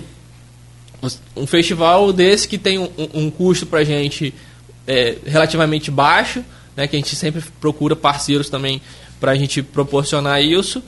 um 1.36 1.48
festival 1.48 2.14
desse 2.14 2.48
que 2.48 2.58
tem 2.60 2.78
um, 2.78 2.90
um- 2.98 3.10
um 3.26 3.32
custo 3.32 3.66
pra 3.66 3.84
gente 3.84 4.34
é, 4.88 5.16
relativamente 5.26 5.90
baixo, 5.92 6.44
né, 6.76 6.88
que 6.88 6.96
a 6.96 7.00
gente 7.00 7.16
sempre 7.16 7.42
procura 7.60 7.96
parceiros 7.96 8.50
também 8.50 8.82
pra 9.22 9.36
gente 9.36 9.62
proporcionar 9.64 10.42
isso, 10.44 10.84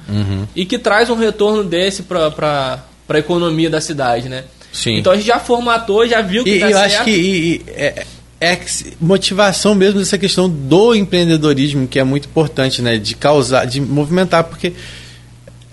e 0.56 0.66
que 0.66 0.78
traz 0.78 1.10
um 1.10 1.16
retorno 1.16 1.64
desse 1.64 2.04
pra, 2.04 2.30
pra 2.32 3.20
economia 3.20 3.70
da 3.70 3.80
cidade, 3.80 4.28
né? 4.28 4.44
Sim. 4.74 4.98
Então 4.98 5.14
a 5.14 5.16
gente 5.16 5.28
já 5.28 5.40
formatou, 5.40 6.06
já 6.08 6.20
viu 6.22 6.44
que 6.44 6.56
E 6.56 6.60
dá 6.60 6.70
eu 6.72 6.78
certo. 6.78 6.94
acho 6.96 7.04
que 7.04 7.12
e- 7.12 7.54
e- 7.56 7.62
é, 7.70 8.06
é 8.42 8.60
motivação 9.00 9.76
mesmo 9.76 10.00
dessa 10.00 10.18
questão 10.18 10.50
do 10.50 10.96
empreendedorismo 10.96 11.88
que 11.88 12.00
é 12.00 12.04
muito 12.04 12.26
importante, 12.28 12.82
né? 12.82 12.98
De 12.98 13.16
causar, 13.16 13.66
de 13.66 13.80
movimentar, 13.80 14.44
porque 14.46 14.74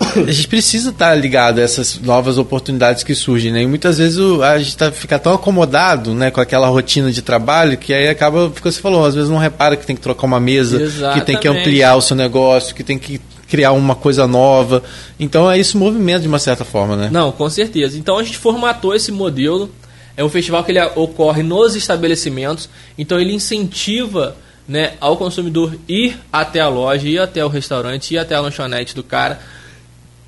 a 0.27 0.31
gente 0.31 0.49
precisa 0.49 0.91
estar 0.91 1.15
ligado 1.15 1.59
a 1.59 1.63
essas 1.63 2.01
novas 2.01 2.39
oportunidades 2.39 3.03
que 3.05 3.15
surgem, 3.15 3.53
né? 3.53 3.63
E 3.63 3.67
muitas 3.67 3.99
vezes 3.99 4.19
o- 4.19 4.43
a 4.43 4.59
gente 4.59 4.77
tá, 4.77 4.91
fica 4.91 5.19
tão 5.19 5.35
acomodado, 5.35 6.15
né, 6.15 6.31
com 6.31 6.41
aquela 6.41 6.69
rotina 6.69 7.13
de 7.13 7.21
trabalho 7.23 7.77
que 7.77 7.93
aí 7.93 8.09
acaba, 8.09 8.47
o 8.47 8.51
que 8.51 8.63
você 8.63 8.81
falou, 8.81 9.05
às 9.05 9.15
vezes 9.15 9.29
não 9.31 9.37
repara 9.39 9.77
que 9.77 9.87
tem 9.87 9.95
que 9.95 10.03
trocar 10.03 10.27
uma 10.27 10.41
mesa, 10.41 10.79
que 10.79 10.85
tem 11.21 11.37
que 11.37 11.47
Exatamente. 11.47 11.49
ampliar 11.49 11.97
o 11.97 12.01
seu 12.01 12.17
negócio, 12.17 12.75
que 12.75 12.83
tem 12.83 12.99
que 12.99 13.21
criar 13.47 13.73
uma 13.73 13.95
coisa 13.95 14.27
nova. 14.27 14.83
Então 15.19 15.51
é 15.51 15.59
isso 15.59 15.77
movimento 15.77 16.23
de 16.23 16.29
uma 16.29 16.39
certa 16.39 16.65
forma, 16.65 16.97
né? 16.97 17.09
Não, 17.13 17.31
com 17.33 17.51
certeza. 17.51 17.99
Então 17.99 18.17
a 18.17 18.23
gente 18.23 18.39
formatou 18.39 18.95
esse 18.95 19.11
modelo. 19.13 19.71
É 20.17 20.25
um 20.25 20.29
festival 20.29 20.63
que 20.65 20.73
ele 20.73 20.81
ocorre 20.97 21.43
nos 21.43 21.75
estabelecimentos, 21.77 22.69
então 22.99 23.19
ele 23.19 23.33
incentiva 23.33 24.37
né, 24.69 24.93
ao 25.01 25.17
consumidor 25.17 25.75
ir 25.89 26.17
até 26.33 26.61
a 26.61 26.69
loja, 26.69 27.09
ir 27.09 27.19
até 27.19 27.45
o 27.45 27.49
restaurante, 27.49 28.13
ir 28.15 28.19
até 28.19 28.35
a 28.35 28.41
lanchonete 28.41 28.95
do 28.95 29.03
cara, 29.03 29.41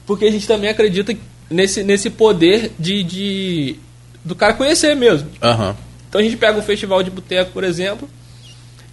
porque 0.06 0.24
a 0.24 0.30
gente 0.30 0.46
também 0.46 0.70
acredita 0.70 1.14
nesse, 1.50 1.82
nesse 1.82 2.10
poder 2.10 2.72
de, 2.78 3.02
de 3.02 3.76
do 4.24 4.34
cara 4.34 4.54
conhecer 4.54 4.94
mesmo. 4.96 5.28
Aham. 5.42 5.76
Então 6.08 6.20
a 6.20 6.24
gente 6.24 6.36
pega 6.36 6.58
um 6.58 6.62
festival 6.62 7.02
de 7.02 7.10
boteco, 7.10 7.52
por 7.52 7.64
exemplo, 7.64 8.08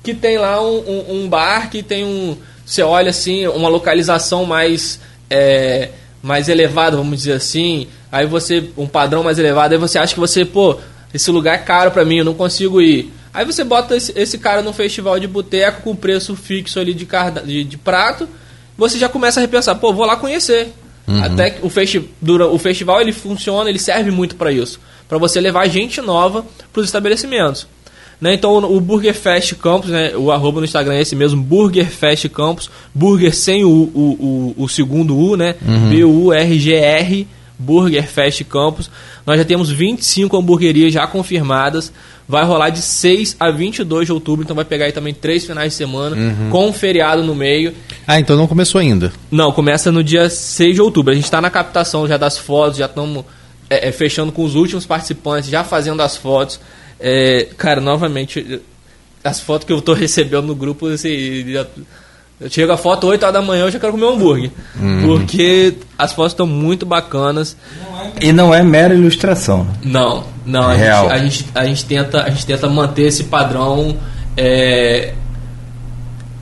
que 0.03 0.13
tem 0.13 0.37
lá 0.37 0.61
um, 0.63 0.77
um- 0.79 1.05
um 1.23 1.29
bar 1.29 1.69
que 1.69 1.83
tem 1.83 2.03
um. 2.05 2.37
Você 2.65 2.81
olha 2.81 3.09
assim, 3.09 3.47
uma 3.47 3.67
localização 3.69 4.45
mais. 4.45 4.99
é, 5.29 5.89
mais 6.21 6.49
elevada, 6.49 6.97
vamos 6.97 7.17
dizer 7.19 7.33
assim. 7.33 7.87
Aí 8.11 8.25
você. 8.25 8.69
Um 8.77 8.87
padrão 8.87 9.23
mais 9.23 9.37
elevado, 9.39 9.73
aí 9.73 9.79
você 9.79 9.97
acha 9.99 10.13
que 10.13 10.19
você, 10.19 10.45
pô, 10.45 10.77
esse 11.13 11.29
lugar 11.31 11.55
é 11.55 11.57
caro 11.59 11.91
pra 11.91 12.05
mim, 12.05 12.17
eu 12.17 12.25
não 12.25 12.33
consigo 12.33 12.81
ir. 12.81 13.11
Aí 13.33 13.45
você 13.45 13.63
bota 13.63 13.95
esse, 13.95 14.11
esse 14.17 14.37
cara 14.37 14.61
num 14.61 14.73
festival 14.73 15.19
de 15.19 15.27
boteco 15.27 15.81
com 15.83 15.95
preço 15.95 16.35
fixo 16.35 16.79
ali 16.79 16.93
de, 16.93 17.07
de, 17.45 17.63
de 17.63 17.77
prato, 17.77 18.27
você 18.77 18.97
já 18.97 19.07
começa 19.07 19.39
a 19.39 19.41
repensar, 19.41 19.75
pô, 19.75 19.93
vou 19.93 20.05
lá 20.05 20.15
conhecer. 20.15 20.73
Até 21.23 21.49
que 21.49 21.65
o, 21.65 21.69
festi 21.69 22.09
dura, 22.21 22.47
o 22.47 22.57
festival 22.57 23.01
ele 23.01 23.11
funciona, 23.11 23.69
ele 23.69 23.79
serve 23.79 24.11
muito 24.11 24.35
para 24.35 24.51
isso, 24.51 24.79
para 25.07 25.17
você 25.17 25.41
levar 25.41 25.67
gente 25.67 26.01
nova 26.01 26.45
para 26.71 26.79
os 26.81 26.85
estabelecimentos. 26.85 27.67
Né? 28.19 28.33
Então 28.33 28.57
o 28.57 28.79
Burger 28.81 29.13
Fest 29.13 29.53
Campus, 29.55 29.89
né? 29.89 30.11
o 30.15 30.31
arroba 30.31 30.59
no 30.59 30.65
Instagram 30.65 30.93
é 30.93 31.01
esse 31.01 31.15
mesmo, 31.15 31.41
Burger 31.41 31.89
Fest 31.89 32.27
Campus, 32.29 32.69
Burger 32.93 33.33
sem 33.33 33.63
o, 33.63 33.69
o, 33.69 34.53
o, 34.57 34.63
o 34.63 34.69
segundo 34.69 35.17
U, 35.17 35.37
né? 35.37 35.55
B-U-R-G-R, 35.89 37.27
Burger 37.59 38.07
Fest 38.09 38.43
Campus. 38.45 38.89
Nós 39.25 39.37
já 39.37 39.43
temos 39.45 39.69
25 39.69 40.35
hamburguerias 40.37 40.93
já 40.93 41.05
confirmadas. 41.05 41.91
Vai 42.27 42.45
rolar 42.45 42.69
de 42.69 42.79
6 42.81 43.35
a 43.39 43.49
22 43.51 44.05
de 44.05 44.13
outubro, 44.13 44.43
então 44.43 44.55
vai 44.55 44.63
pegar 44.63 44.85
aí 44.85 44.91
também 44.91 45.13
três 45.13 45.45
finais 45.45 45.71
de 45.71 45.77
semana, 45.77 46.15
com 46.51 46.67
um 46.67 46.71
feriado 46.73 47.23
no 47.23 47.33
meio. 47.35 47.73
Ah, 48.07 48.19
então 48.19 48.37
não 48.37 48.45
começou 48.47 48.79
ainda. 48.79 49.11
Não, 49.31 49.51
começa 49.51 49.91
no 49.91 50.03
dia 50.03 50.29
6 50.29 50.75
de 50.75 50.81
outubro. 50.81 51.11
A 51.11 51.15
gente 51.15 51.23
está 51.25 51.41
na 51.41 51.49
captação 51.49 52.07
já 52.07 52.17
das 52.17 52.37
fotos, 52.37 52.77
já 52.77 52.85
estamos 52.85 53.25
é, 53.69 53.89
é, 53.89 53.91
fechando 53.91 54.31
com 54.31 54.43
os 54.43 54.53
últimos 54.55 54.85
participantes, 54.85 55.49
já 55.49 55.63
fazendo 55.63 56.01
as 56.03 56.15
fotos. 56.15 56.59
É, 56.99 57.47
cara, 57.57 57.81
novamente, 57.81 58.61
as 59.23 59.39
fotos 59.39 59.65
que 59.65 59.73
eu 59.73 59.81
tô 59.81 59.93
recebendo 59.95 60.45
no 60.45 60.55
grupo, 60.55 60.85
assim, 60.87 61.51
já- 61.51 61.65
eu 62.39 62.49
chego 62.49 62.71
a 62.71 62.77
foto 62.77 63.07
8 63.07 63.21
horas 63.23 63.33
da 63.33 63.41
manhã, 63.41 63.65
eu 63.65 63.71
já 63.71 63.79
quero 63.79 63.91
comer 63.91 64.05
um 64.05 64.13
hambúrguer. 64.13 64.51
Porque 65.05 65.75
as 65.97 66.13
fotos 66.13 66.31
estão 66.31 66.47
muito 66.47 66.85
bacanas. 66.85 67.57
E 68.21 68.31
não 68.31 68.53
é 68.53 68.63
mera 68.63 68.93
ilustração. 68.93 69.67
Não, 69.83 70.23
Não, 70.45 70.67
a 70.67 70.77
gente, 70.77 70.87
a, 70.87 71.17
gente, 71.17 71.45
a, 71.53 71.65
gente, 71.65 71.85
tenta, 71.85 72.23
a 72.23 72.29
gente 72.29 72.45
tenta 72.45 72.69
manter 72.69 73.03
esse 73.03 73.25
padrão 73.25 73.97
é, 74.37 75.13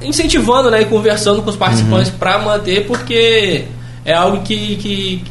incentivando 0.01 0.69
né, 0.69 0.81
e 0.81 0.85
conversando 0.85 1.41
com 1.41 1.49
os 1.49 1.55
participantes 1.55 2.11
uhum. 2.11 2.17
para 2.19 2.37
manter, 2.37 2.85
porque 2.85 3.65
é 4.05 4.13
algo 4.13 4.43
que, 4.43 4.75
que, 4.75 5.23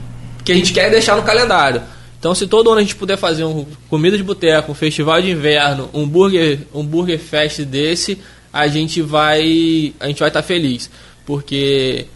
que 0.45 0.53
a 0.53 0.55
gente 0.55 0.73
quer 0.73 0.91
deixar 0.91 1.17
no 1.17 1.23
calendário. 1.23 1.81
Então, 2.19 2.35
se 2.35 2.47
todo 2.47 2.71
ano 2.71 2.79
a 2.79 2.83
gente 2.83 2.97
puder 2.97 3.17
fazer 3.17 3.45
um 3.45 3.65
comida 3.89 4.17
de 4.17 4.23
boteco, 4.23 4.73
um 4.73 4.75
festival 4.75 5.23
de 5.23 5.31
inverno, 5.31 5.89
um 5.95 6.09
burger, 6.09 6.61
um 6.75 6.85
burger 6.85 7.19
fest 7.19 7.61
desse, 7.61 8.19
a 8.57 8.69
gente 8.69 9.03
vai 9.03 9.93
a 10.01 10.07
gente 10.07 10.21
vai 10.21 10.29
estar 10.29 10.43
tá 10.43 10.43
feliz, 10.43 10.91
porque 11.25 12.07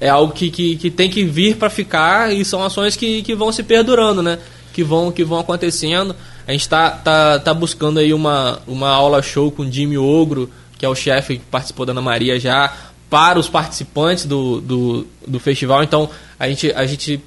é 0.00 0.08
algo 0.08 0.32
que, 0.32 0.50
que, 0.50 0.76
que 0.76 0.90
tem 0.90 1.10
que 1.10 1.24
vir 1.24 1.56
para 1.56 1.68
ficar 1.68 2.32
e 2.32 2.44
são 2.44 2.62
ações 2.62 2.96
que, 2.96 3.22
que 3.22 3.34
vão 3.34 3.52
se 3.52 3.62
perdurando, 3.62 4.22
né? 4.22 4.38
Que 4.72 4.82
vão 4.82 5.12
que 5.12 5.24
vão 5.24 5.38
acontecendo. 5.38 6.14
A 6.46 6.52
gente 6.52 6.62
está 6.62 6.90
tá, 6.90 7.38
tá 7.38 7.52
buscando 7.52 7.98
aí 7.98 8.14
uma, 8.14 8.60
uma 8.66 8.88
aula 8.88 9.20
show 9.20 9.50
com 9.50 9.70
Jimmy 9.70 9.98
Ogro, 9.98 10.50
que 10.78 10.86
é 10.86 10.88
o 10.88 10.94
chefe 10.94 11.38
que 11.38 11.44
participou 11.44 11.84
da 11.84 11.92
Ana 11.92 12.00
Maria 12.00 12.40
já, 12.40 12.72
para 13.10 13.38
os 13.38 13.48
participantes 13.48 14.24
do, 14.24 14.60
do, 14.60 15.06
do 15.26 15.38
festival. 15.38 15.82
Então, 15.82 16.08
a 16.38 16.48
gente, 16.48 16.72
a 16.72 16.86
gente 16.86 17.20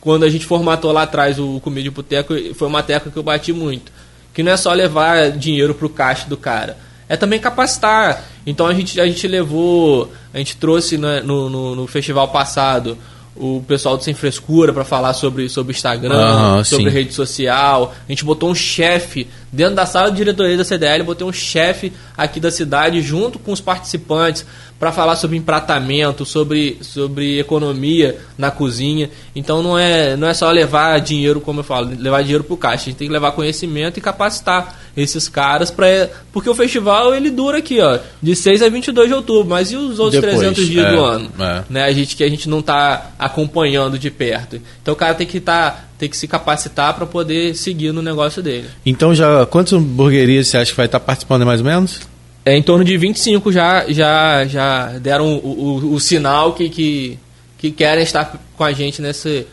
quando 0.00 0.24
a 0.24 0.28
gente 0.28 0.46
formatou 0.46 0.90
lá 0.90 1.02
atrás 1.02 1.38
o 1.38 1.60
Comida 1.60 1.84
de 1.84 1.90
Boteco, 1.90 2.34
foi 2.54 2.66
uma 2.66 2.82
tecla 2.82 3.12
que 3.12 3.18
eu 3.18 3.22
bati 3.22 3.52
muito. 3.52 3.92
Que 4.34 4.42
não 4.42 4.52
é 4.52 4.56
só 4.56 4.72
levar 4.72 5.30
dinheiro 5.30 5.74
pro 5.74 5.88
caixa 5.88 6.28
do 6.28 6.36
cara, 6.36 6.76
é 7.08 7.16
também 7.16 7.38
capacitar. 7.38 8.24
Então 8.46 8.66
a 8.66 8.74
gente, 8.74 9.00
a 9.00 9.06
gente 9.06 9.26
levou, 9.26 10.12
a 10.32 10.38
gente 10.38 10.56
trouxe 10.56 10.98
né, 10.98 11.20
no, 11.20 11.48
no, 11.48 11.76
no 11.76 11.86
festival 11.86 12.28
passado 12.28 12.96
o 13.38 13.62
pessoal 13.66 13.96
do 13.96 14.02
Sem 14.02 14.14
Frescura 14.14 14.72
para 14.72 14.84
falar 14.84 15.12
sobre, 15.12 15.48
sobre 15.48 15.72
Instagram, 15.72 16.64
sobre 16.64 16.90
sim. 16.90 16.96
rede 16.96 17.12
social. 17.12 17.94
A 18.08 18.10
gente 18.10 18.24
botou 18.24 18.50
um 18.50 18.54
chefe 18.54 19.28
dentro 19.56 19.74
da 19.74 19.86
sala 19.86 20.10
de 20.10 20.16
diretoria 20.18 20.56
da 20.56 20.64
CDL, 20.64 21.02
botei 21.02 21.26
um 21.26 21.32
chefe 21.32 21.92
aqui 22.16 22.38
da 22.38 22.50
cidade 22.50 23.00
junto 23.00 23.38
com 23.38 23.50
os 23.52 23.60
participantes 23.60 24.44
para 24.78 24.92
falar 24.92 25.16
sobre 25.16 25.38
empratamento, 25.38 26.26
sobre, 26.26 26.76
sobre 26.82 27.40
economia 27.40 28.18
na 28.36 28.50
cozinha. 28.50 29.08
Então 29.34 29.62
não 29.62 29.78
é, 29.78 30.14
não 30.16 30.28
é 30.28 30.34
só 30.34 30.50
levar 30.50 31.00
dinheiro, 31.00 31.40
como 31.40 31.60
eu 31.60 31.64
falo, 31.64 31.90
levar 31.98 32.20
dinheiro 32.22 32.44
para 32.44 32.54
o 32.54 32.56
caixa. 32.58 32.82
A 32.82 32.84
gente 32.90 32.96
tem 32.96 33.08
que 33.08 33.12
levar 33.12 33.32
conhecimento 33.32 33.98
e 33.98 34.02
capacitar 34.02 34.78
esses 34.94 35.28
caras 35.28 35.70
para 35.70 36.10
porque 36.32 36.48
o 36.48 36.54
festival 36.54 37.14
ele 37.14 37.30
dura 37.30 37.58
aqui, 37.58 37.80
ó, 37.80 37.98
de 38.22 38.36
6 38.36 38.62
a 38.62 38.68
22 38.68 39.08
de 39.08 39.14
outubro, 39.14 39.48
mas 39.48 39.72
e 39.72 39.76
os 39.76 39.98
outros 39.98 40.20
Depois, 40.20 40.38
300 40.38 40.68
dias 40.68 40.86
é, 40.86 40.90
do 40.90 41.04
ano, 41.04 41.30
é. 41.38 41.62
né? 41.68 41.84
A 41.84 41.92
gente 41.92 42.14
que 42.14 42.24
a 42.24 42.28
gente 42.28 42.48
não 42.48 42.60
está 42.60 43.10
acompanhando 43.18 43.98
de 43.98 44.10
perto. 44.10 44.60
Então 44.82 44.92
o 44.92 44.96
cara 44.96 45.14
tem 45.14 45.26
que 45.26 45.38
estar 45.38 45.70
tá, 45.70 45.86
tem 45.98 46.08
que 46.08 46.16
se 46.16 46.28
capacitar 46.28 46.94
para 46.94 47.06
poder 47.06 47.54
seguir 47.54 47.92
no 47.92 48.02
negócio 48.02 48.42
dele. 48.42 48.68
Então 48.84 49.14
já 49.14 49.46
quantas 49.46 49.72
hamburguerias 49.72 50.48
você 50.48 50.58
acha 50.58 50.70
que 50.70 50.76
vai 50.76 50.86
estar 50.86 51.00
participando 51.00 51.46
mais 51.46 51.60
ou 51.60 51.66
menos? 51.66 52.00
É, 52.44 52.56
em 52.56 52.62
torno 52.62 52.84
de 52.84 52.96
25 52.96 53.50
já, 53.50 53.84
já, 53.88 54.46
já 54.46 54.98
deram 54.98 55.34
o, 55.34 55.48
o, 55.48 55.94
o 55.94 56.00
sinal 56.00 56.52
que, 56.52 56.68
que, 56.68 57.18
que 57.58 57.70
querem 57.72 58.04
estar 58.04 58.40
com 58.56 58.62
a 58.62 58.72
gente 58.72 59.02
nesse, 59.02 59.46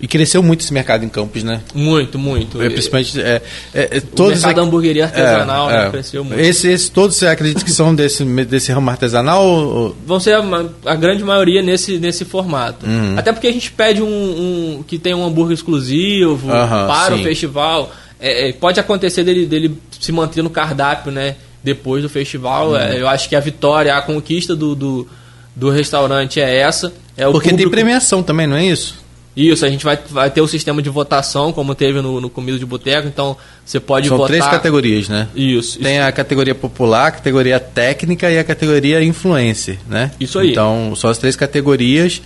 e 0.00 0.08
cresceu 0.08 0.42
muito 0.42 0.60
esse 0.62 0.72
mercado 0.72 1.04
em 1.04 1.08
Campos, 1.08 1.42
né? 1.42 1.60
Muito, 1.74 2.18
muito. 2.18 2.60
É, 2.62 2.70
principalmente. 2.70 3.20
É, 3.20 3.42
é, 3.74 3.98
é 3.98 4.00
todos 4.00 4.32
o 4.32 4.46
mercado 4.46 4.56
da 4.56 4.62
hamburgueria 4.62 5.04
artesanal 5.04 5.70
é, 5.70 5.72
né, 5.72 5.86
é. 5.86 5.90
cresceu 5.90 6.24
muito. 6.24 6.40
Esse, 6.40 6.68
esse, 6.68 6.90
todos 6.90 7.16
você 7.16 7.26
acredita 7.26 7.64
que 7.64 7.70
são 7.70 7.94
desse, 7.94 8.24
desse 8.24 8.72
ramo 8.72 8.88
artesanal? 8.88 9.44
Ou... 9.44 9.96
Vão 10.06 10.18
ser 10.18 10.34
a, 10.34 10.42
a, 10.86 10.94
grande 10.94 11.22
maioria 11.22 11.60
nesse, 11.60 11.98
nesse 11.98 12.24
formato. 12.24 12.86
Uhum. 12.86 13.18
Até 13.18 13.30
porque 13.32 13.46
a 13.46 13.52
gente 13.52 13.70
pede 13.70 14.02
um, 14.02 14.06
um, 14.06 14.84
que 14.86 14.98
tem 14.98 15.14
um 15.14 15.24
hambúrguer 15.24 15.54
exclusivo 15.54 16.48
uhum, 16.48 16.86
para 16.86 17.14
sim. 17.14 17.20
o 17.20 17.24
festival. 17.24 17.92
É, 18.18 18.52
pode 18.52 18.80
acontecer 18.80 19.22
dele, 19.22 19.46
dele 19.46 19.78
se 19.98 20.12
manter 20.12 20.42
no 20.42 20.50
cardápio, 20.50 21.12
né? 21.12 21.36
depois 21.62 22.02
do 22.02 22.08
festival. 22.08 22.70
Uhum. 22.70 22.76
É, 22.76 23.00
eu 23.00 23.08
acho 23.08 23.28
que 23.28 23.36
a 23.36 23.40
vitória, 23.40 23.94
a 23.94 24.02
conquista 24.02 24.56
do, 24.56 24.74
do, 24.74 25.08
do 25.54 25.70
restaurante 25.70 26.40
é 26.40 26.56
essa. 26.58 26.92
É 27.16 27.26
o 27.26 27.32
Porque 27.32 27.50
público... 27.50 27.70
tem 27.70 27.82
premiação 27.82 28.22
também, 28.22 28.46
não 28.46 28.56
é 28.56 28.64
isso? 28.64 28.98
Isso, 29.36 29.64
a 29.64 29.68
gente 29.68 29.84
vai, 29.84 29.98
vai 30.10 30.28
ter 30.28 30.40
o 30.40 30.46
sistema 30.48 30.82
de 30.82 30.90
votação, 30.90 31.52
como 31.52 31.74
teve 31.74 32.00
no, 32.00 32.20
no 32.20 32.28
Comida 32.28 32.58
de 32.58 32.66
Boteco, 32.66 33.06
então 33.06 33.36
você 33.64 33.78
pode 33.78 34.08
São 34.08 34.16
votar... 34.16 34.36
três 34.36 34.46
categorias, 34.46 35.08
né? 35.08 35.28
Isso. 35.34 35.78
Tem 35.78 35.98
isso. 35.98 36.06
a 36.06 36.12
categoria 36.12 36.54
popular, 36.54 37.06
a 37.06 37.10
categoria 37.12 37.60
técnica 37.60 38.30
e 38.30 38.38
a 38.38 38.44
categoria 38.44 39.02
influencer, 39.02 39.78
né? 39.88 40.10
Isso 40.18 40.38
aí. 40.38 40.50
Então, 40.50 40.94
são 40.96 41.08
as 41.08 41.18
três 41.18 41.36
categorias. 41.36 42.20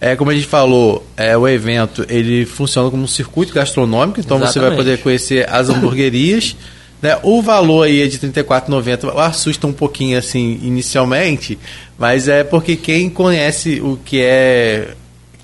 É, 0.00 0.14
como 0.14 0.30
a 0.30 0.34
gente 0.34 0.46
falou, 0.46 1.04
é, 1.16 1.36
o 1.36 1.48
evento 1.48 2.04
ele 2.08 2.44
funciona 2.44 2.90
como 2.90 3.02
um 3.02 3.08
circuito 3.08 3.52
gastronômico, 3.52 4.20
então 4.20 4.36
Exatamente. 4.36 4.52
você 4.52 4.60
vai 4.60 4.76
poder 4.76 4.98
conhecer 4.98 5.48
as 5.50 5.68
hamburguerias... 5.68 6.56
Né? 7.04 7.18
O 7.22 7.42
valor 7.42 7.82
aí 7.82 8.00
é 8.00 8.06
de 8.06 8.16
R$ 8.16 8.32
34,90 8.32 9.14
assusta 9.18 9.66
um 9.66 9.74
pouquinho 9.74 10.16
assim 10.16 10.58
inicialmente, 10.62 11.58
mas 11.98 12.28
é 12.28 12.42
porque 12.42 12.76
quem 12.76 13.10
conhece 13.10 13.78
o 13.82 13.98
que 14.02 14.22
é. 14.22 14.94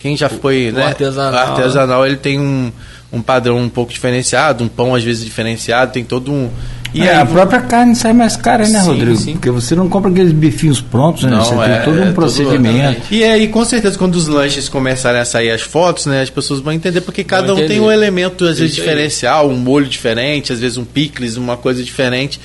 Quem 0.00 0.16
já 0.16 0.28
foi. 0.28 0.70
O, 0.70 0.72
né? 0.72 0.82
o 0.82 0.86
artesanal. 0.86 1.32
O 1.32 1.50
artesanal 1.50 2.06
ele 2.06 2.16
tem 2.16 2.40
um, 2.40 2.72
um 3.12 3.22
padrão 3.22 3.58
um 3.58 3.68
pouco 3.68 3.92
diferenciado, 3.92 4.64
um 4.64 4.68
pão 4.68 4.94
às 4.94 5.04
vezes 5.04 5.24
diferenciado, 5.24 5.92
tem 5.92 6.04
todo 6.04 6.32
um 6.32 6.50
e 6.92 7.02
é, 7.02 7.10
aí, 7.10 7.20
a 7.20 7.26
própria 7.26 7.60
carne 7.60 7.94
sai 7.94 8.12
mais 8.12 8.36
cara, 8.36 8.66
né, 8.68 8.80
sim, 8.80 8.86
Rodrigo? 8.86 9.16
Sim. 9.16 9.32
Porque 9.34 9.50
você 9.50 9.74
não 9.76 9.88
compra 9.88 10.10
aqueles 10.10 10.32
bifinhos 10.32 10.80
prontos, 10.80 11.22
né? 11.22 11.30
Não, 11.30 11.44
você 11.44 11.54
é, 11.54 11.76
tem 11.76 11.84
todo 11.84 12.00
um 12.00 12.08
é, 12.08 12.12
procedimento. 12.12 13.02
e 13.10 13.22
aí, 13.22 13.48
com 13.48 13.64
certeza, 13.64 13.96
quando 13.96 14.16
os 14.16 14.26
lanches 14.26 14.68
começarem 14.68 15.20
a 15.20 15.24
sair 15.24 15.50
as 15.50 15.62
fotos, 15.62 16.06
né, 16.06 16.22
as 16.22 16.30
pessoas 16.30 16.60
vão 16.60 16.72
entender 16.72 17.00
porque 17.00 17.22
cada 17.22 17.54
um 17.54 17.66
tem 17.66 17.80
um 17.80 17.90
elemento, 17.90 18.44
às 18.44 18.58
vezes, 18.58 18.74
diferencial, 18.74 19.48
um 19.48 19.56
molho 19.56 19.86
diferente, 19.86 20.52
às 20.52 20.58
vezes 20.58 20.78
um 20.78 20.84
picles, 20.84 21.36
uma 21.36 21.56
coisa 21.56 21.82
diferente, 21.82 22.40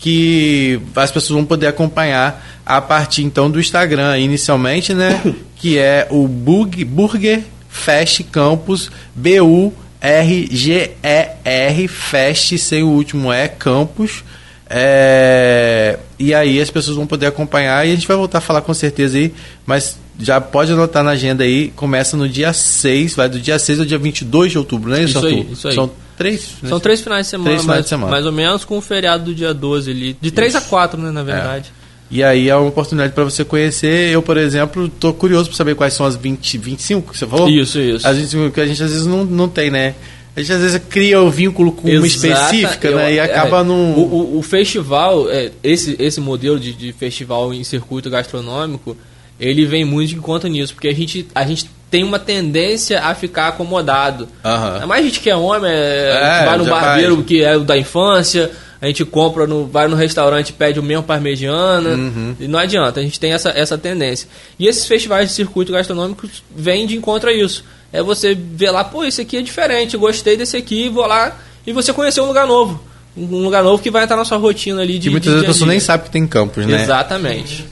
que 0.00 0.80
as 0.96 1.10
pessoas 1.10 1.36
vão 1.36 1.44
poder 1.44 1.68
acompanhar 1.68 2.60
a 2.64 2.80
partir, 2.80 3.22
então, 3.22 3.50
do 3.50 3.60
Instagram, 3.60 4.18
inicialmente, 4.18 4.94
né? 4.94 5.20
que 5.56 5.78
é 5.78 6.08
o 6.10 6.26
Bug, 6.26 6.84
Burger 6.84 7.42
Fast 7.68 8.24
Campus 8.24 8.90
BU 9.14 9.72
R-G-E-R, 10.00 11.88
Fest, 11.88 12.56
sem 12.56 12.82
o 12.82 12.88
último 12.88 13.32
E, 13.32 13.46
Campus. 13.48 14.24
É, 14.68 15.98
e 16.18 16.32
aí 16.32 16.60
as 16.60 16.70
pessoas 16.70 16.96
vão 16.96 17.06
poder 17.06 17.26
acompanhar 17.26 17.86
e 17.86 17.92
a 17.92 17.94
gente 17.94 18.06
vai 18.06 18.16
voltar 18.16 18.38
a 18.38 18.40
falar 18.40 18.62
com 18.62 18.72
certeza 18.72 19.18
aí, 19.18 19.34
mas 19.66 19.98
já 20.18 20.40
pode 20.40 20.70
anotar 20.72 21.02
na 21.02 21.10
agenda 21.10 21.42
aí, 21.42 21.72
começa 21.74 22.16
no 22.16 22.28
dia 22.28 22.52
6, 22.52 23.14
vai 23.16 23.28
do 23.28 23.40
dia 23.40 23.58
6 23.58 23.80
ao 23.80 23.84
dia 23.84 23.98
22 23.98 24.52
de 24.52 24.58
outubro, 24.58 24.90
não 24.90 24.96
é 24.96 25.02
isso, 25.02 25.18
isso 25.18 25.26
aí, 25.26 25.48
isso 25.50 25.68
aí. 25.68 25.74
São 25.74 25.90
três, 26.20 26.56
São 26.68 26.78
três 26.78 27.00
finais 27.00 27.26
de 27.26 27.30
semana, 27.30 27.48
três 27.48 27.62
finais 27.62 27.76
mais, 27.76 27.84
de 27.84 27.88
semana. 27.88 28.10
mais 28.10 28.26
ou 28.26 28.32
menos 28.32 28.62
com 28.62 28.76
o 28.76 28.80
feriado 28.82 29.24
do 29.24 29.34
dia 29.34 29.54
12 29.54 29.90
ali, 29.90 30.16
de 30.20 30.30
3 30.30 30.54
a 30.54 30.60
4, 30.60 31.00
né, 31.00 31.10
na 31.10 31.22
verdade. 31.22 31.72
É. 31.76 31.80
E 32.10 32.22
aí 32.22 32.48
é 32.48 32.56
uma 32.56 32.68
oportunidade 32.68 33.14
para 33.14 33.24
você 33.24 33.42
conhecer. 33.42 34.10
Eu, 34.10 34.20
por 34.20 34.36
exemplo, 34.36 34.86
estou 34.86 35.14
curioso 35.14 35.48
para 35.48 35.56
saber 35.56 35.74
quais 35.76 35.94
são 35.94 36.04
as 36.04 36.16
20, 36.16 36.58
25 36.58 37.12
que 37.12 37.18
você 37.18 37.26
falou. 37.26 37.48
Isso, 37.48 37.78
isso. 37.78 38.06
As 38.06 38.18
25 38.18 38.50
que 38.50 38.60
a 38.60 38.66
gente 38.66 38.82
às 38.82 38.90
vezes 38.90 39.06
não, 39.06 39.24
não 39.24 39.48
tem, 39.48 39.70
né? 39.70 39.94
A 40.36 40.40
gente 40.40 40.52
às 40.52 40.60
vezes 40.60 40.82
cria 40.88 41.22
o 41.22 41.30
vínculo 41.30 41.72
com 41.72 41.88
Exata, 41.88 42.00
uma 42.00 42.06
específica 42.06 42.88
eu, 42.88 42.96
né, 42.96 43.14
e 43.14 43.20
acaba 43.20 43.60
é, 43.60 43.62
num. 43.62 43.94
O, 43.94 44.02
o, 44.02 44.38
o, 44.38 44.42
festival, 44.42 45.30
é, 45.30 45.50
esse, 45.62 45.96
esse 45.98 46.20
modelo 46.20 46.58
de, 46.58 46.72
de 46.74 46.92
festival 46.92 47.54
em 47.54 47.64
circuito 47.64 48.10
gastronômico, 48.10 48.96
ele 49.38 49.64
vem 49.64 49.84
muito 49.84 50.10
de 50.10 50.16
conta 50.16 50.48
nisso, 50.48 50.74
porque 50.74 50.88
a 50.88 50.94
gente, 50.94 51.26
a 51.34 51.46
gente 51.46 51.70
tem 51.90 52.04
uma 52.04 52.18
tendência 52.18 53.00
a 53.00 53.14
ficar 53.14 53.48
acomodado. 53.48 54.28
Uhum. 54.44 54.86
Mais 54.86 55.04
gente 55.04 55.20
que 55.20 55.28
é 55.28 55.36
homem, 55.36 55.70
é, 55.70 56.40
é 56.42 56.44
vai 56.44 56.58
no 56.58 56.64
barbeiro 56.64 57.16
vai. 57.16 57.24
que 57.24 57.42
é 57.42 57.56
o 57.56 57.64
da 57.64 57.76
infância 57.76 58.50
a 58.80 58.86
gente 58.86 59.04
compra, 59.04 59.46
no, 59.46 59.66
vai 59.66 59.86
no 59.88 59.94
restaurante 59.94 60.52
pede 60.52 60.80
o 60.80 60.82
mesmo 60.82 61.02
parmegiana, 61.02 61.90
uhum. 61.90 62.34
e 62.40 62.48
não 62.48 62.58
adianta, 62.58 63.00
a 63.00 63.02
gente 63.02 63.20
tem 63.20 63.32
essa, 63.32 63.50
essa 63.50 63.76
tendência. 63.76 64.26
E 64.58 64.66
esses 64.66 64.86
festivais 64.86 65.28
de 65.28 65.34
circuito 65.34 65.70
gastronômico 65.70 66.26
vêm 66.54 66.86
de 66.86 66.96
encontro 66.96 67.28
a 67.28 67.32
isso. 67.32 67.62
É 67.92 68.02
você 68.02 68.34
ver 68.34 68.70
lá, 68.70 68.82
pô, 68.82 69.04
esse 69.04 69.20
aqui 69.20 69.36
é 69.36 69.42
diferente, 69.42 69.96
gostei 69.96 70.36
desse 70.36 70.56
aqui, 70.56 70.88
vou 70.88 71.06
lá 71.06 71.36
e 71.66 71.72
você 71.72 71.92
conhecer 71.92 72.22
um 72.22 72.26
lugar 72.26 72.46
novo. 72.46 72.82
Um 73.16 73.42
lugar 73.42 73.62
novo 73.62 73.82
que 73.82 73.90
vai 73.90 74.04
estar 74.04 74.16
na 74.16 74.24
sua 74.24 74.38
rotina 74.38 74.80
ali 74.80 74.98
de. 74.98 75.08
E 75.08 75.10
muitas 75.10 75.28
de 75.28 75.34
vezes 75.34 75.50
a 75.50 75.52
pessoa 75.52 75.68
nem 75.68 75.80
sabe 75.80 76.04
que 76.04 76.10
tem 76.10 76.26
campos, 76.26 76.64
né? 76.64 76.80
Exatamente. 76.80 77.66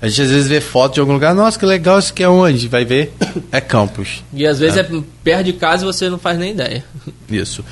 A 0.00 0.08
gente 0.08 0.22
às 0.22 0.30
vezes 0.30 0.48
vê 0.48 0.60
foto 0.60 0.94
de 0.94 1.00
algum 1.00 1.12
lugar, 1.12 1.34
nossa, 1.34 1.58
que 1.58 1.66
legal, 1.66 1.98
isso 1.98 2.12
aqui 2.12 2.22
é 2.22 2.28
onde? 2.28 2.68
Vai 2.68 2.84
ver, 2.84 3.12
é 3.50 3.60
campus. 3.60 4.22
E 4.32 4.46
às 4.46 4.58
vezes 4.58 4.76
é, 4.76 4.80
é 4.80 5.02
perto 5.24 5.44
de 5.44 5.52
casa 5.54 5.82
e 5.82 5.86
você 5.86 6.08
não 6.08 6.18
faz 6.18 6.38
nem 6.38 6.52
ideia. 6.52 6.84
Isso. 7.30 7.64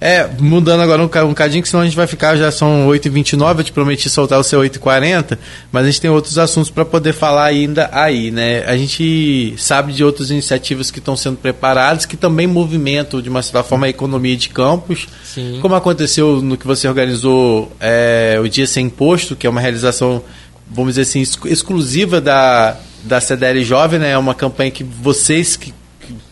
É, 0.00 0.28
mudando 0.38 0.82
agora 0.82 1.00
um, 1.02 1.30
um 1.30 1.34
cadinho, 1.34 1.62
que 1.62 1.68
senão 1.68 1.82
a 1.82 1.86
gente 1.86 1.96
vai 1.96 2.06
ficar, 2.06 2.36
já 2.36 2.50
são 2.52 2.86
8h29, 2.88 3.58
eu 3.58 3.64
te 3.64 3.72
prometi 3.72 4.10
soltar 4.10 4.38
o 4.38 4.44
seu 4.44 4.60
8h40, 4.60 5.38
mas 5.72 5.82
a 5.82 5.86
gente 5.86 5.98
tem 5.98 6.10
outros 6.10 6.36
assuntos 6.36 6.68
para 6.68 6.84
poder 6.84 7.14
falar 7.14 7.46
ainda 7.46 7.88
aí, 7.90 8.30
né? 8.30 8.64
A 8.66 8.76
gente 8.76 9.54
sabe 9.56 9.94
de 9.94 10.04
outras 10.04 10.30
iniciativas 10.30 10.90
que 10.90 10.98
estão 10.98 11.16
sendo 11.16 11.38
preparadas, 11.38 12.04
que 12.04 12.18
também 12.18 12.46
movimentam, 12.46 13.22
de 13.22 13.30
uma 13.30 13.40
certa 13.40 13.62
forma, 13.62 13.86
a 13.86 13.88
economia 13.88 14.36
de 14.36 14.50
campos, 14.50 15.08
Sim. 15.24 15.58
como 15.62 15.74
aconteceu 15.74 16.42
no 16.42 16.58
que 16.58 16.66
você 16.66 16.86
organizou 16.86 17.72
é, 17.80 18.38
o 18.44 18.46
Dia 18.46 18.66
Sem 18.66 18.86
Imposto, 18.86 19.34
que 19.34 19.46
é 19.46 19.50
uma 19.50 19.60
realização, 19.60 20.22
vamos 20.70 20.94
dizer 20.94 21.02
assim, 21.02 21.22
exclusiva 21.46 22.20
da, 22.20 22.76
da 23.02 23.20
CDL 23.20 23.62
Jovem, 23.62 23.98
né? 23.98 24.10
É 24.10 24.18
uma 24.18 24.34
campanha 24.34 24.70
que 24.70 24.84
vocês 24.84 25.56
que, 25.56 25.72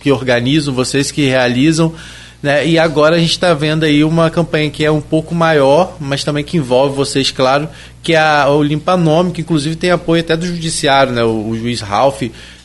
que 0.00 0.10
organizam, 0.10 0.74
vocês 0.74 1.10
que 1.10 1.26
realizam, 1.26 1.94
Né? 2.42 2.66
E 2.66 2.78
agora 2.78 3.14
a 3.14 3.18
gente 3.18 3.30
está 3.30 3.54
vendo 3.54 3.84
aí 3.84 4.02
uma 4.02 4.28
campanha 4.28 4.68
que 4.68 4.84
é 4.84 4.90
um 4.90 5.00
pouco 5.00 5.32
maior, 5.32 5.96
mas 6.00 6.24
também 6.24 6.42
que 6.42 6.56
envolve 6.56 6.96
vocês, 6.96 7.30
claro, 7.30 7.68
que 8.02 8.14
é 8.14 8.18
a, 8.18 8.48
o 8.48 8.62
Limpa 8.62 8.96
Nome, 8.96 9.30
que 9.30 9.42
inclusive 9.42 9.76
tem 9.76 9.92
apoio 9.92 10.22
até 10.22 10.36
do 10.36 10.44
Judiciário, 10.44 11.12
né? 11.12 11.22
o, 11.22 11.48
o 11.50 11.56
juiz 11.56 11.80
Ralph 11.80 12.22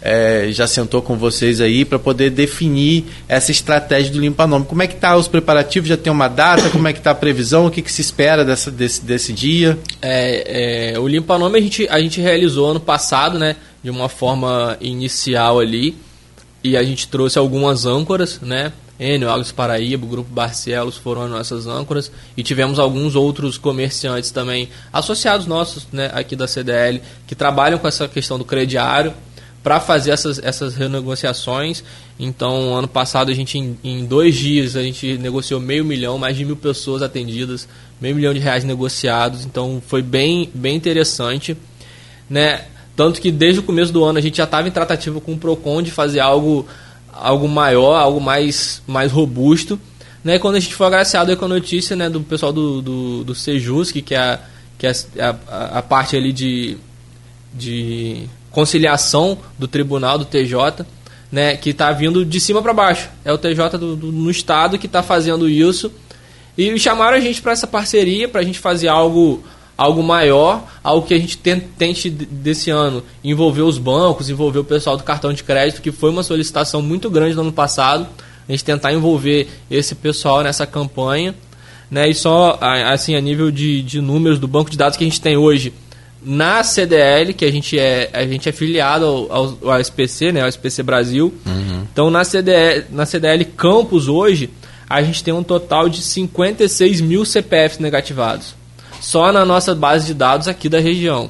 é, 0.08 0.48
já 0.54 0.66
sentou 0.66 1.02
com 1.02 1.18
vocês 1.18 1.60
aí 1.60 1.84
para 1.84 2.00
poder 2.00 2.30
definir 2.30 3.04
essa 3.28 3.52
estratégia 3.52 4.10
do 4.10 4.22
Limpa 4.22 4.48
Nome. 4.48 4.66
Como 4.66 4.82
é 4.82 4.88
que 4.88 4.96
tá 4.96 5.18
os 5.18 5.28
preparativos? 5.28 5.90
Já 5.90 5.98
tem 5.98 6.12
uma 6.12 6.30
data? 6.30 6.70
Como 6.70 6.88
é 6.88 6.94
que 6.94 7.00
está 7.00 7.12
a 7.12 7.16
previsão? 7.16 7.66
O 7.66 7.72
que, 7.72 7.82
que 7.82 7.92
se 7.92 8.00
espera 8.00 8.46
dessa, 8.46 8.72
desse, 8.72 9.04
desse 9.04 9.34
dia? 9.34 9.78
É, 10.02 10.94
é, 10.94 11.00
o 11.00 11.06
Limpa 11.10 11.38
Nome 11.38 11.60
a 11.60 11.62
gente, 11.62 11.86
a 11.90 12.00
gente 12.00 12.22
realizou 12.22 12.72
ano 12.72 12.80
passado, 12.80 13.38
né? 13.38 13.58
De 13.84 13.90
uma 13.90 14.08
forma 14.08 14.78
inicial 14.80 15.60
ali. 15.60 15.94
E 16.64 16.78
a 16.78 16.84
gente 16.84 17.10
trouxe 17.10 17.38
algumas 17.38 17.86
âncoras, 17.86 18.40
né? 18.42 18.72
Enio, 18.98 19.30
Alves 19.30 19.52
Paraíba, 19.52 20.06
o 20.06 20.10
Grupo 20.10 20.32
Barcelos 20.32 20.96
foram 20.96 21.24
as 21.24 21.30
nossas 21.30 21.68
âncoras 21.68 22.10
e 22.36 22.42
tivemos 22.42 22.80
alguns 22.80 23.14
outros 23.14 23.58
comerciantes 23.58 24.32
também 24.32 24.70
associados 24.92 25.46
nossos 25.46 25.86
né, 25.92 26.10
aqui 26.14 26.36
da 26.36 26.48
CDL 26.48 27.00
que 27.28 27.36
trabalham 27.36 27.78
com 27.78 27.88
essa 27.88 28.08
questão 28.08 28.40
do 28.40 28.46
crediário 28.46 29.14
para 29.68 29.82
fazer 29.82 30.12
essas, 30.12 30.40
essas 30.40 30.76
renegociações. 30.76 31.84
Então, 32.18 32.74
ano 32.74 32.88
passado 32.88 33.30
a 33.30 33.34
gente 33.34 33.58
em, 33.58 33.78
em, 33.84 34.06
dois 34.06 34.34
dias 34.34 34.78
a 34.78 34.82
gente 34.82 35.18
negociou 35.18 35.60
meio 35.60 35.84
milhão, 35.84 36.18
mais 36.18 36.38
de 36.38 36.46
mil 36.46 36.56
pessoas 36.56 37.02
atendidas, 37.02 37.68
meio 38.00 38.16
milhão 38.16 38.34
de 38.34 38.40
reais 38.40 38.64
negociados. 38.64 39.44
Então, 39.44 39.84
foi 39.86 40.02
bem, 40.02 40.50
bem 40.54 40.74
interessante, 40.74 41.58
né? 42.30 42.64
Tanto 42.96 43.20
que 43.20 43.30
desde 43.30 43.60
o 43.60 43.64
começo 43.64 43.92
do 43.92 44.06
ano 44.06 44.18
a 44.18 44.22
gente 44.22 44.38
já 44.38 44.46
estava 44.46 44.70
em 44.70 44.72
tratativa 44.72 45.20
com 45.20 45.34
o 45.34 45.38
Procon 45.38 45.82
de 45.82 45.92
fazer 45.92 46.22
algo 46.22 46.66
algo 47.12 47.50
maior, 47.50 47.98
algo 47.98 48.22
mais, 48.22 48.82
mais 48.88 49.12
robusto. 49.12 49.78
Né? 50.24 50.40
Quando 50.40 50.56
a 50.56 50.62
gente 50.62 50.76
foi 50.76 50.88
agraciado 50.88 51.36
com 51.36 51.44
a 51.44 51.50
notícia 51.50 51.94
né, 51.94 52.10
do 52.10 52.22
pessoal 52.22 52.54
do, 52.54 52.82
do, 52.82 53.24
do 53.26 53.36
Sejus, 53.36 53.92
que 53.92 54.16
é, 54.16 54.18
a, 54.18 54.40
que 54.78 54.88
é 54.88 54.94
a, 55.20 55.36
a, 55.50 55.80
a 55.80 55.82
parte 55.82 56.16
ali 56.16 56.32
de, 56.32 56.78
de 57.54 58.30
conciliação 58.58 59.38
do 59.60 59.68
tribunal, 59.68 60.18
do 60.18 60.26
TJ, 60.26 60.84
né, 61.32 61.56
que 61.56 61.70
está 61.70 61.92
vindo 61.92 62.26
de 62.26 62.40
cima 62.40 62.60
para 62.60 62.74
baixo. 62.74 63.08
É 63.24 63.32
o 63.32 63.38
TJ 63.38 63.78
do, 63.78 63.96
do, 63.96 64.12
no 64.12 64.32
estado 64.32 64.80
que 64.80 64.88
está 64.88 65.04
fazendo 65.04 65.48
isso. 65.48 65.92
E 66.58 66.76
chamaram 66.80 67.18
a 67.18 67.20
gente 67.20 67.40
para 67.40 67.52
essa 67.52 67.68
parceria, 67.68 68.28
para 68.28 68.42
a 68.42 68.44
gente 68.44 68.58
fazer 68.58 68.88
algo 68.88 69.44
algo 69.78 70.02
maior, 70.02 70.64
algo 70.84 71.06
que 71.06 71.14
a 71.14 71.20
gente 71.20 71.38
tente 71.38 72.10
desse 72.10 72.72
ano 72.72 73.04
envolver 73.24 73.62
os 73.62 73.78
bancos, 73.78 74.28
envolver 74.28 74.58
o 74.58 74.64
pessoal 74.64 74.98
do 74.98 75.04
cartão 75.04 75.32
de 75.32 75.44
crédito, 75.44 75.80
que 75.80 75.92
foi 75.92 76.10
uma 76.10 76.24
solicitação 76.24 76.82
muito 76.82 77.12
grande 77.12 77.36
no 77.36 77.42
ano 77.42 77.54
passado, 77.54 78.08
a 78.50 78.52
gente 78.52 78.64
tentar 78.64 78.92
envolver 78.92 79.48
esse 79.70 79.94
pessoal 79.94 80.42
nessa 80.42 80.66
campanha, 80.66 81.36
né? 81.92 82.10
E 82.10 82.16
só 82.16 82.58
assim 82.60 83.14
a 83.14 83.22
nível 83.22 83.52
de, 83.52 83.84
de 83.84 84.02
números 84.02 84.40
do 84.40 84.48
banco 84.48 84.72
de 84.72 84.78
dados 84.80 84.98
que 84.98 85.04
a 85.04 85.08
gente 85.08 85.22
tem 85.22 85.38
hoje 85.38 85.72
na 86.30 86.62
CDL, 86.62 87.34
que 87.34 87.46
a 87.46 87.52
gente 87.52 87.80
é 87.80 88.10
a 88.12 88.26
gente 88.26 88.50
é 88.50 88.52
filiado 88.52 89.06
ao, 89.06 89.32
ao, 89.32 89.58
ao 89.72 89.80
SPC, 89.80 90.34
né? 90.34 90.42
Ao 90.42 90.50
SPC 90.50 90.84
Brasil. 90.84 91.34
Uhum. 91.46 91.88
Então 91.92 92.12
na 92.12 92.26
CDL, 92.26 92.86
na 92.92 93.06
CDL 93.06 93.46
Campus 93.46 94.10
hoje 94.10 94.50
a 94.90 95.02
gente 95.02 95.24
tem 95.24 95.34
um 95.34 95.44
total 95.44 95.88
de 95.88 96.02
56 96.02 97.02
mil 97.02 97.24
CPFs 97.24 97.80
negativados 97.80 98.56
só 99.00 99.32
na 99.32 99.46
nossa 99.46 99.74
base 99.76 100.08
de 100.08 100.14
dados 100.14 100.48
aqui 100.48 100.70
da 100.70 100.80
região. 100.80 101.30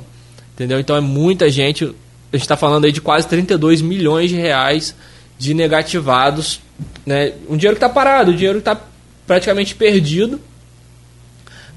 Entendeu? 0.53 0.79
Então 0.79 0.95
é 0.95 1.01
muita 1.01 1.49
gente. 1.49 1.83
A 1.85 2.35
gente 2.35 2.41
está 2.41 2.57
falando 2.57 2.85
aí 2.85 2.91
de 2.91 3.01
quase 3.01 3.27
32 3.27 3.81
milhões 3.81 4.29
de 4.29 4.35
reais 4.35 4.95
de 5.37 5.53
negativados. 5.53 6.59
Né? 7.05 7.33
Um 7.47 7.55
dinheiro 7.55 7.77
que 7.77 7.85
está 7.85 7.89
parado, 7.89 8.31
um 8.31 8.35
dinheiro 8.35 8.61
que 8.61 8.69
está 8.69 8.81
praticamente 9.25 9.75
perdido. 9.75 10.39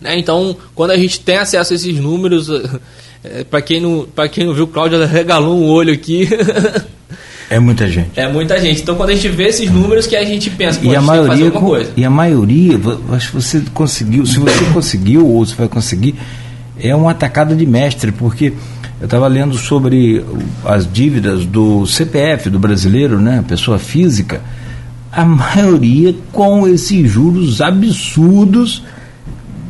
Né? 0.00 0.18
Então, 0.18 0.56
quando 0.74 0.92
a 0.92 0.96
gente 0.96 1.20
tem 1.20 1.36
acesso 1.36 1.72
a 1.72 1.76
esses 1.76 1.96
números, 1.98 2.48
é, 3.22 3.44
para 3.44 3.60
quem, 3.60 3.80
não, 3.80 4.06
quem 4.30 4.46
não 4.46 4.54
viu, 4.54 4.64
o 4.64 4.68
Cláudio 4.68 5.04
regalou 5.06 5.58
um 5.58 5.68
olho 5.68 5.92
aqui. 5.92 6.28
É 7.50 7.58
muita 7.58 7.88
gente. 7.88 8.10
É 8.14 8.30
muita 8.30 8.60
gente. 8.60 8.80
Então 8.80 8.94
quando 8.94 9.10
a 9.10 9.12
gente 9.12 9.28
vê 9.28 9.48
esses 9.48 9.68
números 9.68 10.06
que 10.06 10.14
a 10.14 10.24
gente 10.24 10.48
pensa, 10.50 10.78
e 10.82 10.94
a, 10.94 11.00
a 11.00 11.02
maioria, 11.02 11.50
coisa. 11.50 11.90
E 11.96 12.04
a 12.04 12.10
maioria, 12.10 12.78
acho 13.12 13.32
que 13.32 13.34
você 13.34 13.62
conseguiu, 13.74 14.24
se 14.24 14.38
você 14.38 14.64
conseguiu 14.72 15.26
ou 15.26 15.44
se 15.44 15.56
vai 15.56 15.66
conseguir, 15.66 16.14
é 16.78 16.94
uma 16.94 17.10
atacada 17.10 17.54
de 17.54 17.66
mestre, 17.66 18.12
porque 18.12 18.52
eu 19.00 19.04
estava 19.04 19.26
lendo 19.26 19.56
sobre 19.58 20.24
as 20.64 20.90
dívidas 20.90 21.44
do 21.44 21.84
CPF 21.86 22.48
do 22.48 22.58
brasileiro, 22.58 23.18
né, 23.18 23.44
pessoa 23.46 23.78
física, 23.80 24.40
a 25.10 25.24
maioria 25.24 26.14
com 26.30 26.68
esses 26.68 27.10
juros 27.10 27.60
absurdos 27.60 28.84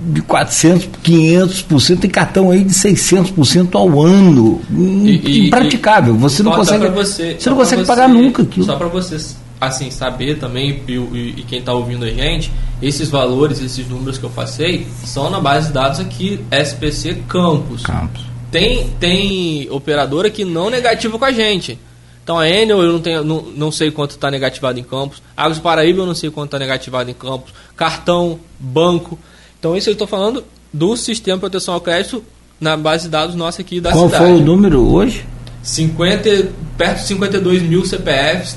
de 0.00 0.22
400, 0.22 0.88
500%, 1.04 1.98
tem 2.00 2.10
cartão 2.10 2.50
aí 2.50 2.64
de 2.64 2.72
600% 2.72 3.74
ao 3.74 4.00
ano. 4.00 4.60
E, 4.70 5.46
Impraticável. 5.46 6.14
Você 6.16 6.42
não 6.42 6.52
consegue, 6.52 6.88
você, 6.88 7.36
você 7.38 7.50
não 7.50 7.56
consegue 7.56 7.84
pagar 7.84 8.08
nunca 8.08 8.42
aquilo. 8.42 8.66
Só 8.66 8.76
para 8.76 8.88
vocês 8.88 9.36
assim 9.60 9.90
saber 9.90 10.38
também 10.38 10.82
e, 10.88 10.94
e, 11.36 11.44
quem 11.46 11.58
está 11.58 11.74
ouvindo 11.74 12.04
a 12.06 12.08
gente, 12.08 12.50
esses 12.80 13.10
valores, 13.10 13.60
esses 13.60 13.86
números 13.86 14.16
que 14.16 14.24
eu 14.24 14.30
passei, 14.30 14.86
são 15.04 15.28
na 15.30 15.38
base 15.38 15.68
de 15.68 15.74
dados 15.74 16.00
aqui 16.00 16.40
SPC 16.50 17.22
Campus. 17.28 17.82
Campus. 17.82 18.22
Tem, 18.50 18.88
tem 18.98 19.68
operadora 19.70 20.30
que 20.30 20.44
não 20.44 20.70
negativa 20.70 21.18
com 21.18 21.24
a 21.24 21.30
gente. 21.30 21.78
Então 22.22 22.38
a 22.38 22.48
Enel 22.48 22.82
eu 22.82 22.92
não, 22.92 23.00
tenho, 23.00 23.24
não, 23.24 23.42
não 23.42 23.72
sei 23.72 23.90
quanto 23.90 24.12
está 24.12 24.30
negativado 24.30 24.78
em 24.78 24.82
Campos. 24.82 25.22
Águas 25.36 25.58
Paraíba 25.58 26.00
eu 26.00 26.06
não 26.06 26.14
sei 26.14 26.30
quanto 26.30 26.48
está 26.48 26.58
negativado 26.58 27.10
em 27.10 27.14
Campos. 27.14 27.52
Cartão, 27.76 28.40
banco. 28.58 29.18
Então 29.60 29.76
isso 29.76 29.88
eu 29.88 29.92
estou 29.92 30.08
falando 30.08 30.42
do 30.72 30.96
sistema 30.96 31.36
de 31.36 31.40
proteção 31.40 31.74
ao 31.74 31.80
crédito 31.80 32.24
na 32.58 32.76
base 32.76 33.04
de 33.04 33.10
dados 33.10 33.36
nossa 33.36 33.62
aqui 33.62 33.80
da 33.80 33.92
Qual 33.92 34.06
cidade. 34.06 34.24
Qual 34.24 34.32
foi 34.34 34.40
o 34.40 34.44
número 34.44 34.80
hoje? 34.92 35.24
50, 35.62 36.48
perto 36.76 37.00
de 37.00 37.06
52 37.06 37.62
mil 37.62 37.84
CPFs, 37.84 38.56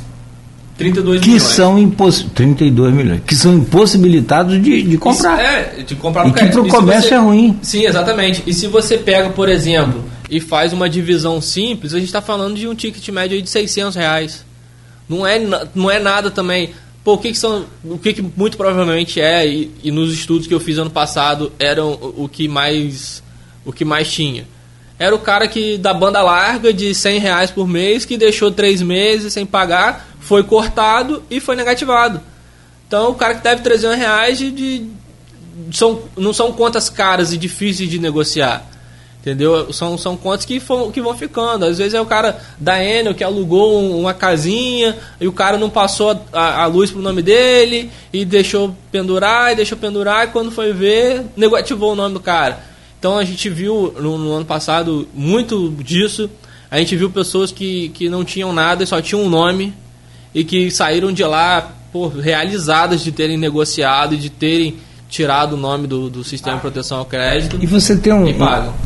32 0.78 1.22
que 1.22 1.28
milhões. 1.28 1.44
São 1.44 1.78
imposs... 1.78 2.26
32 2.34 2.94
milhões. 2.94 3.22
Que 3.28 3.36
são 3.36 3.54
impossibilitados 3.54 4.62
de, 4.62 4.84
de 4.84 4.98
comprar. 4.98 5.36
Isso, 5.36 5.80
é, 5.80 5.84
de 5.84 5.96
comprar 5.96 6.28
e 6.28 6.32
que 6.32 6.46
para 6.46 6.62
o 6.62 6.68
comércio 6.68 7.10
você... 7.10 7.16
é 7.16 7.18
ruim. 7.18 7.60
Sim, 7.62 7.86
exatamente. 7.86 8.42
E 8.48 8.54
se 8.54 8.68
você 8.68 8.98
pega, 8.98 9.30
por 9.30 9.50
exemplo, 9.50 10.04
e 10.30 10.40
faz 10.40 10.72
uma 10.72 10.90
divisão 10.90 11.42
simples, 11.42 11.94
a 11.94 11.98
gente 11.98 12.08
está 12.08 12.22
falando 12.22 12.56
de 12.56 12.68
um 12.68 12.74
ticket 12.74 13.08
médio 13.10 13.42
de 13.42 13.50
600 13.50 13.96
reais. 13.96 14.46
Não 15.08 15.28
é, 15.28 15.40
não 15.76 15.92
é 15.92 16.00
nada 16.00 16.32
também. 16.32 16.72
Pô, 17.04 17.14
o 17.14 17.18
que, 17.18 17.32
que 17.32 17.38
são. 17.38 17.66
O 17.84 17.98
que, 17.98 18.14
que 18.14 18.22
muito 18.22 18.56
provavelmente 18.56 19.20
é, 19.20 19.46
e, 19.46 19.72
e, 19.84 19.92
nos 19.92 20.14
estudos 20.14 20.48
que 20.48 20.54
eu 20.54 20.60
fiz 20.60 20.78
ano 20.78 20.90
passado, 20.90 21.52
eram 21.60 21.92
o, 21.92 22.30
que 22.30 22.48
mais. 22.48 23.22
O 23.66 23.74
que 23.74 23.84
mais 23.84 24.12
tinha. 24.12 24.48
Era 24.98 25.14
o 25.14 25.20
cara 25.20 25.48
que 25.48 25.78
da 25.78 25.94
banda 25.94 26.22
larga 26.22 26.72
de 26.72 26.96
100 26.96 27.20
reais 27.20 27.52
por 27.52 27.68
mês, 27.68 28.06
que 28.06 28.16
deixou 28.16 28.52
três 28.52 28.82
meses 28.82 29.34
sem 29.34 29.46
pagar, 29.46 30.16
foi 30.20 30.44
cortado 30.44 31.22
e 31.30 31.42
foi 31.42 31.56
negativado. 31.56 32.22
Então 32.88 33.12
o 33.12 33.16
cara 33.16 33.36
que 33.36 33.44
deve 33.44 33.62
300 33.64 33.98
reais 33.98 34.38
de, 34.38 34.52
de 34.52 34.88
são, 35.72 36.04
não 36.16 36.32
são 36.32 36.54
contas 36.54 36.90
caras 36.90 37.34
e 37.34 37.38
difíceis 37.38 37.90
de 37.90 38.00
negociar. 38.00 38.66
Entendeu? 39.24 39.72
São, 39.72 39.98
são 39.98 40.18
contas 40.18 40.44
que, 40.44 40.60
for, 40.60 40.92
que 40.92 41.02
vão 41.02 41.18
ficando. 41.18 41.64
Às 41.64 41.78
vezes 41.78 41.94
é 41.94 42.02
o 42.02 42.06
cara 42.06 42.42
da 42.60 42.84
Enel 42.84 43.16
que 43.16 43.24
alugou 43.24 43.80
um, 43.80 44.02
uma 44.02 44.14
casinha 44.14 44.98
e 45.20 45.26
o 45.26 45.32
cara 45.32 45.58
não 45.58 45.70
passou 45.70 46.22
a, 46.34 46.64
a 46.64 46.66
luz 46.66 46.92
pro 46.92 47.02
nome 47.02 47.22
dele 47.22 47.90
e 48.12 48.26
deixou 48.26 48.76
pendurar 48.92 49.54
e 49.54 49.56
deixou 49.56 49.78
pendurar 49.78 50.28
e 50.28 50.32
quando 50.32 50.52
foi 50.52 50.74
ver, 50.74 51.24
negativou 51.38 51.94
o 51.94 51.96
nome 51.96 52.14
do 52.14 52.20
cara. 52.20 52.66
Então 53.00 53.18
a 53.18 53.24
gente 53.24 53.50
viu 53.50 53.96
no, 53.98 54.18
no 54.18 54.34
ano 54.34 54.46
passado 54.46 55.08
muito 55.14 55.70
disso. 55.82 56.30
A 56.70 56.78
gente 56.78 56.94
viu 56.98 57.10
pessoas 57.10 57.50
que, 57.50 57.90
que 57.90 58.10
não 58.10 58.26
tinham 58.26 58.52
nada 58.52 58.84
e 58.84 58.88
só 58.88 59.02
tinham 59.02 59.24
um 59.24 59.30
nome 59.30 59.74
e 60.36 60.44
que 60.44 60.70
saíram 60.70 61.14
de 61.14 61.24
lá 61.24 61.74
por, 61.94 62.10
realizadas 62.10 63.02
de 63.02 63.14
terem 63.14 63.38
negociado 63.38 64.16
e 64.16 64.18
de 64.18 64.30
terem 64.30 64.76
tirado 65.14 65.54
o 65.54 65.58
nome 65.58 65.86
do, 65.86 66.10
do 66.10 66.24
sistema 66.24 66.56
de 66.56 66.62
proteção 66.62 66.98
ao 66.98 67.06
crédito. 67.06 67.60
E 67.62 67.68
você 67.68 67.96
tem 67.96 68.12
um, 68.12 68.26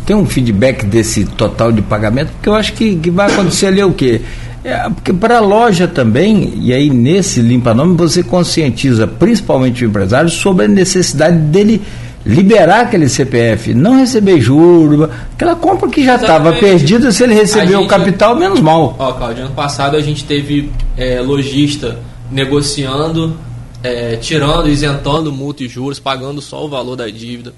tem 0.06 0.14
um 0.14 0.26
feedback 0.26 0.86
desse 0.86 1.24
total 1.24 1.72
de 1.72 1.82
pagamento? 1.82 2.34
Porque 2.34 2.50
eu 2.50 2.56
acho 2.56 2.74
que, 2.74 2.98
que 2.98 3.10
vai 3.10 3.32
acontecer 3.32 3.68
ali 3.68 3.82
o 3.82 3.94
quê? 3.94 4.20
É, 4.62 4.90
porque 4.90 5.14
para 5.14 5.38
a 5.38 5.40
loja 5.40 5.88
também, 5.88 6.54
e 6.58 6.74
aí 6.74 6.90
nesse 6.90 7.40
limpa-nome, 7.40 7.96
você 7.96 8.22
conscientiza 8.22 9.08
principalmente 9.08 9.86
o 9.86 9.88
empresário 9.88 10.30
sobre 10.30 10.66
a 10.66 10.68
necessidade 10.68 11.38
dele 11.38 11.82
liberar 12.26 12.82
aquele 12.82 13.08
CPF, 13.08 13.74
não 13.74 13.98
receber 13.98 14.42
juros, 14.42 15.10
aquela 15.34 15.56
compra 15.56 15.88
que 15.88 16.04
já 16.04 16.16
estava 16.16 16.52
perdida, 16.52 17.10
se 17.10 17.24
ele 17.24 17.36
recebeu 17.36 17.80
o 17.80 17.88
capital, 17.88 18.36
menos 18.36 18.60
mal. 18.60 18.98
Ó, 19.00 19.14
Claudio, 19.14 19.46
ano 19.46 19.54
passado 19.54 19.96
a 19.96 20.02
gente 20.02 20.26
teve 20.26 20.70
é, 20.98 21.22
lojista 21.22 21.98
negociando 22.30 23.47
é, 23.84 24.16
tirando, 24.18 24.68
isentando 24.68 25.32
multa 25.32 25.64
e 25.64 25.68
juros, 25.68 26.00
pagando 26.00 26.42
só 26.42 26.66
o 26.66 26.70
valor 26.70 26.96
da 26.96 27.08
dívida. 27.10 27.54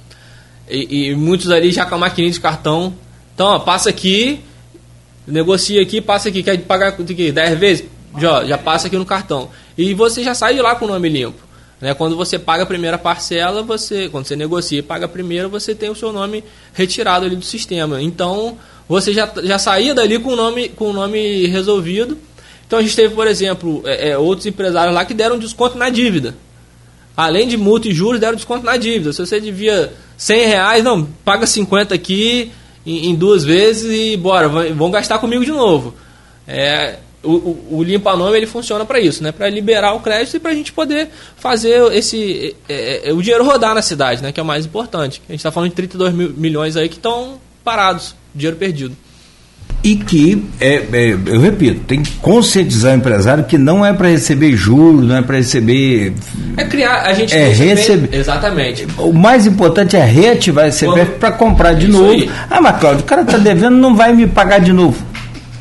E, 0.70 1.10
e 1.10 1.16
muitos 1.16 1.50
ali 1.50 1.72
já 1.72 1.86
com 1.86 1.96
a 1.96 1.98
maquininha 1.98 2.32
de 2.32 2.40
cartão. 2.40 2.94
Então, 3.34 3.48
ó, 3.48 3.60
passa 3.60 3.90
aqui, 3.90 4.42
negocia 5.26 5.82
aqui, 5.82 6.02
passa 6.02 6.30
aqui, 6.30 6.44
quer 6.44 6.58
pagar 6.60 6.90
aqui 6.90 7.32
10 7.32 7.60
vezes? 7.60 7.86
Já, 8.18 8.44
já 8.46 8.58
passa 8.58 8.88
aqui 8.88 8.98
no 8.98 9.06
cartão. 9.06 9.50
E 9.78 9.94
você 9.94 10.24
já 10.24 10.34
sai 10.34 10.56
de 10.56 10.62
lá 10.62 10.76
com 10.76 10.86
o 10.86 10.88
nome 10.88 11.10
limpo. 11.10 11.50
Né? 11.80 11.94
Quando 11.94 12.16
você 12.16 12.38
paga 12.38 12.64
a 12.64 12.66
primeira 12.66 12.98
parcela, 12.98 13.64
você, 13.64 14.10
quando 14.10 14.26
você 14.26 14.36
negocia 14.36 14.80
e 14.80 14.84
paga 14.84 15.06
a 15.06 15.10
primeira, 15.10 15.48
você 15.48 15.74
tem 15.74 15.90
o 15.90 15.96
seu 15.96 16.12
nome 16.12 16.44
retirado 16.74 17.26
ali 17.26 17.36
do 17.36 17.46
sistema. 17.46 18.02
Então, 18.02 18.58
você 18.88 19.14
já, 19.14 19.32
já 19.44 19.58
saía 19.58 19.94
dali 19.94 20.20
com 20.20 20.32
o 20.32 20.36
nome, 20.36 20.70
com 20.70 20.90
o 20.90 20.94
nome 20.94 21.48
resolvido. 21.48 22.18
Então, 22.70 22.78
a 22.78 22.84
gente 22.84 22.96
teve, 22.96 23.16
por 23.16 23.26
exemplo, 23.26 23.82
é, 23.84 24.10
é, 24.10 24.18
outros 24.20 24.46
empresários 24.46 24.94
lá 24.94 25.04
que 25.04 25.16
deram 25.16 25.40
desconto 25.40 25.76
na 25.76 25.90
dívida. 25.90 26.36
Além 27.18 27.48
de 27.48 27.58
multa 27.58 27.88
e 27.88 27.94
juros, 27.96 28.20
deram 28.20 28.36
desconto 28.36 28.64
na 28.64 28.78
dívida. 28.78 29.12
Se 29.12 29.26
você 29.26 29.42
devia 29.42 29.92
100 30.16 30.46
reais, 30.46 30.84
não, 30.84 31.04
paga 31.26 31.48
50 31.48 31.96
aqui 31.96 32.52
em, 32.86 33.10
em 33.10 33.16
duas 33.16 33.44
vezes 33.44 33.92
e 33.92 34.16
bora, 34.16 34.48
vão 34.48 34.92
gastar 34.92 35.18
comigo 35.18 35.44
de 35.44 35.50
novo. 35.50 35.96
É, 36.48 36.98
o, 37.24 37.32
o, 37.32 37.68
o 37.80 37.84
limpa-nome 37.84 38.38
ele 38.38 38.46
funciona 38.46 38.86
para 38.86 39.00
isso, 39.00 39.24
né? 39.24 39.32
Para 39.32 39.50
liberar 39.50 39.96
o 39.96 40.00
crédito 40.00 40.38
e 40.38 40.40
para 40.40 40.52
a 40.52 40.54
gente 40.54 40.72
poder 40.72 41.10
fazer 41.38 41.92
esse 41.92 42.56
é, 42.70 43.10
é, 43.10 43.14
o 43.14 43.20
dinheiro 43.20 43.44
rodar 43.44 43.74
na 43.74 43.82
cidade, 43.82 44.22
né? 44.22 44.32
Que 44.32 44.40
é 44.40 44.44
o 44.44 44.46
mais 44.46 44.68
importante. 44.68 45.24
A 45.28 45.32
gente 45.32 45.40
está 45.40 45.52
falando 45.52 45.72
de 45.72 45.76
32 45.76 46.14
mil, 46.14 46.30
milhões 46.38 46.78
aí 46.78 46.88
que 46.88 46.98
estão 46.98 47.42
parados, 47.64 48.14
dinheiro 48.36 48.58
perdido. 48.58 48.96
E 49.82 49.96
que, 49.96 50.46
é, 50.60 50.84
é, 50.92 51.18
eu 51.26 51.40
repito, 51.40 51.80
tem 51.88 52.04
que 52.04 52.12
conscientizar 52.16 52.94
o 52.94 52.98
empresário 52.98 53.46
que 53.46 53.58
não 53.58 53.86
é 53.86 53.94
para 53.94 54.10
receber 54.10 54.52
juros, 54.52 55.08
não 55.08 55.16
é 55.16 55.22
para 55.22 55.38
receber. 55.38 56.14
É 56.58 56.66
criar, 56.66 57.04
a 57.04 57.14
gente 57.14 57.34
é 57.34 57.48
receber. 57.48 58.14
Exatamente. 58.14 58.86
O 58.98 59.14
mais 59.14 59.48
importante 59.48 59.96
é 59.96 60.04
reativar 60.04 60.68
esse 60.68 60.80
CPF 60.80 61.12
para 61.14 61.32
comprar 61.32 61.74
de 61.74 61.88
novo. 61.88 62.12
Aí. 62.12 62.30
Ah, 62.50 62.60
mas 62.60 62.78
Cláudio, 62.78 63.04
o 63.04 63.06
cara 63.06 63.22
está 63.22 63.38
devendo, 63.38 63.78
não 63.78 63.96
vai 63.96 64.12
me 64.14 64.28
pagar 64.28 64.60
de 64.60 64.74
novo 64.74 65.10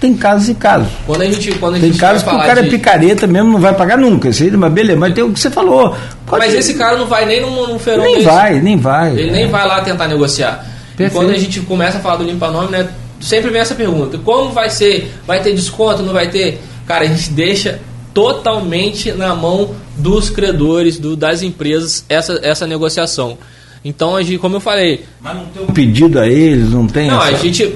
tem 0.01 0.15
casos 0.15 0.49
e 0.49 0.55
casos. 0.55 0.89
Quando 1.07 1.23
a 1.23 1.25
gente, 1.27 1.53
quando 1.59 1.77
a 1.77 1.81
tem 1.81 1.91
gente 1.91 2.01
casos 2.01 2.23
que 2.23 2.29
o 2.29 2.39
cara 2.39 2.61
é 2.61 2.63
de... 2.63 2.69
é 2.69 2.71
picareta 2.71 3.27
mesmo, 3.27 3.53
não 3.53 3.61
vai 3.61 3.75
pagar 3.75 3.99
nunca. 3.99 4.29
Isso 4.29 4.45
aí, 4.45 4.51
mas 4.53 4.73
beleza, 4.73 4.99
mas 4.99 5.15
tem 5.15 5.25
o 5.25 5.33
que 5.33 5.41
você 5.41 5.51
falou. 5.51 5.97
Mas 6.31 6.55
esse 6.55 6.75
cara 6.75 6.97
não 6.97 7.07
vai 7.07 7.27
nem 7.27 7.41
num, 7.41 7.51
num 7.51 7.79
Nem 7.99 8.17
desse. 8.17 8.27
vai, 8.27 8.61
nem 8.61 8.77
vai. 8.77 9.13
Ele 9.13 9.31
nem 9.31 9.49
vai 9.49 9.67
lá 9.67 9.81
tentar 9.81 10.07
negociar. 10.07 10.65
quando 11.13 11.31
a 11.31 11.39
gente 11.39 11.61
começa 11.61 11.99
a 11.99 12.01
falar 12.01 12.17
do 12.17 12.25
limpa 12.25 12.51
nome, 12.51 12.71
né, 12.71 12.89
sempre 13.21 13.51
vem 13.51 13.61
essa 13.61 13.75
pergunta: 13.75 14.19
como 14.19 14.51
vai 14.51 14.71
ser? 14.71 15.13
Vai 15.27 15.43
ter 15.43 15.55
desconto? 15.55 16.03
Não 16.03 16.13
vai 16.13 16.31
ter? 16.31 16.61
Cara, 16.87 17.05
a 17.05 17.09
gente 17.09 17.31
deixa 17.31 17.81
totalmente 18.15 19.13
na 19.13 19.35
mão 19.35 19.75
dos 19.97 20.31
credores, 20.31 20.99
do, 20.99 21.17
das 21.17 21.43
empresas, 21.43 22.05
essa, 22.09 22.41
essa 22.43 22.67
negociação. 22.67 23.39
Então, 23.85 24.17
a 24.17 24.23
gente, 24.23 24.39
como 24.39 24.57
eu 24.57 24.61
falei. 24.61 25.05
Mas 25.21 25.37
não 25.37 25.47
tem 25.47 25.63
um 25.63 25.67
pedido 25.67 26.19
a 26.19 26.27
eles, 26.27 26.71
não 26.71 26.87
tem. 26.87 27.09
Não, 27.09 27.23
essa... 27.23 27.37
a 27.37 27.39
gente. 27.39 27.75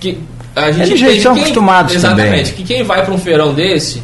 Que, 0.00 0.18
a 0.54 0.72
gente 0.72 0.90
Eles 0.90 1.00
já 1.00 1.10
estão 1.10 1.34
quem, 1.34 1.42
acostumados 1.44 1.94
Exatamente. 1.94 2.50
Também. 2.50 2.52
Que 2.52 2.62
quem 2.64 2.82
vai 2.82 3.04
para 3.04 3.14
um 3.14 3.18
feirão 3.18 3.54
desse 3.54 4.02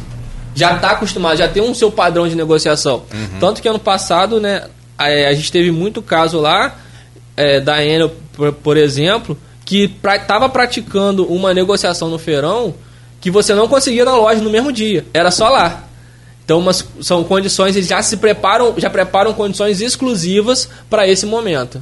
já 0.55 0.75
está 0.75 0.91
acostumado, 0.91 1.37
já 1.37 1.49
tem 1.49 1.61
um 1.61 1.73
seu 1.73 1.91
padrão 1.91 2.27
de 2.27 2.35
negociação. 2.35 3.03
Uhum. 3.13 3.39
Tanto 3.39 3.61
que 3.61 3.67
ano 3.67 3.77
passado, 3.77 4.39
né, 4.39 4.63
a, 4.97 5.05
a, 5.05 5.33
gente 5.33 5.51
teve 5.51 5.69
muito 5.69 6.01
caso 6.01 6.39
lá, 6.39 6.75
é, 7.35 7.59
da 7.59 7.85
Enel, 7.85 8.11
por, 8.33 8.53
por, 8.53 8.77
exemplo, 8.77 9.37
que 9.65 9.91
estava 10.03 10.47
pra, 10.47 10.61
praticando 10.61 11.25
uma 11.25 11.53
negociação 11.53 12.09
no 12.09 12.19
feirão 12.19 12.73
que 13.19 13.31
você 13.31 13.53
não 13.55 13.67
conseguia 13.67 14.05
na 14.05 14.15
loja 14.15 14.39
no 14.39 14.49
mesmo 14.49 14.71
dia. 14.71 15.05
Era 15.13 15.31
só 15.31 15.49
lá. 15.49 15.83
Então, 16.45 16.59
umas, 16.59 16.87
são 17.01 17.23
condições, 17.23 17.75
eles 17.75 17.89
já 17.89 17.99
se 18.03 18.17
preparam, 18.17 18.75
já 18.77 18.89
preparam 18.89 19.33
condições 19.33 19.81
exclusivas 19.81 20.69
para 20.87 21.07
esse 21.07 21.25
momento. 21.25 21.81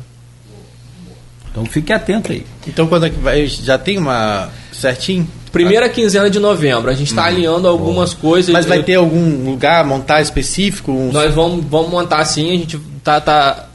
Então 1.53 1.65
fique 1.65 1.93
atento 1.93 2.31
aí. 2.31 2.43
Então 2.67 2.87
quando 2.87 3.05
é 3.05 3.09
que 3.11 3.19
vai? 3.19 3.45
Já 3.45 3.77
tem 3.77 3.99
uma 3.99 4.49
certinho? 4.71 5.27
Primeira 5.51 5.87
quinzena 5.87 6.27
de 6.27 6.39
novembro. 6.39 6.89
A 6.89 6.95
gente 6.95 7.09
está 7.09 7.21
uhum. 7.21 7.27
alinhando 7.27 7.67
algumas 7.67 8.11
coisas. 8.11 8.51
Mas 8.51 8.65
vai 8.65 8.81
ter 8.81 8.95
algum 8.95 9.51
lugar 9.51 9.85
montar 9.85 10.19
específico? 10.19 10.91
Uns... 10.91 11.13
Nós 11.13 11.31
vamos, 11.35 11.63
vamos 11.63 11.91
montar 11.91 12.25
sim. 12.25 12.51
A 12.51 12.57
gente 12.57 12.79
tá, 13.03 13.21
tá 13.21 13.69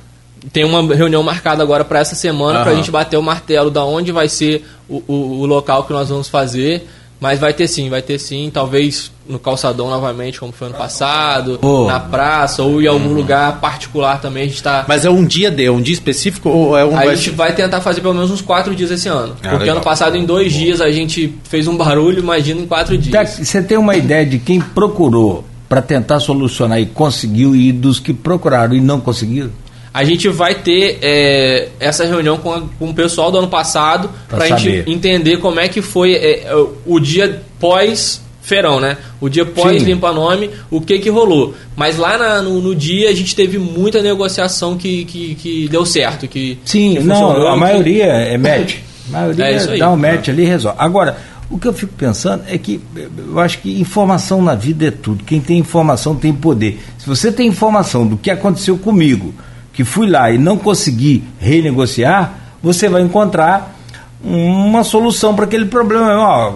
tem 0.53 0.65
uma 0.65 0.95
reunião 0.95 1.23
marcada 1.23 1.63
agora 1.63 1.85
para 1.85 2.01
essa 2.01 2.15
semana 2.15 2.59
uhum. 2.59 2.65
para 2.65 2.73
a 2.73 2.75
gente 2.75 2.91
bater 2.91 3.17
o 3.17 3.23
martelo 3.23 3.71
da 3.71 3.85
onde 3.85 4.13
vai 4.13 4.29
ser 4.29 4.65
o, 4.89 5.03
o, 5.07 5.41
o 5.41 5.47
local 5.47 5.85
que 5.85 5.93
nós 5.93 6.09
vamos 6.09 6.29
fazer 6.29 6.87
mas 7.21 7.41
vai 7.41 7.53
ter 7.53 7.67
sim, 7.67 7.89
vai 7.89 8.01
ter 8.01 8.19
sim, 8.19 8.51
talvez 8.53 9.11
no 9.29 9.39
calçadão 9.39 9.91
novamente, 9.91 10.39
como 10.39 10.53
foi 10.53 10.69
ano 10.69 10.77
passado, 10.77 11.59
oh. 11.61 11.87
na 11.87 11.99
praça 11.99 12.63
ou 12.63 12.81
em 12.81 12.87
algum 12.87 13.09
uhum. 13.09 13.15
lugar 13.15 13.61
particular 13.61 14.21
também 14.21 14.45
a 14.45 14.47
gente 14.47 14.57
está. 14.57 14.85
Mas 14.87 15.05
é 15.05 15.11
um 15.11 15.25
dia 15.25 15.51
de, 15.51 15.69
um 15.69 15.81
dia 15.81 15.95
específico 15.95 16.49
ou 16.49 16.79
é 16.79 16.85
um? 16.85 16.97
A 16.97 17.15
gente 17.15 17.31
vai 17.31 17.53
tentar 17.53 17.81
fazer 17.81 18.01
pelo 18.01 18.15
menos 18.15 18.31
uns 18.31 18.41
quatro 18.41 18.75
dias 18.75 18.91
esse 18.91 19.09
ano, 19.09 19.35
ah, 19.43 19.49
porque 19.49 19.65
legal. 19.65 19.77
ano 19.77 19.85
passado 19.85 20.17
em 20.17 20.25
dois 20.25 20.53
dias 20.53 20.81
a 20.81 20.91
gente 20.91 21.35
fez 21.45 21.67
um 21.67 21.77
barulho, 21.77 22.21
imagina 22.21 22.61
em 22.61 22.67
quatro 22.67 22.97
dias. 22.97 23.31
Você 23.31 23.63
tem 23.63 23.77
uma 23.77 23.97
ideia 23.97 24.25
de 24.25 24.39
quem 24.39 24.61
procurou 24.61 25.45
para 25.69 25.83
tentar 25.83 26.21
solucionar 26.21 26.81
e 26.81 26.87
conseguiu 26.87 27.55
e 27.55 27.73
dos 27.73 27.99
que 27.99 28.15
procuraram 28.15 28.75
e 28.75 28.81
não 28.81 29.01
conseguiram? 29.01 29.51
A 29.99 30.05
gente 30.05 30.29
vai 30.29 30.55
ter 30.55 31.01
é, 31.03 31.71
essa 31.81 32.07
reunião 32.07 32.39
com, 32.39 32.55
a, 32.55 32.63
com, 32.79 32.91
o 32.91 32.95
pessoal 32.95 33.33
do 33.33 33.39
ano 33.39 33.49
passado 33.49 34.09
para 34.29 34.45
a 34.45 34.47
gente 34.57 34.89
entender 34.89 35.39
como 35.39 35.59
é 35.59 35.67
que 35.67 35.83
foi 35.83 36.15
é, 36.15 36.45
é, 36.45 36.67
o 36.87 37.01
dia 37.01 37.43
pós 37.59 38.23
feirão, 38.41 38.79
né? 38.79 38.97
O 39.21 39.29
dia 39.29 39.45
pós 39.45 39.83
limpa 39.83 40.13
nome, 40.13 40.51
o 40.71 40.81
que 40.81 41.01
que 41.01 41.11
rolou. 41.11 41.53
Mas 41.75 41.99
lá 41.99 42.17
na, 42.17 42.41
no, 42.41 42.63
no, 42.63 42.77
dia 42.77 43.11
a 43.11 43.13
gente 43.13 43.35
teve 43.35 43.59
muita 43.59 44.01
negociação 44.01 44.79
que, 44.79 45.05
que, 45.05 45.35
que 45.35 45.69
deu 45.69 45.85
certo, 45.85 46.29
que 46.29 46.57
sim, 46.65 46.95
que 46.95 47.03
não, 47.03 47.49
a 47.49 47.57
maioria 47.57 48.05
é 48.05 48.39
match, 48.39 48.77
a 49.09 49.19
maioria 49.19 49.47
é 49.47 49.79
dá 49.79 49.91
um 49.91 49.97
match 49.97 50.29
ali 50.29 50.45
e 50.45 50.47
resolve. 50.47 50.79
Agora 50.81 51.19
o 51.51 51.59
que 51.59 51.67
eu 51.67 51.73
fico 51.73 51.95
pensando 51.95 52.45
é 52.47 52.57
que 52.57 52.81
eu 53.19 53.41
acho 53.41 53.59
que 53.59 53.81
informação 53.81 54.41
na 54.41 54.55
vida 54.55 54.87
é 54.87 54.91
tudo. 54.93 55.25
Quem 55.25 55.41
tem 55.41 55.59
informação 55.59 56.15
tem 56.15 56.33
poder. 56.33 56.79
Se 56.99 57.07
você 57.09 57.33
tem 57.33 57.49
informação 57.49 58.07
do 58.07 58.17
que 58.17 58.31
aconteceu 58.31 58.79
comigo, 58.79 59.35
que 59.79 59.85
fui 59.85 60.11
lá 60.11 60.29
e 60.29 60.39
não 60.39 60.59
consegui 60.59 61.23
renegociar, 61.39 62.35
você 62.61 62.89
vai 62.89 63.01
encontrar 63.01 63.79
uma 64.21 64.83
solução 64.83 65.37
para 65.37 65.45
aquele 65.45 65.67
problema. 65.67 66.17
Ó, 66.17 66.55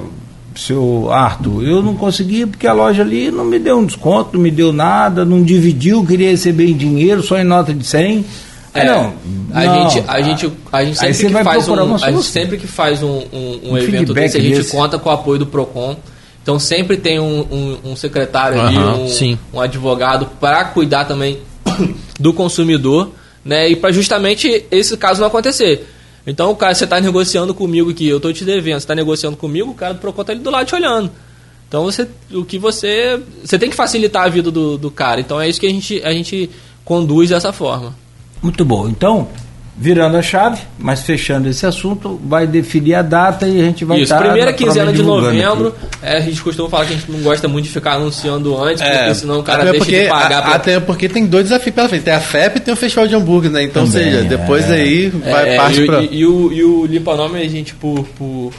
seu 0.56 1.08
Arthur, 1.08 1.62
eu 1.62 1.80
não 1.80 1.94
consegui 1.94 2.46
porque 2.46 2.66
a 2.66 2.72
loja 2.72 3.02
ali 3.02 3.30
não 3.30 3.44
me 3.44 3.60
deu 3.60 3.78
um 3.78 3.86
desconto, 3.86 4.30
não 4.34 4.40
me 4.40 4.50
deu 4.50 4.72
nada, 4.72 5.24
não 5.24 5.40
dividiu, 5.40 6.04
queria 6.04 6.30
receber 6.30 6.68
em 6.68 6.76
dinheiro, 6.76 7.22
só 7.22 7.38
em 7.38 7.44
nota 7.44 7.72
de 7.72 7.86
100. 7.86 8.24
É, 8.74 8.86
não, 8.86 9.12
a 9.52 9.64
não, 9.66 9.90
gente, 9.90 10.04
a 10.08 10.20
gente, 10.20 10.52
a 10.72 10.84
gente 10.84 10.98
sempre 10.98 11.28
que 11.28 11.44
faz 11.44 11.68
um, 11.68 11.94
a 11.94 12.10
gente 12.10 12.24
sempre 12.24 12.56
que 12.56 12.66
faz 12.66 13.02
um, 13.04 13.06
um, 13.06 13.60
um, 13.66 13.72
um 13.74 13.78
evento 13.78 14.12
desse, 14.12 14.36
a 14.36 14.40
gente 14.40 14.56
desse. 14.56 14.72
conta 14.72 14.98
com 14.98 15.08
o 15.08 15.12
apoio 15.12 15.38
do 15.38 15.46
Procon. 15.46 15.94
Então 16.42 16.58
sempre 16.58 16.96
tem 16.96 17.20
um, 17.20 17.78
um, 17.84 17.94
secretário 17.94 18.60
ali, 18.60 18.76
um, 18.76 19.38
um 19.54 19.60
advogado 19.60 20.26
para 20.40 20.64
cuidar 20.64 21.04
também 21.04 21.38
do 22.18 22.32
consumidor, 22.32 23.10
né? 23.44 23.68
E 23.68 23.76
para 23.76 23.92
justamente 23.92 24.66
esse 24.70 24.96
caso 24.96 25.20
não 25.20 25.28
acontecer. 25.28 25.86
Então, 26.26 26.50
o 26.50 26.56
cara, 26.56 26.74
você 26.74 26.84
está 26.84 27.00
negociando 27.00 27.52
comigo 27.52 27.90
aqui, 27.90 28.08
eu 28.08 28.18
estou 28.18 28.32
te 28.32 28.44
devendo, 28.44 28.74
você 28.74 28.84
está 28.84 28.94
negociando 28.94 29.36
comigo, 29.36 29.70
o 29.70 29.74
cara 29.74 29.94
do 29.94 30.00
Procon 30.00 30.20
está 30.20 30.32
ali 30.32 30.40
do 30.40 30.50
lado 30.50 30.66
te 30.66 30.74
olhando. 30.74 31.10
Então, 31.68 31.84
você, 31.84 32.06
o 32.30 32.44
que 32.44 32.58
você. 32.58 33.18
Você 33.42 33.58
tem 33.58 33.70
que 33.70 33.74
facilitar 33.74 34.24
a 34.24 34.28
vida 34.28 34.50
do, 34.50 34.76
do 34.76 34.90
cara. 34.90 35.20
Então, 35.20 35.40
é 35.40 35.48
isso 35.48 35.58
que 35.58 35.66
a 35.66 35.70
gente, 35.70 36.02
a 36.04 36.12
gente 36.12 36.50
conduz 36.84 37.30
dessa 37.30 37.52
forma. 37.52 37.96
Muito 38.42 38.64
bom. 38.64 38.88
Então, 38.88 39.28
virando 39.76 40.16
a 40.16 40.22
chave, 40.22 40.60
mas 40.78 41.02
fechando 41.02 41.48
esse 41.48 41.64
assunto, 41.64 42.20
vai 42.24 42.46
definir 42.46 42.94
a 42.94 43.02
data 43.02 43.46
e 43.48 43.60
a 43.60 43.64
gente 43.64 43.84
vai 43.84 44.00
Isso, 44.00 44.14
primeira 44.14 44.52
quinzena 44.52 44.92
de 44.92 45.02
novembro. 45.02 45.74
É, 46.02 46.18
a 46.18 46.20
gente 46.20 46.42
costuma 46.42 46.68
falar 46.68 46.86
que 46.86 46.92
a 46.92 46.96
gente 46.96 47.10
não 47.10 47.20
gosta 47.20 47.48
muito 47.48 47.64
de 47.64 47.70
ficar 47.70 47.94
anunciando 47.94 48.62
antes, 48.62 48.82
é, 48.82 48.98
porque 48.98 49.14
senão 49.14 49.40
o 49.40 49.42
cara 49.42 49.64
deixa 49.64 49.78
porque, 49.78 50.02
de 50.02 50.08
pagar. 50.08 50.38
A, 50.38 50.42
pra... 50.42 50.54
Até 50.54 50.80
porque 50.80 51.08
tem 51.08 51.26
dois 51.26 51.44
desafios 51.44 51.74
pela 51.74 51.88
frente. 51.88 52.02
Tem 52.02 52.14
a 52.14 52.20
FEP 52.20 52.58
e 52.58 52.60
tem 52.60 52.74
o 52.74 52.76
Festival 52.76 53.08
de 53.08 53.14
Hambúrguer, 53.14 53.50
né? 53.50 53.62
Então, 53.62 53.86
Também, 53.86 54.04
seja, 54.04 54.22
depois 54.22 54.70
é. 54.70 54.74
aí 54.74 55.08
vai 55.08 55.54
é, 55.54 55.56
parte 55.56 55.80
e, 55.80 55.86
pra... 55.86 56.02
E, 56.02 56.08
e, 56.16 56.26
o, 56.26 56.52
e 56.52 56.62
o 56.62 56.86
Limpa 56.86 57.16
Nome, 57.16 57.40
a 57.40 57.48
gente, 57.48 57.74
por, 57.74 58.04
por 58.18 58.52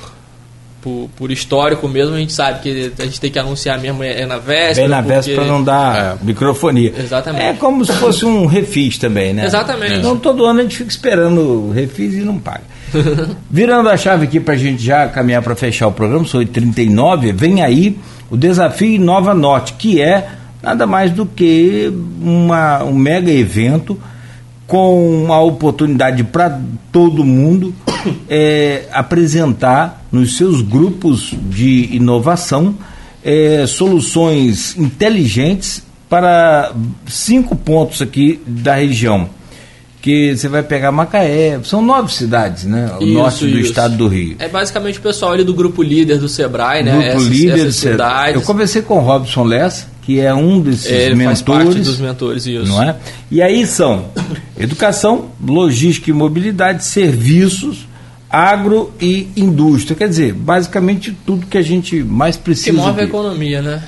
por, 0.83 1.09
por, 1.15 1.31
histórico 1.31 1.87
mesmo, 1.87 2.15
a 2.15 2.19
gente 2.19 2.33
sabe 2.33 2.59
que 2.59 2.91
a 2.99 3.05
gente 3.05 3.19
tem 3.19 3.31
que 3.31 3.39
anunciar 3.39 3.79
mesmo 3.79 4.03
é, 4.03 4.21
é 4.21 4.25
na 4.25 4.37
véspera. 4.37 4.75
Bem 4.75 4.87
na 4.89 5.01
véspera 5.01 5.41
para 5.41 5.51
não 5.51 5.63
dar 5.63 6.17
é. 6.21 6.25
microfonia. 6.25 6.93
Exatamente. 6.97 7.45
É 7.45 7.53
como 7.53 7.85
se 7.85 7.93
fosse 7.93 8.25
um 8.25 8.45
refis 8.45 8.97
também, 8.97 9.33
né? 9.33 9.45
Exatamente. 9.45 9.95
Então 9.95 10.17
todo 10.17 10.45
ano 10.45 10.59
a 10.59 10.63
gente 10.63 10.77
fica 10.77 10.89
esperando 10.89 11.39
o 11.39 11.71
refis 11.71 12.15
e 12.15 12.19
não 12.19 12.37
paga. 12.37 12.63
Virando 13.49 13.89
a 13.89 13.95
chave 13.95 14.25
aqui 14.25 14.39
para 14.39 14.55
a 14.55 14.57
gente 14.57 14.83
já 14.83 15.07
caminhar 15.07 15.41
para 15.41 15.55
fechar 15.55 15.87
o 15.87 15.91
programa, 15.91 16.25
sou 16.25 16.45
39, 16.45 17.31
vem 17.31 17.63
aí 17.63 17.97
o 18.29 18.35
desafio 18.35 18.99
Nova 18.99 19.33
Norte, 19.33 19.73
que 19.73 20.01
é 20.01 20.27
nada 20.61 20.85
mais 20.85 21.11
do 21.11 21.25
que 21.25 21.91
uma, 22.21 22.83
um 22.83 22.93
mega 22.93 23.31
evento 23.31 23.97
com 24.67 25.23
uma 25.23 25.39
oportunidade 25.39 26.23
para 26.23 26.59
todo 26.91 27.23
mundo 27.23 27.73
é, 28.29 28.85
apresentar 28.91 30.05
nos 30.11 30.37
seus 30.37 30.61
grupos 30.61 31.33
de 31.49 31.89
inovação 31.95 32.75
é, 33.23 33.65
soluções 33.65 34.77
inteligentes 34.77 35.83
para 36.09 36.73
cinco 37.07 37.55
pontos 37.55 38.01
aqui 38.01 38.39
da 38.45 38.75
região. 38.75 39.29
Que 40.01 40.35
você 40.35 40.49
vai 40.49 40.61
pegar 40.61 40.91
Macaé, 40.91 41.57
são 41.63 41.81
nove 41.81 42.13
cidades, 42.13 42.65
né? 42.65 42.91
O 42.99 43.03
isso, 43.03 43.13
norte 43.13 43.45
do 43.45 43.57
isso. 43.57 43.69
estado 43.69 43.95
do 43.95 44.09
Rio. 44.09 44.35
É 44.37 44.49
basicamente 44.49 44.99
o 44.99 45.01
pessoal 45.01 45.31
ali 45.31 45.45
do 45.45 45.53
grupo 45.53 45.81
líder 45.81 46.17
do 46.17 46.27
Sebrae, 46.27 46.83
né? 46.83 46.91
Grupo 46.91 47.07
essas, 47.07 47.27
líder 47.27 47.59
essas 47.61 47.75
cidades. 47.77 48.35
Eu 48.35 48.41
conversei 48.41 48.81
com 48.81 48.97
o 48.97 48.99
Robson 48.99 49.45
Lessa, 49.45 49.87
que 50.01 50.19
é 50.19 50.33
um 50.33 50.59
desses 50.59 50.87
Ele 50.87 51.15
mentores. 51.15 51.41
faz 51.41 51.41
parte 51.41 51.79
dos 51.79 51.99
mentores, 51.99 52.45
isso. 52.45 52.65
Não 52.65 52.83
é? 52.83 52.97
E 53.31 53.41
aí 53.41 53.65
são 53.65 54.07
educação, 54.59 55.29
logística 55.41 56.09
e 56.09 56.13
mobilidade, 56.13 56.83
serviços, 56.83 57.87
agro 58.33 58.91
e 58.99 59.29
indústria. 59.37 59.95
Quer 59.95 60.09
dizer, 60.09 60.33
basicamente 60.33 61.15
tudo 61.23 61.45
que 61.45 61.55
a 61.55 61.61
gente 61.61 62.03
mais 62.03 62.35
precisa. 62.35 62.71
Que 62.71 62.75
move 62.75 62.99
a 62.99 63.03
economia, 63.03 63.61
né? 63.61 63.83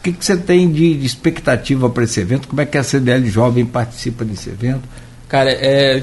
O 0.00 0.02
que, 0.02 0.12
que 0.12 0.24
você 0.24 0.36
tem 0.36 0.70
de 0.72 0.94
de 0.94 1.06
expectativa 1.06 1.88
para 1.88 2.02
esse 2.02 2.18
evento? 2.18 2.48
Como 2.48 2.60
é 2.60 2.66
que 2.66 2.76
a 2.76 2.82
CDL 2.82 3.28
Jovem 3.30 3.64
participa 3.64 4.24
desse 4.24 4.50
evento? 4.50 4.82
Cara, 5.28 5.52
é, 5.52 6.02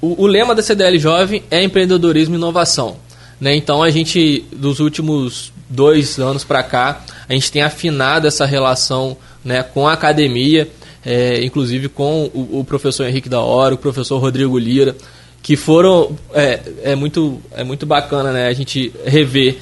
o, 0.00 0.22
o 0.22 0.26
lema 0.26 0.54
da 0.54 0.62
CDL 0.62 0.96
Jovem 0.98 1.42
é 1.50 1.64
empreendedorismo 1.64 2.36
e 2.36 2.38
inovação. 2.38 2.96
Né? 3.40 3.56
Então 3.56 3.82
a 3.82 3.90
gente, 3.90 4.44
dos 4.52 4.78
últimos 4.78 5.52
dois 5.68 6.20
anos 6.20 6.44
para 6.44 6.62
cá, 6.62 7.04
a 7.28 7.32
gente 7.32 7.50
tem 7.50 7.62
afinado 7.62 8.28
essa 8.28 8.46
relação 8.46 9.16
né, 9.44 9.64
com 9.64 9.88
a 9.88 9.92
academia, 9.92 10.68
é, 11.04 11.44
inclusive 11.44 11.88
com 11.88 12.30
o, 12.32 12.60
o 12.60 12.64
professor 12.64 13.04
Henrique 13.06 13.28
da 13.28 13.40
Hora, 13.40 13.74
o 13.74 13.78
professor 13.78 14.18
Rodrigo 14.18 14.56
Lira, 14.58 14.96
que 15.44 15.56
foram. 15.56 16.16
É, 16.32 16.58
é, 16.82 16.94
muito, 16.96 17.38
é 17.52 17.62
muito 17.62 17.84
bacana 17.84 18.32
né, 18.32 18.48
a 18.48 18.52
gente 18.54 18.90
rever, 19.04 19.58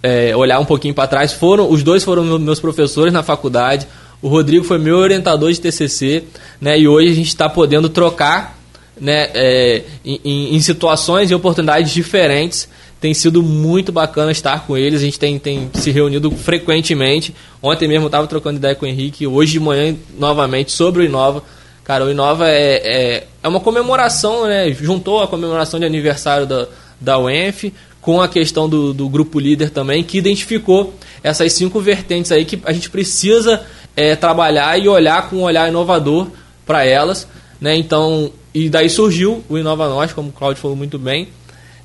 é, 0.00 0.34
olhar 0.36 0.60
um 0.60 0.64
pouquinho 0.64 0.94
para 0.94 1.08
trás. 1.08 1.32
Foram, 1.32 1.68
os 1.68 1.82
dois 1.82 2.04
foram 2.04 2.22
meu- 2.24 2.38
meus 2.38 2.60
professores 2.60 3.12
na 3.12 3.24
faculdade. 3.24 3.86
O 4.22 4.28
Rodrigo 4.28 4.64
foi 4.64 4.78
meu 4.78 4.96
orientador 4.96 5.52
de 5.52 5.60
TCC, 5.60 6.22
né? 6.60 6.78
E 6.78 6.86
hoje 6.86 7.10
a 7.10 7.14
gente 7.14 7.26
está 7.28 7.48
podendo 7.48 7.88
trocar, 7.88 8.56
né? 9.00 9.28
é, 9.34 9.82
em, 10.04 10.54
em- 10.54 10.60
situações 10.60 11.30
e 11.32 11.34
oportunidades 11.34 11.92
diferentes. 11.92 12.68
Tem 13.00 13.12
sido 13.12 13.42
muito 13.42 13.90
bacana 13.90 14.30
estar 14.30 14.66
com 14.66 14.76
eles. 14.76 15.00
A 15.00 15.04
gente 15.04 15.18
tem, 15.18 15.36
tem 15.36 15.68
se 15.74 15.90
reunido 15.90 16.30
frequentemente. 16.30 17.34
Ontem 17.60 17.88
mesmo 17.88 18.06
estava 18.06 18.26
trocando 18.28 18.56
ideia 18.58 18.74
com 18.76 18.86
o 18.86 18.88
Henrique. 18.88 19.26
Hoje 19.26 19.52
de 19.52 19.60
manhã, 19.60 19.96
novamente, 20.16 20.70
sobre 20.70 21.02
o 21.02 21.04
Inova. 21.04 21.42
Cara, 21.88 22.04
o 22.04 22.10
Inova 22.10 22.46
é, 22.46 22.82
é, 22.84 23.26
é 23.42 23.48
uma 23.48 23.60
comemoração, 23.60 24.46
né? 24.46 24.70
Juntou 24.72 25.22
a 25.22 25.26
comemoração 25.26 25.80
de 25.80 25.86
aniversário 25.86 26.46
da, 26.46 26.66
da 27.00 27.18
UENF 27.18 27.72
com 28.02 28.20
a 28.20 28.28
questão 28.28 28.68
do, 28.68 28.92
do 28.92 29.08
grupo 29.08 29.40
líder 29.40 29.70
também, 29.70 30.04
que 30.04 30.18
identificou 30.18 30.92
essas 31.22 31.50
cinco 31.54 31.80
vertentes 31.80 32.30
aí 32.30 32.44
que 32.44 32.60
a 32.66 32.74
gente 32.74 32.90
precisa 32.90 33.62
é, 33.96 34.14
trabalhar 34.14 34.78
e 34.78 34.86
olhar 34.86 35.30
com 35.30 35.36
um 35.36 35.42
olhar 35.44 35.66
inovador 35.66 36.26
para 36.66 36.84
elas. 36.84 37.26
Né? 37.58 37.74
Então, 37.76 38.30
e 38.52 38.68
daí 38.68 38.90
surgiu 38.90 39.42
o 39.48 39.56
Inova 39.56 39.88
Nós, 39.88 40.12
como 40.12 40.28
o 40.28 40.32
Claudio 40.32 40.60
falou 40.60 40.76
muito 40.76 40.98
bem. 40.98 41.28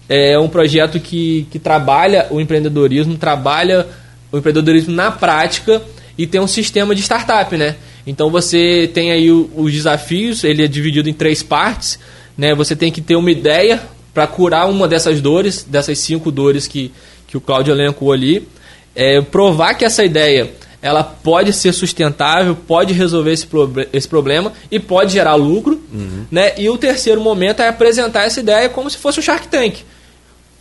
É 0.10 0.38
um 0.38 0.50
projeto 0.50 1.00
que, 1.00 1.48
que 1.50 1.58
trabalha 1.58 2.28
o 2.30 2.42
empreendedorismo, 2.42 3.16
trabalha 3.16 3.88
o 4.34 4.38
empreendedorismo 4.38 4.94
na 4.94 5.12
prática 5.12 5.82
e 6.18 6.28
tem 6.28 6.42
um 6.42 6.48
sistema 6.48 6.94
de 6.94 7.02
startup, 7.02 7.56
né? 7.56 7.78
Então 8.06 8.30
você 8.30 8.90
tem 8.94 9.12
aí 9.12 9.32
o- 9.32 9.50
os 9.56 9.72
desafios, 9.72 10.44
ele 10.44 10.64
é 10.64 10.68
dividido 10.68 11.10
em 11.10 11.14
três 11.14 11.42
partes, 11.42 11.98
né? 12.38 12.54
Você 12.56 12.76
tem 12.76 12.92
que 12.92 13.02
ter 13.02 13.16
uma 13.16 13.32
ideia 13.32 13.82
para 14.14 14.28
curar 14.28 14.70
uma 14.70 14.88
dessas 14.88 15.22
dores, 15.22 15.64
dessas 15.64 15.98
cinco 16.00 16.32
dores 16.32 16.68
que, 16.68 16.92
que 17.28 17.38
o 17.38 17.42
Cláudio 17.42 17.74
elencou 17.74 18.12
ali, 18.12 18.48
é, 18.96 19.22
provar 19.22 19.74
que 19.76 19.86
essa 19.86 20.04
ideia 20.04 20.52
ela 20.82 21.02
pode 21.02 21.54
ser 21.54 21.72
sustentável, 21.72 22.56
pode 22.68 22.94
resolver 22.94 23.32
esse, 23.32 23.48
esse 23.94 24.08
problema 24.08 24.52
e 24.70 24.78
pode 24.80 25.14
gerar 25.14 25.36
lucro, 25.36 25.82
né? 26.30 26.52
E 26.58 26.70
o 26.70 26.78
terceiro 26.78 27.22
momento 27.22 27.62
é 27.62 27.70
apresentar 27.70 28.26
essa 28.26 28.42
ideia 28.42 28.68
como 28.68 28.90
se 28.90 28.98
fosse 28.98 29.18
o 29.20 29.22
Shark 29.24 29.48
Tank. 29.48 29.78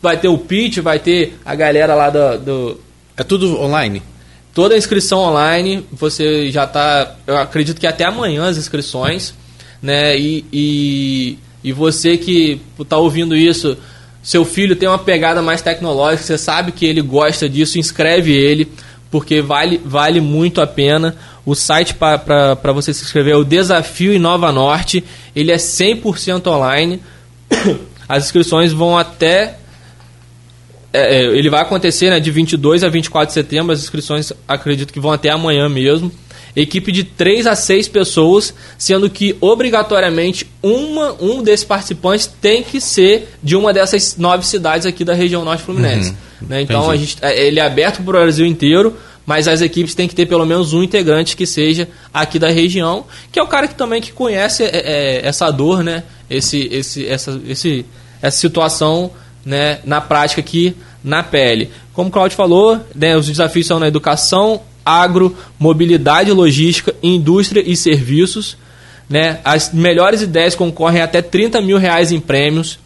Vai 0.01 0.17
ter 0.17 0.29
o 0.29 0.39
pitch, 0.39 0.79
vai 0.79 0.99
ter 1.01 1.37
a 1.45 1.55
galera 1.57 1.95
lá 1.97 2.09
do, 2.09 2.39
do 2.39 2.81
É 3.17 3.25
tudo 3.25 3.61
online? 3.61 4.01
Toda 4.55 4.75
a 4.75 4.79
inscrição 4.79 5.21
online, 5.21 5.87
você 5.91 6.51
já 6.51 6.65
está, 6.65 7.17
eu 7.27 7.37
acredito 7.37 7.81
que 7.81 7.87
até 7.87 8.05
amanhã 8.05 8.47
as 8.47 8.57
inscrições, 8.57 9.35
né? 9.81 10.17
E, 10.19 10.45
e, 10.53 11.39
e 11.65 11.73
você 11.73 12.17
que 12.17 12.61
está 12.79 12.97
ouvindo 12.99 13.35
isso, 13.35 13.77
seu 14.23 14.45
filho 14.45 14.77
tem 14.77 14.89
uma 14.89 14.99
pegada 14.99 15.43
mais 15.43 15.63
tecnológica, 15.63 16.25
você 16.25 16.39
sabe 16.39 16.73
que 16.73 16.87
ele 16.87 17.01
gosta 17.01 17.49
disso, 17.49 17.79
inscreve 17.79 18.33
ele, 18.33 18.69
porque 19.11 19.41
vale, 19.41 19.81
vale 19.85 20.21
muito 20.21 20.61
a 20.61 20.67
pena. 20.67 21.17
O 21.45 21.55
site 21.55 21.95
para 21.95 22.73
você 22.73 22.95
se 22.95 23.05
inscrever 23.05 23.35
é 23.35 23.37
o 23.37 23.45
Desafio 23.45 24.13
Inova 24.13 24.53
Norte, 24.53 25.03
ele 25.35 25.51
é 25.51 25.57
100% 25.57 26.47
online. 26.47 27.01
As 28.09 28.25
inscrições 28.25 28.73
vão 28.73 28.97
até 28.99 29.57
é, 30.93 31.17
é, 31.17 31.25
ele 31.25 31.49
vai 31.49 31.63
acontecer 31.63 32.11
né, 32.11 32.21
de 32.21 32.31
22 32.31 32.85
a 32.85 32.89
24 32.89 33.29
de 33.29 33.33
setembro. 33.33 33.73
As 33.73 33.81
inscrições 33.81 34.33
acredito 34.47 34.93
que 34.93 35.01
vão 35.01 35.11
até 35.11 35.31
amanhã 35.31 35.69
mesmo. 35.69 36.13
Equipe 36.55 36.93
de 36.93 37.03
3 37.03 37.47
a 37.47 37.57
6 37.57 37.89
pessoas, 37.89 38.53
sendo 38.77 39.09
que 39.09 39.35
obrigatoriamente 39.41 40.47
uma, 40.63 41.17
um 41.19 41.43
desses 41.43 41.65
participantes 41.65 42.27
tem 42.27 42.63
que 42.63 42.79
ser 42.79 43.31
de 43.43 43.57
uma 43.57 43.73
dessas 43.73 44.19
nove 44.19 44.47
cidades 44.47 44.87
aqui 44.87 45.03
da 45.03 45.15
região 45.15 45.45
norte 45.47 45.63
fluminense. 45.63 46.15
Né, 46.43 46.61
então 46.61 46.91
a 46.91 46.97
gente, 46.97 47.17
é, 47.23 47.47
ele 47.47 47.59
é 47.59 47.65
aberto 47.65 48.03
para 48.03 48.03
o 48.03 48.21
Brasil 48.21 48.45
inteiro, 48.45 48.95
mas 49.25 49.49
as 49.49 49.63
equipes 49.63 49.95
têm 49.95 50.07
que 50.07 50.15
ter 50.15 50.27
pelo 50.27 50.45
menos 50.45 50.75
um 50.75 50.83
integrante 50.83 51.37
que 51.37 51.47
seja 51.47 51.89
aqui 52.13 52.39
da 52.39 52.51
região, 52.51 53.07
que 53.31 53.39
é 53.39 53.43
o 53.43 53.47
cara 53.47 53.67
que 53.67 53.75
também 53.75 54.03
que 54.03 54.13
conhece 54.13 54.63
é, 54.65 54.69
é, 54.75 55.27
essa 55.27 55.51
dor, 55.51 55.83
né? 55.83 56.03
Esse, 56.29 56.69
esse, 56.71 57.07
essa, 57.07 57.41
esse, 57.47 57.87
essa 58.21 58.37
situação 58.37 59.11
né, 59.45 59.79
na 59.85 60.01
prática 60.01 60.41
aqui 60.41 60.75
na 61.03 61.23
pele. 61.23 61.71
Como 61.93 62.09
o 62.09 62.13
Claudio 62.13 62.37
falou, 62.37 62.81
né, 62.95 63.17
os 63.17 63.27
desafios 63.27 63.67
são 63.67 63.79
na 63.79 63.89
educação, 63.89 64.61
agro, 64.85 65.37
mobilidade, 65.59 66.31
logística, 66.33 66.95
indústria 67.03 67.63
e 67.67 67.77
serviços. 67.77 68.57
Né? 69.09 69.41
As 69.45 69.73
melhores 69.73 70.23
ideias 70.23 70.55
concorrem 70.55 71.03
até 71.03 71.21
30 71.21 71.61
mil 71.61 71.77
reais 71.79 72.13
em 72.13 72.21
prêmios. 72.21 72.79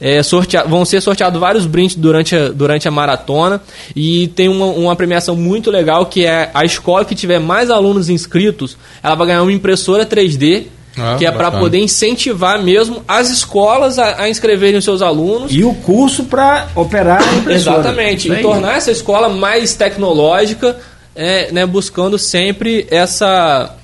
É, 0.00 0.22
sortea- 0.22 0.62
vão 0.64 0.84
ser 0.84 1.00
sorteados 1.00 1.40
vários 1.40 1.66
brindes 1.66 1.96
durante 1.96 2.34
a, 2.36 2.50
durante 2.50 2.86
a 2.86 2.90
maratona 2.90 3.60
e 3.96 4.28
tem 4.28 4.48
uma, 4.48 4.66
uma 4.66 4.94
premiação 4.94 5.34
muito 5.34 5.72
legal 5.72 6.06
que 6.06 6.24
é 6.24 6.52
a 6.54 6.64
escola 6.64 7.04
que 7.04 7.16
tiver 7.16 7.40
mais 7.40 7.68
alunos 7.68 8.08
inscritos, 8.08 8.78
ela 9.02 9.16
vai 9.16 9.26
ganhar 9.26 9.42
uma 9.42 9.52
impressora 9.52 10.06
3D 10.06 10.66
Ah, 11.00 11.16
que 11.18 11.24
é 11.26 11.30
para 11.30 11.50
poder 11.50 11.78
incentivar 11.78 12.62
mesmo 12.62 13.02
as 13.06 13.30
escolas 13.30 13.98
a, 13.98 14.22
a 14.22 14.28
inscreverem 14.28 14.78
os 14.78 14.84
seus 14.84 15.00
alunos 15.02 15.52
E 15.52 15.62
o 15.64 15.74
curso 15.74 16.24
para 16.24 16.68
operar 16.74 17.22
a 17.22 17.34
impressora. 17.36 17.78
Exatamente, 17.80 18.28
Isso 18.28 18.36
e 18.38 18.42
tornar 18.42 18.76
essa 18.76 18.90
escola 18.90 19.28
mais 19.28 19.74
tecnológica, 19.74 20.76
é, 21.14 21.50
né, 21.52 21.64
buscando 21.66 22.18
sempre 22.18 22.86
essa, 22.90 23.74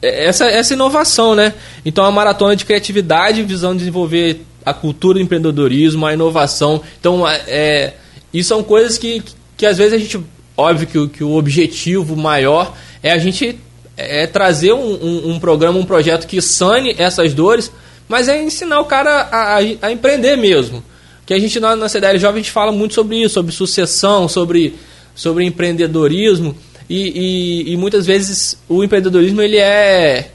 essa, 0.00 0.46
essa 0.46 0.72
inovação, 0.74 1.34
né? 1.34 1.52
Então, 1.84 2.04
a 2.04 2.10
maratona 2.10 2.56
de 2.56 2.64
criatividade 2.64 3.42
visando 3.42 3.78
desenvolver 3.78 4.44
a 4.64 4.72
cultura 4.72 5.18
do 5.18 5.22
empreendedorismo, 5.22 6.06
a 6.06 6.12
inovação. 6.14 6.80
Então, 7.00 7.28
é, 7.28 7.40
é, 7.46 7.94
isso 8.32 8.48
são 8.48 8.62
coisas 8.62 8.98
que, 8.98 9.22
que 9.56 9.66
às 9.66 9.78
vezes 9.78 9.92
a 9.94 9.98
gente. 9.98 10.18
Óbvio 10.56 10.86
que, 10.86 10.98
o- 10.98 11.08
que 11.08 11.24
o 11.24 11.34
objetivo 11.34 12.14
maior 12.16 12.74
é 13.02 13.10
a 13.10 13.18
gente 13.18 13.58
é 13.96 14.26
trazer 14.26 14.72
um, 14.72 14.94
um, 14.94 15.30
um 15.32 15.40
programa, 15.40 15.78
um 15.78 15.84
projeto 15.84 16.26
que 16.26 16.40
sane 16.40 16.94
essas 16.98 17.34
dores, 17.34 17.70
mas 18.08 18.28
é 18.28 18.42
ensinar 18.42 18.80
o 18.80 18.84
cara 18.84 19.28
a, 19.30 19.58
a, 19.58 19.58
a 19.82 19.92
empreender 19.92 20.36
mesmo. 20.36 20.82
Que 21.24 21.34
a 21.34 21.38
gente 21.38 21.60
na, 21.60 21.76
na 21.76 21.88
CDL 21.88 22.18
Jovem 22.18 22.40
a 22.40 22.42
gente 22.42 22.52
fala 22.52 22.72
muito 22.72 22.94
sobre 22.94 23.22
isso, 23.22 23.34
sobre 23.34 23.52
sucessão, 23.52 24.28
sobre, 24.28 24.74
sobre 25.14 25.44
empreendedorismo 25.44 26.56
e, 26.88 27.66
e, 27.68 27.72
e 27.72 27.76
muitas 27.76 28.06
vezes 28.06 28.58
o 28.68 28.82
empreendedorismo 28.82 29.40
ele 29.40 29.56
é 29.56 30.30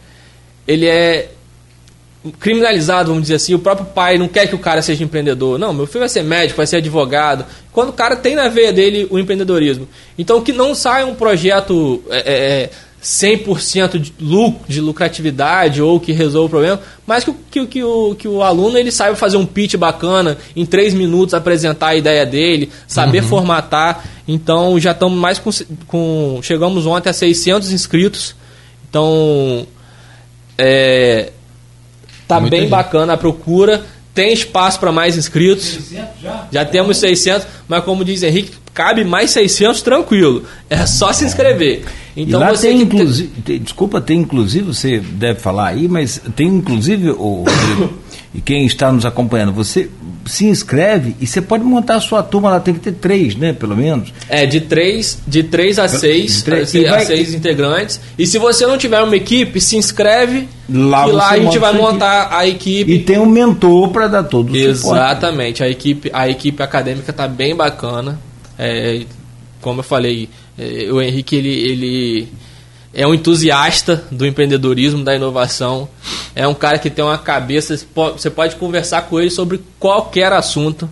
ele 0.68 0.86
é 0.86 1.30
criminalizado, 2.40 3.10
vamos 3.10 3.24
dizer 3.24 3.36
assim. 3.36 3.54
O 3.54 3.60
próprio 3.60 3.88
pai 3.88 4.18
não 4.18 4.28
quer 4.28 4.48
que 4.48 4.56
o 4.56 4.60
cara 4.60 4.82
seja 4.82 5.04
empreendedor. 5.04 5.58
Não, 5.58 5.74
meu 5.74 5.88
filho 5.88 6.00
vai 6.00 6.10
ser 6.10 6.24
médico, 6.24 6.58
vai 6.58 6.68
ser 6.68 6.78
advogado. 6.78 7.46
Quando 7.72 7.90
o 7.90 7.94
cara 7.94 8.16
tem 8.16 8.36
na 8.36 8.50
veia 8.50 8.74
dele 8.74 9.08
o 9.10 9.18
empreendedorismo. 9.18 9.88
Então, 10.18 10.42
que 10.42 10.52
não 10.52 10.76
saia 10.76 11.06
um 11.06 11.16
projeto 11.16 12.04
é, 12.10 12.18
é, 12.18 12.70
100% 13.08 13.98
de, 14.00 14.14
lucro, 14.20 14.66
de 14.68 14.82
lucratividade 14.82 15.82
ou 15.82 15.98
que 15.98 16.12
resolva 16.12 16.46
o 16.48 16.50
problema, 16.50 16.82
mas 17.06 17.24
que, 17.24 17.30
o- 17.30 17.36
que, 17.50 17.60
o- 17.62 17.68
que, 17.68 17.82
o, 17.84 18.16
que 18.16 18.28
o 18.28 18.44
aluno 18.44 18.78
ele 18.78 18.92
saiba 18.92 19.16
fazer 19.16 19.38
um 19.38 19.46
pitch 19.46 19.76
bacana, 19.76 20.38
em 20.54 20.66
três 20.66 20.94
minutos 20.94 21.34
apresentar 21.34 21.88
a 21.88 21.96
ideia 21.96 22.26
dele, 22.26 22.70
saber 22.86 23.24
formatar. 23.24 24.04
Então, 24.28 24.78
já 24.78 24.92
estamos 24.92 25.18
mais 25.18 25.40
com, 25.40 25.50
com... 25.88 26.40
Chegamos 26.44 26.86
ontem 26.86 27.10
a 27.10 27.14
600 27.14 27.72
inscritos. 27.72 28.36
Então, 28.90 29.66
é, 30.58 31.32
Tá 32.28 32.42
Muita 32.42 32.52
bem 32.52 32.62
gente. 32.64 32.70
bacana 32.72 33.14
a 33.14 33.18
procura. 33.18 33.86
Tem 34.14 34.34
espaço 34.34 34.82
para 34.82 34.92
mais 34.92 35.16
inscritos. 35.16 35.78
já? 36.52 36.66
temos 36.66 36.98
600, 36.98 37.48
mas 37.70 37.84
como 37.86 38.04
diz 38.04 38.22
Henrique, 38.22 38.52
cabe 38.78 39.04
mais 39.04 39.32
600 39.32 39.82
tranquilo. 39.82 40.44
É 40.70 40.86
só 40.86 41.12
se 41.12 41.26
inscrever. 41.26 41.84
Então 42.16 42.40
e 42.40 42.44
lá 42.44 42.56
você 42.56 42.68
tem 42.68 42.78
que 42.78 42.84
inclusive, 42.84 43.30
tem- 43.44 43.60
desculpa, 43.60 44.00
tem 44.00 44.20
inclusive, 44.20 44.66
você 44.66 45.00
deve 45.00 45.40
falar 45.40 45.70
aí, 45.70 45.88
mas 45.88 46.22
tem 46.36 46.48
inclusive, 46.48 47.10
o 47.10 47.44
Rodrigo, 47.44 47.98
e 48.36 48.40
quem 48.42 48.68
está 48.68 48.92
nos 48.92 49.04
acompanhando, 49.04 49.52
você 49.52 49.90
se 50.28 50.46
inscreve 50.46 51.16
e 51.20 51.26
você 51.26 51.42
pode 51.42 51.64
montar 51.64 51.96
a 51.96 52.00
sua 52.00 52.22
turma, 52.22 52.52
lá 52.52 52.60
tem 52.60 52.76
que 52.76 52.80
ter 52.82 52.92
três, 52.92 53.36
né, 53.36 53.52
pelo 53.52 53.76
menos. 53.76 54.14
É, 54.30 54.46
de 54.46 54.62
três, 54.62 55.20
de 55.26 55.42
três 55.42 55.80
a 55.80 55.88
seis, 55.88 56.44
três, 56.44 56.76
a, 56.76 56.90
vai, 56.92 57.06
seis 57.06 57.34
integrantes. 57.34 58.00
E 58.18 58.28
se 58.28 58.38
você 58.38 58.68
não 58.68 58.78
tiver 58.78 59.02
uma 59.02 59.16
equipe, 59.16 59.60
se 59.60 59.76
inscreve 59.76 60.48
lá, 60.70 61.08
e 61.08 61.12
lá 61.12 61.30
a 61.32 61.40
gente 61.40 61.58
vai 61.58 61.74
montar 61.74 62.26
equipe. 62.26 62.36
a 62.36 62.48
equipe. 62.48 62.92
E 62.94 63.00
tem 63.00 63.18
um 63.18 63.26
mentor 63.26 63.90
para 63.90 64.08
dar 64.08 64.24
todo 64.24 64.54
o 64.54 64.56
Exatamente, 64.56 65.64
a 65.64 65.70
equipe, 65.70 66.12
a 66.14 66.30
equipe 66.30 66.62
acadêmica 66.62 67.10
está 67.10 67.28
bem 67.28 67.56
bacana. 67.56 68.20
É, 68.58 69.06
como 69.62 69.80
eu 69.80 69.84
falei, 69.84 70.30
é, 70.58 70.92
o 70.92 71.02
Henrique 71.02 71.36
ele, 71.36 71.50
ele 71.50 72.28
é 72.94 73.06
um 73.06 73.14
entusiasta 73.14 74.04
do 74.12 74.26
empreendedorismo, 74.26 75.04
da 75.04 75.16
inovação. 75.16 75.88
É 76.36 76.48
um 76.48 76.54
cara 76.54 76.80
que 76.80 76.90
tem 76.90 77.04
uma 77.04 77.18
cabeça. 77.18 77.80
Você 77.96 78.30
pode 78.30 78.56
conversar 78.56 79.04
com 79.04 79.20
ele 79.20 79.30
sobre 79.30 79.62
qualquer 79.80 80.32
assunto. 80.34 80.90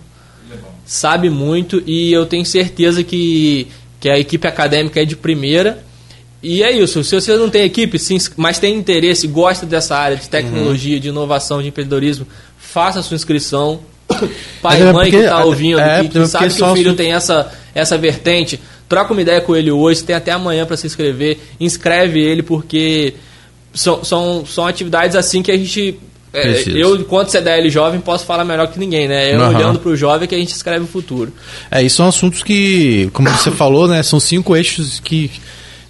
Sabe 0.84 1.28
muito 1.28 1.82
e 1.84 2.12
eu 2.12 2.24
tenho 2.26 2.46
certeza 2.46 3.02
que, 3.02 3.66
que 3.98 4.08
a 4.08 4.16
equipe 4.16 4.46
acadêmica 4.46 5.02
é 5.02 5.04
de 5.04 5.16
primeira. 5.16 5.84
E 6.40 6.62
é 6.62 6.70
isso. 6.70 7.02
Se 7.02 7.20
você 7.20 7.36
não 7.36 7.50
tem 7.50 7.64
equipe, 7.64 7.98
sim, 7.98 8.18
mas 8.36 8.60
tem 8.60 8.76
interesse, 8.76 9.26
gosta 9.26 9.66
dessa 9.66 9.96
área 9.96 10.16
de 10.16 10.28
tecnologia, 10.28 10.94
uhum. 10.94 11.00
de 11.00 11.08
inovação, 11.08 11.60
de 11.60 11.68
empreendedorismo, 11.68 12.24
faça 12.56 13.00
a 13.00 13.02
sua 13.02 13.16
inscrição. 13.16 13.80
Pai 14.62 14.78
e 14.78 14.82
é 14.82 14.92
mãe 14.92 15.10
porque, 15.10 15.18
que 15.18 15.22
está 15.24 15.44
ouvindo, 15.44 15.80
é, 15.80 16.02
que, 16.02 16.08
que 16.08 16.26
sabe 16.26 16.54
que 16.54 16.62
o 16.62 16.74
filho 16.74 16.94
tem 16.94 17.12
essa, 17.12 17.52
essa 17.74 17.96
vertente 17.98 18.60
Troca 18.88 19.12
uma 19.12 19.22
ideia 19.22 19.40
com 19.40 19.56
ele 19.56 19.70
hoje, 19.70 20.04
tem 20.04 20.14
até 20.14 20.30
amanhã 20.30 20.64
para 20.64 20.76
se 20.76 20.86
inscrever. 20.86 21.38
Inscreve 21.58 22.20
ele, 22.20 22.42
porque 22.42 23.14
são, 23.74 24.04
são, 24.04 24.46
são 24.46 24.66
atividades 24.66 25.16
assim 25.16 25.42
que 25.42 25.50
a 25.50 25.56
gente. 25.56 25.98
É, 26.32 26.62
eu, 26.68 26.94
enquanto 26.96 27.30
CDL 27.30 27.68
jovem, 27.68 27.98
posso 27.98 28.24
falar 28.24 28.44
melhor 28.44 28.68
que 28.68 28.78
ninguém, 28.78 29.08
né? 29.08 29.34
Eu 29.34 29.40
uhum. 29.40 29.48
olhando 29.48 29.78
para 29.80 29.90
o 29.90 29.96
jovem 29.96 30.28
que 30.28 30.34
a 30.34 30.38
gente 30.38 30.50
escreve 30.50 30.84
o 30.84 30.88
futuro. 30.88 31.32
É, 31.70 31.82
e 31.82 31.90
são 31.90 32.06
assuntos 32.06 32.42
que, 32.42 33.10
como 33.12 33.28
você 33.28 33.50
falou, 33.52 33.88
né? 33.88 34.02
São 34.02 34.20
cinco 34.20 34.54
eixos 34.54 35.00
que 35.00 35.30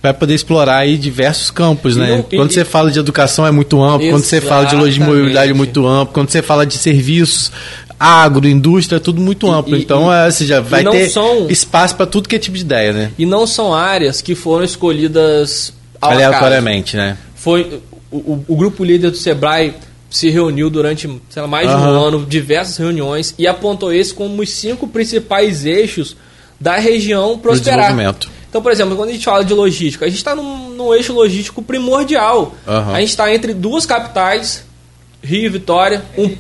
vai 0.03 0.15
poder 0.15 0.35
explorar 0.35 0.79
aí 0.79 0.97
diversos 0.97 1.51
campos, 1.51 1.97
né? 1.97 2.17
Não, 2.17 2.23
quando 2.23 2.51
e, 2.51 2.55
você 2.55 2.65
fala 2.65 2.91
de 2.91 2.99
educação 2.99 3.47
é 3.47 3.51
muito 3.51 3.83
amplo, 3.83 4.09
quando 4.09 4.23
você 4.23 4.41
fala 4.41 4.65
de 4.65 4.77
logística 4.77 5.05
mobilidade 5.05 5.51
é 5.51 5.55
muito 5.55 5.87
amplo, 5.87 6.15
quando 6.15 6.31
você 6.31 6.41
fala 6.41 6.65
de 6.65 6.75
serviços, 6.75 7.51
agro, 7.99 8.47
indústria, 8.47 9.01
tudo 9.01 9.21
muito 9.21 9.51
amplo. 9.51 9.77
E, 9.77 9.83
então, 9.83 10.13
e, 10.13 10.15
é, 10.15 10.31
você 10.31 10.47
já 10.47 10.61
vai 10.61 10.85
ter 10.85 11.09
são, 11.11 11.49
espaço 11.49 11.97
para 11.97 12.07
tudo 12.07 12.29
que 12.29 12.37
é 12.37 12.39
tipo 12.39 12.57
de 12.57 12.63
ideia, 12.63 12.93
né? 12.93 13.13
E 13.19 13.27
não 13.27 13.47
são 13.47 13.75
áreas 13.75 14.21
que 14.21 14.35
foram 14.35 14.65
escolhidas 14.65 15.73
aleatoriamente, 16.01 16.97
né? 16.97 17.17
Foi 17.35 17.81
o, 18.11 18.17
o, 18.17 18.45
o, 18.49 18.57
grupo 18.57 18.85
líder 18.85 19.11
do 19.11 19.17
Sebrae 19.17 19.75
se 20.11 20.31
reuniu 20.31 20.71
durante 20.71 21.09
lá, 21.35 21.47
mais 21.47 21.71
uhum. 21.71 21.77
de 21.77 21.83
um 21.83 21.89
ano, 21.89 22.27
diversas 22.27 22.77
reuniões 22.77 23.35
e 23.39 23.47
apontou 23.47 23.93
esse 23.93 24.15
como 24.15 24.43
os 24.43 24.51
cinco 24.51 24.87
principais 24.87 25.65
eixos 25.65 26.17
da 26.61 26.77
região 26.77 27.39
prosperar. 27.39 27.95
Então, 28.49 28.63
por 28.63 28.73
exemplo, 28.73 28.97
quando 28.97 29.11
a 29.11 29.13
gente 29.13 29.25
fala 29.25 29.45
de 29.45 29.53
logística, 29.53 30.07
a 30.07 30.09
gente 30.09 30.19
está 30.19 30.35
num, 30.35 30.71
num, 30.71 30.95
eixo 30.95 31.13
logístico 31.13 31.61
primordial. 31.61 32.55
Uhum. 32.67 32.95
A 32.95 33.01
gente 33.01 33.11
está 33.11 33.33
entre 33.35 33.53
duas 33.53 33.85
capitais, 33.85 34.65
Rio 35.27 35.47
e 35.47 35.49
Vitória, 35.49 36.03
um, 36.17 36.31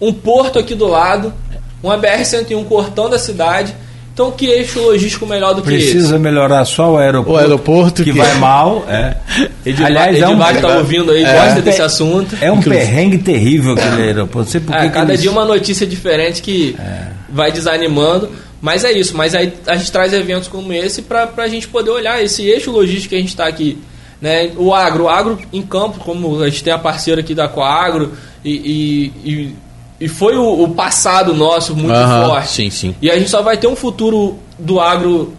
um 0.00 0.12
porto 0.12 0.58
aqui 0.58 0.74
do 0.74 0.86
lado, 0.86 1.34
uma 1.82 1.98
BR-101 1.98 2.64
cortando 2.66 3.14
a 3.14 3.18
cidade. 3.18 3.74
Então, 4.14 4.32
que 4.32 4.46
eixo 4.46 4.80
logístico 4.80 5.26
melhor 5.26 5.54
do 5.54 5.62
Precisa 5.62 5.78
que 5.78 5.84
esse? 5.84 5.96
Precisa 5.98 6.18
melhorar 6.18 6.64
só 6.64 6.92
o 6.92 6.96
aeroporto. 6.96 7.32
O 7.32 7.36
aeroporto 7.36 8.02
que, 8.02 8.12
que 8.12 8.18
vai 8.18 8.34
mal. 8.38 8.84
É. 8.90 9.16
Edivar, 9.64 9.86
Aliás, 9.86 10.16
Edivar 10.16 10.50
é 10.50 10.52
um, 10.52 10.56
está 10.56 10.78
ouvindo 10.78 11.12
aí, 11.12 11.22
é, 11.22 11.32
gosta 11.32 11.62
desse 11.62 11.82
assunto. 11.82 12.36
É 12.40 12.50
um 12.50 12.60
perrengue 12.60 13.18
terrível 13.18 13.74
aquele 13.74 14.02
aeroporto. 14.08 14.50
Sei 14.50 14.60
por 14.60 14.74
é, 14.74 14.88
cada 14.88 15.12
eles... 15.12 15.22
dia 15.22 15.30
uma 15.30 15.44
notícia 15.44 15.86
diferente 15.86 16.42
que 16.42 16.74
é. 16.78 17.08
vai 17.28 17.52
desanimando. 17.52 18.28
Mas 18.60 18.84
é 18.84 18.90
isso. 18.90 19.16
Mas 19.16 19.34
aí 19.36 19.52
a 19.66 19.76
gente 19.76 19.92
traz 19.92 20.12
eventos 20.12 20.48
como 20.48 20.72
esse 20.72 21.02
para 21.02 21.30
a 21.36 21.48
gente 21.48 21.68
poder 21.68 21.90
olhar 21.90 22.22
esse 22.22 22.44
eixo 22.44 22.72
logístico 22.72 23.10
que 23.10 23.16
a 23.16 23.20
gente 23.20 23.28
está 23.28 23.46
aqui. 23.46 23.78
Né? 24.20 24.50
O 24.56 24.74
agro, 24.74 25.04
o 25.04 25.08
agro 25.08 25.38
em 25.52 25.62
campo, 25.62 25.98
como 26.00 26.42
a 26.42 26.48
gente 26.48 26.64
tem 26.64 26.72
a 26.72 26.78
parceira 26.78 27.20
aqui 27.20 27.34
da 27.34 27.48
Coagro, 27.48 28.12
e, 28.44 29.12
e, 29.24 29.54
e 30.00 30.08
foi 30.08 30.36
o, 30.36 30.62
o, 30.62 30.68
passado 30.70 31.34
nosso 31.34 31.74
muito 31.74 31.94
forte. 31.94 32.50
Sim, 32.50 32.70
sim. 32.70 32.94
E 33.00 33.10
a 33.10 33.16
gente 33.16 33.30
só 33.30 33.42
vai 33.42 33.56
ter 33.56 33.66
um 33.66 33.76
futuro 33.76 34.38
do 34.58 34.80
agro 34.80 35.32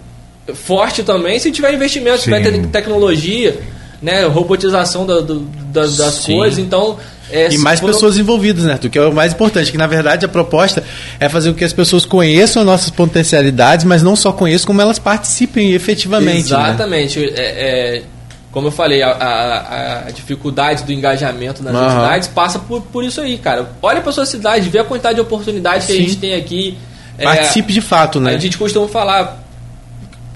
forte 0.53 1.03
também 1.03 1.39
se 1.39 1.51
tiver 1.51 1.73
investimento, 1.73 2.19
se 2.19 2.23
tiver 2.23 2.41
te 2.41 2.68
tecnologia, 2.68 3.60
né, 4.01 4.26
robotização 4.26 5.06
da, 5.06 5.19
do, 5.19 5.39
da, 5.39 5.81
das 5.81 6.14
sim. 6.15 6.34
coisas. 6.34 6.57
Então, 6.57 6.97
é, 7.31 7.53
e 7.53 7.57
mais 7.57 7.80
pessoas 7.80 8.18
envolvidas, 8.18 8.64
né? 8.64 8.77
Que 8.77 8.97
é 8.97 9.01
o 9.06 9.14
mais 9.14 9.34
importante, 9.34 9.72
que 9.72 9.77
na 9.77 9.88
verdade 9.88 10.26
a 10.26 10.27
proposta 10.27 10.84
é 11.19 11.30
fazer 11.30 11.51
com 11.51 11.57
que 11.57 11.64
as 11.64 11.73
pessoas 11.73 12.06
conheçam 12.06 12.61
as 12.61 12.65
nossas 12.65 12.89
potencialidades, 12.89 13.85
mas 13.85 14.01
não 14.01 14.15
só 14.15 14.31
conheçam, 14.31 14.68
como 14.68 14.81
elas 14.81 14.97
participem 14.97 15.73
efetivamente. 15.73 16.34
Né? 16.34 16.39
Exatamente. 16.39 17.19
Né? 17.19 17.26
É, 17.35 17.97
é, 17.97 18.03
como 18.51 18.67
eu 18.67 18.71
falei, 18.71 19.03
a, 19.03 19.11
a, 19.11 20.07
a, 20.07 20.11
dificuldade 20.11 20.84
do 20.84 20.91
engajamento 20.91 21.61
nas 21.63 21.76
uhum. 21.76 21.85
entidades 21.85 22.27
passa 22.27 22.57
por, 22.57 22.81
por 22.81 23.03
isso 23.03 23.21
aí, 23.21 23.38
cara. 23.38 23.71
Olha 23.81 24.01
para 24.01 24.11
sua 24.11 24.26
cidade, 24.26 24.69
vê 24.69 24.80
a 24.80 24.84
quantidade 24.84 25.15
de 25.15 25.21
oportunidades 25.21 25.85
que 25.85 25.93
a 25.93 25.95
gente 25.95 26.17
tem 26.17 26.34
aqui. 26.34 26.77
É, 27.17 27.26
Participe 27.26 27.71
é, 27.71 27.73
de 27.73 27.81
fato, 27.81 28.19
né? 28.19 28.34
A 28.34 28.39
gente 28.39 28.57
costuma 28.57 28.88
falar, 28.88 29.43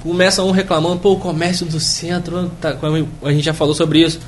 começa 0.03 0.44
um 0.44 0.52
reclamando, 0.52 0.99
pô, 0.99 1.14
o 1.14 1.19
comércio 1.19 1.65
do 1.65 1.80
centro, 1.80 2.52
tá, 2.61 2.76
a 3.23 3.31
gente 3.31 3.45
já 3.45 3.53
falou 3.53 3.73
sobre 3.73 4.03
isso. 4.03 4.19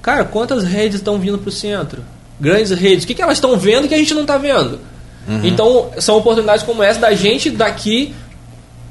Cara, 0.00 0.24
quantas 0.24 0.62
redes 0.62 0.96
estão 0.96 1.18
vindo 1.18 1.38
para 1.38 1.48
o 1.48 1.52
centro? 1.52 2.04
Grandes 2.40 2.70
redes. 2.70 3.04
O 3.04 3.06
que, 3.06 3.14
que 3.14 3.22
elas 3.22 3.38
estão 3.38 3.56
vendo 3.56 3.88
que 3.88 3.94
a 3.94 3.98
gente 3.98 4.14
não 4.14 4.22
está 4.22 4.36
vendo? 4.36 4.78
Uhum. 5.28 5.44
Então, 5.44 5.90
são 5.98 6.16
oportunidades 6.16 6.64
como 6.64 6.82
essa 6.82 7.00
da 7.00 7.14
gente 7.14 7.50
daqui 7.50 8.14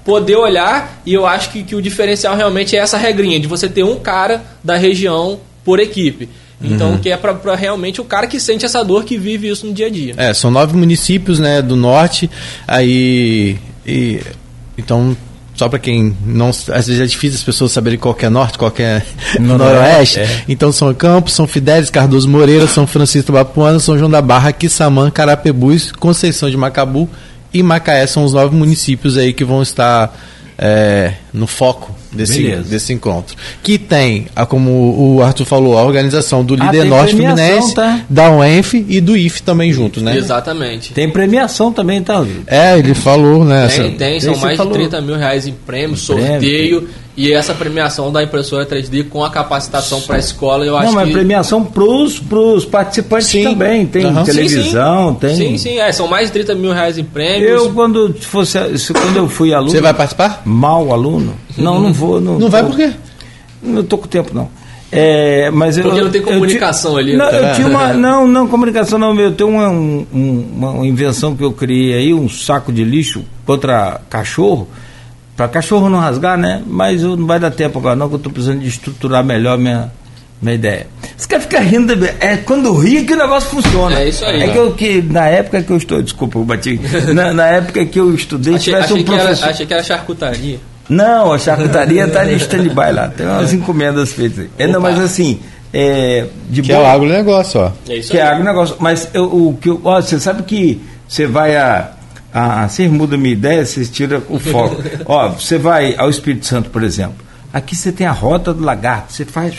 poder 0.04 0.36
olhar 0.36 1.02
e 1.06 1.14
eu 1.14 1.26
acho 1.26 1.52
que, 1.52 1.64
que 1.64 1.76
o 1.76 1.82
diferencial 1.82 2.36
realmente 2.36 2.76
é 2.76 2.80
essa 2.80 2.98
regrinha 2.98 3.40
de 3.40 3.48
você 3.48 3.70
ter 3.70 3.84
um 3.84 3.98
cara 4.00 4.44
da 4.64 4.76
região 4.76 5.40
por 5.64 5.80
equipe. 5.80 6.28
Então, 6.64 6.92
uhum. 6.92 6.98
que 7.00 7.10
é 7.10 7.18
para 7.18 7.56
realmente 7.56 8.00
o 8.00 8.04
cara 8.04 8.28
que 8.28 8.40
sente 8.40 8.66
essa 8.66 8.84
dor, 8.84 9.04
que 9.04 9.18
vive 9.18 9.50
isso 9.50 9.66
no 9.66 9.74
dia 9.74 9.88
a 9.88 9.90
dia. 9.90 10.14
É, 10.18 10.34
são 10.34 10.52
nove 10.52 10.78
municípios 10.78 11.40
né, 11.40 11.62
do 11.62 11.76
norte, 11.76 12.30
aí. 12.68 13.58
E, 13.86 14.22
então, 14.78 15.18
só 15.56 15.68
para 15.68 15.80
quem 15.80 16.16
não. 16.24 16.50
Às 16.50 16.88
vezes 16.88 17.00
é 17.00 17.06
difícil 17.06 17.38
as 17.38 17.44
pessoas 17.44 17.72
saberem 17.72 17.98
qual 17.98 18.16
é 18.20 18.30
norte, 18.30 18.58
qual 18.58 18.72
é 18.78 19.02
noroeste. 19.40 20.20
É. 20.20 20.44
Então, 20.48 20.72
São 20.72 20.94
Campos, 20.94 21.34
São 21.34 21.48
Fidélis, 21.48 21.90
Cardoso 21.90 22.30
Moreira, 22.30 22.68
São 22.68 22.86
Francisco 22.86 23.32
Bapuana, 23.32 23.80
São 23.80 23.98
João 23.98 24.10
da 24.10 24.22
Barra, 24.22 24.52
Quissamã, 24.52 25.10
Carapebus, 25.10 25.92
Conceição 25.92 26.50
de 26.50 26.58
Macabu 26.58 27.10
e 27.54 27.62
Macaé 27.62 28.06
são 28.08 28.24
os 28.24 28.34
nove 28.34 28.56
municípios 28.56 29.18
aí 29.18 29.34
que 29.34 29.44
vão 29.44 29.62
estar 29.62 30.16
é, 30.58 31.14
no 31.34 31.48
foco 31.48 31.96
desse, 32.12 32.56
desse 32.58 32.94
encontro. 32.94 33.36
Que 33.64 33.78
tem, 33.78 34.28
como 34.48 35.16
o 35.16 35.24
Arthur 35.24 35.46
falou, 35.46 35.78
a 35.78 35.84
organização 35.84 36.44
do 36.44 36.54
ah, 36.54 36.66
Líder 36.66 36.86
Norte 36.86 37.16
Fluminense, 37.16 37.74
tá? 37.74 38.02
da 38.10 38.32
UENF 38.32 38.86
e 38.88 39.02
do 39.02 39.18
IF 39.18 39.42
também 39.42 39.72
junto, 39.72 40.02
né? 40.02 40.16
Exatamente. 40.18 40.94
Tem 40.94 41.10
premiação 41.10 41.72
também, 41.72 42.02
tá? 42.04 42.24
É, 42.46 42.78
ele 42.78 42.94
falou, 42.94 43.44
né? 43.44 43.68
Tem, 43.68 43.96
tem 43.96 44.20
são 44.20 44.36
mais 44.38 44.58
falou. 44.58 44.74
de 44.74 44.80
30 44.80 45.02
mil 45.02 45.16
reais 45.16 45.48
em 45.48 45.54
prêmio, 45.54 45.98
sorteio. 45.98 46.88
E 47.22 47.32
essa 47.32 47.54
premiação 47.54 48.12
da 48.12 48.24
impressora 48.24 48.66
3D 48.66 49.08
com 49.08 49.24
a 49.24 49.30
capacitação 49.30 50.02
para 50.02 50.16
a 50.16 50.20
escola, 50.20 50.66
eu 50.66 50.76
acho 50.76 50.88
Não, 50.88 50.96
mas 50.96 51.08
que... 51.08 51.14
premiação 51.14 51.64
para 51.64 51.84
os 51.84 52.66
participantes 52.66 53.28
sim. 53.28 53.44
também. 53.44 53.86
Tem 53.86 54.08
uhum. 54.08 54.24
televisão, 54.24 55.10
sim, 55.10 55.14
sim. 55.14 55.20
tem. 55.20 55.36
Sim, 55.36 55.58
sim, 55.60 55.80
é, 55.80 55.92
são 55.92 56.08
mais 56.08 56.30
de 56.30 56.34
30 56.34 56.56
mil 56.56 56.74
reais 56.74 56.98
em 56.98 57.04
prêmios. 57.04 57.52
Eu, 57.52 57.74
quando, 57.74 58.12
fosse, 58.22 58.58
quando 58.92 59.18
eu 59.18 59.30
fui 59.30 59.54
aluno. 59.54 59.70
Você 59.70 59.80
vai 59.80 59.94
participar? 59.94 60.42
Mal 60.44 60.92
aluno. 60.92 61.36
Não, 61.56 61.80
não 61.80 61.94
vou. 61.94 62.20
Não, 62.20 62.40
não 62.40 62.50
vai 62.50 62.66
por 62.66 62.76
quê? 62.76 62.92
Não 63.62 63.82
estou 63.82 64.00
com 64.00 64.08
tempo, 64.08 64.32
não. 64.34 64.50
É, 64.92 65.52
mas 65.52 65.78
Porque 65.78 66.00
eu, 66.00 66.06
não 66.06 66.12
tem 66.12 66.24
comunicação 66.24 66.94
eu, 66.94 66.98
ali. 66.98 67.16
Não, 67.16 67.30
eu 67.30 67.54
tinha 67.54 67.68
uma, 67.68 67.94
não, 67.94 68.28
não, 68.28 68.48
comunicação 68.48 68.98
não. 68.98 69.18
Eu 69.20 69.32
tenho 69.32 69.52
uma, 69.52 69.70
um, 69.70 70.08
uma 70.12 70.88
invenção 70.88 71.36
que 71.36 71.44
eu 71.44 71.52
criei 71.52 71.94
aí, 71.94 72.14
um 72.16 72.28
saco 72.28 72.74
de 72.74 72.84
lixo 72.84 73.24
contra 73.46 74.02
cachorro 74.10 74.68
para 75.36 75.48
cachorro 75.48 75.90
não 75.90 76.00
rasgar, 76.00 76.38
né? 76.38 76.62
Mas 76.66 77.02
não 77.02 77.26
vai 77.26 77.40
dar 77.40 77.52
tempo 77.52 77.80
agora, 77.80 77.96
não, 77.96 78.08
que 78.08 78.16
eu 78.16 78.18
estou 78.18 78.32
precisando 78.32 78.60
de 78.60 78.68
estruturar 78.68 79.24
melhor 79.24 79.58
minha, 79.58 79.92
minha 80.42 80.56
ideia. 80.56 80.88
Você 81.16 81.28
quer 81.28 81.42
ficar 81.42 81.60
rindo? 81.60 81.94
É 82.20 82.38
quando 82.38 82.74
ri 82.74 83.04
que 83.04 83.14
o 83.14 83.18
negócio 83.18 83.50
funciona. 83.50 84.00
É 84.00 84.10
isso 84.10 84.26
aí. 84.26 84.44
É 84.44 84.48
que, 84.50 84.58
eu, 84.58 84.74
que 84.74 85.02
na 85.02 85.28
época 85.28 85.62
que 85.62 85.72
eu 85.72 85.78
estou, 85.78 86.02
desculpa, 86.02 86.40
eu 86.40 86.44
bati. 86.44 86.80
na, 87.14 87.34
na 87.34 87.48
época 87.48 87.86
que 87.86 88.00
eu 88.00 88.14
estudei, 88.14 88.56
achei, 88.56 88.74
tivesse 88.74 88.94
achei 88.94 89.04
um 89.04 89.06
professor. 89.06 89.36
Que 89.36 89.44
era, 89.44 89.52
achei 89.52 89.66
que 89.66 89.74
era 89.74 89.84
charcutaria. 89.84 90.60
Não, 90.90 91.32
a 91.32 91.40
charcutaria 91.40 92.06
está 92.06 92.30
em 92.30 92.36
stand-by 92.38 92.92
lá. 92.92 93.08
Tem 93.08 93.26
umas 93.26 93.54
encomendas 93.54 94.12
feitas. 94.12 94.48
É, 94.58 94.68
não, 94.68 94.82
mas 94.82 95.00
assim. 95.00 95.40
É, 95.74 96.26
de 96.50 96.62
que 96.62 96.74
é 96.74 96.78
o 96.78 96.86
agronegócio, 96.86 97.62
ó. 97.62 97.72
É 97.88 97.96
isso 97.96 98.12
que 98.12 98.18
é 98.18 98.22
aí. 98.22 98.28
é 98.28 98.32
agronegócio. 98.32 98.76
Mas 98.80 99.08
eu, 99.14 99.24
o 99.24 99.58
que 99.60 99.70
ó, 99.70 100.02
você 100.02 100.20
sabe 100.20 100.44
que 100.44 100.82
você 101.08 101.26
vai 101.26 101.56
a 101.56 101.92
ah, 102.34 102.68
vocês 102.68 102.90
mudam 102.92 103.18
a 103.18 103.22
minha 103.22 103.34
ideia, 103.34 103.66
vocês 103.66 103.90
tiram 103.90 104.22
o 104.30 104.40
foco. 104.40 104.82
Ó, 105.06 105.30
você 105.30 105.58
vai 105.58 105.96
ao 105.98 106.10
Espírito 106.10 106.46
Santo, 106.46 106.70
por 106.70 106.84
exemplo. 106.84 107.32
Aqui 107.54 107.76
você 107.76 107.92
tem 107.92 108.08
a 108.08 108.12
rota 108.12 108.54
do 108.54 108.64
lagarto, 108.64 109.12
você 109.12 109.26
faz. 109.26 109.54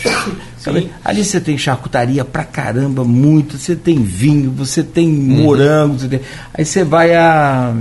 Ali 1.05 1.23
você 1.23 1.39
tem 1.39 1.57
charcutaria 1.57 2.25
pra 2.25 2.43
caramba, 2.43 3.03
muito. 3.03 3.57
Você 3.57 3.75
tem 3.75 4.01
vinho, 4.01 4.51
você 4.51 4.81
tem 4.81 5.07
uhum. 5.07 5.43
morango, 5.43 5.99
você 5.99 6.07
tem, 6.07 6.21
aí 6.51 6.65
você 6.65 6.83
vai 6.83 7.13
a, 7.13 7.71